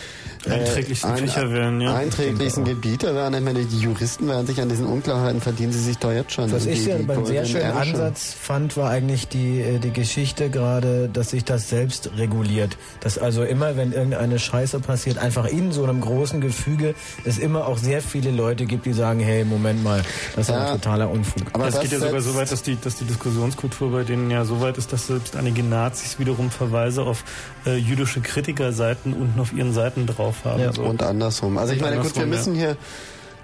äh, 0.46 0.50
Einträglichsten 0.50 1.16
Fächer 1.16 1.50
werden, 1.50 1.80
ja. 1.80 1.94
Einträglichsten 1.94 2.64
Gebiete 2.64 3.14
werden. 3.14 3.34
Ich 3.34 3.44
meine, 3.44 3.64
die 3.64 3.78
Juristen 3.78 4.28
werden 4.28 4.46
sich 4.46 4.60
an 4.60 4.68
diesen 4.68 4.86
Unklarheiten 4.86 5.40
verdienen 5.40 5.72
sie 5.72 5.80
sich 5.80 5.98
doch 5.98 6.12
jetzt 6.12 6.32
schon. 6.32 6.50
Was 6.52 6.66
ich 6.66 6.86
ja 6.86 6.96
beim 7.06 7.24
sehr 7.24 7.44
schönen. 7.44 7.72
Ansatz 7.72 8.34
fand, 8.38 8.76
war 8.76 8.90
eigentlich 8.90 9.28
die, 9.28 9.60
äh, 9.60 9.78
die 9.78 9.90
Geschichte 9.90 10.50
gerade, 10.50 11.08
dass 11.12 11.30
sich 11.30 11.44
das 11.44 11.68
selbst 11.68 12.10
reguliert. 12.16 12.76
Dass 13.00 13.18
also 13.18 13.42
immer, 13.42 13.76
wenn 13.76 13.92
irgendeine 13.92 14.38
Scheiße 14.38 14.80
passiert, 14.80 15.13
einfach 15.18 15.46
in 15.46 15.72
so 15.72 15.84
einem 15.84 16.00
großen 16.00 16.40
Gefüge 16.40 16.94
es 17.24 17.38
immer 17.38 17.66
auch 17.66 17.78
sehr 17.78 18.00
viele 18.02 18.30
Leute 18.30 18.66
gibt, 18.66 18.86
die 18.86 18.92
sagen, 18.92 19.20
hey, 19.20 19.44
Moment 19.44 19.82
mal, 19.82 20.02
das 20.36 20.48
ist 20.48 20.54
Ja. 20.54 20.66
ein 20.66 20.72
totaler 20.80 21.10
Unfug. 21.10 21.42
Aber 21.52 21.66
es 21.68 21.74
das 21.74 21.82
geht 21.82 21.92
ja 21.92 21.98
sogar 22.00 22.20
so 22.20 22.34
weit, 22.34 22.50
dass 22.50 22.62
die, 22.62 22.76
dass 22.80 22.96
die 22.96 23.04
Diskussionskultur 23.04 23.90
bei 23.92 24.02
denen 24.04 24.30
ja 24.30 24.44
so 24.44 24.60
weit 24.60 24.78
ist, 24.78 24.92
dass 24.92 25.06
selbst 25.06 25.36
einige 25.36 25.62
Nazis 25.62 26.18
wiederum 26.18 26.50
Verweise 26.50 27.02
auf 27.02 27.24
äh, 27.66 27.76
jüdische 27.76 28.20
Kritikerseiten 28.20 29.12
unten 29.14 29.38
auf 29.40 29.52
ihren 29.52 29.72
Seiten 29.72 30.06
drauf 30.06 30.44
haben. 30.44 30.60
Ja, 30.60 30.72
so. 30.72 30.82
und 30.82 31.02
andersrum. 31.02 31.58
Also 31.58 31.72
ich 31.72 31.80
meine, 31.80 31.98
gut, 31.98 32.16
wir 32.16 32.26
müssen 32.26 32.54
hier, 32.54 32.76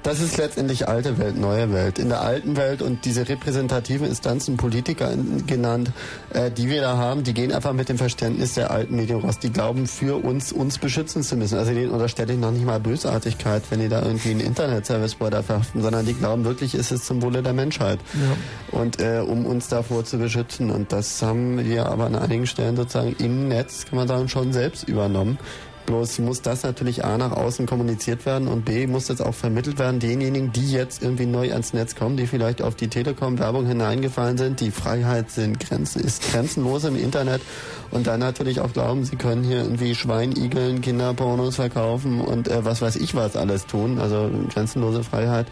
das 0.02 0.20
ist 0.20 0.36
letztendlich 0.36 0.89
alte 0.89 1.18
Welt, 1.18 1.36
neue 1.36 1.72
Welt. 1.72 1.98
In 1.98 2.09
der 2.09 2.22
alten 2.22 2.56
Welt 2.56 2.82
und 2.82 3.05
diese 3.05 3.28
repräsentativen 3.28 4.06
Instanzen, 4.06 4.56
Politiker 4.56 5.12
genannt, 5.47 5.93
äh, 6.32 6.51
die 6.51 6.68
wir 6.68 6.81
da 6.81 6.97
haben, 6.97 7.22
die 7.22 7.35
gehen 7.35 7.52
einfach 7.52 7.72
mit 7.72 7.89
dem 7.89 7.98
Verständnis 7.98 8.55
der 8.55 8.70
alten 8.70 8.97
Medien 8.97 9.20
raus. 9.20 9.39
Die 9.39 9.51
glauben, 9.51 9.86
für 9.86 10.24
uns, 10.24 10.52
uns 10.52 10.78
beschützen 10.78 11.22
zu 11.22 11.36
müssen. 11.36 11.59
Also 11.59 11.72
denen 11.72 11.90
unterstelle 11.90 12.32
ich 12.32 12.39
noch 12.39 12.51
nicht 12.51 12.64
mal 12.64 12.81
Bösartigkeit, 12.81 13.62
wenn 13.70 13.81
die 13.81 13.89
da 13.89 14.02
irgendwie 14.02 14.31
einen 14.31 14.40
Internet-Service-Provider 14.40 15.43
verhaften, 15.43 15.82
sondern 15.82 16.06
die 16.06 16.14
glauben 16.14 16.44
wirklich, 16.44 16.74
ist 16.74 16.93
es 16.93 17.05
zum 17.05 17.22
Wohle 17.22 17.43
der 17.43 17.52
Menschheit. 17.52 17.98
Und 18.70 19.01
äh, 19.01 19.20
um 19.20 19.47
uns 19.47 19.68
davor 19.68 20.05
zu 20.05 20.18
beschützen. 20.18 20.70
Und 20.70 20.93
das 20.93 21.20
haben 21.22 21.64
wir 21.64 21.86
aber 21.86 22.06
an 22.06 22.14
einigen 22.14 22.47
Stellen 22.47 22.77
sozusagen 22.77 23.14
im 23.18 23.48
Netz, 23.48 23.86
kann 23.86 23.98
man 23.98 24.09
sagen, 24.09 24.28
schon 24.28 24.52
selbst 24.52 24.89
übernommen. 24.89 25.39
Bloß 25.86 26.20
muss 26.20 26.43
das 26.43 26.62
natürlich 26.62 27.05
A 27.05 27.19
nach 27.19 27.32
außen 27.32 27.66
kommuniziert 27.66 28.24
werden 28.27 28.48
und 28.48 28.65
B 28.65 28.86
muss 28.86 29.07
das 29.07 29.20
auch 29.20 29.35
vermittelt 29.35 29.78
werden 29.78 29.98
denjenigen, 29.98 30.52
die 30.52 30.70
jetzt 30.70 31.02
irgendwie 31.02 31.27
neu 31.27 31.51
ans 31.52 31.73
Netz 31.73 31.97
kommen, 31.97 32.16
die 32.16 32.27
vielleicht 32.27 32.62
auf 32.62 32.74
die 32.74 32.89
Telekom-Werbung 32.89 33.66
hineingefallen 33.66 34.39
sind. 34.39 34.61
Die 34.61 34.70
Freiheit 34.70 35.31
sind 35.31 35.59
Grenzen, 35.59 36.01
ist 36.02 36.31
grenzenlos 36.31 36.85
im 36.85 36.97
Internet 36.97 37.43
und 37.90 38.07
dann 38.07 38.20
natürlich 38.20 38.61
auch 38.61 38.73
glauben, 38.73 39.05
sie 39.05 39.16
können 39.16 39.43
hier 39.43 39.59
irgendwie 39.59 39.94
Schweinigeln, 39.94 40.81
Kinderpornos 40.81 41.57
verkaufen 41.57 42.20
und 42.20 42.48
äh, 42.48 42.65
was 42.65 42.82
weiß 42.82 42.97
ich 42.97 43.15
was 43.15 43.36
alles 43.36 43.66
tun. 43.66 43.98
Also 43.98 44.31
grenzenlose 44.52 45.02
Freiheit 45.02 45.47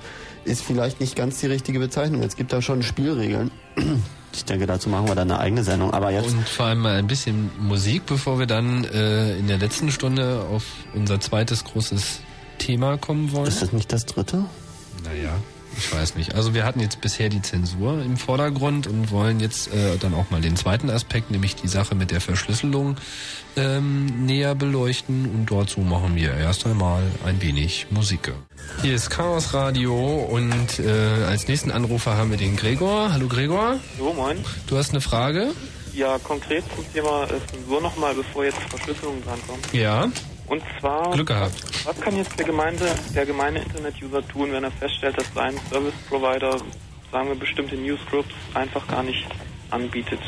ist 0.44 0.62
vielleicht 0.62 1.00
nicht 1.00 1.16
ganz 1.16 1.40
die 1.40 1.46
richtige 1.46 1.78
Bezeichnung. 1.78 2.22
Es 2.22 2.36
gibt 2.36 2.52
da 2.52 2.62
schon 2.62 2.82
Spielregeln. 2.82 3.50
Ich 4.32 4.44
denke, 4.44 4.66
dazu 4.66 4.88
machen 4.88 5.08
wir 5.08 5.14
dann 5.14 5.30
eine 5.30 5.40
eigene 5.40 5.64
Sendung. 5.64 5.92
Aber 5.92 6.10
jetzt 6.10 6.30
Und 6.32 6.48
vor 6.48 6.66
allem 6.66 6.80
mal 6.80 6.96
ein 6.96 7.06
bisschen 7.06 7.50
Musik, 7.58 8.06
bevor 8.06 8.38
wir 8.38 8.46
dann 8.46 8.84
äh, 8.84 9.36
in 9.38 9.48
der 9.48 9.58
letzten 9.58 9.90
Stunde 9.90 10.44
auf 10.50 10.64
unser 10.94 11.20
zweites 11.20 11.64
großes 11.64 12.20
Thema 12.58 12.98
kommen 12.98 13.32
wollen. 13.32 13.46
ist 13.46 13.62
das 13.62 13.72
nicht 13.72 13.92
das 13.92 14.06
dritte? 14.06 14.44
Naja, 15.04 15.30
ich 15.78 15.92
weiß 15.94 16.16
nicht. 16.16 16.34
Also 16.34 16.54
wir 16.54 16.64
hatten 16.64 16.80
jetzt 16.80 17.00
bisher 17.00 17.28
die 17.28 17.40
Zensur 17.40 18.02
im 18.02 18.16
Vordergrund 18.16 18.86
und 18.86 19.10
wollen 19.10 19.40
jetzt 19.40 19.72
äh, 19.72 19.96
dann 19.98 20.12
auch 20.14 20.30
mal 20.30 20.40
den 20.40 20.56
zweiten 20.56 20.90
Aspekt, 20.90 21.30
nämlich 21.30 21.54
die 21.56 21.68
Sache 21.68 21.94
mit 21.94 22.10
der 22.10 22.20
Verschlüsselung, 22.20 22.96
ähm, 23.56 24.26
näher 24.26 24.54
beleuchten. 24.54 25.26
Und 25.26 25.50
dazu 25.50 25.80
machen 25.80 26.14
wir 26.16 26.34
erst 26.34 26.66
einmal 26.66 27.02
ein 27.24 27.40
wenig 27.40 27.86
Musik. 27.90 28.32
Hier 28.82 28.94
ist 28.94 29.10
Chaos 29.10 29.54
Radio 29.54 29.94
und 30.30 30.78
äh, 30.80 31.24
als 31.26 31.48
nächsten 31.48 31.70
Anrufer 31.70 32.16
haben 32.16 32.30
wir 32.30 32.38
den 32.38 32.56
Gregor. 32.56 33.12
Hallo 33.12 33.28
Gregor, 33.28 33.76
So, 33.98 34.12
moin. 34.12 34.36
du 34.66 34.76
hast 34.76 34.90
eine 34.90 35.00
Frage? 35.00 35.52
Ja, 35.94 36.18
konkret 36.18 36.62
zum 36.76 36.84
Thema 36.92 37.24
äh, 37.24 37.40
Zensur 37.50 37.80
nochmal, 37.80 38.14
bevor 38.14 38.44
jetzt 38.44 38.58
Verschlüsselung 38.68 39.22
drankommt. 39.24 39.66
Ja. 39.72 40.08
Und 40.48 40.62
zwar, 40.80 41.10
Glück 41.12 41.28
gehabt. 41.28 41.54
was 41.84 42.00
kann 42.00 42.16
jetzt 42.16 42.38
der, 42.38 42.46
Gemeinde, 42.46 42.86
der 43.14 43.26
gemeine 43.26 43.60
Internet-User 43.60 44.26
tun, 44.26 44.52
wenn 44.52 44.64
er 44.64 44.70
feststellt, 44.70 45.18
dass 45.18 45.26
sein 45.34 45.54
Service-Provider, 45.70 46.58
sagen 47.12 47.28
wir, 47.28 47.34
bestimmte 47.34 47.76
Newsgroups 47.76 48.34
einfach 48.54 48.86
gar 48.88 49.02
nicht 49.02 49.26
anbietet? 49.70 50.20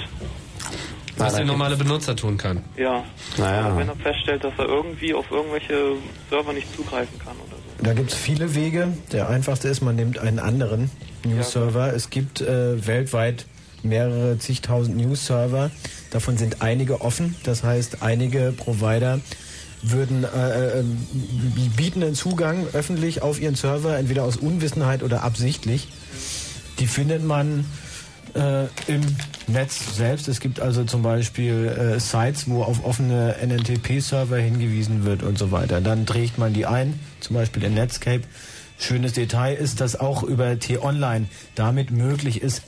Was 1.16 1.34
der 1.34 1.44
normale 1.44 1.76
Benutzer 1.76 2.16
tun 2.16 2.38
kann. 2.38 2.64
Ja. 2.76 3.04
Naja. 3.36 3.66
Also 3.66 3.78
wenn 3.78 3.88
er 3.88 3.96
feststellt, 3.96 4.44
dass 4.44 4.52
er 4.58 4.66
irgendwie 4.66 5.12
auf 5.12 5.30
irgendwelche 5.30 5.96
Server 6.30 6.52
nicht 6.52 6.74
zugreifen 6.74 7.18
kann 7.18 7.34
oder 7.46 7.56
so. 7.56 7.84
Da 7.84 7.92
gibt 7.94 8.10
es 8.10 8.16
viele 8.16 8.54
Wege. 8.54 8.88
Der 9.12 9.28
einfachste 9.28 9.68
ist, 9.68 9.80
man 9.80 9.96
nimmt 9.96 10.18
einen 10.18 10.38
anderen 10.38 10.90
News-Server. 11.24 11.94
Es 11.94 12.10
gibt 12.10 12.40
äh, 12.40 12.86
weltweit 12.86 13.46
mehrere 13.82 14.38
zigtausend 14.38 14.96
News-Server. 14.96 15.70
Davon 16.10 16.36
sind 16.36 16.62
einige 16.62 17.00
offen. 17.00 17.36
Das 17.44 17.64
heißt, 17.64 18.02
einige 18.02 18.52
Provider 18.56 19.20
würden 19.82 20.24
äh, 20.24 20.80
äh, 20.80 20.84
bieten 21.76 22.02
einen 22.02 22.14
Zugang 22.14 22.66
öffentlich 22.72 23.22
auf 23.22 23.40
ihren 23.40 23.54
Server, 23.54 23.96
entweder 23.96 24.24
aus 24.24 24.36
Unwissenheit 24.36 25.02
oder 25.02 25.22
absichtlich. 25.22 25.88
Die 26.78 26.86
findet 26.86 27.24
man 27.24 27.64
äh, 28.34 28.64
im 28.86 29.00
Netz 29.46 29.96
selbst. 29.96 30.28
Es 30.28 30.40
gibt 30.40 30.60
also 30.60 30.84
zum 30.84 31.02
Beispiel 31.02 31.66
äh, 31.66 32.00
Sites, 32.00 32.48
wo 32.48 32.62
auf 32.62 32.84
offene 32.84 33.36
NNTP-Server 33.42 34.38
hingewiesen 34.38 35.04
wird 35.04 35.22
und 35.22 35.38
so 35.38 35.50
weiter. 35.50 35.80
Dann 35.80 36.06
trägt 36.06 36.38
man 36.38 36.52
die 36.52 36.66
ein, 36.66 36.98
zum 37.20 37.36
Beispiel 37.36 37.64
in 37.64 37.74
Netscape. 37.74 38.22
Schönes 38.78 39.12
Detail 39.12 39.54
ist, 39.54 39.80
dass 39.80 39.98
auch 39.98 40.22
über 40.22 40.58
T-Online 40.58 41.26
damit 41.54 41.90
möglich 41.90 42.40
ist, 42.40 42.62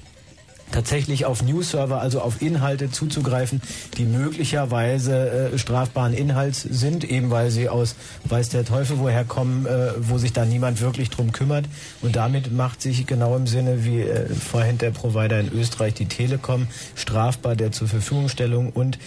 tatsächlich 0.72 1.24
auf 1.24 1.42
News-Server, 1.42 2.00
also 2.00 2.20
auf 2.20 2.42
Inhalte 2.42 2.90
zuzugreifen, 2.90 3.62
die 3.96 4.04
möglicherweise 4.04 5.52
äh, 5.52 5.58
strafbaren 5.58 6.14
Inhalts 6.14 6.62
sind, 6.62 7.04
eben 7.04 7.30
weil 7.30 7.50
sie 7.50 7.68
aus 7.68 7.94
weiß 8.24 8.48
der 8.48 8.64
Teufel 8.64 8.98
woher 8.98 9.24
kommen, 9.24 9.66
äh, 9.66 9.92
wo 9.98 10.18
sich 10.18 10.32
da 10.32 10.44
niemand 10.44 10.80
wirklich 10.80 11.10
drum 11.10 11.32
kümmert. 11.32 11.66
Und 12.00 12.16
damit 12.16 12.52
macht 12.52 12.82
sich 12.82 13.06
genau 13.06 13.36
im 13.36 13.46
Sinne 13.46 13.84
wie 13.84 14.00
äh, 14.00 14.28
vorhin 14.28 14.78
der 14.78 14.90
Provider 14.90 15.38
in 15.38 15.52
Österreich, 15.52 15.94
die 15.94 16.06
Telekom, 16.06 16.66
strafbar 16.96 17.54
der 17.54 17.72
zur 17.72 17.88
Verfügungstellung 17.88 18.70
und 18.70 18.98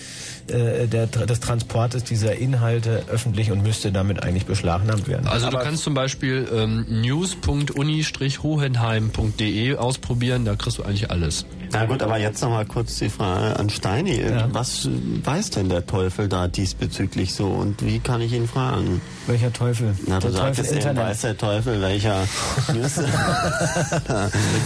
äh, 0.47 0.87
der, 0.87 1.07
des 1.07 1.39
Transportes 1.39 2.03
dieser 2.03 2.35
Inhalte 2.35 3.03
öffentlich 3.11 3.51
und 3.51 3.63
müsste 3.63 3.91
damit 3.91 4.21
eigentlich 4.23 4.45
beschlagnahmt 4.45 5.07
werden. 5.07 5.27
Also 5.27 5.49
du 5.49 5.57
kannst 5.57 5.81
zum 5.83 5.95
Beispiel 5.95 6.47
ähm, 6.53 6.85
news.uni-hohenheim.de 6.89 9.75
ausprobieren, 9.75 10.45
da 10.45 10.55
kriegst 10.55 10.77
du 10.77 10.83
eigentlich 10.83 11.09
alles. 11.09 11.45
Na 11.71 11.85
gut, 11.85 12.03
aber 12.03 12.17
jetzt 12.19 12.41
noch 12.41 12.49
mal 12.51 12.65
kurz 12.65 12.99
die 12.99 13.09
Frage 13.09 13.57
an 13.59 13.69
Steini. 13.69 14.23
Was 14.51 14.87
weiß 15.23 15.49
denn 15.49 15.67
der 15.69 15.85
Teufel 15.85 16.29
da 16.29 16.47
diesbezüglich 16.47 17.33
so 17.33 17.47
und 17.47 17.83
wie 17.83 17.99
kann 17.99 18.21
ich 18.21 18.31
ihn 18.33 18.47
fragen? 18.47 19.01
Welcher 19.27 19.51
Teufel? 19.51 19.93
Na, 20.07 20.19
du 20.19 20.27
Der 20.27 20.37
sagtest 20.37 20.71
Teufel 20.73 20.89
eben, 20.91 20.97
weiß 20.97 21.21
der 21.21 21.37
Teufel, 21.37 21.81
welcher 21.81 22.27
News. 22.73 22.99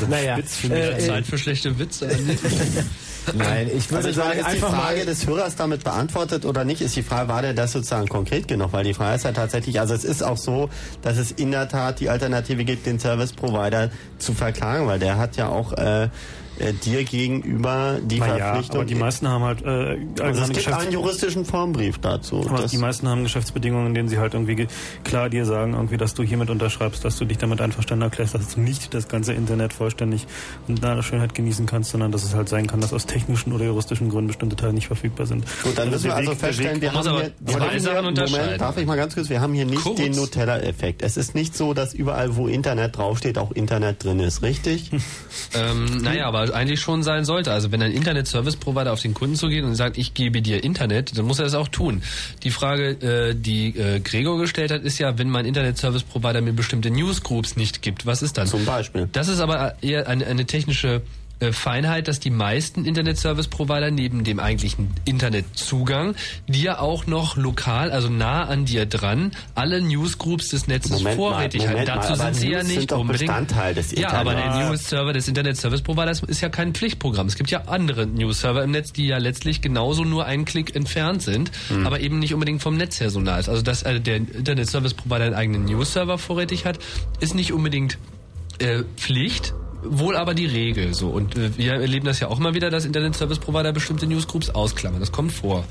Naja, 0.09 0.37
Witz 0.37 0.57
für 0.57 0.67
mich 0.69 0.77
äh, 0.77 0.97
Zeit 0.99 1.25
für 1.25 1.37
schlechte 1.37 1.79
Witze. 1.79 2.09
Nein, 3.35 3.69
ich 3.73 3.89
würde 3.89 3.97
also 3.97 4.09
ich 4.09 4.15
sagen, 4.15 4.29
meine, 4.29 4.41
ist 4.41 4.47
die 4.47 4.51
einfach 4.55 4.69
Frage 4.69 4.97
mal 4.97 5.05
des 5.05 5.27
Hörers 5.27 5.55
da 5.55 5.63
damit 5.69 5.83
beantwortet 5.83 6.45
oder 6.45 6.65
nicht, 6.65 6.81
ist 6.81 6.95
die 6.95 7.03
Frage, 7.03 7.29
war 7.29 7.41
der 7.41 7.53
das 7.53 7.73
sozusagen 7.73 8.07
konkret 8.07 8.47
genug? 8.47 8.73
Weil 8.73 8.83
die 8.83 8.93
Frage 8.93 9.15
ist 9.15 9.25
ja 9.25 9.31
tatsächlich, 9.31 9.79
also 9.79 9.93
es 9.93 10.03
ist 10.03 10.23
auch 10.23 10.37
so, 10.37 10.69
dass 11.03 11.17
es 11.17 11.31
in 11.31 11.51
der 11.51 11.69
Tat 11.69 11.99
die 11.99 12.09
Alternative 12.09 12.63
gibt, 12.65 12.85
den 12.85 12.99
Service 12.99 13.33
Provider 13.33 13.91
zu 14.17 14.33
verklagen, 14.33 14.87
weil 14.87 14.99
der 14.99 15.17
hat 15.17 15.37
ja 15.37 15.49
auch 15.49 15.73
äh, 15.73 16.09
äh, 16.59 16.73
dir 16.73 17.03
gegenüber 17.03 17.97
die 18.03 18.19
Na 18.19 18.25
Verpflichtung. 18.25 18.75
Ja, 18.75 18.81
aber 18.81 18.85
die 18.85 18.95
meisten 18.95 19.27
haben 19.27 19.43
halt 19.43 19.61
äh, 19.63 19.97
also 20.21 20.41
es 20.41 20.49
gibt 20.49 20.67
einen 20.67 20.91
juristischen 20.91 21.45
Formbrief 21.45 21.97
dazu. 21.99 22.45
Aber 22.47 22.67
die 22.67 22.77
meisten 22.77 23.07
haben 23.07 23.23
Geschäftsbedingungen, 23.23 23.87
in 23.87 23.93
denen 23.93 24.09
sie 24.09 24.17
halt 24.17 24.33
irgendwie 24.33 24.67
klar 25.03 25.29
dir 25.29 25.45
sagen, 25.45 25.73
irgendwie, 25.73 25.97
dass 25.97 26.13
du 26.13 26.23
hiermit 26.23 26.49
unterschreibst, 26.49 27.03
dass 27.05 27.17
du 27.17 27.25
dich 27.25 27.37
damit 27.37 27.61
einverstanden 27.61 28.03
erklärst, 28.03 28.35
dass 28.35 28.55
du 28.55 28.61
nicht 28.61 28.93
das 28.93 29.07
ganze 29.07 29.33
Internet 29.33 29.73
vollständig 29.73 30.27
und 30.67 30.81
nach 30.81 31.03
Schönheit 31.03 31.33
genießen 31.33 31.65
kannst, 31.65 31.91
sondern 31.91 32.11
dass 32.11 32.23
es 32.23 32.33
halt 32.35 32.49
sein 32.49 32.67
kann, 32.67 32.81
dass 32.81 32.93
aus 32.93 33.05
technischen 33.05 33.53
oder 33.53 33.65
juristischen 33.65 34.09
Gründen 34.09 34.27
bestimmte 34.27 34.55
Teile 34.55 34.73
nicht 34.73 34.87
verfügbar 34.87 35.25
sind. 35.25 35.45
Gut, 35.63 35.77
dann 35.77 35.89
müssen 35.89 36.05
wir 36.05 36.15
also 36.15 36.35
feststellen, 36.35 36.81
wir 36.81 36.93
haben 36.93 37.09
hier, 37.09 37.31
wir 37.39 37.59
haben 37.59 37.79
hier 37.79 38.01
Moment, 38.01 38.61
darf 38.61 38.77
ich 38.77 38.85
mal 38.85 38.95
ganz 38.95 39.15
kurz, 39.15 39.29
wir 39.29 39.41
haben 39.41 39.53
hier 39.53 39.65
nicht 39.65 39.83
Kurz. 39.83 39.97
den 39.97 40.13
Nutella-Effekt. 40.13 41.01
Es 41.01 41.17
ist 41.17 41.35
nicht 41.35 41.55
so, 41.55 41.73
dass 41.73 41.93
überall, 41.93 42.35
wo 42.35 42.47
Internet 42.47 42.97
draufsteht, 42.97 43.37
auch 43.37 43.51
Internet 43.51 44.03
drin 44.03 44.19
ist, 44.19 44.41
richtig? 44.41 44.91
ähm, 45.53 46.01
naja, 46.01 46.27
aber 46.27 46.48
eigentlich 46.51 46.81
schon 46.81 47.03
sein 47.03 47.25
sollte. 47.25 47.51
Also 47.51 47.71
wenn 47.71 47.81
ein 47.81 47.91
Internet-Service-Provider 47.91 48.93
auf 48.93 49.01
den 49.01 49.13
Kunden 49.13 49.35
zugeht 49.35 49.63
und 49.63 49.75
sagt, 49.75 49.97
ich 49.97 50.13
gebe 50.13 50.41
dir 50.41 50.63
Internet, 50.63 51.17
dann 51.17 51.25
muss 51.25 51.39
er 51.39 51.45
das 51.45 51.55
auch 51.55 51.67
tun. 51.67 52.01
Die 52.43 52.51
Frage, 52.51 52.89
äh, 53.29 53.35
die 53.35 53.77
äh, 53.77 53.99
Gregor 53.99 54.39
gestellt 54.39 54.71
hat, 54.71 54.83
ist 54.83 54.97
ja, 54.99 55.17
wenn 55.17 55.29
mein 55.29 55.45
Internet-Service-Provider 55.45 56.41
mir 56.41 56.53
bestimmte 56.53 56.89
Newsgroups 56.89 57.55
nicht 57.55 57.81
gibt, 57.81 58.05
was 58.05 58.21
ist 58.21 58.37
dann? 58.37 58.47
Zum 58.47 58.65
Beispiel. 58.65 59.09
Das 59.11 59.27
ist 59.27 59.39
aber 59.39 59.75
eher 59.81 60.07
eine, 60.07 60.25
eine 60.27 60.45
technische 60.45 61.01
Feinheit, 61.51 62.07
dass 62.07 62.19
die 62.19 62.29
meisten 62.31 62.83
Internet-Service-Provider 62.85 63.91
neben 63.91 64.23
dem 64.23 64.39
eigentlichen 64.39 64.89
Internetzugang 65.05 66.15
dir 66.47 66.81
auch 66.81 67.07
noch 67.07 67.37
lokal, 67.37 67.91
also 67.91 68.09
nah 68.09 68.43
an 68.43 68.65
dir 68.65 68.85
dran, 68.85 69.31
alle 69.55 69.81
Newsgroups 69.81 70.49
des 70.49 70.67
Netzes 70.67 70.91
Moment 70.91 71.15
vorrätig 71.15 71.67
halten. 71.67 71.85
Dazu 71.85 72.15
sind 72.15 72.35
sie 72.35 72.51
ja 72.51 72.63
nicht 72.63 72.91
unbedingt. 72.91 73.29
Bestandteil 73.29 73.73
des 73.73 73.91
ja, 73.93 74.09
aber 74.11 74.35
der 74.35 74.67
News-Server 74.67 75.13
des 75.13 75.27
Internet-Service-Providers 75.29 76.23
ist 76.23 76.41
ja 76.41 76.49
kein 76.49 76.73
Pflichtprogramm. 76.73 77.27
Es 77.27 77.35
gibt 77.35 77.51
ja 77.51 77.63
andere 77.67 78.05
News-Server 78.05 78.63
im 78.63 78.71
Netz, 78.71 78.91
die 78.91 79.07
ja 79.07 79.17
letztlich 79.17 79.61
genauso 79.61 80.03
nur 80.03 80.25
einen 80.25 80.45
Klick 80.45 80.75
entfernt 80.75 81.21
sind, 81.21 81.51
Hm. 81.69 81.85
aber 81.87 81.99
eben 82.01 82.19
nicht 82.19 82.33
unbedingt 82.33 82.61
vom 82.61 82.75
Netz 82.77 82.99
her 82.99 83.09
so 83.09 83.19
nah 83.19 83.37
ist. 83.39 83.47
Also 83.49 83.61
dass 83.61 83.83
äh, 83.83 83.99
der 84.01 84.17
Internet-Service-Provider 84.17 85.25
einen 85.25 85.35
eigenen 85.35 85.65
News-Server 85.65 86.17
vorrätig 86.17 86.65
hat, 86.65 86.79
ist 87.21 87.33
nicht 87.33 87.53
unbedingt 87.53 87.97
äh, 88.59 88.83
Pflicht, 88.97 89.53
wohl 89.83 90.15
aber 90.15 90.33
die 90.33 90.45
Regel 90.45 90.93
so. 90.93 91.09
Und 91.09 91.37
äh, 91.37 91.57
wir 91.57 91.73
erleben 91.73 92.05
das 92.05 92.19
ja 92.19 92.27
auch 92.27 92.39
immer 92.39 92.53
wieder, 92.53 92.69
dass 92.69 92.85
Internet-Service-Provider 92.85 93.71
bestimmte 93.71 94.07
Newsgroups 94.07 94.49
ausklammern. 94.49 94.99
Das 94.99 95.11
kommt 95.11 95.31
vor. 95.31 95.65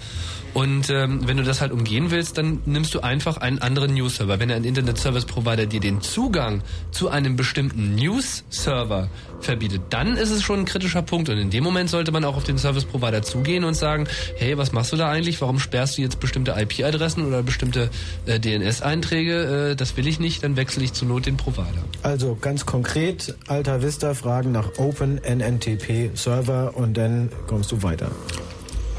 Und 0.59 0.91
ähm, 0.91 1.21
wenn 1.25 1.37
du 1.37 1.45
das 1.45 1.61
halt 1.61 1.71
umgehen 1.71 2.11
willst, 2.11 2.37
dann 2.37 2.59
nimmst 2.67 2.93
du 2.93 2.99
einfach 2.99 3.37
einen 3.37 3.61
anderen 3.61 3.95
News-Server. 3.95 4.41
Wenn 4.41 4.51
ein 4.51 4.65
Internet-Service-Provider 4.65 5.67
dir 5.67 5.79
den 5.79 6.01
Zugang 6.01 6.63
zu 6.91 7.09
einem 7.11 7.37
bestimmten 7.37 7.95
News-Server 7.95 9.09
verbietet, 9.39 9.83
dann 9.91 10.17
ist 10.17 10.31
es 10.31 10.43
schon 10.43 10.59
ein 10.59 10.65
kritischer 10.65 11.03
Punkt. 11.03 11.29
Und 11.29 11.39
in 11.39 11.51
dem 11.51 11.63
Moment 11.63 11.91
sollte 11.91 12.11
man 12.11 12.25
auch 12.25 12.37
auf 12.37 12.43
den 12.43 12.59
Service-Provider 12.59 13.23
zugehen 13.23 13.63
und 13.63 13.75
sagen, 13.75 14.09
hey, 14.37 14.59
was 14.59 14.73
machst 14.73 14.91
du 14.91 14.97
da 14.97 15.09
eigentlich? 15.09 15.41
Warum 15.41 15.61
sperrst 15.61 15.97
du 15.97 16.03
jetzt 16.03 16.19
bestimmte 16.19 16.57
IP-Adressen 16.59 17.25
oder 17.25 17.45
bestimmte 17.45 17.89
äh, 18.27 18.41
DNS-Einträge? 18.41 19.71
Äh, 19.71 19.77
das 19.77 19.97
will 19.97 20.09
ich 20.09 20.19
nicht, 20.19 20.43
dann 20.43 20.57
wechsle 20.57 20.83
ich 20.83 20.93
zur 20.93 21.07
Not 21.07 21.27
den 21.27 21.37
Provider. 21.37 21.85
Also 22.03 22.35
ganz 22.35 22.67
konkret, 22.67 23.37
Alta 23.47 23.81
Vista 23.81 24.13
fragen 24.13 24.51
nach 24.51 24.77
Open 24.79 25.21
NNTP 25.23 26.17
Server 26.17 26.77
und 26.77 26.97
dann 26.97 27.31
kommst 27.47 27.71
du 27.71 27.85
weiter. 27.85 28.11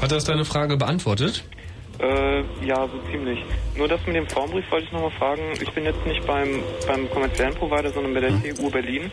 Hat 0.00 0.12
das 0.12 0.24
deine 0.24 0.46
Frage 0.46 0.78
beantwortet? 0.78 1.44
Äh, 2.02 2.40
ja, 2.66 2.86
so 2.88 2.98
ziemlich. 3.10 3.38
Nur 3.76 3.86
das 3.88 4.00
mit 4.06 4.16
dem 4.16 4.26
Formbrief 4.28 4.64
wollte 4.70 4.86
ich 4.86 4.92
nochmal 4.92 5.10
fragen. 5.12 5.42
Ich 5.60 5.70
bin 5.72 5.84
jetzt 5.84 6.04
nicht 6.06 6.26
beim, 6.26 6.48
beim 6.86 7.08
kommerziellen 7.10 7.54
Provider, 7.54 7.90
sondern 7.92 8.14
bei 8.14 8.20
der 8.20 8.30
TU 8.54 8.70
Berlin. 8.70 9.10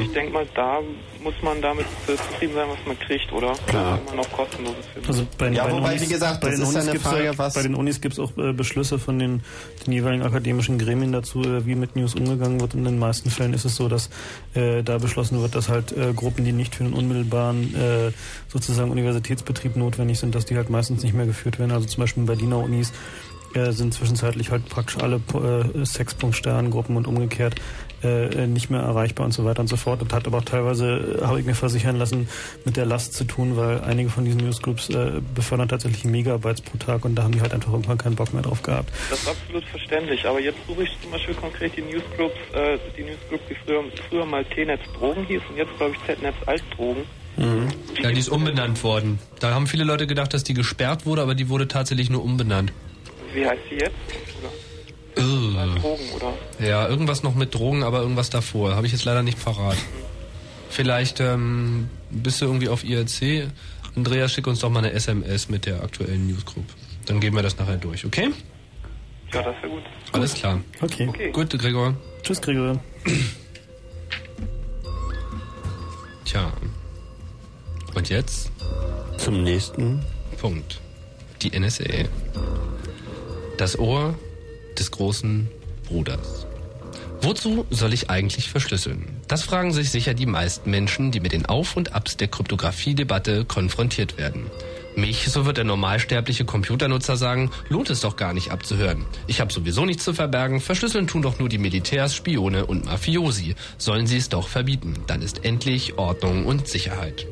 Ich 0.00 0.12
denke 0.12 0.32
mal, 0.32 0.46
da 0.54 0.78
muss 1.22 1.34
man 1.42 1.60
damit 1.60 1.86
äh, 2.08 2.16
zufrieden 2.16 2.54
sein, 2.54 2.66
was 2.70 2.78
man 2.86 2.98
kriegt, 2.98 3.32
oder? 3.32 3.52
Klar. 3.66 3.98
Man 4.08 4.20
auch 4.20 4.30
kostenloses. 4.32 4.86
Also 5.06 5.26
bei, 5.36 5.48
Ja, 5.50 5.64
bei 5.64 5.70
den 5.70 5.78
wobei, 5.78 5.88
Unis, 5.90 6.02
wie 6.08 6.12
gesagt, 6.12 6.40
bei 6.40 6.50
das 6.50 6.56
den 6.60 6.68
ist 6.68 6.74
Unis 6.74 6.88
eine 6.88 7.00
Frage, 7.00 7.24
ja, 7.24 7.38
was- 7.38 7.54
Bei 7.54 7.62
den 7.62 7.74
Unis 7.74 8.00
gibt 8.00 8.14
es 8.14 8.18
auch 8.20 8.36
äh, 8.38 8.52
Beschlüsse 8.52 8.98
von 8.98 9.18
den, 9.18 9.42
den 9.84 9.92
jeweiligen 9.92 10.22
akademischen 10.22 10.78
Gremien 10.78 11.12
dazu, 11.12 11.42
äh, 11.42 11.66
wie 11.66 11.74
mit 11.74 11.96
News 11.96 12.14
umgegangen 12.14 12.60
wird. 12.60 12.74
Und 12.74 12.80
in 12.80 12.84
den 12.86 12.98
meisten 12.98 13.28
Fällen 13.30 13.52
ist 13.54 13.64
es 13.64 13.76
so, 13.76 13.88
dass 13.88 14.08
äh, 14.54 14.82
da 14.82 14.98
beschlossen 14.98 15.40
wird, 15.42 15.54
dass 15.54 15.68
halt 15.68 15.92
äh, 15.92 16.12
Gruppen, 16.14 16.44
die 16.44 16.52
nicht 16.52 16.74
für 16.74 16.84
den 16.84 16.92
unmittelbaren 16.92 17.74
äh, 17.74 18.12
sozusagen 18.48 18.90
Universitätsbetrieb 18.90 19.76
notwendig 19.76 20.18
sind, 20.18 20.34
dass 20.34 20.44
die 20.46 20.56
halt 20.56 20.70
meistens 20.70 21.02
nicht 21.02 21.14
mehr 21.14 21.26
geführt 21.26 21.58
werden. 21.58 21.72
Also 21.72 21.86
zum 21.86 22.02
Beispiel 22.02 22.15
in 22.16 22.26
Berliner 22.26 22.58
Unis 22.58 22.92
äh, 23.56 23.72
sind 23.72 23.94
zwischenzeitlich 23.94 24.50
halt 24.50 24.68
praktisch 24.68 24.98
alle 24.98 25.16
äh, 25.16 25.84
Sechspunkt-Sterngruppen 25.84 26.96
und 26.96 27.06
umgekehrt 27.06 27.54
äh, 28.02 28.46
nicht 28.46 28.68
mehr 28.68 28.80
erreichbar 28.80 29.24
und 29.24 29.32
so 29.32 29.44
weiter 29.46 29.60
und 29.60 29.68
so 29.68 29.76
fort. 29.76 30.02
Das 30.02 30.12
hat 30.12 30.26
aber 30.26 30.38
auch 30.38 30.44
teilweise, 30.44 31.18
äh, 31.22 31.24
habe 31.24 31.40
ich 31.40 31.46
mir 31.46 31.54
versichern 31.54 31.96
lassen, 31.96 32.28
mit 32.66 32.76
der 32.76 32.84
Last 32.84 33.14
zu 33.14 33.24
tun, 33.24 33.56
weil 33.56 33.80
einige 33.80 34.10
von 34.10 34.24
diesen 34.24 34.40
Newsgroups 34.42 34.90
befördern 35.34 35.68
tatsächlich 35.68 36.04
Megabytes 36.04 36.60
pro 36.60 36.76
Tag 36.76 37.04
und 37.06 37.14
da 37.14 37.22
haben 37.22 37.32
die 37.32 37.40
halt 37.40 37.54
einfach 37.54 37.72
irgendwann 37.72 37.96
keinen 37.96 38.16
Bock 38.16 38.34
mehr 38.34 38.42
drauf 38.42 38.62
gehabt. 38.62 38.90
Das 39.08 39.22
ist 39.22 39.28
absolut 39.28 39.64
verständlich, 39.64 40.26
aber 40.26 40.40
jetzt 40.40 40.58
suche 40.66 40.82
ich 40.82 40.90
zum 41.00 41.10
Beispiel 41.10 41.34
konkret 41.34 41.76
die 41.76 41.82
Newsgroups, 41.82 42.34
die 42.96 43.04
Newsgroup, 43.04 43.40
die 43.48 43.54
früher, 43.64 43.84
früher 44.10 44.26
mal 44.26 44.44
T-Netz 44.44 44.82
Drogen 44.98 45.24
hieß 45.24 45.42
und 45.48 45.56
jetzt 45.56 45.74
glaube 45.78 45.94
ich 45.94 46.06
Z-Netz 46.06 46.36
Altdrogen. 46.44 47.04
Ja, 47.36 48.10
die 48.10 48.18
ist 48.18 48.28
umbenannt 48.28 48.82
worden. 48.82 49.18
Da 49.40 49.52
haben 49.52 49.66
viele 49.66 49.84
Leute 49.84 50.06
gedacht, 50.06 50.32
dass 50.32 50.44
die 50.44 50.54
gesperrt 50.54 51.04
wurde, 51.04 51.22
aber 51.22 51.34
die 51.34 51.48
wurde 51.48 51.68
tatsächlich 51.68 52.08
nur 52.08 52.24
umbenannt. 52.24 52.72
Wie 53.34 53.46
heißt 53.46 53.60
die 53.70 53.74
jetzt? 53.74 53.94
Äh. 55.16 55.20
Drogen, 55.80 56.10
oder? 56.14 56.34
Ja, 56.58 56.88
irgendwas 56.88 57.22
noch 57.22 57.34
mit 57.34 57.54
Drogen, 57.54 57.82
aber 57.82 58.00
irgendwas 58.00 58.30
davor. 58.30 58.74
Habe 58.74 58.86
ich 58.86 58.92
jetzt 58.92 59.04
leider 59.04 59.22
nicht 59.22 59.42
parat. 59.42 59.76
Vielleicht 60.70 61.20
ähm, 61.20 61.88
bist 62.10 62.40
du 62.40 62.46
irgendwie 62.46 62.68
auf 62.68 62.84
IRC. 62.84 63.48
Andreas, 63.94 64.32
schick 64.32 64.46
uns 64.46 64.60
doch 64.60 64.70
mal 64.70 64.80
eine 64.80 64.92
SMS 64.92 65.48
mit 65.48 65.66
der 65.66 65.82
aktuellen 65.82 66.26
Newsgroup. 66.26 66.66
Dann 67.06 67.20
geben 67.20 67.36
wir 67.36 67.42
das 67.42 67.58
nachher 67.58 67.76
durch, 67.76 68.04
okay? 68.04 68.30
Ja, 69.32 69.42
das 69.42 69.56
wäre 69.62 69.68
gut. 69.68 69.82
Alles 70.12 70.34
klar. 70.34 70.60
Okay. 70.80 71.08
Okay. 71.08 71.30
Gut, 71.30 71.58
Gregor. 71.58 71.94
Tschüss, 72.22 72.40
Gregor. 72.40 72.78
Tja. 76.24 76.52
Und 77.96 78.10
jetzt? 78.10 78.52
Zum 79.16 79.42
nächsten 79.42 80.02
Punkt. 80.38 80.80
Die 81.40 81.58
NSA. 81.58 82.04
Das 83.56 83.78
Ohr 83.78 84.14
des 84.78 84.90
großen 84.90 85.48
Bruders. 85.88 86.46
Wozu 87.22 87.64
soll 87.70 87.94
ich 87.94 88.10
eigentlich 88.10 88.50
verschlüsseln? 88.50 89.06
Das 89.28 89.42
fragen 89.42 89.72
sich 89.72 89.90
sicher 89.90 90.12
die 90.12 90.26
meisten 90.26 90.70
Menschen, 90.70 91.10
die 91.10 91.20
mit 91.20 91.32
den 91.32 91.46
Auf- 91.46 91.74
und 91.74 91.94
Abs 91.94 92.18
der 92.18 92.28
Kryptographie-Debatte 92.28 93.46
konfrontiert 93.46 94.18
werden. 94.18 94.50
Mich, 94.94 95.30
so 95.30 95.46
wird 95.46 95.56
der 95.56 95.64
normalsterbliche 95.64 96.44
Computernutzer 96.44 97.16
sagen, 97.16 97.50
lohnt 97.70 97.88
es 97.88 98.00
doch 98.00 98.16
gar 98.16 98.34
nicht 98.34 98.50
abzuhören. 98.50 99.06
Ich 99.26 99.40
habe 99.40 99.52
sowieso 99.52 99.86
nichts 99.86 100.04
zu 100.04 100.12
verbergen, 100.12 100.60
verschlüsseln 100.60 101.06
tun 101.06 101.22
doch 101.22 101.38
nur 101.38 101.48
die 101.48 101.58
Militärs, 101.58 102.14
Spione 102.14 102.66
und 102.66 102.84
Mafiosi. 102.84 103.54
Sollen 103.78 104.06
sie 104.06 104.18
es 104.18 104.28
doch 104.28 104.48
verbieten, 104.48 104.94
dann 105.06 105.22
ist 105.22 105.46
endlich 105.46 105.96
Ordnung 105.96 106.44
und 106.44 106.68
Sicherheit. 106.68 107.26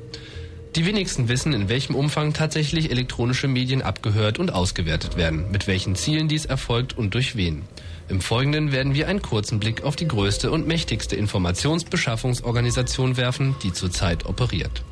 Die 0.77 0.87
wenigsten 0.87 1.29
wissen, 1.29 1.53
in 1.53 1.69
welchem 1.69 1.95
Umfang 1.95 2.33
tatsächlich 2.33 2.91
elektronische 2.91 3.47
Medien 3.47 3.81
abgehört 3.81 4.41
und 4.41 4.53
ausgewertet 4.53 5.17
werden, 5.17 5.49
mit 5.53 5.69
welchen 5.69 5.95
Zielen 5.95 6.27
dies 6.27 6.47
erfolgt 6.47 6.99
und 6.99 7.15
durch 7.15 7.37
wen. 7.37 7.63
Im 8.09 8.21
Folgenden 8.21 8.73
werden 8.73 8.93
wir 8.93 9.07
einen 9.07 9.23
kurzen 9.23 9.61
Blick 9.61 9.85
auf 9.85 9.95
die 9.95 10.09
größte 10.09 10.51
und 10.51 10.67
mächtigste 10.67 11.15
Informationsbeschaffungsorganisation 11.15 13.17
werfen, 13.17 13.55
die 13.63 13.73
zurzeit 13.73 14.27
operiert. 14.27 14.83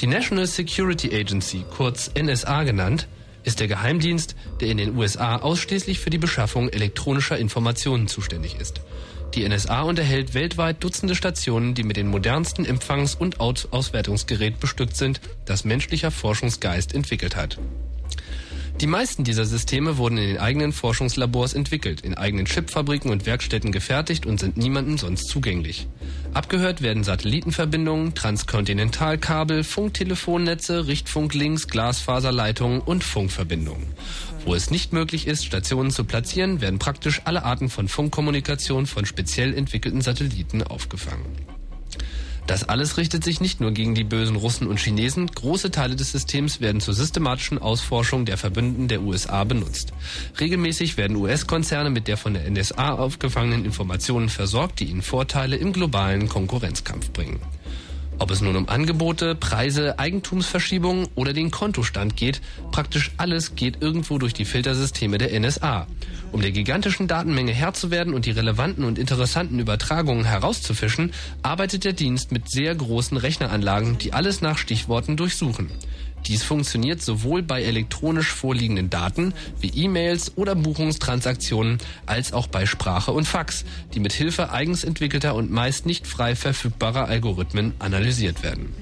Die 0.00 0.06
National 0.06 0.46
Security 0.46 1.14
Agency, 1.14 1.64
kurz 1.74 2.10
NSA 2.14 2.64
genannt, 2.64 3.08
ist 3.42 3.60
der 3.60 3.68
Geheimdienst, 3.68 4.36
der 4.60 4.68
in 4.68 4.76
den 4.76 4.98
USA 4.98 5.36
ausschließlich 5.36 5.98
für 5.98 6.10
die 6.10 6.18
Beschaffung 6.18 6.68
elektronischer 6.68 7.38
Informationen 7.38 8.06
zuständig 8.06 8.60
ist. 8.60 8.82
Die 9.36 9.46
NSA 9.46 9.82
unterhält 9.82 10.32
weltweit 10.32 10.82
Dutzende 10.82 11.14
Stationen, 11.14 11.74
die 11.74 11.82
mit 11.82 11.98
den 11.98 12.08
modernsten 12.08 12.64
Empfangs- 12.64 13.14
und 13.14 13.38
Aus 13.38 13.70
Auswertungsgerät 13.70 14.58
bestückt 14.60 14.96
sind, 14.96 15.20
das 15.44 15.66
menschlicher 15.66 16.10
Forschungsgeist 16.10 16.94
entwickelt 16.94 17.36
hat. 17.36 17.58
Die 18.80 18.86
meisten 18.86 19.24
dieser 19.24 19.44
Systeme 19.44 19.98
wurden 19.98 20.16
in 20.16 20.26
den 20.28 20.38
eigenen 20.38 20.72
Forschungslabors 20.72 21.52
entwickelt, 21.52 22.02
in 22.02 22.14
eigenen 22.14 22.46
Chipfabriken 22.46 23.10
und 23.10 23.24
Werkstätten 23.24 23.72
gefertigt 23.72 24.24
und 24.24 24.40
sind 24.40 24.56
niemandem 24.56 24.96
sonst 24.96 25.28
zugänglich. 25.28 25.86
Abgehört 26.34 26.82
werden 26.82 27.04
Satellitenverbindungen, 27.04 28.14
Transkontinentalkabel, 28.14 29.64
Funktelefonnetze, 29.64 30.86
Richtfunklinks, 30.86 31.68
Glasfaserleitungen 31.68 32.80
und 32.80 33.02
Funkverbindungen. 33.04 33.86
Wo 34.46 34.54
es 34.54 34.70
nicht 34.70 34.92
möglich 34.92 35.26
ist, 35.26 35.44
Stationen 35.44 35.90
zu 35.90 36.04
platzieren, 36.04 36.60
werden 36.60 36.78
praktisch 36.78 37.22
alle 37.24 37.44
Arten 37.44 37.68
von 37.68 37.88
Funkkommunikation 37.88 38.86
von 38.86 39.04
speziell 39.04 39.52
entwickelten 39.52 40.02
Satelliten 40.02 40.62
aufgefangen. 40.62 41.26
Das 42.46 42.62
alles 42.62 42.96
richtet 42.96 43.24
sich 43.24 43.40
nicht 43.40 43.60
nur 43.60 43.72
gegen 43.72 43.96
die 43.96 44.04
bösen 44.04 44.36
Russen 44.36 44.68
und 44.68 44.78
Chinesen, 44.78 45.26
große 45.26 45.72
Teile 45.72 45.96
des 45.96 46.12
Systems 46.12 46.60
werden 46.60 46.80
zur 46.80 46.94
systematischen 46.94 47.58
Ausforschung 47.58 48.24
der 48.24 48.36
Verbündeten 48.36 48.86
der 48.86 49.02
USA 49.02 49.42
benutzt. 49.42 49.92
Regelmäßig 50.38 50.96
werden 50.96 51.16
US-Konzerne 51.16 51.90
mit 51.90 52.06
der 52.06 52.16
von 52.16 52.34
der 52.34 52.48
NSA 52.48 52.92
aufgefangenen 52.92 53.64
Informationen 53.64 54.28
versorgt, 54.28 54.78
die 54.78 54.84
ihnen 54.84 55.02
Vorteile 55.02 55.56
im 55.56 55.72
globalen 55.72 56.28
Konkurrenzkampf 56.28 57.10
bringen. 57.10 57.40
Ob 58.18 58.30
es 58.30 58.40
nun 58.40 58.56
um 58.56 58.68
Angebote, 58.68 59.34
Preise, 59.34 59.98
Eigentumsverschiebungen 59.98 61.08
oder 61.16 61.34
den 61.34 61.50
Kontostand 61.50 62.16
geht, 62.16 62.40
praktisch 62.72 63.10
alles 63.18 63.56
geht 63.56 63.82
irgendwo 63.82 64.16
durch 64.16 64.32
die 64.32 64.46
Filtersysteme 64.46 65.18
der 65.18 65.38
NSA. 65.38 65.86
Um 66.32 66.40
der 66.40 66.50
gigantischen 66.50 67.08
Datenmenge 67.08 67.52
Herr 67.52 67.74
zu 67.74 67.90
werden 67.90 68.14
und 68.14 68.24
die 68.24 68.30
relevanten 68.30 68.84
und 68.84 68.98
interessanten 68.98 69.58
Übertragungen 69.58 70.24
herauszufischen, 70.24 71.12
arbeitet 71.42 71.84
der 71.84 71.92
Dienst 71.92 72.32
mit 72.32 72.50
sehr 72.50 72.74
großen 72.74 73.18
Rechneranlagen, 73.18 73.98
die 73.98 74.14
alles 74.14 74.40
nach 74.40 74.56
Stichworten 74.56 75.18
durchsuchen. 75.18 75.70
Dies 76.26 76.42
funktioniert 76.42 77.00
sowohl 77.02 77.42
bei 77.42 77.62
elektronisch 77.62 78.32
vorliegenden 78.32 78.90
Daten 78.90 79.32
wie 79.60 79.68
E-Mails 79.68 80.36
oder 80.36 80.56
Buchungstransaktionen 80.56 81.78
als 82.04 82.32
auch 82.32 82.48
bei 82.48 82.66
Sprache 82.66 83.12
und 83.12 83.26
Fax, 83.26 83.64
die 83.94 84.00
mit 84.00 84.12
Hilfe 84.12 84.50
eigens 84.50 84.82
entwickelter 84.82 85.36
und 85.36 85.52
meist 85.52 85.86
nicht 85.86 86.06
frei 86.06 86.34
verfügbarer 86.34 87.06
Algorithmen 87.06 87.74
analysiert 87.78 88.42
werden. 88.42 88.74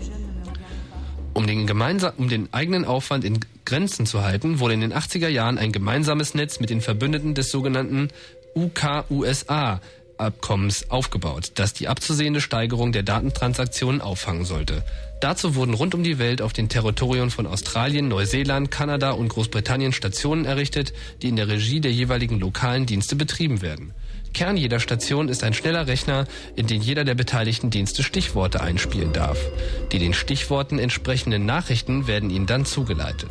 Um 1.34 1.46
den, 1.46 1.66
gemeinsam, 1.66 2.12
um 2.16 2.28
den 2.28 2.52
eigenen 2.52 2.84
Aufwand 2.84 3.24
in 3.24 3.40
Grenzen 3.64 4.06
zu 4.06 4.22
halten, 4.22 4.60
wurde 4.60 4.74
in 4.74 4.80
den 4.80 4.94
80er 4.94 5.28
Jahren 5.28 5.58
ein 5.58 5.72
gemeinsames 5.72 6.34
Netz 6.34 6.60
mit 6.60 6.70
den 6.70 6.80
Verbündeten 6.80 7.34
des 7.34 7.50
sogenannten 7.50 8.08
UK-USA 8.54 9.80
Abkommens 10.18 10.90
aufgebaut, 10.90 11.52
das 11.54 11.72
die 11.72 11.88
abzusehende 11.88 12.40
Steigerung 12.40 12.92
der 12.92 13.02
Datentransaktionen 13.02 14.00
auffangen 14.00 14.44
sollte. 14.44 14.84
Dazu 15.20 15.54
wurden 15.54 15.74
rund 15.74 15.94
um 15.94 16.02
die 16.02 16.18
Welt 16.18 16.42
auf 16.42 16.52
den 16.52 16.68
Territorien 16.68 17.30
von 17.30 17.46
Australien, 17.46 18.08
Neuseeland, 18.08 18.70
Kanada 18.70 19.12
und 19.12 19.28
Großbritannien 19.28 19.92
Stationen 19.92 20.44
errichtet, 20.44 20.92
die 21.22 21.28
in 21.28 21.36
der 21.36 21.48
Regie 21.48 21.80
der 21.80 21.92
jeweiligen 21.92 22.38
lokalen 22.38 22.86
Dienste 22.86 23.16
betrieben 23.16 23.62
werden. 23.62 23.94
Kern 24.34 24.56
jeder 24.56 24.80
Station 24.80 25.28
ist 25.28 25.44
ein 25.44 25.54
schneller 25.54 25.86
Rechner, 25.86 26.26
in 26.56 26.66
den 26.66 26.82
jeder 26.82 27.04
der 27.04 27.14
beteiligten 27.14 27.70
Dienste 27.70 28.02
Stichworte 28.02 28.60
einspielen 28.60 29.12
darf. 29.12 29.38
Die 29.92 30.00
den 30.00 30.12
Stichworten 30.12 30.80
entsprechenden 30.80 31.46
Nachrichten 31.46 32.08
werden 32.08 32.30
ihnen 32.30 32.46
dann 32.46 32.66
zugeleitet. 32.66 33.30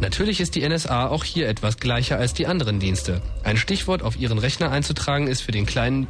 Natürlich 0.00 0.40
ist 0.40 0.56
die 0.56 0.68
NSA 0.68 1.08
auch 1.08 1.22
hier 1.22 1.48
etwas 1.48 1.76
gleicher 1.76 2.18
als 2.18 2.34
die 2.34 2.46
anderen 2.46 2.80
Dienste. 2.80 3.22
Ein 3.44 3.56
Stichwort 3.56 4.02
auf 4.02 4.18
ihren 4.18 4.38
Rechner 4.38 4.70
einzutragen 4.70 5.28
ist 5.28 5.42
für 5.42 5.52
den 5.52 5.66
kleinen 5.66 6.08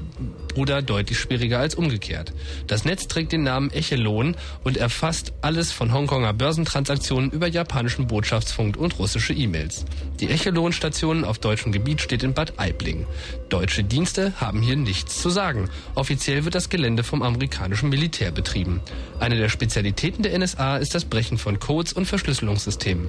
Bruder 0.49 0.83
deutlich 0.83 1.19
schwieriger 1.19 1.59
als 1.59 1.75
umgekehrt. 1.75 2.33
Das 2.67 2.85
Netz 2.85 3.09
trägt 3.09 3.33
den 3.33 3.43
Namen 3.43 3.71
Echelon 3.71 4.37
und 4.65 4.77
erfasst 4.77 5.33
alles 5.41 5.73
von 5.73 5.93
Hongkonger 5.93 6.33
Börsentransaktionen 6.33 7.31
über 7.31 7.49
japanischen 7.49 8.07
Botschaftsfunk 8.07 8.77
und 8.77 8.99
russische 8.99 9.33
E-Mails. 9.33 9.85
Die 10.21 10.29
Echelon-Station 10.29 11.25
auf 11.25 11.39
deutschem 11.39 11.73
Gebiet 11.73 12.01
steht 12.01 12.23
in 12.23 12.35
Bad 12.35 12.59
Aibling. 12.59 13.07
Deutsche 13.49 13.85
Dienste 13.85 14.33
haben 14.41 14.63
hier 14.63 14.77
nichts 14.77 15.21
zu 15.21 15.31
sagen. 15.31 15.69
Offiziell 15.95 16.45
wird 16.45 16.55
das 16.55 16.69
Gelände 16.69 17.03
vom 17.03 17.23
amerikanischen 17.23 17.89
Militär 17.89 18.31
betrieben. 18.31 18.81
Eine 19.21 19.37
der 19.37 19.49
Spezialitäten 19.49 20.23
der 20.23 20.39
NSA 20.39 20.79
ist 20.79 20.95
das 20.95 21.05
Brechen 21.05 21.39
von 21.39 21.59
Codes 21.59 21.93
und 21.93 22.07
Verschlüsselungssystemen. 22.07 23.09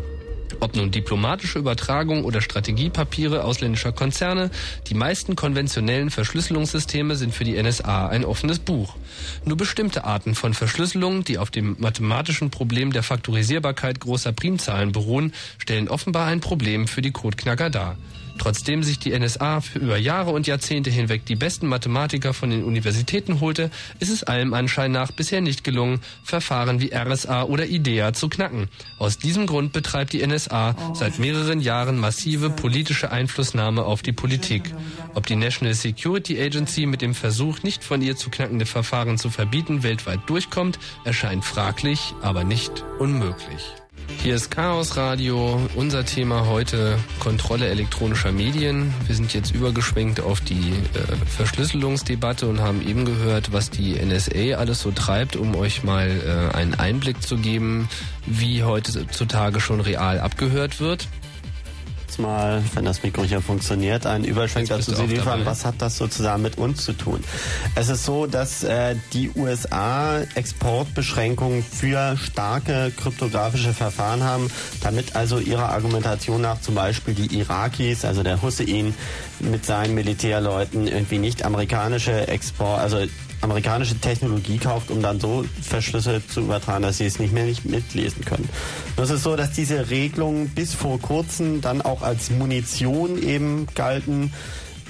Ob 0.59 0.75
nun 0.75 0.91
diplomatische 0.91 1.59
Übertragung 1.59 2.23
oder 2.23 2.41
Strategiepapiere 2.41 3.43
ausländischer 3.43 3.91
Konzerne, 3.91 4.51
die 4.87 4.93
meisten 4.93 5.35
konventionellen 5.35 6.09
Verschlüsselungssysteme 6.09 7.15
sind 7.15 7.33
für 7.33 7.43
die 7.43 7.61
NSA 7.61 8.07
ein 8.07 8.25
offenes 8.25 8.59
Buch. 8.59 8.95
Nur 9.45 9.57
bestimmte 9.57 10.03
Arten 10.03 10.35
von 10.35 10.53
Verschlüsselung, 10.53 11.23
die 11.23 11.37
auf 11.37 11.51
dem 11.51 11.75
mathematischen 11.79 12.49
Problem 12.49 12.91
der 12.91 13.03
Faktorisierbarkeit 13.03 13.99
großer 13.99 14.31
Primzahlen 14.31 14.91
beruhen, 14.91 15.33
stellen 15.57 15.89
offenbar 15.89 16.27
ein 16.27 16.39
Problem 16.39 16.87
für 16.87 17.01
die 17.01 17.11
Codeknacker 17.11 17.69
dar. 17.69 17.97
Trotzdem 18.37 18.83
sich 18.83 18.99
die 18.99 19.17
NSA 19.17 19.61
für 19.61 19.79
über 19.79 19.97
Jahre 19.97 20.31
und 20.31 20.47
Jahrzehnte 20.47 20.89
hinweg 20.89 21.25
die 21.25 21.35
besten 21.35 21.67
Mathematiker 21.67 22.33
von 22.33 22.49
den 22.49 22.63
Universitäten 22.63 23.39
holte, 23.39 23.69
ist 23.99 24.09
es 24.09 24.23
allem 24.23 24.53
Anschein 24.53 24.91
nach 24.91 25.11
bisher 25.11 25.41
nicht 25.41 25.63
gelungen, 25.63 26.01
Verfahren 26.23 26.81
wie 26.81 26.93
RSA 26.93 27.43
oder 27.43 27.67
IDEA 27.67 28.13
zu 28.13 28.29
knacken. 28.29 28.69
Aus 28.97 29.17
diesem 29.17 29.45
Grund 29.45 29.71
betreibt 29.71 30.13
die 30.13 30.25
NSA 30.25 30.75
seit 30.93 31.19
mehreren 31.19 31.61
Jahren 31.61 31.99
massive 31.99 32.49
politische 32.49 33.11
Einflussnahme 33.11 33.83
auf 33.83 34.01
die 34.01 34.13
Politik. 34.13 34.73
Ob 35.13 35.25
die 35.25 35.35
National 35.35 35.73
Security 35.73 36.41
Agency 36.41 36.85
mit 36.85 37.01
dem 37.01 37.13
Versuch, 37.13 37.63
nicht 37.63 37.83
von 37.83 38.01
ihr 38.01 38.15
zu 38.15 38.29
knackende 38.29 38.65
Verfahren 38.65 39.17
zu 39.17 39.29
verbieten, 39.29 39.83
weltweit 39.83 40.21
durchkommt, 40.27 40.79
erscheint 41.03 41.45
fraglich, 41.45 42.13
aber 42.21 42.43
nicht 42.43 42.83
unmöglich. 42.99 43.82
Hier 44.07 44.35
ist 44.35 44.51
Chaos 44.51 44.97
Radio. 44.97 45.59
Unser 45.75 46.05
Thema 46.05 46.47
heute 46.47 46.97
Kontrolle 47.19 47.67
elektronischer 47.67 48.31
Medien. 48.31 48.93
Wir 49.05 49.15
sind 49.15 49.33
jetzt 49.33 49.53
übergeschwenkt 49.53 50.21
auf 50.21 50.41
die 50.41 50.71
äh, 50.93 51.15
Verschlüsselungsdebatte 51.25 52.47
und 52.47 52.61
haben 52.61 52.87
eben 52.87 53.05
gehört, 53.05 53.51
was 53.51 53.69
die 53.69 53.93
NSA 53.93 54.57
alles 54.57 54.81
so 54.81 54.91
treibt, 54.91 55.35
um 55.35 55.55
euch 55.55 55.83
mal 55.83 56.09
äh, 56.09 56.55
einen 56.55 56.73
Einblick 56.73 57.21
zu 57.21 57.37
geben, 57.37 57.89
wie 58.25 58.63
heutzutage 58.63 59.59
schon 59.59 59.81
real 59.81 60.19
abgehört 60.19 60.79
wird 60.79 61.07
mal, 62.17 62.63
wenn 62.73 62.85
das 62.85 63.03
Mikro 63.03 63.23
hier 63.23 63.41
funktioniert, 63.41 64.05
einen 64.05 64.23
Überschwenk 64.23 64.69
dazu 64.69 64.93
zu 64.93 65.05
liefern, 65.05 65.45
was 65.45 65.65
hat 65.65 65.75
das 65.79 65.97
sozusagen 65.97 66.41
mit 66.41 66.57
uns 66.57 66.83
zu 66.83 66.93
tun. 66.93 67.23
Es 67.75 67.89
ist 67.89 68.05
so, 68.05 68.25
dass 68.25 68.63
äh, 68.63 68.95
die 69.13 69.31
USA 69.35 70.21
Exportbeschränkungen 70.35 71.63
für 71.63 72.17
starke 72.17 72.91
kryptografische 72.95 73.73
Verfahren 73.73 74.23
haben, 74.23 74.49
damit 74.81 75.15
also 75.15 75.39
ihrer 75.39 75.69
Argumentation 75.69 76.41
nach 76.41 76.61
zum 76.61 76.75
Beispiel 76.75 77.13
die 77.13 77.37
Irakis, 77.37 78.05
also 78.05 78.23
der 78.23 78.41
Hussein 78.41 78.93
mit 79.39 79.65
seinen 79.65 79.93
Militärleuten 79.95 80.87
irgendwie 80.87 81.17
nicht 81.17 81.43
amerikanische 81.43 82.27
Export, 82.27 82.79
also 82.79 83.05
amerikanische 83.43 83.99
Technologie 83.99 84.57
kauft, 84.57 84.89
um 84.89 85.01
dann 85.01 85.19
so 85.19 85.45
verschlüsselt 85.61 86.31
zu 86.31 86.41
übertragen, 86.41 86.83
dass 86.83 86.97
sie 86.97 87.05
es 87.05 87.19
nicht 87.19 87.33
mehr 87.33 87.45
nicht 87.45 87.65
mitlesen 87.65 88.23
können. 88.25 88.47
Nur 88.97 89.09
ist 89.09 89.23
so, 89.23 89.35
dass 89.35 89.51
diese 89.51 89.89
Regelungen 89.89 90.49
bis 90.49 90.73
vor 90.73 90.99
kurzem 90.99 91.61
dann 91.61 91.81
auch 91.81 92.01
als 92.01 92.31
Munition 92.31 93.21
eben 93.21 93.67
galten 93.75 94.33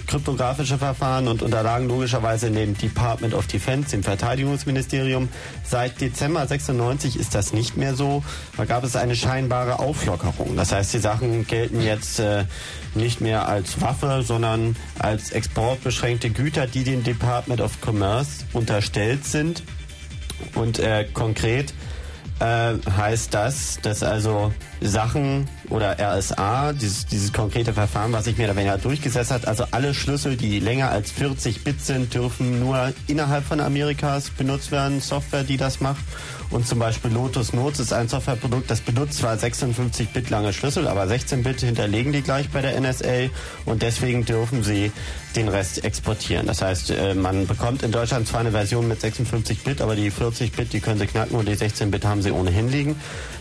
kryptografische 0.08 0.78
Verfahren 0.78 1.28
und 1.28 1.42
Unterlagen 1.42 1.88
logischerweise 1.88 2.52
dem 2.52 2.78
Department 2.78 3.34
of 3.34 3.48
Defense, 3.48 3.96
im 3.96 4.04
Verteidigungsministerium. 4.04 5.30
Seit 5.64 6.02
Dezember 6.02 6.46
96 6.46 7.20
ist 7.20 7.36
das 7.36 7.54
nicht 7.54 7.78
mehr 7.78 7.96
so. 7.96 8.24
Da 8.58 8.66
gab 8.66 8.84
es 8.84 8.96
eine 8.96 9.16
scheinbare 9.16 9.80
Auflockerung. 9.80 10.56
Das 10.56 10.72
heißt, 10.72 10.94
die 10.94 11.00
Sachen 11.00 11.48
gelten 11.48 11.82
jetzt 11.82 12.20
äh, 12.20 12.46
nicht 12.96 13.22
mehr 13.22 13.48
als 13.48 13.82
Waffe, 13.82 14.24
sondern 14.24 14.76
als 15.00 15.32
exportbeschränkte 15.32 16.30
Güter, 16.30 16.68
die 16.68 16.84
dem 16.84 17.04
Department 17.04 17.62
of 17.62 17.78
Commerce 17.82 18.46
unterstellt 18.54 19.26
sind. 19.26 19.64
Und 20.56 20.80
äh, 20.80 21.06
konkret 21.14 21.74
äh, 22.44 22.78
heißt 22.92 23.34
das, 23.34 23.80
dass 23.82 24.04
also 24.04 24.52
Sachen 24.82 25.48
oder 25.70 25.96
RSA, 25.98 26.74
dieses, 26.74 27.06
dieses 27.06 27.32
konkrete 27.32 27.74
Verfahren, 27.74 28.12
was 28.12 28.26
sich 28.26 28.38
mehr 28.38 28.48
oder 28.48 28.58
weniger 28.58 28.78
durchgesetzt 28.78 29.32
hat, 29.32 29.48
also 29.48 29.66
alle 29.72 29.94
Schlüssel, 29.94 30.36
die 30.36 30.60
länger 30.60 30.90
als 30.90 31.12
40 31.12 31.64
Bit 31.64 31.82
sind, 31.82 32.14
dürfen 32.14 32.60
nur 32.60 32.92
innerhalb 33.08 33.46
von 33.46 33.62
Amerikas 33.62 34.30
benutzt 34.30 34.72
werden, 34.72 35.00
Software, 35.00 35.44
die 35.44 35.56
das 35.56 35.80
macht. 35.80 36.04
Und 36.50 36.68
zum 36.68 36.80
Beispiel 36.80 37.12
Lotus 37.12 37.54
Notes 37.54 37.80
ist 37.80 37.94
ein 37.94 38.08
Softwareprodukt, 38.08 38.70
das 38.70 38.82
benutzt 38.82 39.20
zwar 39.20 39.38
56 39.38 40.10
Bit 40.10 40.30
lange 40.30 40.54
Schlüssel, 40.54 40.88
aber 40.88 41.08
16 41.08 41.44
Bit 41.44 41.62
hinterlegen 41.62 42.12
die 42.14 42.22
gleich 42.22 42.50
bei 42.50 42.62
der 42.62 42.80
NSA 42.80 43.30
und 43.66 43.82
deswegen 43.82 44.26
dürfen 44.26 44.64
sie 44.64 44.92
den 45.36 45.48
Rest 45.48 45.84
exportieren. 45.84 46.46
Das 46.46 46.62
heißt, 46.62 46.92
äh, 46.92 47.16
man 47.16 47.48
bekommt 47.48 47.84
in 47.84 47.92
Deutschland 47.92 48.28
zwar 48.28 48.42
eine 48.42 48.52
Version 48.52 48.88
mit 48.88 49.02
56 49.02 49.64
Bit, 49.64 49.82
aber 49.82 49.96
die 49.96 50.12
40 50.12 50.52
Bit, 50.52 50.74
die 50.74 50.80
können 50.80 51.00
sie 51.00 51.08
knacken 51.08 51.36
und 51.36 51.48
die 51.48 51.56
16 51.56 51.92
Bit 51.92 52.06
haben 52.06 52.22
sie 52.22 52.32
ohnehin 52.32 52.70
liegen. 52.70 52.96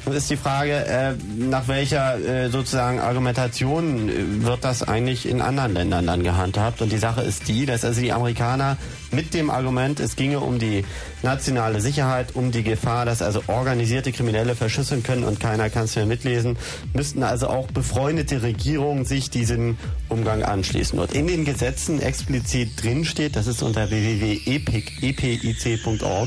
Nun 0.07 0.17
ist 0.17 0.31
die 0.31 0.37
Frage, 0.37 0.73
äh, 0.73 1.13
nach 1.37 1.69
welcher 1.69 2.19
äh, 2.19 2.51
sozusagen 2.51 2.99
Argumentation 2.99 4.11
wird 4.45 4.65
das 4.65 4.83
eigentlich 4.83 5.29
in 5.29 5.41
anderen 5.41 5.75
Ländern 5.75 6.07
dann 6.07 6.23
gehandhabt? 6.23 6.83
Und 6.83 6.91
die 6.91 6.99
Sache 6.99 7.23
ist 7.23 7.47
die, 7.49 7.67
dass 7.67 7.85
also 7.85 8.01
die 8.01 8.13
Amerikaner 8.13 8.79
mit 9.13 9.35
dem 9.35 9.51
Argument, 9.51 10.01
es 10.01 10.17
ginge 10.17 10.41
um 10.41 10.59
die 10.59 10.85
nationale 11.23 11.81
Sicherheit, 11.81 12.35
um 12.35 12.51
die 12.51 12.63
Gefahr, 12.63 13.05
dass 13.05 13.23
also 13.23 13.43
organisierte 13.47 14.13
Kriminelle 14.13 14.55
verschüsseln 14.55 15.03
können 15.03 15.25
und 15.25 15.41
keiner 15.41 15.71
kann 15.71 15.85
es 15.85 15.97
mehr 15.97 16.07
mitlesen, 16.07 16.57
müssten 16.93 17.23
also 17.23 17.49
auch 17.49 17.67
befreundete 17.69 18.43
Regierungen 18.43 19.05
sich 19.05 19.31
diesem 19.31 19.77
Umgang 20.09 20.43
anschließen. 20.43 20.99
Und 20.99 21.13
in 21.15 21.27
den 21.27 21.45
Gesetzen 21.45 22.01
explizit 22.01 22.83
drinsteht, 22.83 23.37
das 23.37 23.47
ist 23.47 23.63
unter 23.63 23.91
www.epic.org 23.91 24.43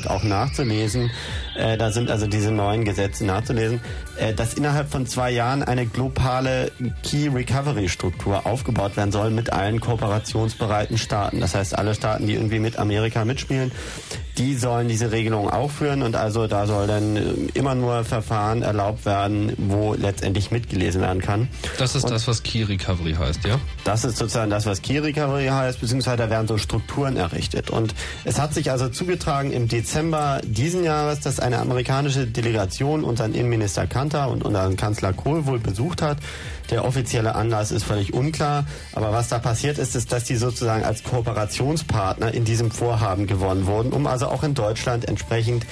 auch 0.08 0.24
nachzulesen, 0.24 1.12
äh, 1.56 1.78
da 1.78 1.92
sind 1.92 2.12
also 2.12 2.28
diese 2.28 2.52
neuen 2.52 2.86
Gesetze 2.86 3.26
nachzulesen, 3.26 3.82
äh, 4.18 4.34
dass 4.34 4.54
innerhalb 4.54 4.90
von 4.92 5.06
zwei 5.08 5.32
Jahren 5.32 5.64
eine 5.64 5.86
globale 5.86 6.72
Key 7.04 7.30
Recovery 7.30 7.90
Struktur 7.90 8.46
aufgebaut 8.46 8.98
werden 8.98 9.12
soll 9.12 9.32
mit 9.32 9.52
allen 9.54 9.80
kooperationsbereiten 9.80 10.98
Staaten. 10.98 11.40
Das 11.40 11.56
heißt, 11.56 11.78
alle 11.78 11.96
Staaten, 11.96 12.28
die 12.28 12.34
irgendwie 12.34 12.60
mit 12.60 12.75
Amerika 12.78 13.26
mitspielen, 13.26 13.72
die 14.38 14.56
sollen 14.56 14.88
diese 14.88 15.12
Regelung 15.12 15.50
aufführen 15.50 16.02
und 16.02 16.16
also 16.16 16.48
da 16.48 16.68
soll 16.68 16.88
dann 16.88 17.16
äh, 17.16 17.22
immer 17.54 17.76
nur 17.76 18.04
Verfahren 18.04 18.62
erlaubt 18.62 19.06
werden, 19.06 19.54
wo 19.58 19.94
letztendlich 19.94 20.52
mitgelesen 20.52 21.02
werden 21.02 21.22
kann. 21.22 21.48
Das 21.78 21.96
ist 21.96 22.04
und 22.04 22.12
das, 22.12 22.28
was 22.28 22.44
Key 22.44 22.64
Recovery 22.64 23.14
heißt, 23.14 23.46
ja? 23.46 23.60
Das 23.84 24.04
ist 24.04 24.18
sozusagen 24.18 24.52
das, 24.52 24.66
was 24.66 24.82
Key 24.82 25.00
Recovery 25.00 25.48
heißt, 25.48 25.80
beziehungsweise 25.80 26.18
da 26.18 26.30
werden 26.30 26.48
so 26.48 26.58
Strukturen 26.58 27.18
errichtet. 27.18 27.70
Und 27.70 27.96
es 28.24 28.40
hat 28.40 28.54
sich 28.54 28.72
also 28.72 28.90
zugetragen 28.90 29.52
im 29.52 29.68
Dezember 29.68 30.42
diesen 30.44 30.84
Jahres, 30.84 31.22
dass 31.22 31.40
eine 31.40 31.60
amerikanische 31.60 32.28
Delegation 32.28 33.04
unseren 33.04 33.34
Innenminister 33.34 33.88
Kanter 33.88 34.30
und 34.30 34.44
unseren 34.44 34.76
Kanzler 34.76 35.14
Kohl 35.14 35.46
wohl 35.46 35.60
besucht 35.60 36.02
hat. 36.02 36.18
Der 36.72 36.84
offizielle 36.84 37.36
Anlass 37.36 37.72
ist 37.72 37.84
völlig 37.84 38.14
unklar. 38.14 38.66
Aber 38.94 39.12
was 39.12 39.30
da 39.30 39.40
passiert 39.40 39.78
ist, 39.78 39.96
ist, 39.96 40.12
dass 40.12 40.24
die 40.24 40.36
sozusagen 40.36 40.84
als 40.84 41.04
Kooperationspartner 41.04 42.34
in 42.34 42.44
diesem 42.44 42.72
Vorhaben 42.72 43.28
gewonnen 43.28 43.68
wurden, 43.68 43.94
um 43.94 44.08
also 44.08 44.25
auch 44.32 44.44
in 44.44 44.54
Deutschland 44.54 45.08
entsprechend 45.08 45.66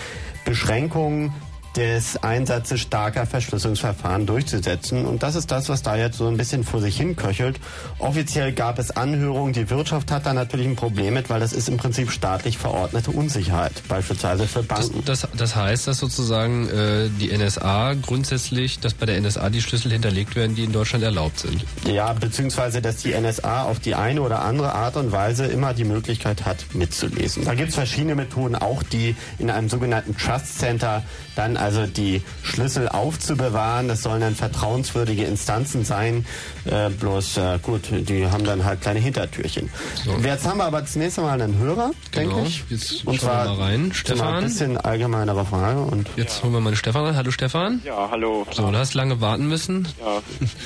Beschränkungen 0.45 1.34
des 1.75 2.21
Einsatzes 2.21 2.81
starker 2.81 3.25
Verschlüsselungsverfahren 3.25 4.25
durchzusetzen. 4.25 5.05
Und 5.05 5.23
das 5.23 5.35
ist 5.35 5.51
das, 5.51 5.69
was 5.69 5.81
da 5.81 5.95
jetzt 5.95 6.17
so 6.17 6.27
ein 6.27 6.37
bisschen 6.37 6.63
vor 6.63 6.81
sich 6.81 6.97
hin 6.97 7.15
köchelt. 7.15 7.59
Offiziell 7.99 8.53
gab 8.53 8.79
es 8.79 8.91
Anhörungen. 8.91 9.53
Die 9.53 9.69
Wirtschaft 9.69 10.11
hat 10.11 10.25
da 10.25 10.33
natürlich 10.33 10.67
ein 10.67 10.75
Problem 10.75 11.15
mit, 11.15 11.29
weil 11.29 11.39
das 11.39 11.53
ist 11.53 11.69
im 11.69 11.77
Prinzip 11.77 12.11
staatlich 12.11 12.57
verordnete 12.57 13.11
Unsicherheit, 13.11 13.73
beispielsweise 13.87 14.47
für 14.47 14.63
Banken. 14.63 15.03
Das, 15.05 15.21
das, 15.21 15.29
das 15.35 15.55
heißt, 15.55 15.87
dass 15.87 15.97
sozusagen 15.97 16.69
äh, 16.69 17.09
die 17.19 17.35
NSA 17.35 17.95
grundsätzlich, 17.95 18.79
dass 18.79 18.93
bei 18.93 19.05
der 19.05 19.19
NSA 19.19 19.49
die 19.49 19.61
Schlüssel 19.61 19.91
hinterlegt 19.91 20.35
werden, 20.35 20.55
die 20.55 20.63
in 20.63 20.71
Deutschland 20.71 21.03
erlaubt 21.03 21.39
sind. 21.39 21.65
Ja, 21.85 22.13
beziehungsweise, 22.13 22.81
dass 22.81 22.97
die 22.97 23.13
NSA 23.19 23.63
auf 23.63 23.79
die 23.79 23.95
eine 23.95 24.21
oder 24.21 24.43
andere 24.43 24.73
Art 24.73 24.95
und 24.95 25.11
Weise 25.11 25.45
immer 25.45 25.73
die 25.73 25.85
Möglichkeit 25.85 26.45
hat, 26.45 26.65
mitzulesen. 26.73 27.45
Da 27.45 27.55
gibt 27.55 27.69
es 27.69 27.75
verschiedene 27.75 28.15
Methoden, 28.15 28.55
auch 28.55 28.83
die 28.83 29.15
in 29.39 29.49
einem 29.49 29.69
sogenannten 29.69 30.15
Trust 30.17 30.59
Center 30.59 31.03
dann 31.35 31.57
also 31.64 31.88
die 31.88 32.22
Schlüssel 32.44 32.90
aufzubewahren. 32.90 33.88
Das 33.88 34.03
sollen 34.03 34.22
dann 34.22 34.35
vertrauenswürdige 34.35 35.23
Instanzen 35.23 35.85
sein. 35.85 36.26
Äh, 36.65 36.90
bloß 36.90 37.38
äh, 37.38 37.60
gut, 37.61 37.84
die 37.91 38.27
haben 38.27 38.44
dann 38.44 38.65
halt 38.65 38.81
kleine 38.81 38.99
Hintertürchen. 38.99 39.69
So. 40.03 40.18
Jetzt 40.18 40.45
haben 40.45 40.57
wir 40.57 40.65
aber 40.65 40.85
zunächst 40.85 41.18
einmal 41.18 41.41
einen 41.41 41.57
Hörer, 41.57 41.91
genau. 42.11 42.35
denke 42.35 42.48
ich. 42.48 42.64
Jetzt 42.69 43.07
und 43.07 43.19
zwar 43.19 43.45
wir 43.45 43.56
mal 43.56 43.64
rein. 43.64 43.91
Stefan. 43.94 44.35
Ein 44.35 44.44
bisschen 44.44 44.77
allgemeinere 44.77 45.45
Frage. 45.45 45.80
Und 45.80 46.10
Jetzt 46.18 46.38
ja. 46.38 46.44
holen 46.44 46.53
wir 46.53 46.60
mal 46.60 46.72
den 46.72 46.76
Stefan 46.77 47.06
rein. 47.06 47.15
Hallo 47.15 47.31
Stefan. 47.31 47.81
Ja, 47.85 48.10
hallo. 48.11 48.45
So, 48.52 48.69
du 48.69 48.77
hast 48.77 48.94
lange 48.94 49.22
warten 49.22 49.48
müssen. 49.48 49.88
Ja, 49.99 50.22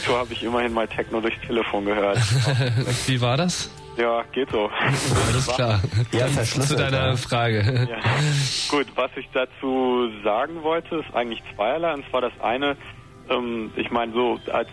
so 0.05 0.17
habe 0.17 0.33
ich 0.33 0.43
immerhin 0.43 0.73
mal 0.73 0.87
Techno 0.87 1.21
durchs 1.21 1.39
Telefon 1.45 1.85
gehört. 1.85 2.17
Wie 3.05 3.21
war 3.21 3.37
das? 3.37 3.69
Ja, 3.97 4.23
geht 4.31 4.51
so. 4.51 4.69
Alles 5.27 5.47
klar. 5.47 5.81
Ja, 6.11 6.27
Zu 6.27 6.75
deiner 6.75 7.17
Frage. 7.17 7.87
Ja. 7.89 7.97
Gut, 8.69 8.87
was 8.95 9.09
ich 9.15 9.27
dazu 9.33 10.09
sagen 10.23 10.61
wollte, 10.61 10.97
ist 10.97 11.15
eigentlich 11.15 11.41
zweierlei. 11.55 11.93
Und 11.93 12.07
zwar 12.09 12.21
das 12.21 12.33
eine, 12.41 12.77
ähm, 13.29 13.71
ich 13.75 13.89
meine, 13.89 14.13
so 14.13 14.39
als 14.51 14.69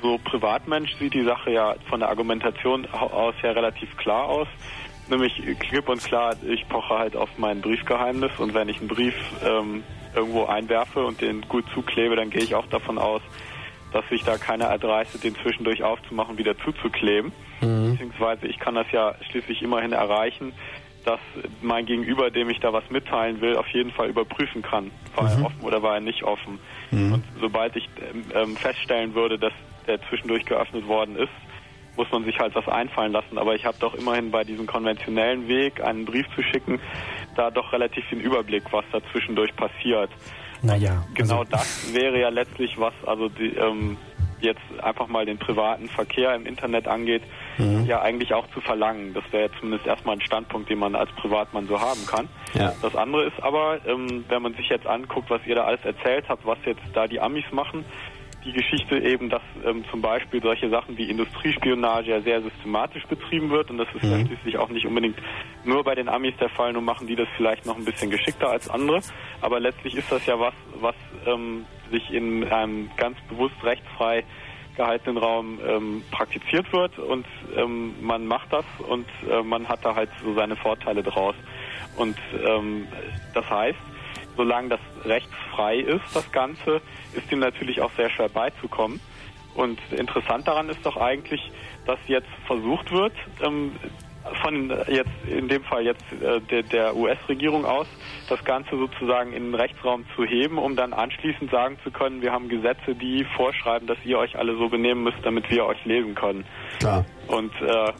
so 0.00 0.18
Privatmensch 0.18 0.94
sieht 0.98 1.14
die 1.14 1.24
Sache 1.24 1.50
ja 1.50 1.74
von 1.88 2.00
der 2.00 2.08
Argumentation 2.08 2.86
aus 2.86 3.34
her 3.40 3.56
relativ 3.56 3.96
klar 3.96 4.24
aus. 4.24 4.48
Nämlich 5.08 5.42
klipp 5.58 5.88
und 5.88 6.02
klar, 6.02 6.36
ich 6.46 6.68
poche 6.68 6.98
halt 6.98 7.16
auf 7.16 7.30
mein 7.38 7.60
Briefgeheimnis 7.60 8.30
und 8.38 8.52
wenn 8.54 8.68
ich 8.68 8.78
einen 8.78 8.88
Brief 8.88 9.14
ähm, 9.42 9.82
irgendwo 10.14 10.44
einwerfe 10.44 11.04
und 11.04 11.20
den 11.20 11.40
gut 11.48 11.64
zuklebe, 11.72 12.14
dann 12.14 12.30
gehe 12.30 12.42
ich 12.42 12.54
auch 12.54 12.66
davon 12.66 12.98
aus, 12.98 13.22
dass 13.92 14.06
sich 14.08 14.22
da 14.24 14.36
keiner 14.36 14.66
erdreistet, 14.66 15.24
den 15.24 15.34
zwischendurch 15.36 15.82
aufzumachen, 15.82 16.38
wieder 16.38 16.56
zuzukleben. 16.58 17.32
Mhm. 17.60 17.92
Beziehungsweise 17.92 18.46
ich 18.46 18.58
kann 18.58 18.74
das 18.74 18.86
ja 18.92 19.14
schließlich 19.30 19.62
immerhin 19.62 19.92
erreichen, 19.92 20.52
dass 21.04 21.20
mein 21.62 21.86
Gegenüber, 21.86 22.30
dem 22.30 22.50
ich 22.50 22.60
da 22.60 22.72
was 22.72 22.84
mitteilen 22.90 23.40
will, 23.40 23.56
auf 23.56 23.68
jeden 23.68 23.90
Fall 23.92 24.08
überprüfen 24.08 24.62
kann, 24.62 24.90
war 25.14 25.24
mhm. 25.24 25.30
er 25.30 25.46
offen 25.46 25.60
oder 25.62 25.82
war 25.82 25.94
er 25.94 26.00
nicht 26.00 26.22
offen. 26.22 26.58
Mhm. 26.90 27.14
Und 27.14 27.24
sobald 27.40 27.76
ich 27.76 27.88
ähm, 28.34 28.56
feststellen 28.56 29.14
würde, 29.14 29.38
dass 29.38 29.52
der 29.86 30.00
zwischendurch 30.08 30.44
geöffnet 30.44 30.86
worden 30.86 31.16
ist, 31.16 31.32
muss 31.96 32.10
man 32.12 32.24
sich 32.24 32.38
halt 32.38 32.54
was 32.54 32.68
einfallen 32.68 33.12
lassen. 33.12 33.38
Aber 33.38 33.54
ich 33.54 33.64
habe 33.64 33.76
doch 33.80 33.94
immerhin 33.94 34.30
bei 34.30 34.44
diesem 34.44 34.66
konventionellen 34.66 35.48
Weg, 35.48 35.82
einen 35.82 36.04
Brief 36.04 36.26
zu 36.34 36.42
schicken, 36.42 36.78
da 37.34 37.50
doch 37.50 37.72
relativ 37.72 38.08
den 38.10 38.20
Überblick, 38.20 38.64
was 38.70 38.84
da 38.92 39.00
zwischendurch 39.12 39.54
passiert. 39.56 40.10
Naja. 40.62 41.04
Genau 41.14 41.40
also 41.40 41.50
das 41.50 41.94
wäre 41.94 42.20
ja 42.20 42.28
letztlich 42.28 42.78
was, 42.78 42.94
also 43.06 43.28
die, 43.28 43.54
ähm, 43.56 43.96
jetzt 44.40 44.60
einfach 44.82 45.08
mal 45.08 45.26
den 45.26 45.38
privaten 45.38 45.88
Verkehr 45.88 46.34
im 46.34 46.46
Internet 46.46 46.86
angeht, 46.86 47.22
mhm. 47.58 47.84
ja 47.86 48.00
eigentlich 48.00 48.34
auch 48.34 48.46
zu 48.50 48.60
verlangen. 48.60 49.14
Das 49.14 49.24
wäre 49.32 49.50
zumindest 49.58 49.86
erstmal 49.86 50.16
ein 50.16 50.20
Standpunkt, 50.20 50.70
den 50.70 50.78
man 50.78 50.94
als 50.94 51.10
Privatmann 51.12 51.66
so 51.66 51.80
haben 51.80 52.06
kann. 52.06 52.28
Ja. 52.54 52.72
Das 52.82 52.94
andere 52.94 53.24
ist 53.24 53.42
aber, 53.42 53.78
ähm, 53.86 54.24
wenn 54.28 54.42
man 54.42 54.54
sich 54.54 54.68
jetzt 54.68 54.86
anguckt, 54.86 55.30
was 55.30 55.40
ihr 55.46 55.54
da 55.54 55.64
alles 55.64 55.84
erzählt 55.84 56.28
habt, 56.28 56.46
was 56.46 56.58
jetzt 56.64 56.82
da 56.94 57.06
die 57.06 57.20
Amis 57.20 57.44
machen, 57.50 57.84
die 58.44 58.52
Geschichte 58.52 58.98
eben, 58.98 59.28
dass 59.28 59.42
ähm, 59.64 59.84
zum 59.90 60.00
Beispiel 60.00 60.40
solche 60.40 60.70
Sachen 60.70 60.96
wie 60.96 61.10
Industriespionage 61.10 62.10
ja 62.10 62.20
sehr 62.20 62.40
systematisch 62.42 63.04
betrieben 63.06 63.50
wird 63.50 63.70
und 63.70 63.78
das 63.78 63.88
ist 63.94 64.04
mhm. 64.04 64.10
ja 64.10 64.26
schließlich 64.26 64.58
auch 64.58 64.68
nicht 64.68 64.86
unbedingt 64.86 65.18
nur 65.64 65.82
bei 65.84 65.94
den 65.94 66.08
Amis 66.08 66.34
der 66.40 66.48
Fall, 66.48 66.72
nur 66.72 66.82
machen 66.82 67.06
die 67.06 67.16
das 67.16 67.28
vielleicht 67.36 67.66
noch 67.66 67.76
ein 67.76 67.84
bisschen 67.84 68.10
geschickter 68.10 68.50
als 68.50 68.68
andere. 68.70 69.00
Aber 69.40 69.60
letztlich 69.60 69.96
ist 69.96 70.10
das 70.10 70.24
ja 70.26 70.38
was, 70.38 70.54
was 70.80 70.94
ähm, 71.26 71.66
sich 71.90 72.10
in 72.12 72.44
einem 72.44 72.90
ganz 72.96 73.18
bewusst 73.28 73.56
rechtsfrei 73.62 74.24
gehaltenen 74.76 75.18
Raum 75.18 75.58
ähm, 75.66 76.02
praktiziert 76.12 76.72
wird 76.72 76.98
und 76.98 77.26
ähm, 77.56 77.94
man 78.00 78.26
macht 78.26 78.52
das 78.52 78.64
und 78.88 79.06
äh, 79.28 79.42
man 79.42 79.68
hat 79.68 79.84
da 79.84 79.94
halt 79.94 80.08
so 80.22 80.34
seine 80.34 80.54
Vorteile 80.54 81.02
draus. 81.02 81.34
Und 81.96 82.16
ähm, 82.46 82.86
das 83.34 83.50
heißt, 83.50 83.78
solange 84.38 84.70
das 84.70 84.80
rechtsfrei 85.04 85.76
ist, 85.76 86.04
das 86.14 86.30
Ganze, 86.32 86.80
ist 87.12 87.30
ihm 87.30 87.40
natürlich 87.40 87.82
auch 87.82 87.90
sehr 87.96 88.08
schwer 88.08 88.30
beizukommen. 88.30 89.00
Und 89.54 89.78
interessant 89.90 90.46
daran 90.46 90.68
ist 90.68 90.86
doch 90.86 90.96
eigentlich, 90.96 91.50
dass 91.84 91.98
jetzt 92.06 92.28
versucht 92.46 92.92
wird, 92.92 93.12
ähm, 93.42 93.72
von 94.42 94.70
jetzt 94.88 95.10
in 95.26 95.48
dem 95.48 95.64
Fall 95.64 95.84
jetzt 95.84 96.04
äh, 96.12 96.40
der, 96.40 96.62
der 96.62 96.96
US-Regierung 96.96 97.64
aus, 97.64 97.86
das 98.28 98.44
Ganze 98.44 98.76
sozusagen 98.76 99.32
in 99.32 99.44
den 99.44 99.54
Rechtsraum 99.54 100.04
zu 100.14 100.24
heben, 100.24 100.58
um 100.58 100.76
dann 100.76 100.92
anschließend 100.92 101.50
sagen 101.50 101.78
zu 101.82 101.90
können, 101.90 102.22
wir 102.22 102.30
haben 102.30 102.48
Gesetze, 102.48 102.94
die 102.94 103.24
vorschreiben, 103.36 103.88
dass 103.88 103.98
ihr 104.04 104.18
euch 104.18 104.38
alle 104.38 104.56
so 104.56 104.68
benehmen 104.68 105.02
müsst, 105.02 105.18
damit 105.24 105.50
wir 105.50 105.64
euch 105.66 105.84
lesen 105.84 106.14
können. 106.14 106.44
Klar. 106.78 107.04
Und 107.26 107.52
äh, 107.60 107.92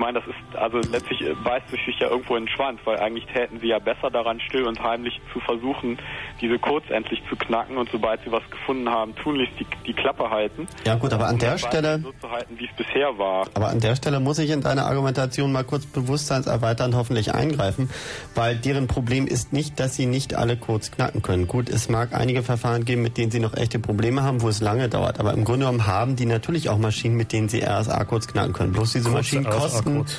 meine, 0.00 0.20
das 0.20 0.28
ist, 0.28 0.56
also 0.56 0.78
letztlich 0.78 1.20
beißt 1.44 1.68
sich 1.70 1.98
ja 2.00 2.08
irgendwo 2.08 2.34
in 2.34 2.46
den 2.46 2.48
Schwanz, 2.48 2.80
weil 2.84 2.98
eigentlich 2.98 3.26
täten 3.26 3.60
sie 3.60 3.68
ja 3.68 3.78
besser 3.78 4.10
daran, 4.10 4.40
still 4.40 4.66
und 4.66 4.82
heimlich 4.82 5.20
zu 5.32 5.40
versuchen, 5.40 5.98
diese 6.40 6.58
Codes 6.58 6.90
endlich 6.90 7.22
zu 7.28 7.36
knacken 7.36 7.76
und 7.76 7.88
sobald 7.92 8.24
sie 8.24 8.32
was 8.32 8.42
gefunden 8.50 8.88
haben, 8.88 9.14
tunlichst 9.14 9.60
die, 9.60 9.66
die 9.86 9.92
Klappe 9.92 10.30
halten. 10.30 10.66
Ja 10.84 10.96
gut, 10.96 11.12
aber 11.12 11.28
an 11.28 11.38
der 11.38 11.58
Stelle... 11.58 12.00
So 12.00 12.12
zu 12.12 12.30
halten, 12.30 12.58
wie 12.58 12.64
es 12.64 12.74
bisher 12.76 13.16
war. 13.18 13.46
Aber 13.54 13.68
an 13.68 13.80
der 13.80 13.94
Stelle 13.94 14.18
muss 14.18 14.38
ich 14.38 14.50
in 14.50 14.62
deiner 14.62 14.86
Argumentation 14.86 15.52
mal 15.52 15.64
kurz 15.64 15.84
bewusstseinserweiternd 15.86 16.94
hoffentlich 16.94 17.34
eingreifen, 17.34 17.90
weil 18.34 18.56
deren 18.56 18.86
Problem 18.86 19.26
ist 19.26 19.52
nicht, 19.52 19.78
dass 19.78 19.94
sie 19.96 20.06
nicht 20.06 20.34
alle 20.34 20.56
Codes 20.56 20.90
knacken 20.90 21.22
können. 21.22 21.46
Gut, 21.46 21.68
es 21.68 21.90
mag 21.90 22.14
einige 22.14 22.42
Verfahren 22.42 22.86
geben, 22.86 23.02
mit 23.02 23.18
denen 23.18 23.30
sie 23.30 23.40
noch 23.40 23.54
echte 23.54 23.78
Probleme 23.78 24.22
haben, 24.22 24.40
wo 24.40 24.48
es 24.48 24.60
lange 24.60 24.88
dauert, 24.88 25.20
aber 25.20 25.34
im 25.34 25.44
Grunde 25.44 25.66
genommen 25.66 25.86
haben 25.86 26.16
die 26.16 26.26
natürlich 26.26 26.70
auch 26.70 26.78
Maschinen, 26.78 27.16
mit 27.16 27.32
denen 27.32 27.50
sie 27.50 27.62
RSA-Codes 27.62 28.28
knacken 28.28 28.54
können. 28.54 28.72
Bloß 28.72 28.94
diese 28.94 29.10
Maschinen 29.10 29.44
kosten 29.44 29.89
Maschinen, 29.98 30.18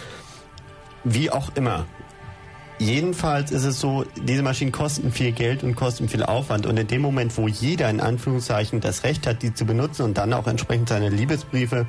wie 1.03 1.29
auch 1.31 1.49
immer. 1.55 1.85
Jedenfalls 2.79 3.51
ist 3.51 3.63
es 3.63 3.79
so, 3.79 4.05
diese 4.15 4.41
Maschinen 4.41 4.71
kosten 4.71 5.11
viel 5.11 5.31
Geld 5.33 5.63
und 5.63 5.75
kosten 5.75 6.09
viel 6.09 6.23
Aufwand. 6.23 6.65
Und 6.65 6.77
in 6.77 6.87
dem 6.87 7.01
Moment, 7.01 7.37
wo 7.37 7.47
jeder 7.47 7.89
in 7.89 7.99
Anführungszeichen 7.99 8.79
das 8.81 9.03
Recht 9.03 9.27
hat, 9.27 9.43
die 9.43 9.53
zu 9.53 9.65
benutzen 9.65 10.01
und 10.01 10.17
dann 10.17 10.33
auch 10.33 10.47
entsprechend 10.47 10.89
seine 10.89 11.09
Liebesbriefe, 11.09 11.85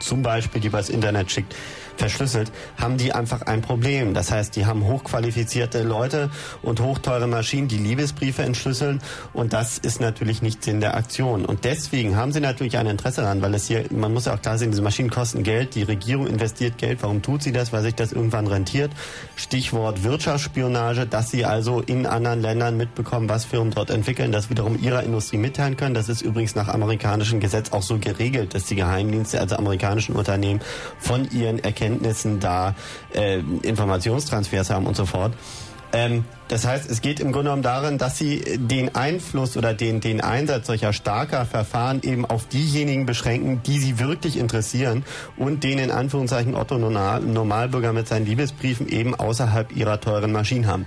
zum 0.00 0.22
Beispiel, 0.22 0.60
die 0.62 0.68
übers 0.68 0.88
Internet 0.88 1.30
schickt, 1.30 1.54
verschlüsselt, 1.98 2.52
haben 2.80 2.96
die 2.96 3.12
einfach 3.12 3.42
ein 3.42 3.60
Problem. 3.60 4.14
Das 4.14 4.30
heißt, 4.30 4.56
die 4.56 4.66
haben 4.66 4.86
hochqualifizierte 4.86 5.82
Leute 5.82 6.30
und 6.62 6.80
hochteure 6.80 7.26
Maschinen, 7.26 7.68
die 7.68 7.78
Liebesbriefe 7.78 8.42
entschlüsseln 8.42 9.00
und 9.32 9.52
das 9.52 9.78
ist 9.78 10.00
natürlich 10.00 10.40
nicht 10.40 10.64
Sinn 10.64 10.80
der 10.80 10.96
Aktion. 10.96 11.44
Und 11.44 11.64
deswegen 11.64 12.16
haben 12.16 12.32
sie 12.32 12.40
natürlich 12.40 12.78
ein 12.78 12.86
Interesse 12.86 13.22
daran, 13.22 13.42
weil 13.42 13.54
es 13.54 13.66
hier, 13.66 13.84
man 13.90 14.12
muss 14.12 14.26
ja 14.26 14.34
auch 14.34 14.42
klar 14.42 14.58
sehen, 14.58 14.70
diese 14.70 14.82
Maschinen 14.82 15.10
kosten 15.10 15.42
Geld, 15.42 15.74
die 15.74 15.82
Regierung 15.82 16.26
investiert 16.26 16.78
Geld. 16.78 17.02
Warum 17.02 17.22
tut 17.22 17.42
sie 17.42 17.52
das? 17.52 17.72
Weil 17.72 17.82
sich 17.82 17.94
das 17.94 18.12
irgendwann 18.12 18.46
rentiert. 18.46 18.92
Stichwort 19.36 20.04
Wirtschaftsspionage, 20.04 21.06
dass 21.06 21.30
sie 21.30 21.44
also 21.44 21.80
in 21.80 22.06
anderen 22.06 22.40
Ländern 22.40 22.76
mitbekommen, 22.76 23.28
was 23.28 23.44
Firmen 23.44 23.72
dort 23.72 23.90
entwickeln, 23.90 24.32
das 24.32 24.50
wiederum 24.50 24.80
ihrer 24.80 25.02
Industrie 25.02 25.38
mitteilen 25.38 25.76
können. 25.76 25.94
Das 25.94 26.08
ist 26.08 26.22
übrigens 26.22 26.54
nach 26.54 26.68
amerikanischem 26.68 27.40
Gesetz 27.40 27.72
auch 27.72 27.82
so 27.82 27.98
geregelt, 27.98 28.54
dass 28.54 28.64
die 28.66 28.76
Geheimdienste, 28.76 29.40
also 29.40 29.56
amerikanischen 29.56 30.14
Unternehmen, 30.14 30.60
von 30.98 31.28
ihren 31.30 31.58
Erkenntnissen 31.58 31.87
Erkenntnissen 31.88 32.40
da 32.40 32.74
äh, 33.14 33.38
Informationstransfers 33.62 34.70
haben 34.70 34.86
und 34.86 34.96
so 34.96 35.06
fort. 35.06 35.32
Ähm, 35.90 36.24
das 36.48 36.66
heißt, 36.66 36.90
es 36.90 37.00
geht 37.00 37.18
im 37.18 37.32
Grunde 37.32 37.44
genommen 37.44 37.62
darin, 37.62 37.96
dass 37.96 38.18
sie 38.18 38.42
den 38.58 38.94
Einfluss 38.94 39.56
oder 39.56 39.72
den, 39.72 40.00
den 40.00 40.20
Einsatz 40.20 40.66
solcher 40.66 40.92
starker 40.92 41.46
Verfahren 41.46 42.02
eben 42.02 42.26
auf 42.26 42.46
diejenigen 42.46 43.06
beschränken, 43.06 43.62
die 43.62 43.78
sie 43.78 43.98
wirklich 43.98 44.38
interessieren 44.38 45.04
und 45.38 45.64
den 45.64 45.78
in 45.78 45.90
Anführungszeichen 45.90 46.54
Otto 46.54 46.76
Normalbürger 46.76 47.94
mit 47.94 48.06
seinen 48.06 48.26
Liebesbriefen 48.26 48.86
eben 48.86 49.14
außerhalb 49.14 49.74
ihrer 49.74 49.98
teuren 49.98 50.32
Maschinen 50.32 50.66
haben. 50.66 50.86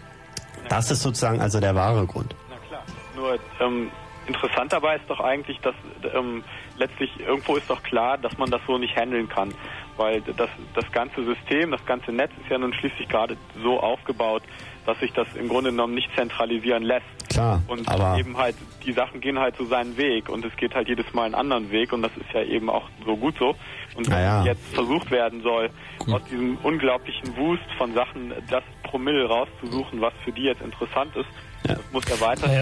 Das 0.70 0.92
ist 0.92 1.02
sozusagen 1.02 1.42
also 1.42 1.60
der 1.60 1.74
wahre 1.74 2.06
Grund. 2.06 2.36
Na 2.50 2.58
klar. 2.68 2.84
Nur 3.16 3.40
ähm, 3.60 3.90
interessant 4.28 4.72
dabei 4.72 4.98
ist 4.98 5.10
doch 5.10 5.20
eigentlich, 5.20 5.60
dass 5.62 5.76
ähm, 6.14 6.44
letztlich 6.78 7.10
irgendwo 7.20 7.56
ist 7.56 7.70
doch 7.70 7.82
klar, 7.82 8.20
dass 8.20 8.38
man 8.38 8.52
das 8.52 8.62
so 8.68 8.78
nicht 8.78 8.96
handeln 8.96 9.28
kann. 9.28 9.54
Weil 9.98 10.22
das, 10.22 10.50
das 10.74 10.92
ganze 10.92 11.24
System, 11.24 11.72
das 11.72 11.86
ganze 11.86 12.12
Netz 12.12 12.32
ist 12.42 12.50
ja 12.50 12.58
nun 12.58 12.74
schließlich 12.74 13.08
gerade 13.08 13.38
so 13.62 13.80
aufgebaut, 13.80 14.44
dass 14.86 15.00
sich 15.00 15.12
das 15.14 15.28
im 15.36 15.48
Grunde 15.48 15.72
genommen 15.72 15.94
nicht 15.94 16.10
zentralisieren 16.16 16.84
lässt. 16.84 17.06
Klar, 17.30 17.62
und 17.68 17.88
aber 17.88 18.18
eben 18.18 18.38
halt, 18.38 18.56
die 18.86 18.94
Sachen 18.94 19.22
gehen 19.22 19.40
halt 19.40 19.56
so 19.56 19.66
seinen 19.66 19.96
Weg 19.96 20.28
und 20.28 20.44
es 20.44 20.56
geht 20.58 20.76
halt 20.76 20.90
jedes 20.90 21.14
Mal 21.14 21.26
einen 21.26 21.36
anderen 21.36 21.72
Weg 21.72 21.94
und 21.94 22.02
das 22.02 22.12
ist 22.18 22.32
ja 22.34 22.44
eben 22.44 22.70
auch 22.70 22.90
so 23.06 23.16
gut 23.16 23.36
so. 23.38 23.56
Und 23.96 24.08
wenn 24.08 24.14
Naja. 24.14 24.44
jetzt 24.44 24.74
versucht 24.74 25.12
werden 25.12 25.42
soll, 25.42 25.70
aus 26.12 26.24
diesem 26.26 26.58
unglaublichen 26.64 27.36
Wust 27.38 27.64
von 27.78 27.94
Sachen 27.94 28.34
das 28.50 28.64
Promille 28.84 29.28
rauszusuchen, 29.28 30.02
was 30.02 30.14
für 30.24 30.32
die 30.32 30.44
jetzt 30.44 30.62
interessant 30.62 31.16
ist, 31.16 31.30
das 31.64 31.78
muss. 31.92 32.04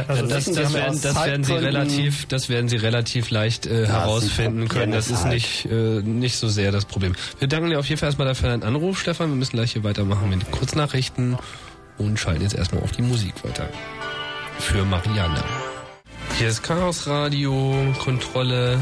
Also 0.08 0.26
das, 0.28 0.46
das, 0.46 0.74
werden, 0.74 1.00
das 1.02 1.26
werden 1.26 1.44
Sie 1.44 1.54
relativ, 1.54 2.26
das 2.28 2.50
werden 2.50 2.68
Sie 2.70 2.78
relativ 2.78 3.30
leicht 3.30 3.66
äh, 3.66 3.88
herausfinden 3.88 4.68
können. 4.68 4.92
Das 4.92 5.10
ist 5.10 5.26
nicht 5.26 5.66
äh, 5.66 6.02
nicht 6.02 6.38
so 6.38 6.48
sehr 6.48 6.72
das 6.72 6.86
Problem. 6.86 7.16
Wir 7.40 7.48
danken 7.48 7.70
dir 7.70 7.80
auf 7.80 7.88
jeden 7.88 8.00
Fall 8.00 8.08
erstmal 8.08 8.28
dafür 8.28 8.50
deinen 8.50 8.64
Anruf, 8.64 9.00
Stefan. 9.00 9.30
Wir 9.30 9.36
müssen 9.36 9.56
gleich 9.56 9.74
hier 9.74 9.84
weitermachen 9.84 10.30
mit 10.30 10.52
Kurznachrichten 10.52 11.38
und 11.98 12.20
schalten 12.20 12.42
jetzt 12.42 12.56
erstmal 12.56 12.84
auf 12.84 12.92
die 12.92 13.02
Musik 13.02 13.34
weiter. 13.44 13.70
Für 14.60 14.84
Marianne. 14.84 15.44
Hier 16.38 16.50
ist 16.50 16.64
Chaos 16.64 17.08
Radio, 17.08 17.76
Kontrolle 18.00 18.80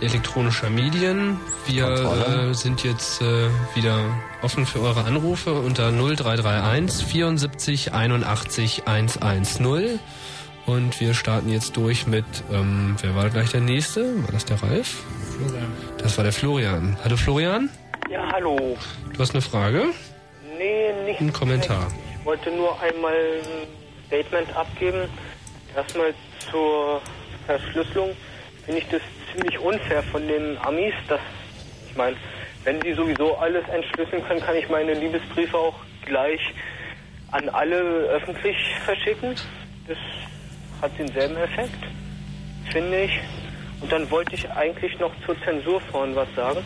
elektronischer 0.00 0.70
Medien. 0.70 1.38
Wir 1.66 1.88
äh, 1.88 2.54
sind 2.54 2.84
jetzt 2.84 3.22
äh, 3.22 3.48
wieder 3.74 3.98
offen 4.44 4.66
für 4.66 4.80
eure 4.82 5.04
Anrufe 5.04 5.54
unter 5.54 5.90
0331 5.90 7.06
74 7.06 7.94
81 7.94 8.82
110. 8.86 9.98
Und 10.66 11.00
wir 11.00 11.14
starten 11.14 11.48
jetzt 11.48 11.76
durch 11.78 12.06
mit, 12.06 12.24
ähm, 12.52 12.96
wer 13.00 13.14
war 13.14 13.30
gleich 13.30 13.50
der 13.50 13.62
Nächste? 13.62 14.22
War 14.22 14.32
das 14.32 14.44
der 14.44 14.62
Ralf? 14.62 15.02
Das 15.98 16.16
war 16.18 16.24
der 16.24 16.32
Florian. 16.32 16.96
Hallo 17.02 17.16
Florian, 17.16 17.70
Ja, 18.10 18.30
hallo. 18.32 18.76
du 19.12 19.18
hast 19.18 19.32
eine 19.32 19.40
Frage? 19.40 19.86
Nee, 20.58 20.92
nicht. 21.06 21.20
Ein 21.20 21.32
Kommentar. 21.32 21.86
Ich 22.20 22.24
wollte 22.26 22.50
nur 22.50 22.78
einmal 22.82 23.14
ein 23.14 23.66
Statement 24.06 24.54
abgeben. 24.54 25.08
Erstmal 25.74 26.14
zur 26.50 27.00
Verschlüsselung 27.46 28.10
finde 28.66 28.80
ich 28.80 28.88
das 28.90 29.00
ziemlich 29.32 29.58
unfair 29.58 30.02
von 30.04 30.26
den 30.28 30.58
Amis, 30.58 30.94
dass 31.08 31.20
ich 31.88 31.96
meine, 31.96 32.16
wenn 32.64 32.80
sie 32.82 32.94
sowieso 32.94 33.36
alles 33.36 33.66
entschlüsseln 33.68 34.24
können, 34.26 34.40
kann 34.40 34.56
ich 34.56 34.68
meine 34.68 34.94
Liebesbriefe 34.94 35.56
auch 35.56 35.74
gleich 36.04 36.40
an 37.30 37.48
alle 37.50 37.76
öffentlich 37.76 38.56
verschicken. 38.84 39.34
Das 39.86 39.98
hat 40.80 40.92
denselben 40.98 41.36
Effekt, 41.36 41.78
finde 42.72 43.02
ich. 43.02 43.20
Und 43.80 43.92
dann 43.92 44.10
wollte 44.10 44.34
ich 44.34 44.50
eigentlich 44.50 44.98
noch 44.98 45.12
zur 45.26 45.36
Zensur 45.42 45.80
vorhin 45.80 46.16
was 46.16 46.28
sagen. 46.34 46.60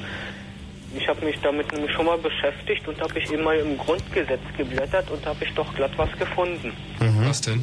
Ich 0.96 1.06
habe 1.08 1.24
mich 1.24 1.38
damit 1.42 1.70
nämlich 1.72 1.92
schon 1.92 2.06
mal 2.06 2.16
beschäftigt 2.18 2.86
und 2.88 3.00
habe 3.00 3.18
ich 3.18 3.30
eben 3.30 3.42
mal 3.42 3.58
im 3.58 3.76
Grundgesetz 3.76 4.40
geblättert 4.56 5.10
und 5.10 5.24
habe 5.26 5.44
ich 5.44 5.52
doch 5.54 5.74
glatt 5.74 5.90
was 5.96 6.10
gefunden. 6.18 6.72
Was 7.26 7.40
denn? 7.42 7.62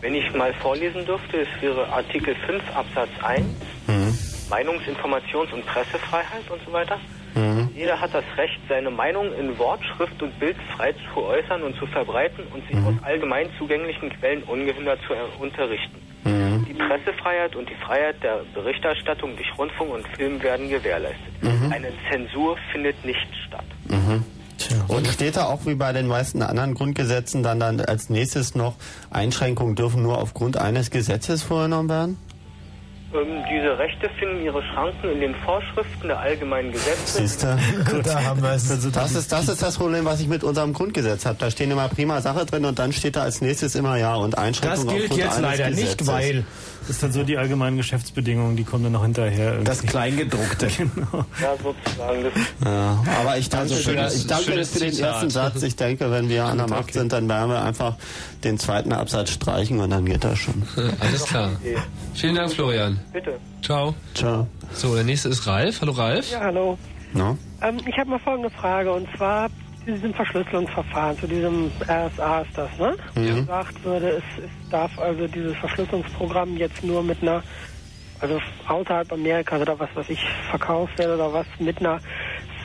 Wenn 0.00 0.14
ich 0.14 0.32
mal 0.34 0.52
vorlesen 0.54 1.04
dürfte, 1.06 1.42
es 1.42 1.62
wäre 1.62 1.86
Artikel 1.88 2.34
5 2.46 2.62
Absatz 2.74 3.10
1, 3.22 3.44
Meinungs-, 4.50 4.86
Informations- 4.88 5.52
und 5.52 5.64
Pressefreiheit 5.66 6.50
und 6.50 6.60
so 6.66 6.72
weiter. 6.72 6.98
Jeder 7.74 8.00
hat 8.00 8.12
das 8.12 8.24
Recht, 8.36 8.58
seine 8.68 8.90
Meinung 8.90 9.32
in 9.34 9.58
Wort, 9.58 9.80
Schrift 9.84 10.22
und 10.22 10.38
Bild 10.38 10.56
frei 10.76 10.92
zu 10.92 11.22
äußern 11.22 11.62
und 11.62 11.76
zu 11.76 11.86
verbreiten 11.86 12.44
und 12.52 12.66
sich 12.68 12.76
aus 12.76 12.94
allgemein 13.02 13.48
zugänglichen 13.58 14.10
Quellen 14.18 14.42
ungehindert 14.44 14.98
zu 15.06 15.14
er- 15.14 15.40
unterrichten. 15.40 15.96
Die 16.24 16.74
Pressefreiheit 16.74 17.56
und 17.56 17.68
die 17.68 17.74
Freiheit 17.74 18.22
der 18.22 18.42
Berichterstattung 18.54 19.36
durch 19.36 19.58
Rundfunk 19.58 19.92
und 19.94 20.08
Film 20.16 20.42
werden 20.42 20.68
gewährleistet. 20.68 21.32
Eine 21.70 21.92
Zensur 22.10 22.56
findet 22.72 23.02
nicht 23.04 23.26
statt. 23.46 23.64
Mhm. 23.88 24.24
Und 24.88 25.06
steht 25.06 25.36
da 25.36 25.46
auch 25.46 25.64
wie 25.66 25.74
bei 25.74 25.92
den 25.92 26.06
meisten 26.06 26.42
anderen 26.42 26.74
Grundgesetzen 26.74 27.42
dann, 27.42 27.58
dann 27.60 27.80
als 27.80 28.10
nächstes 28.10 28.54
noch, 28.54 28.74
Einschränkungen 29.10 29.74
dürfen 29.74 30.02
nur 30.02 30.18
aufgrund 30.18 30.58
eines 30.58 30.90
Gesetzes 30.90 31.42
vorgenommen 31.42 31.88
werden? 31.88 32.18
Ähm, 33.12 33.42
diese 33.50 33.76
Rechte 33.76 34.08
finden 34.20 34.44
ihre 34.44 34.62
Schranken 34.72 35.10
in 35.10 35.20
den 35.20 35.34
Vorschriften 35.44 36.06
der 36.08 36.20
allgemeinen 36.20 36.70
Gesetze. 36.70 37.18
Siehst 37.18 37.42
du? 37.42 37.58
Gut, 37.90 38.06
da 38.06 38.22
haben 38.22 38.40
wir 38.42 38.52
es. 38.52 38.68
Das 38.68 39.12
ist, 39.14 39.32
das 39.32 39.48
ist 39.48 39.60
das 39.62 39.76
Problem, 39.78 40.04
was 40.04 40.20
ich 40.20 40.28
mit 40.28 40.44
unserem 40.44 40.72
Grundgesetz 40.72 41.26
habe. 41.26 41.36
Da 41.40 41.50
stehen 41.50 41.70
immer 41.72 41.88
prima 41.88 42.20
Sache 42.20 42.46
drin 42.46 42.64
und 42.64 42.78
dann 42.78 42.92
steht 42.92 43.16
da 43.16 43.22
als 43.22 43.40
nächstes 43.40 43.74
immer 43.74 43.96
ja 43.96 44.14
und 44.14 44.38
Einschränkungen 44.38 44.86
Das 44.86 44.94
gilt 44.94 45.10
aufgrund 45.10 45.20
jetzt 45.24 45.38
eines 45.38 45.58
leider 45.58 45.70
nicht, 45.70 45.98
Gesetzes. 45.98 46.06
weil 46.06 46.44
das 46.86 46.98
sind 47.00 47.02
dann 47.02 47.12
so 47.12 47.22
die 47.24 47.36
allgemeinen 47.38 47.76
Geschäftsbedingungen, 47.76 48.56
die 48.56 48.64
kommen 48.64 48.84
dann 48.84 48.92
noch 48.92 49.02
hinterher. 49.02 49.48
Irgendwie. 49.52 49.64
Das 49.64 49.82
Kleingedruckte. 49.82 50.66
genau. 50.78 51.24
Ja, 51.40 51.54
sozusagen. 51.62 52.24
Ja, 52.64 53.04
aber 53.20 53.38
ich 53.38 53.48
danke, 53.48 53.72
Also 53.72 53.76
für, 53.76 53.82
schönes- 53.90 54.16
ich 54.16 54.26
danke 54.26 54.44
schönes 54.44 54.70
für 54.72 54.78
den 54.80 54.92
Zitat. 54.92 55.10
ersten 55.12 55.30
Satz. 55.30 55.62
Ich 55.62 55.76
denke, 55.76 56.10
wenn 56.10 56.28
wir 56.28 56.44
an 56.44 56.58
der 56.58 56.68
Macht 56.68 56.92
sind, 56.92 57.12
dann 57.12 57.28
werden 57.28 57.50
wir 57.50 57.62
einfach 57.62 57.96
den 58.44 58.58
zweiten 58.58 58.92
Absatz 58.92 59.30
streichen 59.30 59.80
und 59.80 59.90
dann 59.90 60.04
geht 60.06 60.24
das 60.24 60.38
schon. 60.38 60.62
Alles 61.00 61.24
klar. 61.24 61.50
Vielen 62.14 62.34
Dank, 62.34 62.52
Florian. 62.52 62.98
Bitte. 63.12 63.38
Ciao. 63.62 63.94
Ciao. 64.14 64.46
So, 64.74 64.94
der 64.94 65.04
nächste 65.04 65.28
ist 65.28 65.46
Ralf. 65.46 65.80
Hallo 65.80 65.92
Ralf. 65.92 66.30
Ja, 66.30 66.40
hallo. 66.40 66.78
No? 67.12 67.36
Ähm, 67.62 67.78
ich 67.86 67.98
habe 67.98 68.10
mal 68.10 68.18
folgende 68.20 68.50
Frage 68.50 68.92
und 68.92 69.06
zwar 69.16 69.48
zu 69.90 69.96
diesem 69.96 70.14
Verschlüsselungsverfahren, 70.14 71.18
zu 71.18 71.26
diesem 71.26 71.70
RSA 71.82 72.42
ist 72.42 72.56
das, 72.56 72.70
ne? 72.78 72.94
Mhm. 73.16 73.40
Gesagt 73.40 73.84
würde, 73.84 74.08
es, 74.10 74.44
es 74.44 74.70
darf 74.70 74.96
also 74.98 75.26
dieses 75.26 75.56
Verschlüsselungsprogramm 75.56 76.56
jetzt 76.56 76.82
nur 76.84 77.02
mit 77.02 77.20
einer, 77.22 77.42
also 78.20 78.38
außerhalb 78.68 79.12
Amerikas 79.12 79.60
oder 79.60 79.78
was 79.78 79.88
weiß 79.94 80.08
ich, 80.10 80.20
verkauft 80.48 80.96
werden 80.98 81.14
oder 81.14 81.32
was 81.32 81.46
mit 81.58 81.78
einer 81.80 81.98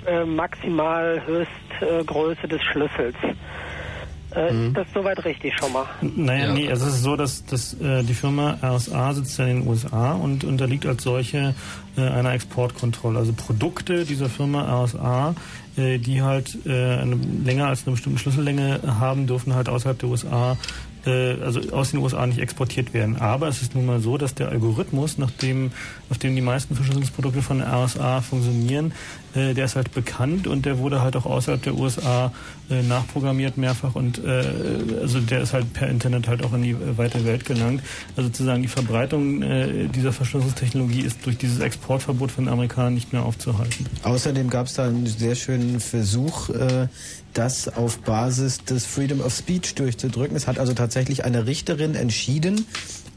äh, 0.05 0.23
maximal 0.23 1.21
Höchstgröße 1.25 1.99
äh, 1.99 2.03
Größe 2.03 2.47
des 2.47 2.61
Schlüssels. 2.63 3.15
Äh, 3.23 4.51
Mhm. 4.51 4.67
Ist 4.67 4.77
das 4.77 4.87
soweit 4.93 5.23
richtig 5.23 5.53
schon 5.57 5.71
mal? 5.71 5.85
Naja, 6.01 6.53
nee, 6.53 6.69
also 6.69 6.87
es 6.87 6.95
ist 6.95 7.03
so, 7.03 7.15
dass, 7.15 7.45
dass 7.45 7.73
äh, 7.75 8.03
die 8.03 8.13
Firma 8.13 8.57
RSA 8.61 9.13
sitzt 9.13 9.39
ja 9.39 9.45
in 9.45 9.61
den 9.61 9.67
USA 9.67 10.13
und 10.13 10.43
unterliegt 10.43 10.85
als 10.85 11.03
solche 11.03 11.55
äh, 11.95 12.01
einer 12.01 12.33
Exportkontrolle. 12.33 13.19
Also 13.19 13.31
Produkte 13.33 14.03
dieser 14.03 14.27
Firma 14.27 14.83
RSA, 14.83 15.35
die 15.77 16.21
halt 16.21 16.57
äh, 16.65 16.69
eine, 16.69 17.17
länger 17.43 17.67
als 17.67 17.85
eine 17.85 17.93
bestimmte 17.93 18.19
Schlüssellänge 18.19 18.81
haben, 18.87 19.27
dürfen 19.27 19.55
halt 19.55 19.69
außerhalb 19.69 19.99
der 19.99 20.09
USA 20.09 20.57
äh, 21.05 21.41
also 21.41 21.61
aus 21.71 21.91
den 21.91 21.99
USA 21.99 22.25
nicht 22.25 22.39
exportiert 22.39 22.93
werden. 22.93 23.17
Aber 23.17 23.47
es 23.47 23.61
ist 23.61 23.75
nun 23.75 23.85
mal 23.85 23.99
so, 23.99 24.17
dass 24.17 24.35
der 24.35 24.49
Algorithmus, 24.49 25.17
nach 25.17 25.31
dem, 25.31 25.71
auf 26.09 26.17
dem 26.17 26.35
die 26.35 26.41
meisten 26.41 26.75
Verschlüsselungsprodukte 26.75 27.41
von 27.41 27.61
RSA 27.61 28.21
funktionieren, 28.21 28.93
äh, 29.33 29.53
der 29.53 29.65
ist 29.65 29.75
halt 29.75 29.93
bekannt 29.93 30.47
und 30.47 30.65
der 30.65 30.77
wurde 30.79 31.01
halt 31.01 31.15
auch 31.15 31.25
außerhalb 31.25 31.61
der 31.61 31.75
USA 31.75 32.31
äh, 32.69 32.81
nachprogrammiert 32.83 33.57
mehrfach 33.57 33.95
und 33.95 34.23
äh, 34.23 34.43
also 35.01 35.19
der 35.19 35.41
ist 35.41 35.53
halt 35.53 35.73
per 35.73 35.89
Internet 35.89 36.27
halt 36.27 36.43
auch 36.43 36.53
in 36.53 36.63
die 36.63 36.75
weite 36.97 37.25
Welt 37.25 37.45
gelangt. 37.45 37.81
Also 38.15 38.29
sozusagen 38.29 38.61
die 38.61 38.67
Verbreitung 38.67 39.41
äh, 39.41 39.87
dieser 39.87 40.13
Verschlüsselungstechnologie 40.13 41.01
ist 41.01 41.25
durch 41.25 41.37
dieses 41.37 41.59
Exportverbot 41.59 42.31
von 42.31 42.45
den 42.45 42.53
Amerikanern 42.53 42.93
nicht 42.93 43.13
mehr 43.13 43.23
aufzuhalten. 43.23 43.85
Außerdem 44.03 44.49
gab 44.49 44.67
es 44.67 44.73
da 44.75 44.85
einen 44.85 45.07
sehr 45.07 45.35
schönen 45.35 45.79
Versuch, 45.79 46.49
äh, 46.49 46.87
das 47.33 47.67
auf 47.67 47.99
Basis 47.99 48.63
des 48.63 48.85
Freedom 48.85 49.21
of 49.21 49.33
Speech 49.33 49.75
durchzudrücken. 49.75 50.35
Es 50.35 50.47
hat 50.47 50.57
also 50.57 50.73
tatsächlich 50.73 51.25
eine 51.25 51.45
Richterin 51.45 51.95
entschieden, 51.95 52.65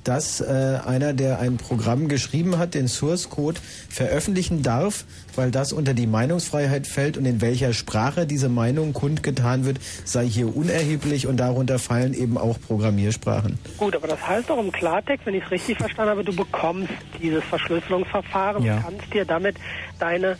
dass 0.05 0.41
äh, 0.41 0.79
einer, 0.87 1.13
der 1.13 1.39
ein 1.41 1.57
Programm 1.59 2.09
geschrieben 2.09 2.59
hat, 2.59 2.75
den 2.75 2.89
Source 2.89 3.29
Code 3.31 3.61
veröffentlichen 3.89 4.63
darf, 4.63 5.05
weil 5.37 5.51
das 5.51 5.73
unter 5.73 5.95
die 5.95 6.07
Meinungsfreiheit 6.07 6.87
fällt 6.87 7.17
und 7.19 7.25
in 7.27 7.41
welcher 7.41 7.73
Sprache 7.73 8.27
diese 8.27 8.49
Meinung 8.49 8.93
kundgetan 8.93 9.65
wird, 9.65 9.79
sei 10.05 10.27
hier 10.27 10.55
unerheblich 10.57 11.27
und 11.27 11.37
darunter 11.39 11.79
fallen 11.79 12.15
eben 12.15 12.39
auch 12.39 12.59
Programmiersprachen. 12.67 13.59
Gut, 13.77 13.95
aber 13.97 14.09
das 14.09 14.27
heißt 14.27 14.49
doch 14.51 14.59
im 14.59 14.73
Klartext, 14.73 15.27
wenn 15.27 15.35
ich 15.35 15.45
es 15.45 15.51
richtig 15.51 15.79
verstanden 15.79 16.11
habe, 16.11 16.25
du 16.25 16.35
bekommst 16.35 16.91
dieses 17.23 17.45
Verschlüsselungsverfahren 17.45 18.65
Ja. 18.65 18.77
und 18.77 18.83
kannst 18.85 19.13
dir 19.15 19.25
damit 19.25 19.57
deine, 19.99 20.37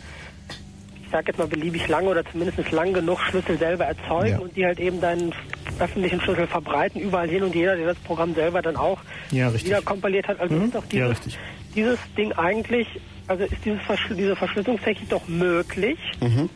ich 1.03 1.09
sag 1.11 1.27
jetzt 1.27 1.37
mal 1.37 1.47
beliebig 1.47 1.87
lange 1.87 2.09
oder 2.09 2.23
zumindest 2.25 2.71
lang 2.71 2.93
genug 2.93 3.19
Schlüssel 3.21 3.57
selber 3.57 3.85
erzeugen 3.85 4.29
Ja. 4.29 4.39
und 4.39 4.55
die 4.55 4.65
halt 4.65 4.79
eben 4.79 4.99
deinen 5.01 5.33
öffentlichen 5.79 6.21
Schlüssel 6.21 6.47
verbreiten, 6.47 7.01
überall 7.01 7.29
hin 7.29 7.43
und 7.43 7.55
jeder, 7.55 7.75
der 7.75 7.87
das 7.87 7.97
Programm 7.99 8.33
selber 8.35 8.61
dann 8.61 8.75
auch 8.75 8.99
Ja, 9.31 9.53
wieder 9.53 9.81
kompiliert 9.81 10.27
hat. 10.27 10.39
Also 10.39 10.55
Mhm. 10.55 10.65
ist 10.65 10.75
doch 10.75 10.83
Ja, 10.83 10.89
dieses, 10.89 11.09
richtig. 11.09 11.39
dieses 11.75 11.99
Ding 12.17 12.31
eigentlich, 12.33 12.87
also 13.27 13.43
ist 13.43 13.63
dieses 13.65 13.81
Verschl 13.83 14.15
diese 14.15 14.35
Verschlüsselungstechnik 14.35 15.09
doch 15.09 15.27
möglich. 15.27 15.97
Mhm. 16.21 16.49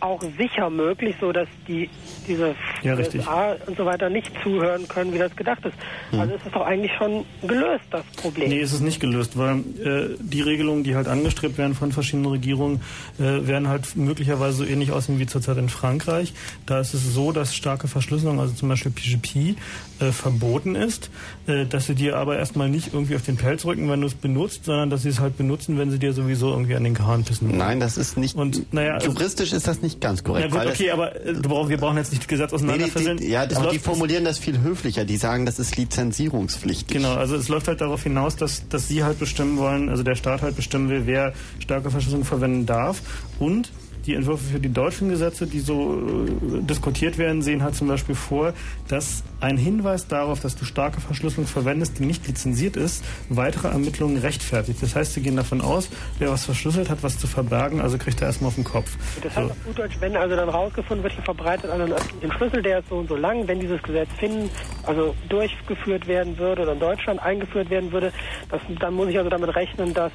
Auch 0.00 0.20
sicher 0.38 0.70
möglich, 0.70 1.14
so 1.20 1.32
dass 1.32 1.48
die 1.68 1.88
diese 2.26 2.54
Ja. 2.82 2.96
USA 2.96 3.56
und 3.66 3.76
so 3.76 3.84
weiter 3.84 4.08
nicht 4.08 4.30
zuhören 4.42 4.86
können, 4.88 5.12
wie 5.12 5.18
das 5.18 5.34
gedacht 5.36 5.64
ist. 5.64 5.74
Also 6.18 6.34
ist 6.34 6.46
es 6.46 6.52
doch 6.52 6.62
eigentlich 6.64 6.92
schon 6.96 7.24
gelöst, 7.42 7.84
das 7.90 8.04
Problem. 8.16 8.48
Nee, 8.48 8.60
ist 8.60 8.72
es 8.72 8.80
nicht 8.80 9.00
gelöst, 9.00 9.36
weil 9.36 9.58
äh, 9.84 10.16
die 10.20 10.40
Regelungen, 10.40 10.84
die 10.84 10.94
halt 10.94 11.08
angestrebt 11.08 11.58
werden 11.58 11.74
von 11.74 11.92
verschiedenen 11.92 12.26
Regierungen, 12.30 12.80
äh, 13.18 13.46
werden 13.46 13.68
halt 13.68 13.96
möglicherweise 13.96 14.58
so 14.58 14.64
ähnlich 14.64 14.92
aussehen 14.92 15.18
wie 15.18 15.26
zurzeit 15.26 15.56
in 15.58 15.68
Frankreich. 15.68 16.32
Da 16.66 16.80
ist 16.80 16.94
es 16.94 17.12
so, 17.14 17.32
dass 17.32 17.54
starke 17.54 17.88
Verschlüsselung, 17.88 18.40
also 18.40 18.54
zum 18.54 18.68
Beispiel 18.68 18.92
PGP, 18.92 19.56
äh, 20.00 20.12
verboten 20.12 20.74
ist, 20.74 21.10
äh, 21.46 21.66
dass 21.66 21.86
sie 21.86 21.94
dir 21.94 22.16
aber 22.16 22.38
erstmal 22.38 22.68
nicht 22.68 22.92
irgendwie 22.94 23.16
auf 23.16 23.22
den 23.22 23.36
Pelz 23.36 23.64
rücken, 23.64 23.88
wenn 23.90 24.00
du 24.00 24.06
es 24.06 24.14
benutzt, 24.14 24.64
sondern 24.64 24.90
dass 24.90 25.02
sie 25.02 25.08
es 25.10 25.20
halt 25.20 25.36
benutzen, 25.36 25.78
wenn 25.78 25.90
sie 25.90 25.98
dir 25.98 26.12
sowieso 26.12 26.50
irgendwie 26.50 26.74
an 26.74 26.84
den 26.84 26.94
Kahn 26.94 27.24
pissen. 27.24 27.56
Nein, 27.56 27.80
das 27.80 27.96
ist 27.98 28.16
nicht. 28.16 28.34
Und 28.36 28.72
naja, 28.72 28.94
also- 28.94 29.08
juristisch 29.08 29.52
ist 29.52 29.63
das 29.66 29.82
nicht 29.82 30.00
ganz 30.00 30.24
korrekt. 30.24 30.52
Ja 30.54 30.62
gut, 30.62 30.72
okay, 30.72 30.90
aber 30.90 31.14
äh, 31.24 31.32
brauch, 31.32 31.68
wir 31.68 31.78
brauchen 31.78 31.96
jetzt 31.96 32.12
nicht 32.12 32.26
Gesetz 32.28 32.52
Nee, 32.52 32.58
die, 32.58 32.64
auseinanderfasseln. 32.64 33.16
die, 33.18 33.28
ja, 33.28 33.44
Es 33.44 33.56
aber 33.56 33.70
die 33.70 33.78
formulieren 33.78 34.24
das 34.24 34.38
viel 34.38 34.60
höflicher. 34.60 35.04
Die 35.04 35.16
sagen, 35.16 35.46
das 35.46 35.58
ist 35.58 35.76
lizenzierungspflichtig. 35.76 36.96
Genau, 36.96 37.14
also 37.14 37.36
es 37.36 37.48
läuft 37.48 37.68
halt 37.68 37.80
darauf 37.80 38.02
hinaus, 38.02 38.36
dass, 38.36 38.68
dass 38.68 38.88
sie 38.88 39.04
halt 39.04 39.18
bestimmen 39.18 39.58
wollen, 39.58 39.88
also 39.88 40.02
der 40.02 40.14
Staat 40.14 40.42
halt 40.42 40.56
bestimmen 40.56 40.88
will, 40.88 41.02
wer 41.06 41.32
starke 41.58 41.90
Verschlüsselung 41.90 42.24
verwenden 42.24 42.66
darf. 42.66 43.00
Und 43.38 43.70
die 44.06 44.14
Entwürfe 44.14 44.44
für 44.44 44.60
die 44.60 44.72
deutschen 44.72 45.08
Gesetze, 45.08 45.46
die 45.46 45.60
so 45.60 45.98
äh, 45.98 46.62
diskutiert 46.62 47.18
werden, 47.18 47.42
sehen 47.42 47.62
halt 47.62 47.74
zum 47.74 47.88
Beispiel 47.88 48.14
vor, 48.14 48.52
dass 48.88 49.22
ein 49.40 49.56
Hinweis 49.56 50.08
darauf, 50.08 50.40
dass 50.40 50.56
du 50.56 50.64
starke 50.64 51.00
Verschlüsselung 51.00 51.46
verwendest, 51.46 51.98
die 51.98 52.06
nicht 52.06 52.26
lizenziert 52.26 52.76
ist, 52.76 53.04
weitere 53.28 53.68
Ermittlungen 53.68 54.18
rechtfertigt. 54.18 54.82
Das 54.82 54.94
heißt, 54.94 55.14
sie 55.14 55.20
gehen 55.20 55.36
davon 55.36 55.60
aus, 55.60 55.88
wer 56.18 56.30
was 56.30 56.44
verschlüsselt 56.44 56.90
hat, 56.90 57.02
was 57.02 57.18
zu 57.18 57.26
verbergen, 57.26 57.80
also 57.80 57.98
kriegt 57.98 58.20
er 58.20 58.28
erstmal 58.28 58.48
auf 58.48 58.54
den 58.54 58.64
Kopf. 58.64 58.96
Das 59.22 59.36
heißt 59.36 59.50
auf 59.50 59.64
gut 59.64 59.78
Deutsch, 59.78 59.96
wenn 60.00 60.16
also 60.16 60.36
dann 60.36 60.48
rausgefunden 60.48 61.02
wird, 61.02 61.14
hier 61.14 61.24
verbreitet 61.24 61.70
an 61.70 61.80
einen 61.80 61.92
öffentlichen 61.92 62.32
Schlüssel, 62.32 62.62
der 62.62 62.78
ist 62.80 62.88
so 62.88 62.96
und 62.96 63.08
so 63.08 63.16
lang, 63.16 63.46
wenn 63.46 63.60
dieses 63.60 63.82
Gesetz 63.82 64.08
finden, 64.18 64.50
also 64.84 65.14
durchgeführt 65.28 66.06
werden 66.06 66.38
würde 66.38 66.62
oder 66.62 66.72
in 66.72 66.80
Deutschland 66.80 67.20
eingeführt 67.22 67.70
werden 67.70 67.92
würde, 67.92 68.12
das, 68.50 68.60
dann 68.80 68.94
muss 68.94 69.08
ich 69.08 69.18
also 69.18 69.30
damit 69.30 69.54
rechnen, 69.54 69.94
dass 69.94 70.12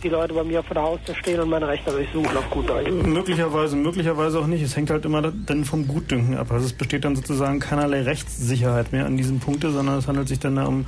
die 0.00 0.08
Leute 0.08 0.34
bei 0.34 0.44
mir 0.44 0.62
vor 0.62 0.74
der 0.74 0.82
Haustür 0.82 1.14
stehen 1.14 1.40
und 1.40 1.48
meine 1.48 1.68
Rechner 1.68 1.92
durchsuchen 1.92 2.36
auf 2.36 2.48
gut 2.50 2.68
Deutsch. 2.68 2.90
Möglicherweise, 2.90 3.76
möglicherweise 3.76 4.38
auch 4.38 4.46
nicht. 4.46 4.62
Es 4.62 4.76
hängt 4.76 4.90
halt 4.90 5.04
immer 5.04 5.22
dann 5.22 5.64
vom 5.64 5.86
Gutdünken 5.86 6.36
ab. 6.36 6.50
Also 6.50 6.66
es 6.66 6.72
besteht 6.72 7.04
dann 7.04 7.16
sozusagen 7.16 7.60
keinerlei 7.60 8.02
Rechtssicherheit 8.02 8.92
mehr 8.92 9.06
an 9.06 9.16
diesem 9.16 9.40
Punkte, 9.40 9.70
sondern 9.70 9.98
es 9.98 10.08
handelt 10.08 10.28
sich 10.28 10.38
dann 10.38 10.56
da 10.56 10.64
um 10.64 10.86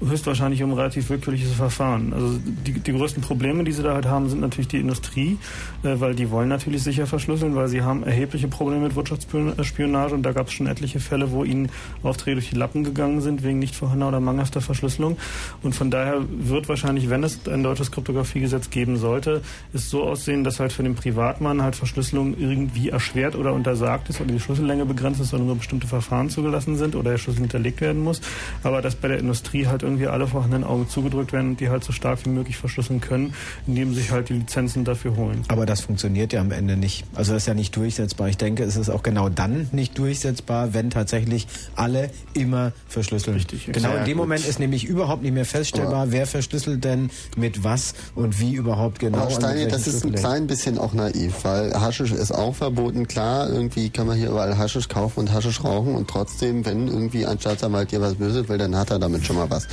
höchstwahrscheinlich 0.00 0.62
um 0.62 0.72
relativ 0.72 1.10
willkürliches 1.10 1.52
Verfahren. 1.52 2.12
Also 2.12 2.38
die, 2.66 2.72
die 2.72 2.92
größten 2.92 3.22
Probleme, 3.22 3.64
die 3.64 3.72
sie 3.72 3.82
da 3.82 3.94
halt 3.94 4.06
haben, 4.06 4.28
sind 4.28 4.40
natürlich 4.40 4.68
die 4.68 4.80
Industrie, 4.80 5.38
äh, 5.82 6.00
weil 6.00 6.14
die 6.14 6.30
wollen 6.30 6.48
natürlich 6.48 6.82
sicher 6.82 7.06
verschlüsseln, 7.06 7.54
weil 7.54 7.68
sie 7.68 7.82
haben 7.82 8.02
erhebliche 8.02 8.48
Probleme 8.48 8.84
mit 8.84 8.96
Wirtschaftsspionage 8.96 10.14
und 10.14 10.22
da 10.22 10.32
gab 10.32 10.48
es 10.48 10.52
schon 10.52 10.66
etliche 10.66 11.00
Fälle, 11.00 11.30
wo 11.32 11.44
ihnen 11.44 11.70
Aufträge 12.02 12.36
durch 12.36 12.50
die 12.50 12.56
Lappen 12.56 12.84
gegangen 12.84 13.20
sind 13.20 13.42
wegen 13.42 13.58
nicht 13.58 13.74
vorhandener 13.74 14.08
oder 14.08 14.20
mangelhafter 14.20 14.60
Verschlüsselung. 14.60 15.16
Und 15.62 15.74
von 15.74 15.90
daher 15.90 16.22
wird 16.28 16.68
wahrscheinlich, 16.68 17.10
wenn 17.10 17.24
es 17.24 17.46
ein 17.46 17.62
deutsches 17.62 17.90
Kryptografiegesetz 17.90 18.70
geben 18.70 18.96
sollte, 18.96 19.42
es 19.72 19.90
so 19.90 20.02
aussehen, 20.02 20.44
dass 20.44 20.60
halt 20.60 20.72
für 20.72 20.82
den 20.82 20.94
Privatmann 20.94 21.62
halt 21.62 21.76
Verschlüsselung 21.76 22.36
irgendwie 22.38 22.90
erschwert 22.90 23.36
oder 23.36 23.52
untersagt 23.52 24.08
ist 24.08 24.20
oder 24.20 24.32
die 24.32 24.40
Schlüssellänge 24.40 24.84
begrenzt 24.84 25.20
ist 25.20 25.32
oder 25.34 25.44
nur 25.44 25.56
bestimmte 25.56 25.86
Verfahren 25.86 26.30
zugelassen 26.30 26.76
sind 26.76 26.94
oder 26.94 27.10
der 27.12 27.18
Schlüssel 27.18 27.40
hinterlegt 27.40 27.80
werden 27.80 28.02
muss. 28.02 28.20
Aber 28.62 28.82
dass 28.82 28.94
bei 28.94 29.08
der 29.08 29.18
Industrie 29.18 29.66
halt 29.66 29.82
irgendwie 29.92 30.08
alle 30.08 30.26
vorhandenen 30.26 30.64
Augen 30.64 30.88
zugedrückt 30.88 31.32
werden 31.32 31.50
und 31.50 31.60
die 31.60 31.68
halt 31.68 31.84
so 31.84 31.92
stark 31.92 32.24
wie 32.24 32.30
möglich 32.30 32.56
verschlüsseln 32.56 33.00
können, 33.00 33.34
indem 33.66 33.94
sich 33.94 34.10
halt 34.10 34.28
die 34.28 34.34
Lizenzen 34.34 34.84
dafür 34.84 35.16
holen. 35.16 35.42
Aber 35.48 35.66
das 35.66 35.80
funktioniert 35.82 36.32
ja 36.32 36.40
am 36.40 36.50
Ende 36.50 36.76
nicht. 36.76 37.04
Also 37.14 37.32
das 37.32 37.42
ist 37.42 37.46
ja 37.46 37.54
nicht 37.54 37.76
durchsetzbar. 37.76 38.28
Ich 38.28 38.36
denke, 38.36 38.64
es 38.64 38.76
ist 38.76 38.88
auch 38.88 39.02
genau 39.02 39.28
dann 39.28 39.68
nicht 39.72 39.98
durchsetzbar, 39.98 40.74
wenn 40.74 40.90
tatsächlich 40.90 41.46
alle 41.76 42.10
immer 42.34 42.72
verschlüsseln. 42.88 43.36
Richtig, 43.36 43.66
genau 43.66 43.96
in 43.96 44.04
dem 44.04 44.18
gut. 44.18 44.28
Moment 44.28 44.46
ist 44.46 44.58
nämlich 44.58 44.84
überhaupt 44.84 45.22
nicht 45.22 45.32
mehr 45.32 45.44
feststellbar, 45.44 46.10
wer 46.10 46.26
verschlüsselt 46.26 46.84
denn 46.84 47.10
mit 47.36 47.64
was 47.64 47.94
und 48.14 48.40
wie 48.40 48.54
überhaupt 48.54 48.98
genau. 48.98 49.18
Aber 49.18 49.30
Steini, 49.30 49.68
das 49.68 49.86
ist 49.86 50.04
ein 50.04 50.14
klein 50.14 50.46
bisschen 50.46 50.78
auch 50.78 50.94
naiv, 50.94 51.44
weil 51.44 51.72
Haschisch 51.78 52.12
ist 52.12 52.32
auch 52.32 52.54
verboten. 52.54 53.06
Klar, 53.06 53.50
irgendwie 53.50 53.90
kann 53.90 54.06
man 54.06 54.16
hier 54.16 54.30
überall 54.30 54.56
Haschisch 54.56 54.88
kaufen 54.88 55.20
und 55.20 55.32
Haschisch 55.32 55.62
rauchen 55.62 55.94
und 55.94 56.08
trotzdem, 56.08 56.64
wenn 56.64 56.88
irgendwie 56.88 57.26
ein 57.26 57.38
Staatsanwalt 57.38 57.92
dir 57.92 58.00
was 58.00 58.14
böse 58.14 58.48
will, 58.48 58.58
dann 58.58 58.76
hat 58.76 58.90
er 58.90 58.98
damit 58.98 59.26
schon 59.26 59.36
mal 59.36 59.50
was. 59.50 59.66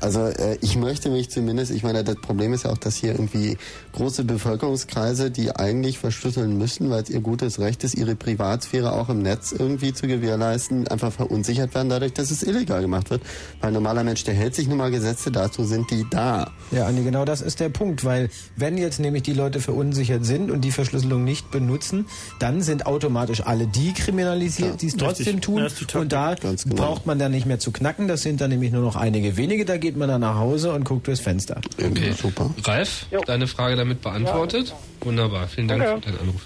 Also 0.00 0.26
äh, 0.26 0.58
ich 0.60 0.76
möchte 0.76 1.10
mich 1.10 1.30
zumindest, 1.30 1.70
ich 1.70 1.82
meine, 1.82 2.04
das 2.04 2.16
Problem 2.16 2.52
ist 2.52 2.64
ja 2.64 2.70
auch, 2.70 2.78
dass 2.78 2.96
hier 2.96 3.12
irgendwie 3.12 3.56
große 3.92 4.24
Bevölkerungskreise, 4.24 5.30
die 5.30 5.54
eigentlich 5.54 5.98
verschlüsseln 5.98 6.56
müssen, 6.56 6.90
weil 6.90 7.02
es 7.02 7.10
ihr 7.10 7.20
gutes 7.20 7.58
Recht 7.58 7.84
ist, 7.84 7.94
ihre 7.94 8.14
Privatsphäre 8.14 8.92
auch 8.92 9.08
im 9.08 9.22
Netz 9.22 9.52
irgendwie 9.52 9.92
zu 9.92 10.06
gewährleisten, 10.06 10.88
einfach 10.88 11.12
verunsichert 11.12 11.74
werden 11.74 11.88
dadurch, 11.88 12.12
dass 12.12 12.30
es 12.30 12.42
illegal 12.42 12.80
gemacht 12.80 13.10
wird. 13.10 13.22
Weil 13.60 13.68
ein 13.68 13.74
normaler 13.74 14.04
Mensch, 14.04 14.24
der 14.24 14.34
hält 14.34 14.54
sich 14.54 14.68
nun 14.68 14.78
mal 14.78 14.90
Gesetze, 14.90 15.30
dazu 15.30 15.64
sind 15.64 15.90
die 15.90 16.06
da. 16.10 16.50
Ja, 16.70 16.86
Andi, 16.86 17.02
genau 17.02 17.24
das 17.24 17.40
ist 17.40 17.60
der 17.60 17.68
Punkt, 17.70 18.04
weil 18.04 18.30
wenn 18.56 18.78
jetzt 18.78 19.00
nämlich 19.00 19.22
die 19.22 19.32
Leute 19.32 19.60
verunsichert 19.60 20.24
sind 20.24 20.50
und 20.50 20.60
die 20.62 20.70
Verschlüsselung 20.70 21.24
nicht 21.24 21.50
benutzen, 21.50 22.06
dann 22.38 22.62
sind 22.62 22.86
automatisch 22.86 23.42
alle 23.44 23.66
die 23.66 23.92
kriminalisiert, 23.92 24.82
die 24.82 24.88
es 24.88 24.96
trotzdem 24.96 25.40
tun. 25.40 25.58
Ja, 25.58 26.00
und 26.00 26.12
da 26.12 26.34
genau. 26.34 26.56
braucht 26.74 27.06
man 27.06 27.18
dann 27.18 27.32
nicht 27.32 27.46
mehr 27.46 27.58
zu 27.58 27.72
knacken. 27.72 28.08
Das 28.08 28.22
sind 28.22 28.40
dann 28.40 28.50
nämlich 28.50 28.72
nur 28.72 28.82
noch 28.82 28.96
einige 28.96 29.36
wenige. 29.38 29.64
Da 29.64 29.78
geht 29.78 29.96
man 29.96 30.08
dann 30.08 30.20
nach 30.20 30.34
Hause 30.36 30.72
und 30.72 30.84
guckt 30.84 31.06
durchs 31.06 31.20
Fenster. 31.22 31.60
Okay. 31.82 32.12
Super. 32.12 32.50
Ralf, 32.64 33.06
deine 33.26 33.46
Frage 33.46 33.76
damit 33.76 34.02
beantwortet? 34.02 34.74
Wunderbar, 35.00 35.48
vielen 35.48 35.68
Dank 35.68 35.82
Danke. 35.82 36.02
für 36.02 36.10
deinen 36.12 36.20
Anruf. 36.28 36.42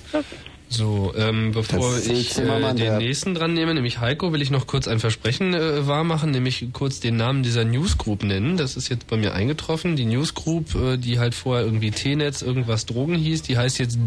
So, 0.68 1.12
ähm, 1.18 1.52
bevor 1.52 1.98
ich 1.98 2.38
äh, 2.38 2.72
den 2.74 2.96
nächsten 2.96 3.34
dran 3.34 3.52
nehme, 3.52 3.74
nämlich 3.74 4.00
Heiko, 4.00 4.32
will 4.32 4.40
ich 4.40 4.50
noch 4.50 4.66
kurz 4.66 4.88
ein 4.88 5.00
Versprechen 5.00 5.52
äh, 5.52 5.86
wahrmachen, 5.86 6.30
nämlich 6.30 6.66
kurz 6.72 6.98
den 6.98 7.18
Namen 7.18 7.42
dieser 7.42 7.64
Newsgroup 7.66 8.22
nennen. 8.24 8.56
Das 8.56 8.74
ist 8.78 8.88
jetzt 8.88 9.06
bei 9.06 9.18
mir 9.18 9.34
eingetroffen. 9.34 9.96
Die 9.96 10.06
Newsgroup, 10.06 10.74
äh, 10.74 10.96
die 10.96 11.18
halt 11.18 11.34
vorher 11.34 11.66
irgendwie 11.66 11.90
T-Netz 11.90 12.40
irgendwas 12.40 12.86
Drogen 12.86 13.16
hieß, 13.16 13.42
die 13.42 13.58
heißt 13.58 13.78
jetzt 13.80 13.98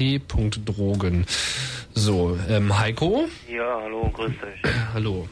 de.soc.drogen. 0.00 1.26
So, 1.94 2.38
ähm, 2.48 2.78
Heiko, 2.78 3.24
Ja, 3.52 3.80
hallo, 3.82 4.08
grüß 4.14 4.30
dich. 4.30 4.72
hallo. 4.94 5.28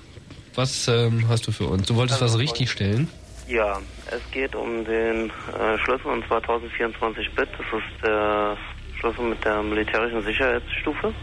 Was 0.61 0.89
ähm, 0.89 1.25
hast 1.31 1.47
du 1.47 1.53
für 1.53 1.65
uns? 1.65 1.87
Du 1.87 1.97
wolltest 1.97 2.21
was 2.21 2.39
richtig 2.39 2.71
stellen? 2.71 3.09
Ja, 3.49 3.79
es 4.11 4.21
geht 4.31 4.55
um 4.55 4.85
den 4.85 5.31
äh, 5.31 5.79
Schlüssel 5.83 6.09
und 6.09 6.27
zwar 6.27 6.37
1024 6.43 7.35
Bit. 7.35 7.49
Das 7.57 7.67
ist 7.81 8.05
der 8.07 8.59
Schlüssel 8.99 9.25
mit 9.25 9.43
der 9.43 9.63
militärischen 9.63 10.23
Sicherheitsstufe. 10.23 11.15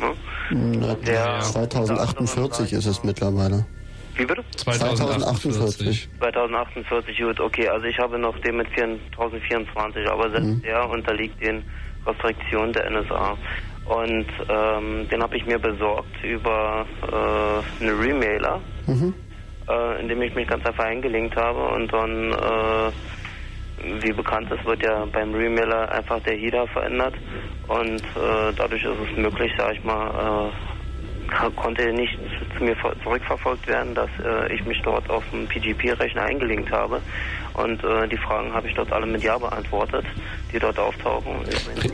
Ne? 0.00 0.14
Na, 0.80 0.94
Der- 0.94 1.40
2048 1.40 2.72
ist 2.72 2.86
es 2.86 3.04
mittlerweile. 3.04 3.66
Wie 4.16 4.24
bitte? 4.24 4.42
2048. 4.56 6.08
2048, 6.18 7.18
gut, 7.18 7.38
okay. 7.38 7.68
Also 7.68 7.84
ich 7.84 7.98
habe 7.98 8.18
noch 8.18 8.38
den 8.40 8.56
mit 8.56 8.68
1024, 8.68 10.08
aber 10.08 10.30
selbst 10.30 10.46
Mhm. 10.48 10.62
der 10.62 10.88
unterliegt 10.88 11.38
den 11.42 11.62
Restriktionen 12.06 12.72
der 12.72 12.90
NSA. 12.90 13.36
Und 13.90 14.26
ähm, 14.48 15.08
den 15.08 15.20
habe 15.22 15.36
ich 15.36 15.44
mir 15.46 15.58
besorgt 15.58 16.22
über 16.22 16.86
äh, 17.02 17.82
einen 17.84 18.00
Remailer. 18.00 18.62
Mhm. 18.86 19.14
äh, 19.68 20.00
indem 20.00 20.22
ich 20.22 20.34
mich 20.34 20.46
ganz 20.48 20.64
einfach 20.66 20.84
eingelinkt 20.84 21.36
habe 21.36 21.60
und 21.74 21.92
dann, 21.92 22.32
äh, 22.32 22.92
wie 24.02 24.12
bekannt 24.12 24.50
ist, 24.50 24.64
wird 24.66 24.82
ja 24.82 25.04
beim 25.12 25.32
Remailer 25.34 25.90
einfach 25.92 26.20
der 26.22 26.36
HIDA 26.36 26.66
verändert 26.68 27.14
und 27.68 28.02
äh, 28.04 28.52
dadurch 28.56 28.84
ist 28.84 29.10
es 29.10 29.16
möglich, 29.16 29.52
sag 29.56 29.72
ich 29.72 29.84
mal, 29.84 30.50
äh, 31.42 31.50
konnte 31.56 31.92
nicht 31.92 32.18
zu 32.56 32.64
mir 32.64 32.76
ver- 32.76 32.94
zurückverfolgt 33.02 33.66
werden, 33.68 33.94
dass 33.94 34.10
äh, 34.24 34.52
ich 34.54 34.64
mich 34.66 34.80
dort 34.82 35.08
auf 35.08 35.24
dem 35.30 35.46
PGP-Rechner 35.48 36.24
eingelinkt 36.24 36.70
habe 36.72 37.02
und 37.62 37.82
äh, 37.84 38.08
die 38.08 38.16
Fragen 38.16 38.52
habe 38.52 38.68
ich 38.68 38.74
dort 38.74 38.92
alle 38.92 39.06
mit 39.06 39.22
Ja 39.22 39.38
beantwortet, 39.38 40.04
die 40.52 40.58
dort 40.58 40.78
auftauchen. 40.78 41.32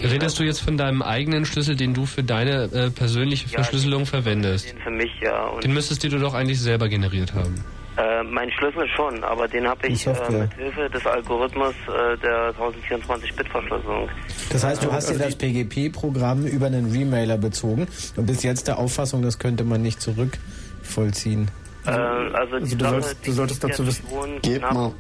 Redest 0.03 0.39
du 0.39 0.45
jetzt 0.45 0.61
von 0.61 0.77
deinem 0.77 1.03
eigenen 1.03 1.45
Schlüssel, 1.45 1.77
den 1.77 1.95
du 1.95 2.07
für 2.07 2.23
deine 2.23 2.65
äh, 2.73 2.91
persönliche 2.91 3.49
Verschlüsselung 3.49 4.07
verwendest? 4.07 4.75
Für 4.83 4.91
mich 4.91 5.11
ja. 5.21 5.47
Und 5.47 5.65
Den 5.65 5.75
müsstest 5.75 6.03
du 6.05 6.09
doch 6.19 6.35
eigentlich 6.35 6.61
selber 6.61 6.89
generiert 6.89 7.35
haben. 7.35 7.65
Äh, 7.97 8.23
mein 8.25 8.51
Schlüssel 8.53 8.87
schon, 8.95 9.25
aber 9.25 9.49
den 9.49 9.67
habe 9.67 9.87
ich 9.87 10.07
äh, 10.07 10.11
mit 10.31 10.53
Hilfe 10.55 10.91
des 10.91 11.07
Algorithmus 11.07 11.75
äh, 11.89 12.19
der 12.19 12.55
1024-Bit-Verschlüsselung. 12.57 14.09
Das 14.51 14.65
heißt, 14.65 14.85
du 14.85 14.93
hast 14.93 15.09
dir 15.09 15.19
das 15.19 15.35
PGP-Programm 15.37 16.45
über 16.45 16.67
einen 16.67 16.93
Remailer 16.93 17.39
bezogen 17.39 17.87
und 18.17 18.27
bist 18.27 18.45
jetzt 18.45 18.69
der 18.69 18.79
Auffassung, 18.79 19.23
das 19.23 19.39
könnte 19.39 19.65
man 19.65 19.81
nicht 19.81 20.03
zurückvollziehen. 20.03 21.51
Äh, 21.87 21.91
also 21.91 22.57
Also 22.57 22.77
du 22.77 22.85
Sache, 22.85 22.91
solltest, 22.91 23.27
du 23.27 23.33
solltest 23.33 23.65
dazu 23.65 23.87
wissen. 23.87 24.05
knapp, 24.43 24.75
mal. 24.75 24.93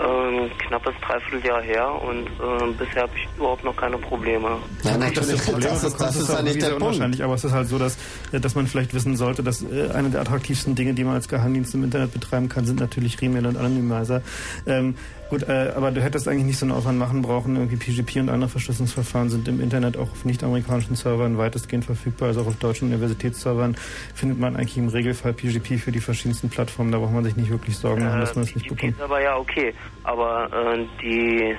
Ähm, 0.00 0.50
knappes 0.66 0.94
Dreivierteljahr 1.06 1.62
her 1.62 1.88
und 2.02 2.26
äh, 2.26 2.72
bisher 2.78 3.02
habe 3.02 3.12
ich 3.16 3.28
überhaupt 3.36 3.64
noch 3.64 3.76
keine 3.76 3.98
Probleme. 3.98 4.48
Ja, 4.82 4.92
Dass 4.92 4.98
natürlich, 4.98 5.40
du 5.40 5.52
Probleme 5.52 5.70
das 5.70 5.84
ist, 5.84 6.00
das 6.00 6.16
ist 6.16 6.30
auch 6.30 6.36
ja 6.36 6.42
nicht 6.42 6.62
der 6.62 6.68
Punkt. 6.68 6.82
unwahrscheinlich, 6.82 7.22
aber 7.22 7.34
es 7.34 7.44
ist 7.44 7.52
halt 7.52 7.68
so, 7.68 7.78
dass, 7.78 7.98
äh, 8.32 8.40
dass 8.40 8.54
man 8.54 8.66
vielleicht 8.66 8.94
wissen 8.94 9.16
sollte, 9.16 9.42
dass 9.42 9.62
äh, 9.62 9.90
eine 9.92 10.08
der 10.10 10.22
attraktivsten 10.22 10.74
Dinge, 10.74 10.94
die 10.94 11.04
man 11.04 11.14
als 11.14 11.28
Geheimdienst 11.28 11.74
im 11.74 11.84
Internet 11.84 12.12
betreiben 12.12 12.48
kann, 12.48 12.64
sind 12.64 12.80
natürlich 12.80 13.20
Remailer 13.20 13.50
und 13.50 13.56
Anonymizer. 13.58 14.22
Ähm, 14.66 14.94
Gut, 15.32 15.48
äh, 15.48 15.72
aber 15.74 15.92
du 15.92 16.02
hättest 16.02 16.28
eigentlich 16.28 16.44
nicht 16.44 16.58
so 16.58 16.66
einen 16.66 16.74
Aufwand 16.74 16.98
machen 16.98 17.22
brauchen. 17.22 17.56
Irgendwie 17.56 17.76
PGP 17.76 18.20
und 18.20 18.28
andere 18.28 18.50
Verschlüsselungsverfahren 18.50 19.30
sind 19.30 19.48
im 19.48 19.62
Internet 19.62 19.96
auch 19.96 20.12
auf 20.12 20.26
nicht-amerikanischen 20.26 20.94
Servern 20.94 21.38
weitestgehend 21.38 21.86
verfügbar. 21.86 22.28
Also 22.28 22.42
auch 22.42 22.48
auf 22.48 22.56
deutschen 22.56 22.88
Universitätsservern 22.88 23.74
findet 24.14 24.38
man 24.38 24.56
eigentlich 24.56 24.76
im 24.76 24.88
Regelfall 24.88 25.32
PGP 25.32 25.78
für 25.78 25.90
die 25.90 26.00
verschiedensten 26.00 26.50
Plattformen. 26.50 26.92
Da 26.92 26.98
braucht 26.98 27.14
man 27.14 27.24
sich 27.24 27.34
nicht 27.34 27.48
wirklich 27.48 27.78
Sorgen 27.78 28.04
machen, 28.04 28.20
dass 28.20 28.34
man 28.34 28.44
es 28.44 28.54
nicht 28.54 28.66
PGP 28.66 28.76
bekommt. 28.76 28.96
ist 28.98 29.02
aber 29.02 29.22
ja 29.22 29.38
okay. 29.38 29.72
Aber 30.02 30.50
äh, 30.52 30.84
die, 31.00 31.44
äh, 31.44 31.56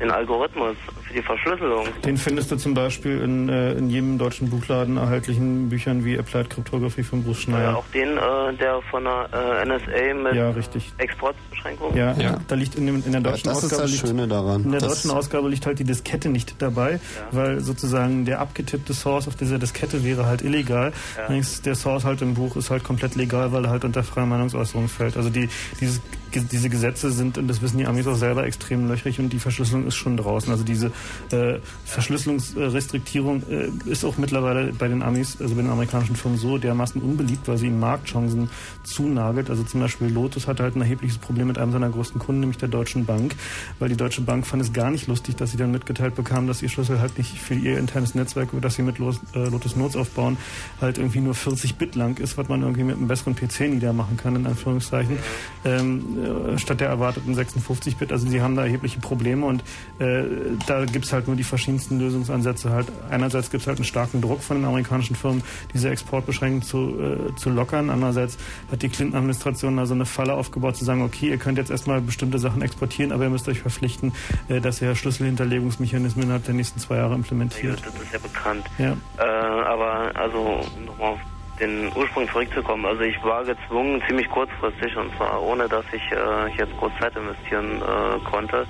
den 0.00 0.10
Algorithmus 0.10 0.76
für 1.06 1.14
die 1.14 1.22
Verschlüsselung, 1.22 1.84
Den 2.04 2.16
findest 2.16 2.50
du 2.52 2.56
zum 2.56 2.74
Beispiel 2.74 3.20
in, 3.20 3.48
äh, 3.48 3.72
in 3.72 3.90
jedem 3.90 4.16
deutschen 4.18 4.48
Buchladen 4.48 4.96
erhältlichen 4.96 5.68
Büchern 5.68 6.04
wie 6.04 6.18
Applied 6.18 6.48
Cryptography 6.50 7.02
von 7.02 7.22
Bruce 7.24 7.38
äh, 7.38 7.42
Schneier. 7.42 7.76
auch 7.76 7.84
den, 7.92 8.16
äh, 8.16 8.54
der 8.58 8.80
von 8.90 9.04
der 9.04 9.28
äh, 9.32 9.64
NSA 9.66 10.14
mit 10.22 10.34
Ja, 10.34 10.50
richtig. 10.50 10.92
Exportbeschränkungen. 10.98 11.96
Ja, 11.96 12.14
da 12.46 12.54
liegt 12.54 12.74
in, 12.76 12.86
dem, 12.86 12.96
in 12.96 13.02
der 13.12 13.20
Ja, 13.20 13.20
deutschen 13.30 13.48
das 13.48 13.58
ist 13.58 13.64
Ausgabe 13.64 13.82
das 13.82 13.90
liegt, 13.92 14.06
Schöne 14.06 14.28
daran. 14.28 14.64
In 14.64 14.70
der 14.72 14.80
Das- 14.80 14.88
deutschen 15.02 15.10
Ausgabe 15.16 15.48
liegt 15.48 15.66
halt 15.66 15.78
die 15.78 15.84
Diskette 15.84 16.28
nicht 16.28 16.54
dabei, 16.62 17.00
weil 17.32 17.60
sozusagen 17.60 18.24
der 18.24 18.40
abgetippte 18.40 18.94
Source 18.94 19.26
auf 19.28 19.36
dieser 19.36 19.58
Diskette 19.58 20.04
wäre 20.04 20.26
halt 20.26 20.42
illegal. 20.42 20.92
Ja. 21.16 21.24
Allerdings 21.24 21.60
der 21.62 21.74
Source 21.74 22.04
halt 22.04 22.22
im 22.22 22.34
Buch 22.34 22.56
ist 22.56 22.70
halt 22.70 22.84
komplett 22.84 23.16
legal, 23.16 23.52
weil 23.52 23.64
er 23.64 23.70
halt 23.70 23.84
unter 23.84 24.02
freie 24.02 24.26
Meinungsäußerung 24.26 24.88
fällt. 24.88 25.16
Also 25.16 25.28
die 25.30 25.48
dieses, 25.80 26.00
diese 26.30 26.70
Gesetze 26.70 27.10
sind, 27.10 27.38
und 27.38 27.48
das 27.48 27.62
wissen 27.62 27.78
die 27.78 27.86
Amis 27.86 28.06
auch 28.06 28.16
selber, 28.16 28.44
extrem 28.44 28.88
löchrig 28.88 29.18
und 29.18 29.32
die 29.32 29.38
Verschlüsselung 29.38 29.86
ist 29.86 29.96
schon 29.96 30.16
draußen. 30.16 30.50
Also 30.50 30.64
diese 30.64 30.92
äh, 31.30 31.58
Verschlüsselungsrestriktierung 31.84 33.42
äh, 33.50 33.70
ist 33.86 34.04
auch 34.04 34.18
mittlerweile 34.18 34.72
bei 34.72 34.88
den 34.88 35.02
Amis, 35.02 35.36
also 35.40 35.54
bei 35.54 35.62
den 35.62 35.70
amerikanischen 35.70 36.16
Firmen 36.16 36.38
so 36.38 36.58
dermaßen 36.58 37.00
unbeliebt, 37.00 37.48
weil 37.48 37.58
sie 37.58 37.66
ihnen 37.66 37.80
Marktchancen 37.80 38.50
zunagelt. 38.84 39.50
Also 39.50 39.62
zum 39.62 39.80
Beispiel 39.80 40.08
Lotus 40.08 40.46
hatte 40.46 40.62
halt 40.62 40.76
ein 40.76 40.82
erhebliches 40.82 41.18
Problem 41.18 41.48
mit 41.48 41.58
einem 41.58 41.72
seiner 41.72 41.90
größten 41.90 42.20
Kunden, 42.20 42.40
nämlich 42.40 42.58
der 42.58 42.68
Deutschen 42.68 43.04
Bank, 43.04 43.34
weil 43.78 43.88
die 43.88 43.96
Deutsche 43.96 44.22
Bank 44.22 44.46
fand 44.46 44.62
es 44.62 44.72
gar 44.72 44.90
nicht 44.90 45.06
lustig, 45.06 45.36
dass 45.36 45.50
sie 45.50 45.56
dann 45.56 45.70
mitgeteilt 45.70 46.14
bekam, 46.14 46.46
dass 46.46 46.62
ihr 46.62 46.68
Schlüssel 46.68 47.00
halt 47.00 47.18
nicht 47.18 47.38
für 47.38 47.54
ihr 47.54 47.78
internes 47.78 48.14
Netzwerk, 48.14 48.48
das 48.60 48.74
sie 48.74 48.82
mit 48.82 48.98
äh, 48.98 49.48
Lotus 49.48 49.76
Notes 49.76 49.96
aufbauen, 49.96 50.36
halt 50.80 50.98
irgendwie 50.98 51.20
nur 51.20 51.34
40 51.34 51.76
Bit 51.76 51.94
lang 51.94 52.18
ist, 52.18 52.38
was 52.38 52.48
man 52.48 52.62
irgendwie 52.62 52.84
mit 52.84 52.96
einem 52.96 53.08
besseren 53.08 53.34
PC 53.34 53.60
niedermachen 53.62 54.16
kann, 54.16 54.36
in 54.36 54.46
Anführungszeichen, 54.46 55.18
ähm, 55.64 56.19
äh, 56.24 56.58
statt 56.58 56.80
der 56.80 56.88
erwarteten 56.88 57.34
56 57.34 57.96
Bit. 57.96 58.12
Also 58.12 58.28
sie 58.28 58.40
haben 58.42 58.56
da 58.56 58.62
erhebliche 58.64 59.00
Probleme 59.00 59.46
und 59.46 59.62
äh, 59.98 60.24
da 60.66 60.84
gibt's 60.84 61.12
halt 61.12 61.26
nur 61.26 61.36
die 61.36 61.44
verschiedensten 61.44 61.98
Lösungsansätze. 61.98 62.70
Halt 62.70 62.86
einerseits 63.10 63.50
gibt's 63.50 63.66
halt 63.66 63.78
einen 63.78 63.84
starken 63.84 64.20
Druck 64.20 64.42
von 64.42 64.56
den 64.58 64.66
amerikanischen 64.66 65.16
Firmen, 65.16 65.42
diese 65.72 65.90
Exportbeschränkungen 65.90 66.62
zu, 66.62 66.94
äh, 67.00 67.34
zu 67.36 67.50
lockern. 67.50 67.90
Andererseits 67.90 68.38
hat 68.70 68.82
die 68.82 68.88
Clinton-Administration 68.88 69.76
da 69.76 69.86
so 69.86 69.94
eine 69.94 70.06
Falle 70.06 70.34
aufgebaut, 70.34 70.76
zu 70.76 70.84
sagen, 70.84 71.02
okay, 71.02 71.28
ihr 71.30 71.38
könnt 71.38 71.58
jetzt 71.58 71.70
erstmal 71.70 72.00
bestimmte 72.00 72.38
Sachen 72.38 72.62
exportieren, 72.62 73.12
aber 73.12 73.24
ihr 73.24 73.30
müsst 73.30 73.48
euch 73.48 73.60
verpflichten, 73.60 74.12
äh, 74.48 74.60
dass 74.60 74.80
ihr 74.82 74.94
Schlüsselhinterlegungsmechanismen 74.94 76.24
innerhalb 76.24 76.44
der 76.44 76.54
nächsten 76.54 76.80
zwei 76.80 76.96
Jahre 76.96 77.10
Ja, 77.10 77.16
implementiert. 77.16 77.82
das 77.84 77.94
ist 77.94 78.12
ja 78.12 78.18
bekannt. 78.18 78.64
Ja. 78.78 78.96
Äh, 79.18 79.22
aber 79.64 80.10
also 80.14 80.60
nochmal 80.84 81.14
den 81.60 81.92
Ursprung 81.94 82.28
zurückzukommen. 82.28 82.86
Also 82.86 83.02
ich 83.02 83.22
war 83.22 83.44
gezwungen, 83.44 84.02
ziemlich 84.08 84.28
kurzfristig, 84.30 84.96
und 84.96 85.14
zwar 85.16 85.42
ohne, 85.42 85.68
dass 85.68 85.84
ich 85.92 86.02
äh, 86.12 86.48
jetzt 86.58 86.76
groß 86.78 86.92
Zeit 87.00 87.14
investieren 87.16 87.82
äh, 87.82 88.18
konnte, 88.30 88.66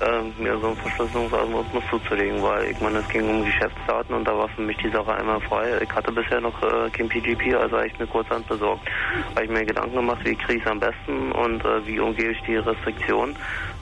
äh, 0.00 0.22
mir 0.42 0.58
so 0.58 0.68
einen 0.68 0.76
Verschlüsselungsalgorithmus 0.76 1.84
zuzulegen, 1.90 2.42
weil 2.42 2.70
ich 2.70 2.80
meine, 2.80 2.98
es 2.98 3.08
ging 3.08 3.28
um 3.28 3.44
Geschäftsdaten 3.44 4.14
und 4.14 4.28
da 4.28 4.36
war 4.36 4.48
für 4.50 4.62
mich 4.62 4.76
die 4.78 4.90
Sache 4.90 5.14
einmal 5.14 5.40
frei. 5.40 5.78
Ich 5.80 5.90
hatte 5.90 6.12
bisher 6.12 6.40
noch 6.40 6.60
äh, 6.62 6.90
kein 6.90 7.08
PGP, 7.08 7.54
also 7.54 7.76
habe 7.76 7.86
ich 7.86 7.98
mir 7.98 8.06
kurzhand 8.06 8.46
besorgt. 8.46 8.86
Habe 9.34 9.44
ich 9.44 9.50
mir 9.50 9.64
Gedanken 9.64 9.96
gemacht, 9.96 10.20
wie 10.24 10.36
kriege 10.36 10.58
ich 10.58 10.64
es 10.64 10.70
am 10.70 10.80
besten 10.80 11.32
und 11.32 11.64
äh, 11.64 11.86
wie 11.86 11.98
umgehe 11.98 12.30
ich 12.30 12.42
die 12.42 12.56
Restriktion. 12.56 13.36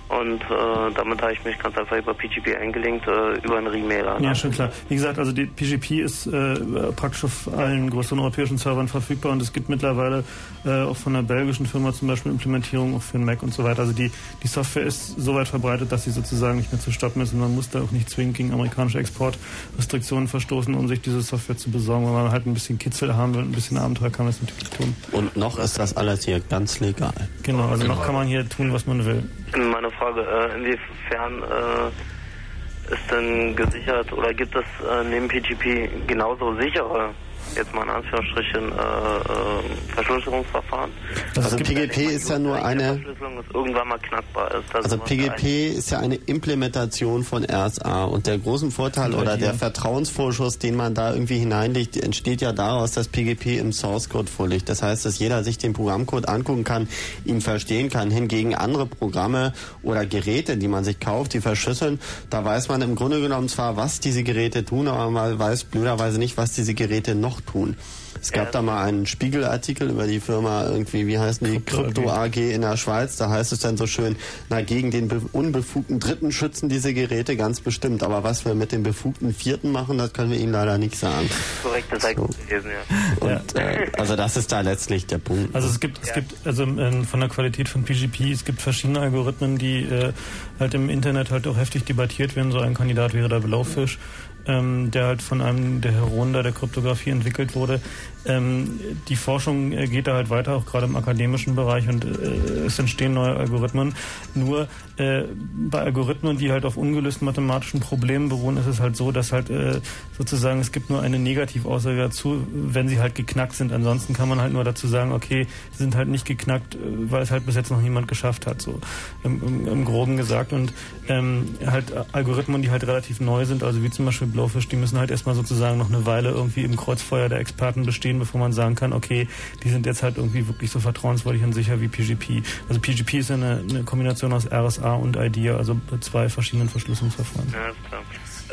Und 0.08 0.42
äh, 0.42 0.94
damit 0.94 1.22
habe 1.22 1.32
ich 1.32 1.42
mich 1.44 1.58
ganz 1.58 1.76
einfach 1.78 1.96
über 1.96 2.12
PGP 2.12 2.56
eingelinkt, 2.60 3.06
äh, 3.06 3.38
über 3.38 3.56
einen 3.56 3.68
Remailer. 3.68 4.20
Ja, 4.20 4.34
schon 4.34 4.50
klar. 4.50 4.70
Wie 4.88 4.94
gesagt, 4.94 5.18
also 5.18 5.32
die 5.32 5.46
PGP 5.46 6.00
ist 6.00 6.26
äh, 6.26 6.56
praktisch 6.94 7.24
auf 7.24 7.48
allen 7.56 7.88
größeren 7.88 8.18
europäischen 8.18 8.58
Servern 8.58 8.86
verfügbar 8.86 9.32
und 9.32 9.40
es 9.40 9.52
gibt 9.52 9.70
mittlerweile 9.70 10.22
äh, 10.66 10.82
auch 10.82 10.96
von 10.96 11.16
einer 11.16 11.26
belgischen 11.26 11.64
Firma 11.64 11.92
zum 11.92 12.08
Beispiel 12.08 12.32
Implementierung 12.32 12.96
auch 12.96 13.02
für 13.02 13.16
den 13.16 13.24
Mac 13.24 13.42
und 13.42 13.54
so 13.54 13.64
weiter. 13.64 13.80
Also 13.80 13.94
die, 13.94 14.10
die 14.42 14.46
Software 14.46 14.84
ist 14.84 15.18
so 15.18 15.34
weit 15.34 15.48
verbreitet, 15.48 15.90
dass 15.90 16.04
sie 16.04 16.10
sozusagen 16.10 16.58
nicht 16.58 16.70
mehr 16.70 16.80
zu 16.80 16.92
stoppen 16.92 17.22
ist 17.22 17.32
und 17.32 17.40
man 17.40 17.54
muss 17.54 17.70
da 17.70 17.80
auch 17.80 17.90
nicht 17.90 18.10
zwingend 18.10 18.36
gegen 18.36 18.52
amerikanische 18.52 18.98
Exportrestriktionen 18.98 20.28
verstoßen, 20.28 20.74
um 20.74 20.86
sich 20.86 21.00
diese 21.00 21.22
Software 21.22 21.56
zu 21.56 21.70
besorgen. 21.70 22.04
Wenn 22.06 22.12
man 22.12 22.30
halt 22.30 22.46
ein 22.46 22.52
bisschen 22.52 22.78
Kitzel 22.78 23.16
haben 23.16 23.34
will, 23.34 23.42
ein 23.42 23.52
bisschen 23.52 23.78
Abenteuer 23.78 24.10
kann 24.10 24.26
man 24.26 24.34
das 24.34 24.42
natürlich 24.42 24.70
tun. 24.70 24.94
Und 25.12 25.36
noch 25.36 25.58
ist 25.58 25.78
das 25.78 25.96
alles 25.96 26.24
hier 26.26 26.40
ganz 26.40 26.80
legal. 26.80 27.14
Genau, 27.42 27.68
also 27.68 27.86
noch 27.86 28.04
kann 28.04 28.14
man 28.14 28.26
hier 28.26 28.46
tun, 28.48 28.72
was 28.72 28.86
man 28.86 29.04
will. 29.06 29.24
Meine 29.56 29.90
Frage, 29.92 30.20
äh, 30.20 30.56
inwiefern 30.56 31.42
äh, 31.44 32.92
ist 32.92 33.10
denn 33.10 33.54
gesichert 33.54 34.12
oder 34.12 34.34
gibt 34.34 34.54
es 34.56 34.64
äh, 34.84 35.04
neben 35.04 35.28
PGP 35.28 36.08
genauso 36.08 36.54
sichere, 36.60 37.14
jetzt 37.56 37.74
mal 37.74 37.82
in 37.82 37.90
Anführungsstrichen, 37.90 38.72
äh, 38.72 38.74
äh, 38.74 39.94
Verschlüsselungsverfahren? 39.94 40.90
Also 41.36 41.56
PGP 41.56 41.96
ist 42.14 42.28
ja 42.28 42.38
nur 42.38 42.64
eine 42.64 42.94
Verschlüsselung 42.94 43.38
ist 43.38 43.54
irgendwann 43.54 43.88
mal 43.88 43.98
knackbar 43.98 44.54
ist. 44.54 44.64
Das 44.72 44.84
Also 44.84 44.98
PGP 44.98 45.68
ist 45.68 45.90
ja 45.90 45.98
eine 45.98 46.16
Implementation 46.16 47.24
von 47.24 47.44
RSA 47.44 48.04
und 48.04 48.26
der 48.26 48.38
großen 48.38 48.70
Vorteil 48.70 49.14
oder 49.14 49.36
der 49.36 49.54
Vertrauensvorschuss, 49.54 50.58
den 50.58 50.76
man 50.76 50.94
da 50.94 51.12
irgendwie 51.12 51.38
hineinlegt, 51.38 51.96
entsteht 51.96 52.40
ja 52.40 52.52
daraus, 52.52 52.92
dass 52.92 53.08
PGP 53.08 53.58
im 53.58 53.72
Source 53.72 54.08
Code 54.08 54.30
vorliegt. 54.30 54.68
Das 54.68 54.82
heißt, 54.82 55.04
dass 55.04 55.18
jeder 55.18 55.44
sich 55.44 55.58
den 55.58 55.72
Programmcode 55.72 56.28
angucken 56.28 56.64
kann, 56.64 56.88
ihn 57.24 57.40
verstehen 57.40 57.90
kann. 57.90 58.10
Hingegen 58.10 58.54
andere 58.54 58.86
Programme 58.86 59.52
oder 59.82 60.06
Geräte, 60.06 60.56
die 60.56 60.68
man 60.68 60.84
sich 60.84 61.00
kauft, 61.00 61.34
die 61.34 61.40
verschlüsseln, 61.40 62.00
da 62.30 62.44
weiß 62.44 62.68
man 62.68 62.82
im 62.82 62.94
Grunde 62.94 63.20
genommen 63.20 63.48
zwar, 63.48 63.76
was 63.76 64.00
diese 64.00 64.22
Geräte 64.22 64.64
tun, 64.64 64.88
aber 64.88 65.10
man 65.10 65.38
weiß 65.38 65.64
blöderweise 65.64 66.18
nicht, 66.18 66.36
was 66.36 66.52
diese 66.52 66.74
Geräte 66.74 67.14
noch 67.14 67.33
tun. 67.40 67.76
Es 68.22 68.32
gab 68.32 68.52
da 68.52 68.62
mal 68.62 68.82
einen 68.84 69.06
Spiegelartikel 69.06 69.90
über 69.90 70.06
die 70.06 70.20
Firma 70.20 70.66
irgendwie, 70.66 71.06
wie 71.06 71.18
heißen 71.18 71.46
die, 71.50 71.60
Krypto 71.60 72.08
AG 72.10 72.36
in 72.36 72.62
der 72.62 72.76
Schweiz. 72.78 73.16
Da 73.16 73.28
heißt 73.28 73.52
es 73.52 73.58
dann 73.58 73.76
so 73.76 73.86
schön, 73.86 74.16
na 74.48 74.62
gegen 74.62 74.90
den 74.90 75.08
be- 75.08 75.20
unbefugten 75.32 76.00
Dritten 76.00 76.32
schützen 76.32 76.68
diese 76.70 76.94
Geräte 76.94 77.36
ganz 77.36 77.60
bestimmt. 77.60 78.02
Aber 78.02 78.22
was 78.22 78.46
wir 78.46 78.54
mit 78.54 78.72
dem 78.72 78.82
befugten 78.82 79.34
Vierten 79.34 79.72
machen, 79.72 79.98
das 79.98 80.12
können 80.14 80.30
wir 80.30 80.38
Ihnen 80.38 80.52
leider 80.52 80.78
nicht 80.78 80.96
sagen. 80.96 81.28
korrekt, 81.62 81.88
das 81.90 82.14
gut 82.14 82.30
gewesen, 82.48 82.70
ja. 82.70 83.26
Und 83.40 83.56
äh, 83.56 83.88
also 83.98 84.16
das 84.16 84.36
ist 84.38 84.50
da 84.52 84.60
letztlich 84.62 85.06
der 85.06 85.18
Punkt. 85.18 85.54
Also 85.54 85.68
es 85.68 85.78
gibt, 85.80 85.98
es 86.02 86.14
gibt 86.14 86.34
also 86.46 86.62
ähm, 86.62 87.04
von 87.04 87.20
der 87.20 87.28
Qualität 87.28 87.68
von 87.68 87.82
PGP, 87.82 88.32
es 88.32 88.44
gibt 88.46 88.62
verschiedene 88.62 89.00
Algorithmen, 89.00 89.58
die 89.58 89.80
äh, 89.82 90.12
halt 90.60 90.72
im 90.72 90.88
Internet 90.88 91.30
halt 91.30 91.46
auch 91.46 91.56
heftig 91.58 91.84
debattiert 91.84 92.36
werden. 92.36 92.52
So 92.52 92.60
ein 92.60 92.72
Kandidat 92.74 93.12
wäre 93.12 93.28
der 93.28 93.40
Blaufisch, 93.40 93.98
ähm, 94.46 94.90
der 94.90 95.06
halt 95.06 95.22
von 95.22 95.40
einem 95.40 95.80
der 95.80 95.92
da 96.32 96.42
der 96.42 96.52
Kryptographie 96.52 97.10
entwickelt 97.10 97.54
wurde. 97.54 97.80
Ähm, 98.26 98.80
die 99.08 99.16
Forschung 99.16 99.72
äh, 99.72 99.86
geht 99.86 100.06
da 100.06 100.14
halt 100.14 100.30
weiter, 100.30 100.54
auch 100.56 100.66
gerade 100.66 100.86
im 100.86 100.96
akademischen 100.96 101.54
Bereich 101.54 101.88
und 101.88 102.04
äh, 102.04 102.66
es 102.66 102.78
entstehen 102.78 103.14
neue 103.14 103.36
Algorithmen. 103.36 103.94
Nur 104.34 104.68
äh, 104.96 105.24
bei 105.70 105.80
Algorithmen, 105.80 106.38
die 106.38 106.50
halt 106.50 106.64
auf 106.64 106.76
ungelösten 106.76 107.26
mathematischen 107.26 107.80
Problemen 107.80 108.28
beruhen, 108.28 108.56
ist 108.56 108.66
es 108.66 108.80
halt 108.80 108.96
so, 108.96 109.12
dass 109.12 109.32
halt 109.32 109.50
äh, 109.50 109.80
sozusagen 110.16 110.60
es 110.60 110.72
gibt 110.72 110.90
nur 110.90 111.02
eine 111.02 111.18
Negativaussage 111.18 111.98
dazu, 111.98 112.46
wenn 112.52 112.88
sie 112.88 113.00
halt 113.00 113.14
geknackt 113.14 113.54
sind. 113.54 113.72
Ansonsten 113.72 114.14
kann 114.14 114.28
man 114.28 114.40
halt 114.40 114.52
nur 114.52 114.64
dazu 114.64 114.86
sagen, 114.86 115.12
okay, 115.12 115.46
sie 115.72 115.82
sind 115.82 115.96
halt 115.96 116.08
nicht 116.08 116.24
geknackt, 116.24 116.76
äh, 116.76 116.78
weil 117.10 117.22
es 117.22 117.30
halt 117.30 117.44
bis 117.46 117.56
jetzt 117.56 117.70
noch 117.70 117.80
niemand 117.80 118.08
geschafft 118.08 118.46
hat, 118.46 118.62
so 118.62 118.80
im, 119.22 119.42
im, 119.42 119.68
im 119.68 119.84
Groben 119.84 120.16
gesagt. 120.16 120.52
Und 120.52 120.72
ähm, 121.08 121.48
halt 121.66 121.92
Algorithmen, 122.12 122.62
die 122.62 122.70
halt 122.70 122.86
relativ 122.86 123.20
neu 123.20 123.44
sind, 123.44 123.62
also 123.62 123.82
wie 123.82 123.90
zum 123.90 124.04
Beispiel 124.06 124.28
Blowfish, 124.28 124.68
die 124.68 124.76
müssen 124.76 124.98
halt 124.98 125.10
erstmal 125.10 125.34
sozusagen 125.34 125.78
noch 125.78 125.88
eine 125.88 126.06
Weile 126.06 126.30
irgendwie 126.30 126.62
im 126.62 126.76
Kreuzfeuer 126.76 127.28
der 127.28 127.40
Experten 127.40 127.84
bestehen, 127.84 128.13
bevor 128.18 128.40
man 128.40 128.52
sagen 128.52 128.74
kann, 128.74 128.92
okay, 128.92 129.28
die 129.62 129.68
sind 129.68 129.86
jetzt 129.86 130.02
halt 130.02 130.16
irgendwie 130.16 130.46
wirklich 130.46 130.70
so 130.70 130.80
vertrauenswürdig 130.80 131.42
und 131.42 131.52
sicher 131.52 131.80
wie 131.80 131.88
PGP. 131.88 132.42
Also 132.68 132.80
PGP 132.80 133.14
ist 133.14 133.30
ja 133.30 133.36
eine, 133.36 133.62
eine 133.68 133.84
Kombination 133.84 134.32
aus 134.32 134.50
RSA 134.50 134.94
und 134.94 135.16
IDEA, 135.16 135.56
also 135.56 135.76
zwei 136.00 136.28
verschiedenen 136.28 136.68
Verschlüsselungsverfahren. 136.68 137.52
Ja, 137.52 137.68
ist 137.68 137.88
klar. 137.88 138.02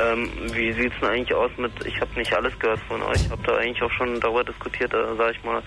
Ähm, 0.00 0.28
wie 0.52 0.72
sieht's 0.72 0.94
denn 1.00 1.10
eigentlich 1.10 1.34
aus 1.34 1.50
mit, 1.58 1.72
ich 1.84 2.00
habe 2.00 2.10
nicht 2.16 2.32
alles 2.34 2.58
gehört 2.58 2.80
von 2.88 3.02
euch, 3.02 3.28
habe 3.30 3.42
da 3.44 3.56
eigentlich 3.56 3.82
auch 3.82 3.92
schon 3.92 4.18
darüber 4.20 4.42
diskutiert, 4.42 4.92
äh, 4.94 5.16
sag 5.16 5.34
ich 5.34 5.44
mal, 5.44 5.62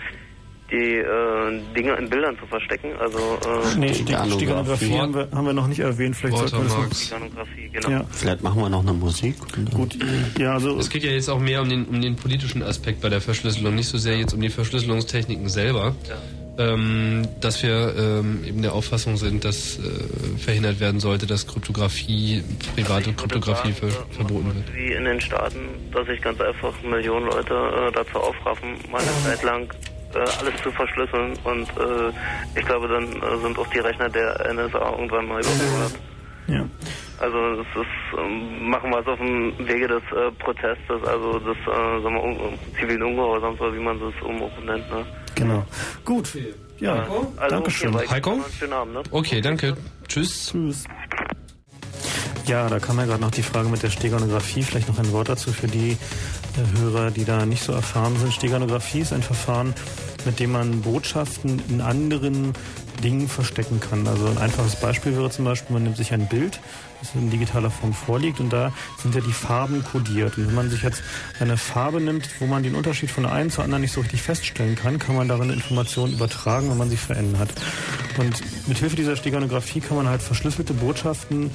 die 0.71 0.97
äh, 0.97 1.61
Dinge 1.75 1.95
in 1.95 2.09
Bildern 2.09 2.37
zu 2.39 2.45
verstecken, 2.47 2.89
also 2.99 3.19
äh, 3.19 3.77
Nee, 3.77 3.93
Stig 3.93 4.17
Steganographie 4.33 4.97
haben 4.97 5.13
wir, 5.13 5.29
haben 5.31 5.45
wir 5.45 5.53
noch 5.53 5.67
nicht 5.67 5.79
erwähnt. 5.79 6.15
Vielleicht 6.15 6.37
sollten 6.37 6.57
wir 6.57 6.87
das 6.89 7.11
genau. 7.71 7.89
Ja. 7.89 8.05
Vielleicht 8.09 8.41
machen 8.41 8.61
wir 8.61 8.69
noch 8.69 8.81
eine 8.81 8.93
Musik. 8.93 9.35
Gut, 9.73 9.97
ja, 10.39 10.53
also 10.53 10.77
Es 10.77 10.89
geht 10.89 11.03
ja 11.03 11.11
jetzt 11.11 11.29
auch 11.29 11.39
mehr 11.39 11.61
um 11.61 11.69
den, 11.69 11.85
um 11.85 12.01
den 12.01 12.15
politischen 12.15 12.63
Aspekt 12.63 13.01
bei 13.01 13.09
der 13.09 13.21
Verschlüsselung, 13.21 13.75
nicht 13.75 13.87
so 13.87 13.97
sehr 13.97 14.17
jetzt 14.17 14.33
um 14.33 14.41
die 14.41 14.49
Verschlüsselungstechniken 14.49 15.49
selber. 15.49 15.95
Ähm, 16.57 17.27
dass 17.41 17.61
wir 17.63 17.93
ähm, 17.97 18.41
eben 18.45 18.61
der 18.61 18.71
Auffassung 18.71 19.17
sind, 19.17 19.43
dass 19.43 19.77
äh, 19.77 19.81
verhindert 20.37 20.79
werden 20.79 21.01
sollte, 21.01 21.25
dass 21.27 21.45
Kryptographie, 21.45 22.43
private 22.77 23.11
Kryptographie 23.11 23.73
ver 23.73 23.89
verboten 24.11 24.55
wird. 24.55 24.73
wie 24.73 24.93
in 24.93 25.03
den 25.03 25.19
Staaten, 25.19 25.59
dass 25.91 26.07
sich 26.07 26.21
ganz 26.21 26.39
einfach 26.39 26.73
Millionen 26.81 27.25
Leute 27.25 27.53
äh, 27.53 27.91
dazu 27.91 28.19
aufraffen, 28.19 28.69
mal 28.89 29.01
eine 29.01 29.11
Zeit 29.25 29.43
lang 29.43 29.63
äh, 29.73 29.94
alles 30.19 30.53
zu 30.63 30.71
verschlüsseln 30.71 31.33
und 31.43 31.69
äh, 31.77 32.11
ich 32.57 32.65
glaube, 32.65 32.87
dann 32.87 33.03
äh, 33.03 33.41
sind 33.43 33.57
auch 33.57 33.67
die 33.67 33.79
Rechner 33.79 34.09
der 34.09 34.53
NSA 34.53 34.91
irgendwann 34.91 35.27
mal 35.27 35.41
überfordert. 35.41 35.93
Ja. 36.47 36.67
Also 37.19 37.55
das 37.55 37.67
ist, 37.83 38.19
ähm, 38.19 38.69
machen 38.69 38.89
wir 38.91 38.99
es 38.99 39.07
auf 39.07 39.17
dem 39.17 39.53
Wege 39.67 39.87
des 39.87 40.03
äh, 40.11 40.31
Protestes, 40.39 41.03
also 41.07 41.39
des 41.39 41.57
äh, 41.57 42.01
sagen 42.01 42.15
wir, 42.15 42.23
un 42.23 42.59
zivilen 42.79 43.03
Ungehorsams, 43.03 43.59
oder 43.61 43.73
wie 43.73 43.79
man 43.79 43.99
das 43.99 44.13
um 44.21 44.37
nennt. 44.65 44.91
Ne? 44.91 45.05
Genau. 45.35 45.65
Gut. 46.03 46.37
Ja, 46.79 47.07
Also 47.37 47.55
Dankeschön. 47.55 47.95
okay, 47.95 48.07
Heiko? 48.09 48.43
Schönen 48.59 48.73
Abend, 48.73 48.93
ne? 48.95 49.03
Okay, 49.11 49.39
danke. 49.41 49.77
Tschüss. 50.07 50.51
Tschüss. 50.51 50.85
Ja, 52.47 52.69
da 52.69 52.79
kam 52.79 52.99
ja 52.99 53.05
gerade 53.05 53.21
noch 53.21 53.31
die 53.31 53.41
Frage 53.41 53.69
mit 53.69 53.81
der 53.81 53.89
Steganographie. 53.89 54.61
Vielleicht 54.61 54.87
noch 54.87 54.99
ein 54.99 55.11
Wort 55.11 55.29
dazu 55.29 55.51
für 55.51 55.67
die 55.67 55.91
äh, 55.91 56.79
Hörer, 56.79 57.09
die 57.09 57.25
da 57.25 57.43
nicht 57.43 57.63
so 57.63 57.73
erfahren 57.73 58.15
sind. 58.19 58.31
Steganographie 58.33 58.99
ist 58.99 59.13
ein 59.13 59.23
Verfahren, 59.23 59.73
mit 60.25 60.39
dem 60.39 60.51
man 60.51 60.81
Botschaften 60.81 61.59
in 61.69 61.81
anderen 61.81 62.53
Dingen 63.03 63.27
verstecken 63.27 63.79
kann. 63.79 64.07
Also 64.07 64.27
ein 64.27 64.37
einfaches 64.37 64.75
Beispiel 64.75 65.17
wäre 65.17 65.31
zum 65.31 65.45
Beispiel, 65.45 65.73
man 65.73 65.83
nimmt 65.83 65.97
sich 65.97 66.13
ein 66.13 66.27
Bild, 66.27 66.59
das 67.01 67.15
in 67.15 67.31
digitaler 67.31 67.71
Form 67.71 67.93
vorliegt 67.93 68.39
und 68.39 68.53
da 68.53 68.71
sind 69.01 69.15
ja 69.15 69.21
die 69.21 69.33
Farben 69.33 69.83
kodiert. 69.83 70.37
Und 70.37 70.47
wenn 70.47 70.55
man 70.55 70.69
sich 70.69 70.83
jetzt 70.83 71.01
eine 71.39 71.57
Farbe 71.57 71.99
nimmt, 71.99 72.29
wo 72.39 72.45
man 72.45 72.61
den 72.61 72.75
Unterschied 72.75 73.09
von 73.09 73.23
der 73.23 73.33
einen 73.33 73.49
zur 73.49 73.63
anderen 73.63 73.81
nicht 73.81 73.91
so 73.91 74.01
richtig 74.01 74.21
feststellen 74.21 74.75
kann, 74.75 74.99
kann 74.99 75.15
man 75.15 75.27
darin 75.27 75.49
Informationen 75.49 76.13
übertragen, 76.13 76.69
wenn 76.69 76.77
man 76.77 76.91
sie 76.91 76.97
verändert. 76.97 77.49
Und 78.17 78.39
mit 78.67 78.77
Hilfe 78.77 78.95
dieser 78.95 79.15
Steganographie 79.15 79.81
kann 79.81 79.97
man 79.97 80.07
halt 80.07 80.21
verschlüsselte 80.21 80.73
Botschaften 80.73 81.49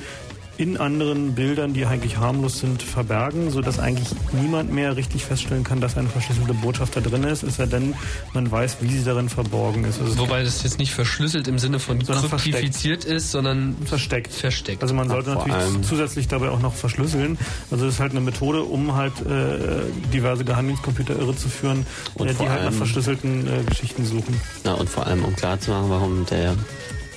in 0.60 0.76
anderen 0.76 1.34
Bildern, 1.34 1.72
die 1.72 1.86
eigentlich 1.86 2.18
harmlos 2.18 2.58
sind, 2.58 2.82
verbergen, 2.82 3.50
sodass 3.50 3.78
eigentlich 3.78 4.08
niemand 4.32 4.70
mehr 4.70 4.94
richtig 4.94 5.24
feststellen 5.24 5.64
kann, 5.64 5.80
dass 5.80 5.96
eine 5.96 6.08
verschlüsselte 6.10 6.52
Botschaft 6.52 6.94
da 6.94 7.00
drin 7.00 7.24
ist, 7.24 7.42
es 7.42 7.56
sei 7.56 7.64
denn, 7.64 7.94
man 8.34 8.50
weiß, 8.50 8.76
wie 8.80 8.88
sie 8.88 9.02
darin 9.02 9.30
verborgen 9.30 9.84
ist. 9.84 10.02
Also 10.02 10.18
Wobei 10.18 10.42
das 10.42 10.62
jetzt 10.62 10.78
nicht 10.78 10.92
verschlüsselt 10.92 11.48
im 11.48 11.58
Sinne 11.58 11.78
von 11.78 11.98
kryptifiziert 11.98 13.06
ist, 13.06 13.30
sondern 13.30 13.74
versteckt. 13.86 14.34
versteckt. 14.34 14.82
Also 14.82 14.92
man 14.92 15.08
sollte 15.08 15.30
Ach, 15.32 15.46
natürlich 15.46 15.88
zusätzlich 15.88 16.28
dabei 16.28 16.50
auch 16.50 16.60
noch 16.60 16.74
verschlüsseln. 16.74 17.38
Also 17.70 17.86
das 17.86 17.94
ist 17.94 18.00
halt 18.00 18.10
eine 18.10 18.20
Methode, 18.20 18.62
um 18.62 18.94
halt 18.94 19.14
äh, 19.22 19.80
diverse 20.12 20.44
Geheimdienstcomputer 20.44 21.18
irre 21.18 21.34
zu 21.34 21.48
führen, 21.48 21.86
Und 22.14 22.28
äh, 22.28 22.34
die 22.34 22.50
halt 22.50 22.64
nach 22.64 22.72
verschlüsselten 22.72 23.46
äh, 23.46 23.62
Geschichten 23.66 24.04
suchen. 24.04 24.38
Na, 24.64 24.74
und 24.74 24.90
vor 24.90 25.06
allem, 25.06 25.24
um 25.24 25.34
klarzumachen, 25.34 25.88
warum 25.88 26.26
der 26.26 26.54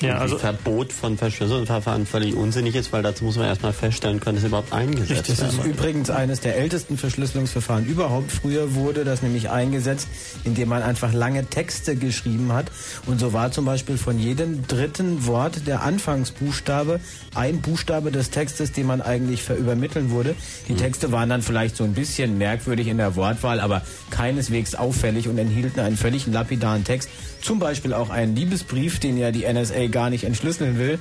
Ja, 0.04 0.18
also- 0.18 0.38
Verbot 0.38 0.92
von 0.94 1.18
verschlüsselten 1.18 1.66
Verfahren 1.66 2.06
völlig 2.06 2.36
unsinnig 2.36 2.76
ist, 2.76 2.92
weil 2.94 3.02
dazu 3.04 3.24
muss 3.24 3.38
man 3.38 3.46
erstmal 3.48 3.74
feststellen 3.74 4.20
können, 4.20 4.36
dass 4.36 4.44
es 4.44 4.48
überhaupt 4.50 4.74
eingesetzt 4.74 5.30
Das 5.30 5.40
ist 5.40 5.58
wird. 5.58 5.68
übrigens 5.68 6.10
eines 6.10 6.40
der 6.42 6.58
ältesten 6.58 6.98
Verschlüsselungsverfahren 6.98 7.86
überhaupt. 7.86 8.32
Früher 8.32 8.76
wurde 8.76 9.04
das 9.04 9.22
nämlich 9.22 9.50
eingesetzt, 9.50 10.08
indem 10.44 10.70
man 10.70 10.84
einfach 10.84 11.14
lange 11.14 11.46
Texte 11.46 11.96
geschrieben 11.96 12.52
hat. 12.54 12.72
Und 13.06 13.20
so 13.20 13.34
war 13.34 13.52
zum 13.52 13.66
Beispiel 13.66 13.98
von 13.98 14.20
jedem 14.20 14.68
dritten 14.68 15.26
Wort 15.26 15.66
der 15.68 15.84
Anfangsbuchstabe 15.84 17.00
ein 17.36 17.62
Buchstabe 17.62 18.12
des 18.12 18.30
Textes, 18.30 18.72
den 18.72 18.86
man 18.88 19.02
eigentlich 19.02 19.42
verübermitteln 19.44 20.12
wurde. 20.12 20.36
Die 20.68 20.76
Texte 20.76 21.12
waren 21.12 21.30
dann 21.30 21.42
vielleicht 21.42 21.76
so 21.78 21.84
ein 21.84 21.94
bisschen 21.94 22.38
merkwürdig 22.38 22.88
in 22.88 22.98
der 22.98 23.16
Wortwahl, 23.16 23.60
aber 23.60 23.82
keineswegs 24.10 24.76
auffällig 24.76 25.28
und 25.28 25.38
enthielten 25.38 25.80
einen 25.80 25.98
völlig 25.98 26.28
lapidaren 26.28 26.84
Text. 26.84 27.10
Zum 27.44 27.60
Beispiel 27.60 27.94
auch 27.94 28.10
einen 28.10 28.36
Liebesbrief, 28.36 29.00
den 29.00 29.18
ja 29.18 29.32
die 29.32 29.46
NSA 29.46 29.88
gar 29.88 30.10
nicht 30.10 30.24
entschlüsseln 30.24 30.80
will. 30.80 31.00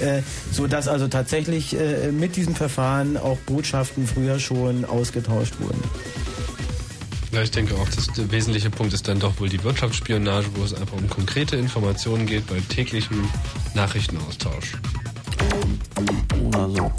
Äh, 0.00 0.22
so 0.52 0.66
dass 0.66 0.86
also 0.86 1.08
tatsächlich 1.08 1.74
äh, 1.74 2.12
mit 2.12 2.36
diesem 2.36 2.54
Verfahren 2.54 3.16
auch 3.16 3.38
Botschaften 3.38 4.06
früher 4.06 4.38
schon 4.38 4.84
ausgetauscht 4.84 5.54
wurden. 5.60 5.82
Ja, 7.32 7.42
ich 7.42 7.50
denke 7.50 7.74
auch, 7.74 7.86
der 8.16 8.30
wesentliche 8.30 8.70
Punkt 8.70 8.94
ist 8.94 9.06
dann 9.06 9.20
doch 9.20 9.38
wohl 9.38 9.48
die 9.48 9.62
Wirtschaftsspionage, 9.62 10.48
wo 10.54 10.64
es 10.64 10.72
einfach 10.72 10.96
um 10.96 11.08
konkrete 11.08 11.56
Informationen 11.56 12.26
geht 12.26 12.46
bei 12.46 12.56
täglichem 12.68 13.28
Nachrichtenaustausch. 13.74 14.74
Oder 16.46 16.70
so. 16.70 16.92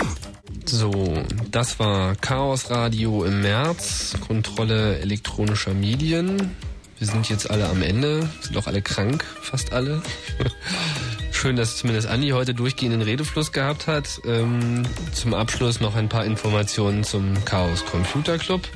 So, 0.65 1.23
das 1.49 1.79
war 1.79 2.15
Chaos 2.15 2.69
Radio 2.69 3.23
im 3.23 3.41
März, 3.41 4.15
Kontrolle 4.27 4.99
elektronischer 4.99 5.73
Medien. 5.73 6.51
Wir 6.99 7.07
sind 7.07 7.29
jetzt 7.29 7.49
alle 7.49 7.69
am 7.69 7.81
Ende, 7.81 8.29
sind 8.41 8.57
auch 8.57 8.67
alle 8.67 8.81
krank, 8.81 9.23
fast 9.41 9.71
alle. 9.71 10.01
Schön, 11.31 11.55
dass 11.55 11.77
zumindest 11.77 12.09
Andi 12.09 12.31
heute 12.31 12.53
durchgehenden 12.53 13.01
Redefluss 13.01 13.53
gehabt 13.53 13.87
hat. 13.87 14.19
Ähm, 14.25 14.83
zum 15.13 15.33
Abschluss 15.33 15.79
noch 15.79 15.95
ein 15.95 16.09
paar 16.09 16.25
Informationen 16.25 17.05
zum 17.05 17.45
Chaos 17.45 17.85
Computer 17.85 18.37
Club. 18.37 18.67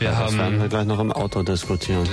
Wir 0.00 0.08
Ja, 0.08 0.12
das 0.12 0.20
haben 0.30 0.38
werden 0.38 0.60
wir 0.62 0.68
gleich 0.68 0.86
noch 0.86 0.98
im 0.98 1.12
Auto 1.12 1.42
diskutieren. 1.42 2.08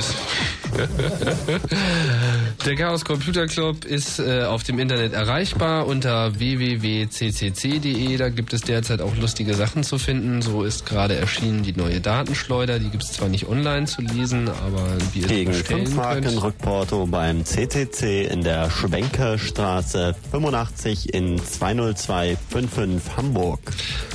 Der 2.66 2.76
Chaos 2.76 3.06
Computer 3.06 3.48
Club 3.48 3.86
ist 3.86 4.20
äh, 4.20 4.44
auf 4.44 4.64
dem 4.64 4.78
Internet 4.78 5.14
erreichbar 5.14 5.88
unter 5.88 6.38
www.ccc.de. 6.38 8.18
Da 8.18 8.28
gibt 8.28 8.52
es 8.52 8.60
derzeit 8.62 9.00
auch 9.00 9.16
lustige 9.16 9.54
Sachen 9.54 9.84
zu 9.84 9.98
finden. 9.98 10.42
So 10.42 10.64
ist 10.64 10.86
gerade 10.86 11.16
erschienen 11.16 11.64
die 11.64 11.72
neue 11.72 12.02
Datenschleuder. 12.02 12.80
Die 12.80 12.90
gibt 12.90 13.04
es 13.04 13.14
zwar 13.14 13.30
nicht 13.30 13.48
online 13.48 13.86
zu 13.86 14.02
lesen, 14.02 14.50
aber 14.50 14.98
ihr 15.14 15.22
sie 15.22 15.36
Gegen 15.36 15.52
bestellen 15.52 15.86
5 15.88 15.96
Marken 15.96 16.24
könnt. 16.24 16.44
Rückporto 16.44 17.06
beim 17.06 17.46
CCC 17.46 18.26
in 18.26 18.44
der 18.44 18.70
Schwenkerstraße 18.70 20.14
85 20.32 21.14
in 21.14 21.38
20255 21.38 23.16
Hamburg. 23.16 23.62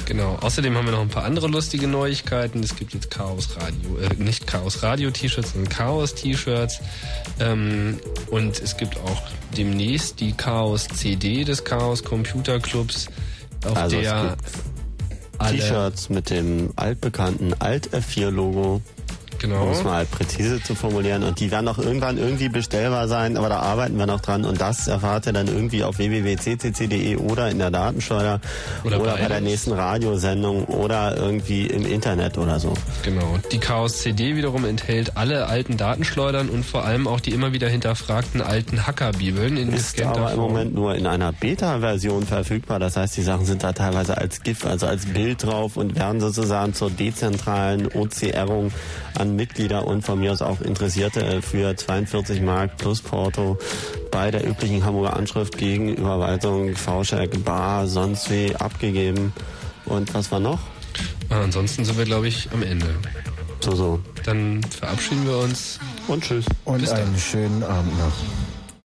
Genau. 0.05 0.37
Außerdem 0.43 0.77
haben 0.77 0.85
wir 0.85 0.93
noch 0.93 1.01
ein 1.01 1.09
paar 1.09 1.25
andere 1.25 1.49
lustige 1.49 1.87
Neuigkeiten. 1.87 2.63
Es 2.63 2.77
gibt 2.77 2.93
jetzt 2.93 3.11
Chaos 3.11 3.49
Radio, 3.63 3.99
äh, 3.99 4.15
nicht 4.23 4.47
Chaos 4.47 4.83
Radio 4.83 5.11
T-Shirts, 5.11 5.53
sondern 5.53 5.73
Chaos 5.73 6.15
T-Shirts. 6.15 6.81
Ähm, 7.41 7.99
und 8.31 8.61
es 8.61 8.77
gibt 8.77 8.99
auch 8.99 9.23
demnächst 9.57 10.21
die 10.21 10.33
Chaos 10.33 10.89
CD 10.89 11.45
des 11.45 11.65
Chaos 11.65 12.03
Computer 12.05 12.61
Clubs, 12.61 13.09
auf 13.65 13.77
Also 13.77 14.01
der 14.01 14.37
T-Shirts 15.51 16.09
mit 16.09 16.31
dem 16.31 16.73
altbekannten 16.77 17.55
Alt-F4-Logo. 17.55 18.81
Genau. 19.43 19.65
Um 19.65 19.71
es 19.73 19.83
mal 19.83 20.07
präzise 20.07 20.63
zu 20.63 20.75
formulieren. 20.77 21.25
Und 21.25 21.41
die 21.41 21.51
werden 21.51 21.67
auch 21.67 21.79
irgendwann 21.79 22.17
irgendwie 22.17 22.49
bestellbar 22.49 23.09
sein, 23.09 23.37
aber 23.37 23.49
da 23.49 23.59
arbeiten 23.59 23.99
wir 23.99 24.07
noch 24.07 24.21
dran. 24.21 24.45
Und 24.45 24.61
das 24.61 24.87
erfahrt 24.87 25.27
ihr 25.27 25.33
dann 25.33 25.49
irgendwie 25.49 25.83
auf 25.83 25.99
www.ccc.de 25.99 27.17
oder 27.17 27.51
in 27.51 27.59
der 27.59 27.71
Datenschleuder 27.73 28.41
Oder 28.85 28.97
oder, 28.97 29.05
bei 29.07 29.13
beides. 29.15 29.29
der 29.29 29.41
nächsten 29.41 29.73
Radiosendung 29.73 30.65
oder 30.67 31.17
irgendwie 31.17 31.67
im 31.67 31.85
Internet 31.85 32.39
oder 32.39 32.61
so. 32.61 32.73
Genau. 33.03 33.39
Die 33.51 33.59
Chaos 33.59 33.99
CD 33.99 34.37
wiederum 34.37 34.65
enthält 34.65 35.17
alle 35.17 35.47
alten 35.47 35.77
Datenschleudern 35.77 36.49
und 36.49 36.65
vor 36.65 36.85
allem 36.85 37.09
auch 37.09 37.19
die 37.21 37.31
immer 37.33 37.53
wieder 37.53 37.69
hinterfragten 37.69 38.41
alten 38.41 38.87
Hackerbibeln 38.87 39.57
in 39.57 39.73
Ist 39.73 40.01
aber 40.03 40.31
im 40.31 40.37
Form. 40.37 40.53
Moment 40.53 40.75
nur 40.75 40.95
in 40.95 41.07
einer 41.07 41.33
Beta-Version 41.33 42.27
verfügbar. 42.27 42.79
Das 42.79 42.97
heißt, 42.97 43.17
die 43.17 43.23
Sachen 43.23 43.45
sind 43.45 43.65
da 43.65 43.73
teilweise 43.73 44.17
als 44.19 44.43
GIF, 44.43 44.65
also 44.65 44.87
als 44.87 45.07
Bild 45.07 45.43
drauf 45.43 45.77
und 45.77 45.97
werden 45.97 46.21
sozusagen 46.21 46.75
zur 46.75 46.91
dezentralen 46.91 47.89
OCRung 47.89 48.71
an 49.19 49.32
Mitglieder 49.37 49.87
und 49.87 50.03
von 50.03 50.21
mir 50.21 50.33
aus 50.33 50.43
auch 50.43 50.61
Interessierte 50.61 51.43
für 51.43 51.77
42 51.77 52.41
Mark 52.41 52.77
plus 52.77 53.01
Porto 53.01 53.59
bei 54.11 54.31
der 54.31 54.47
üblichen 54.47 54.85
Hamburger 54.85 55.17
Anschrift 55.17 55.57
gegen 55.59 55.95
Überweisung, 55.97 56.75
V-Check, 56.75 57.45
Bar, 57.45 57.87
sonst 57.87 58.31
wie 58.31 58.55
abgegeben. 58.57 59.33
Und 59.87 60.13
was 60.15 60.31
war 60.31 60.41
noch? 60.41 60.61
Ah, 61.31 61.43
ansonsten 61.43 61.85
sind 61.85 61.97
wir, 61.99 62.05
glaube 62.05 62.29
ich, 62.29 62.49
am 62.53 62.63
Ende. 62.63 62.87
So, 63.61 63.75
so. 63.75 64.01
Dann 64.25 64.61
verabschieden 64.65 65.27
wir 65.27 65.39
uns. 65.39 65.79
Und 66.09 66.25
tschüss. 66.25 66.45
Und 66.65 66.81
Bis 66.81 66.91
dann. 66.91 67.01
einen 67.01 67.19
schönen 67.19 67.63
Abend 67.63 67.97
noch. 67.99 68.13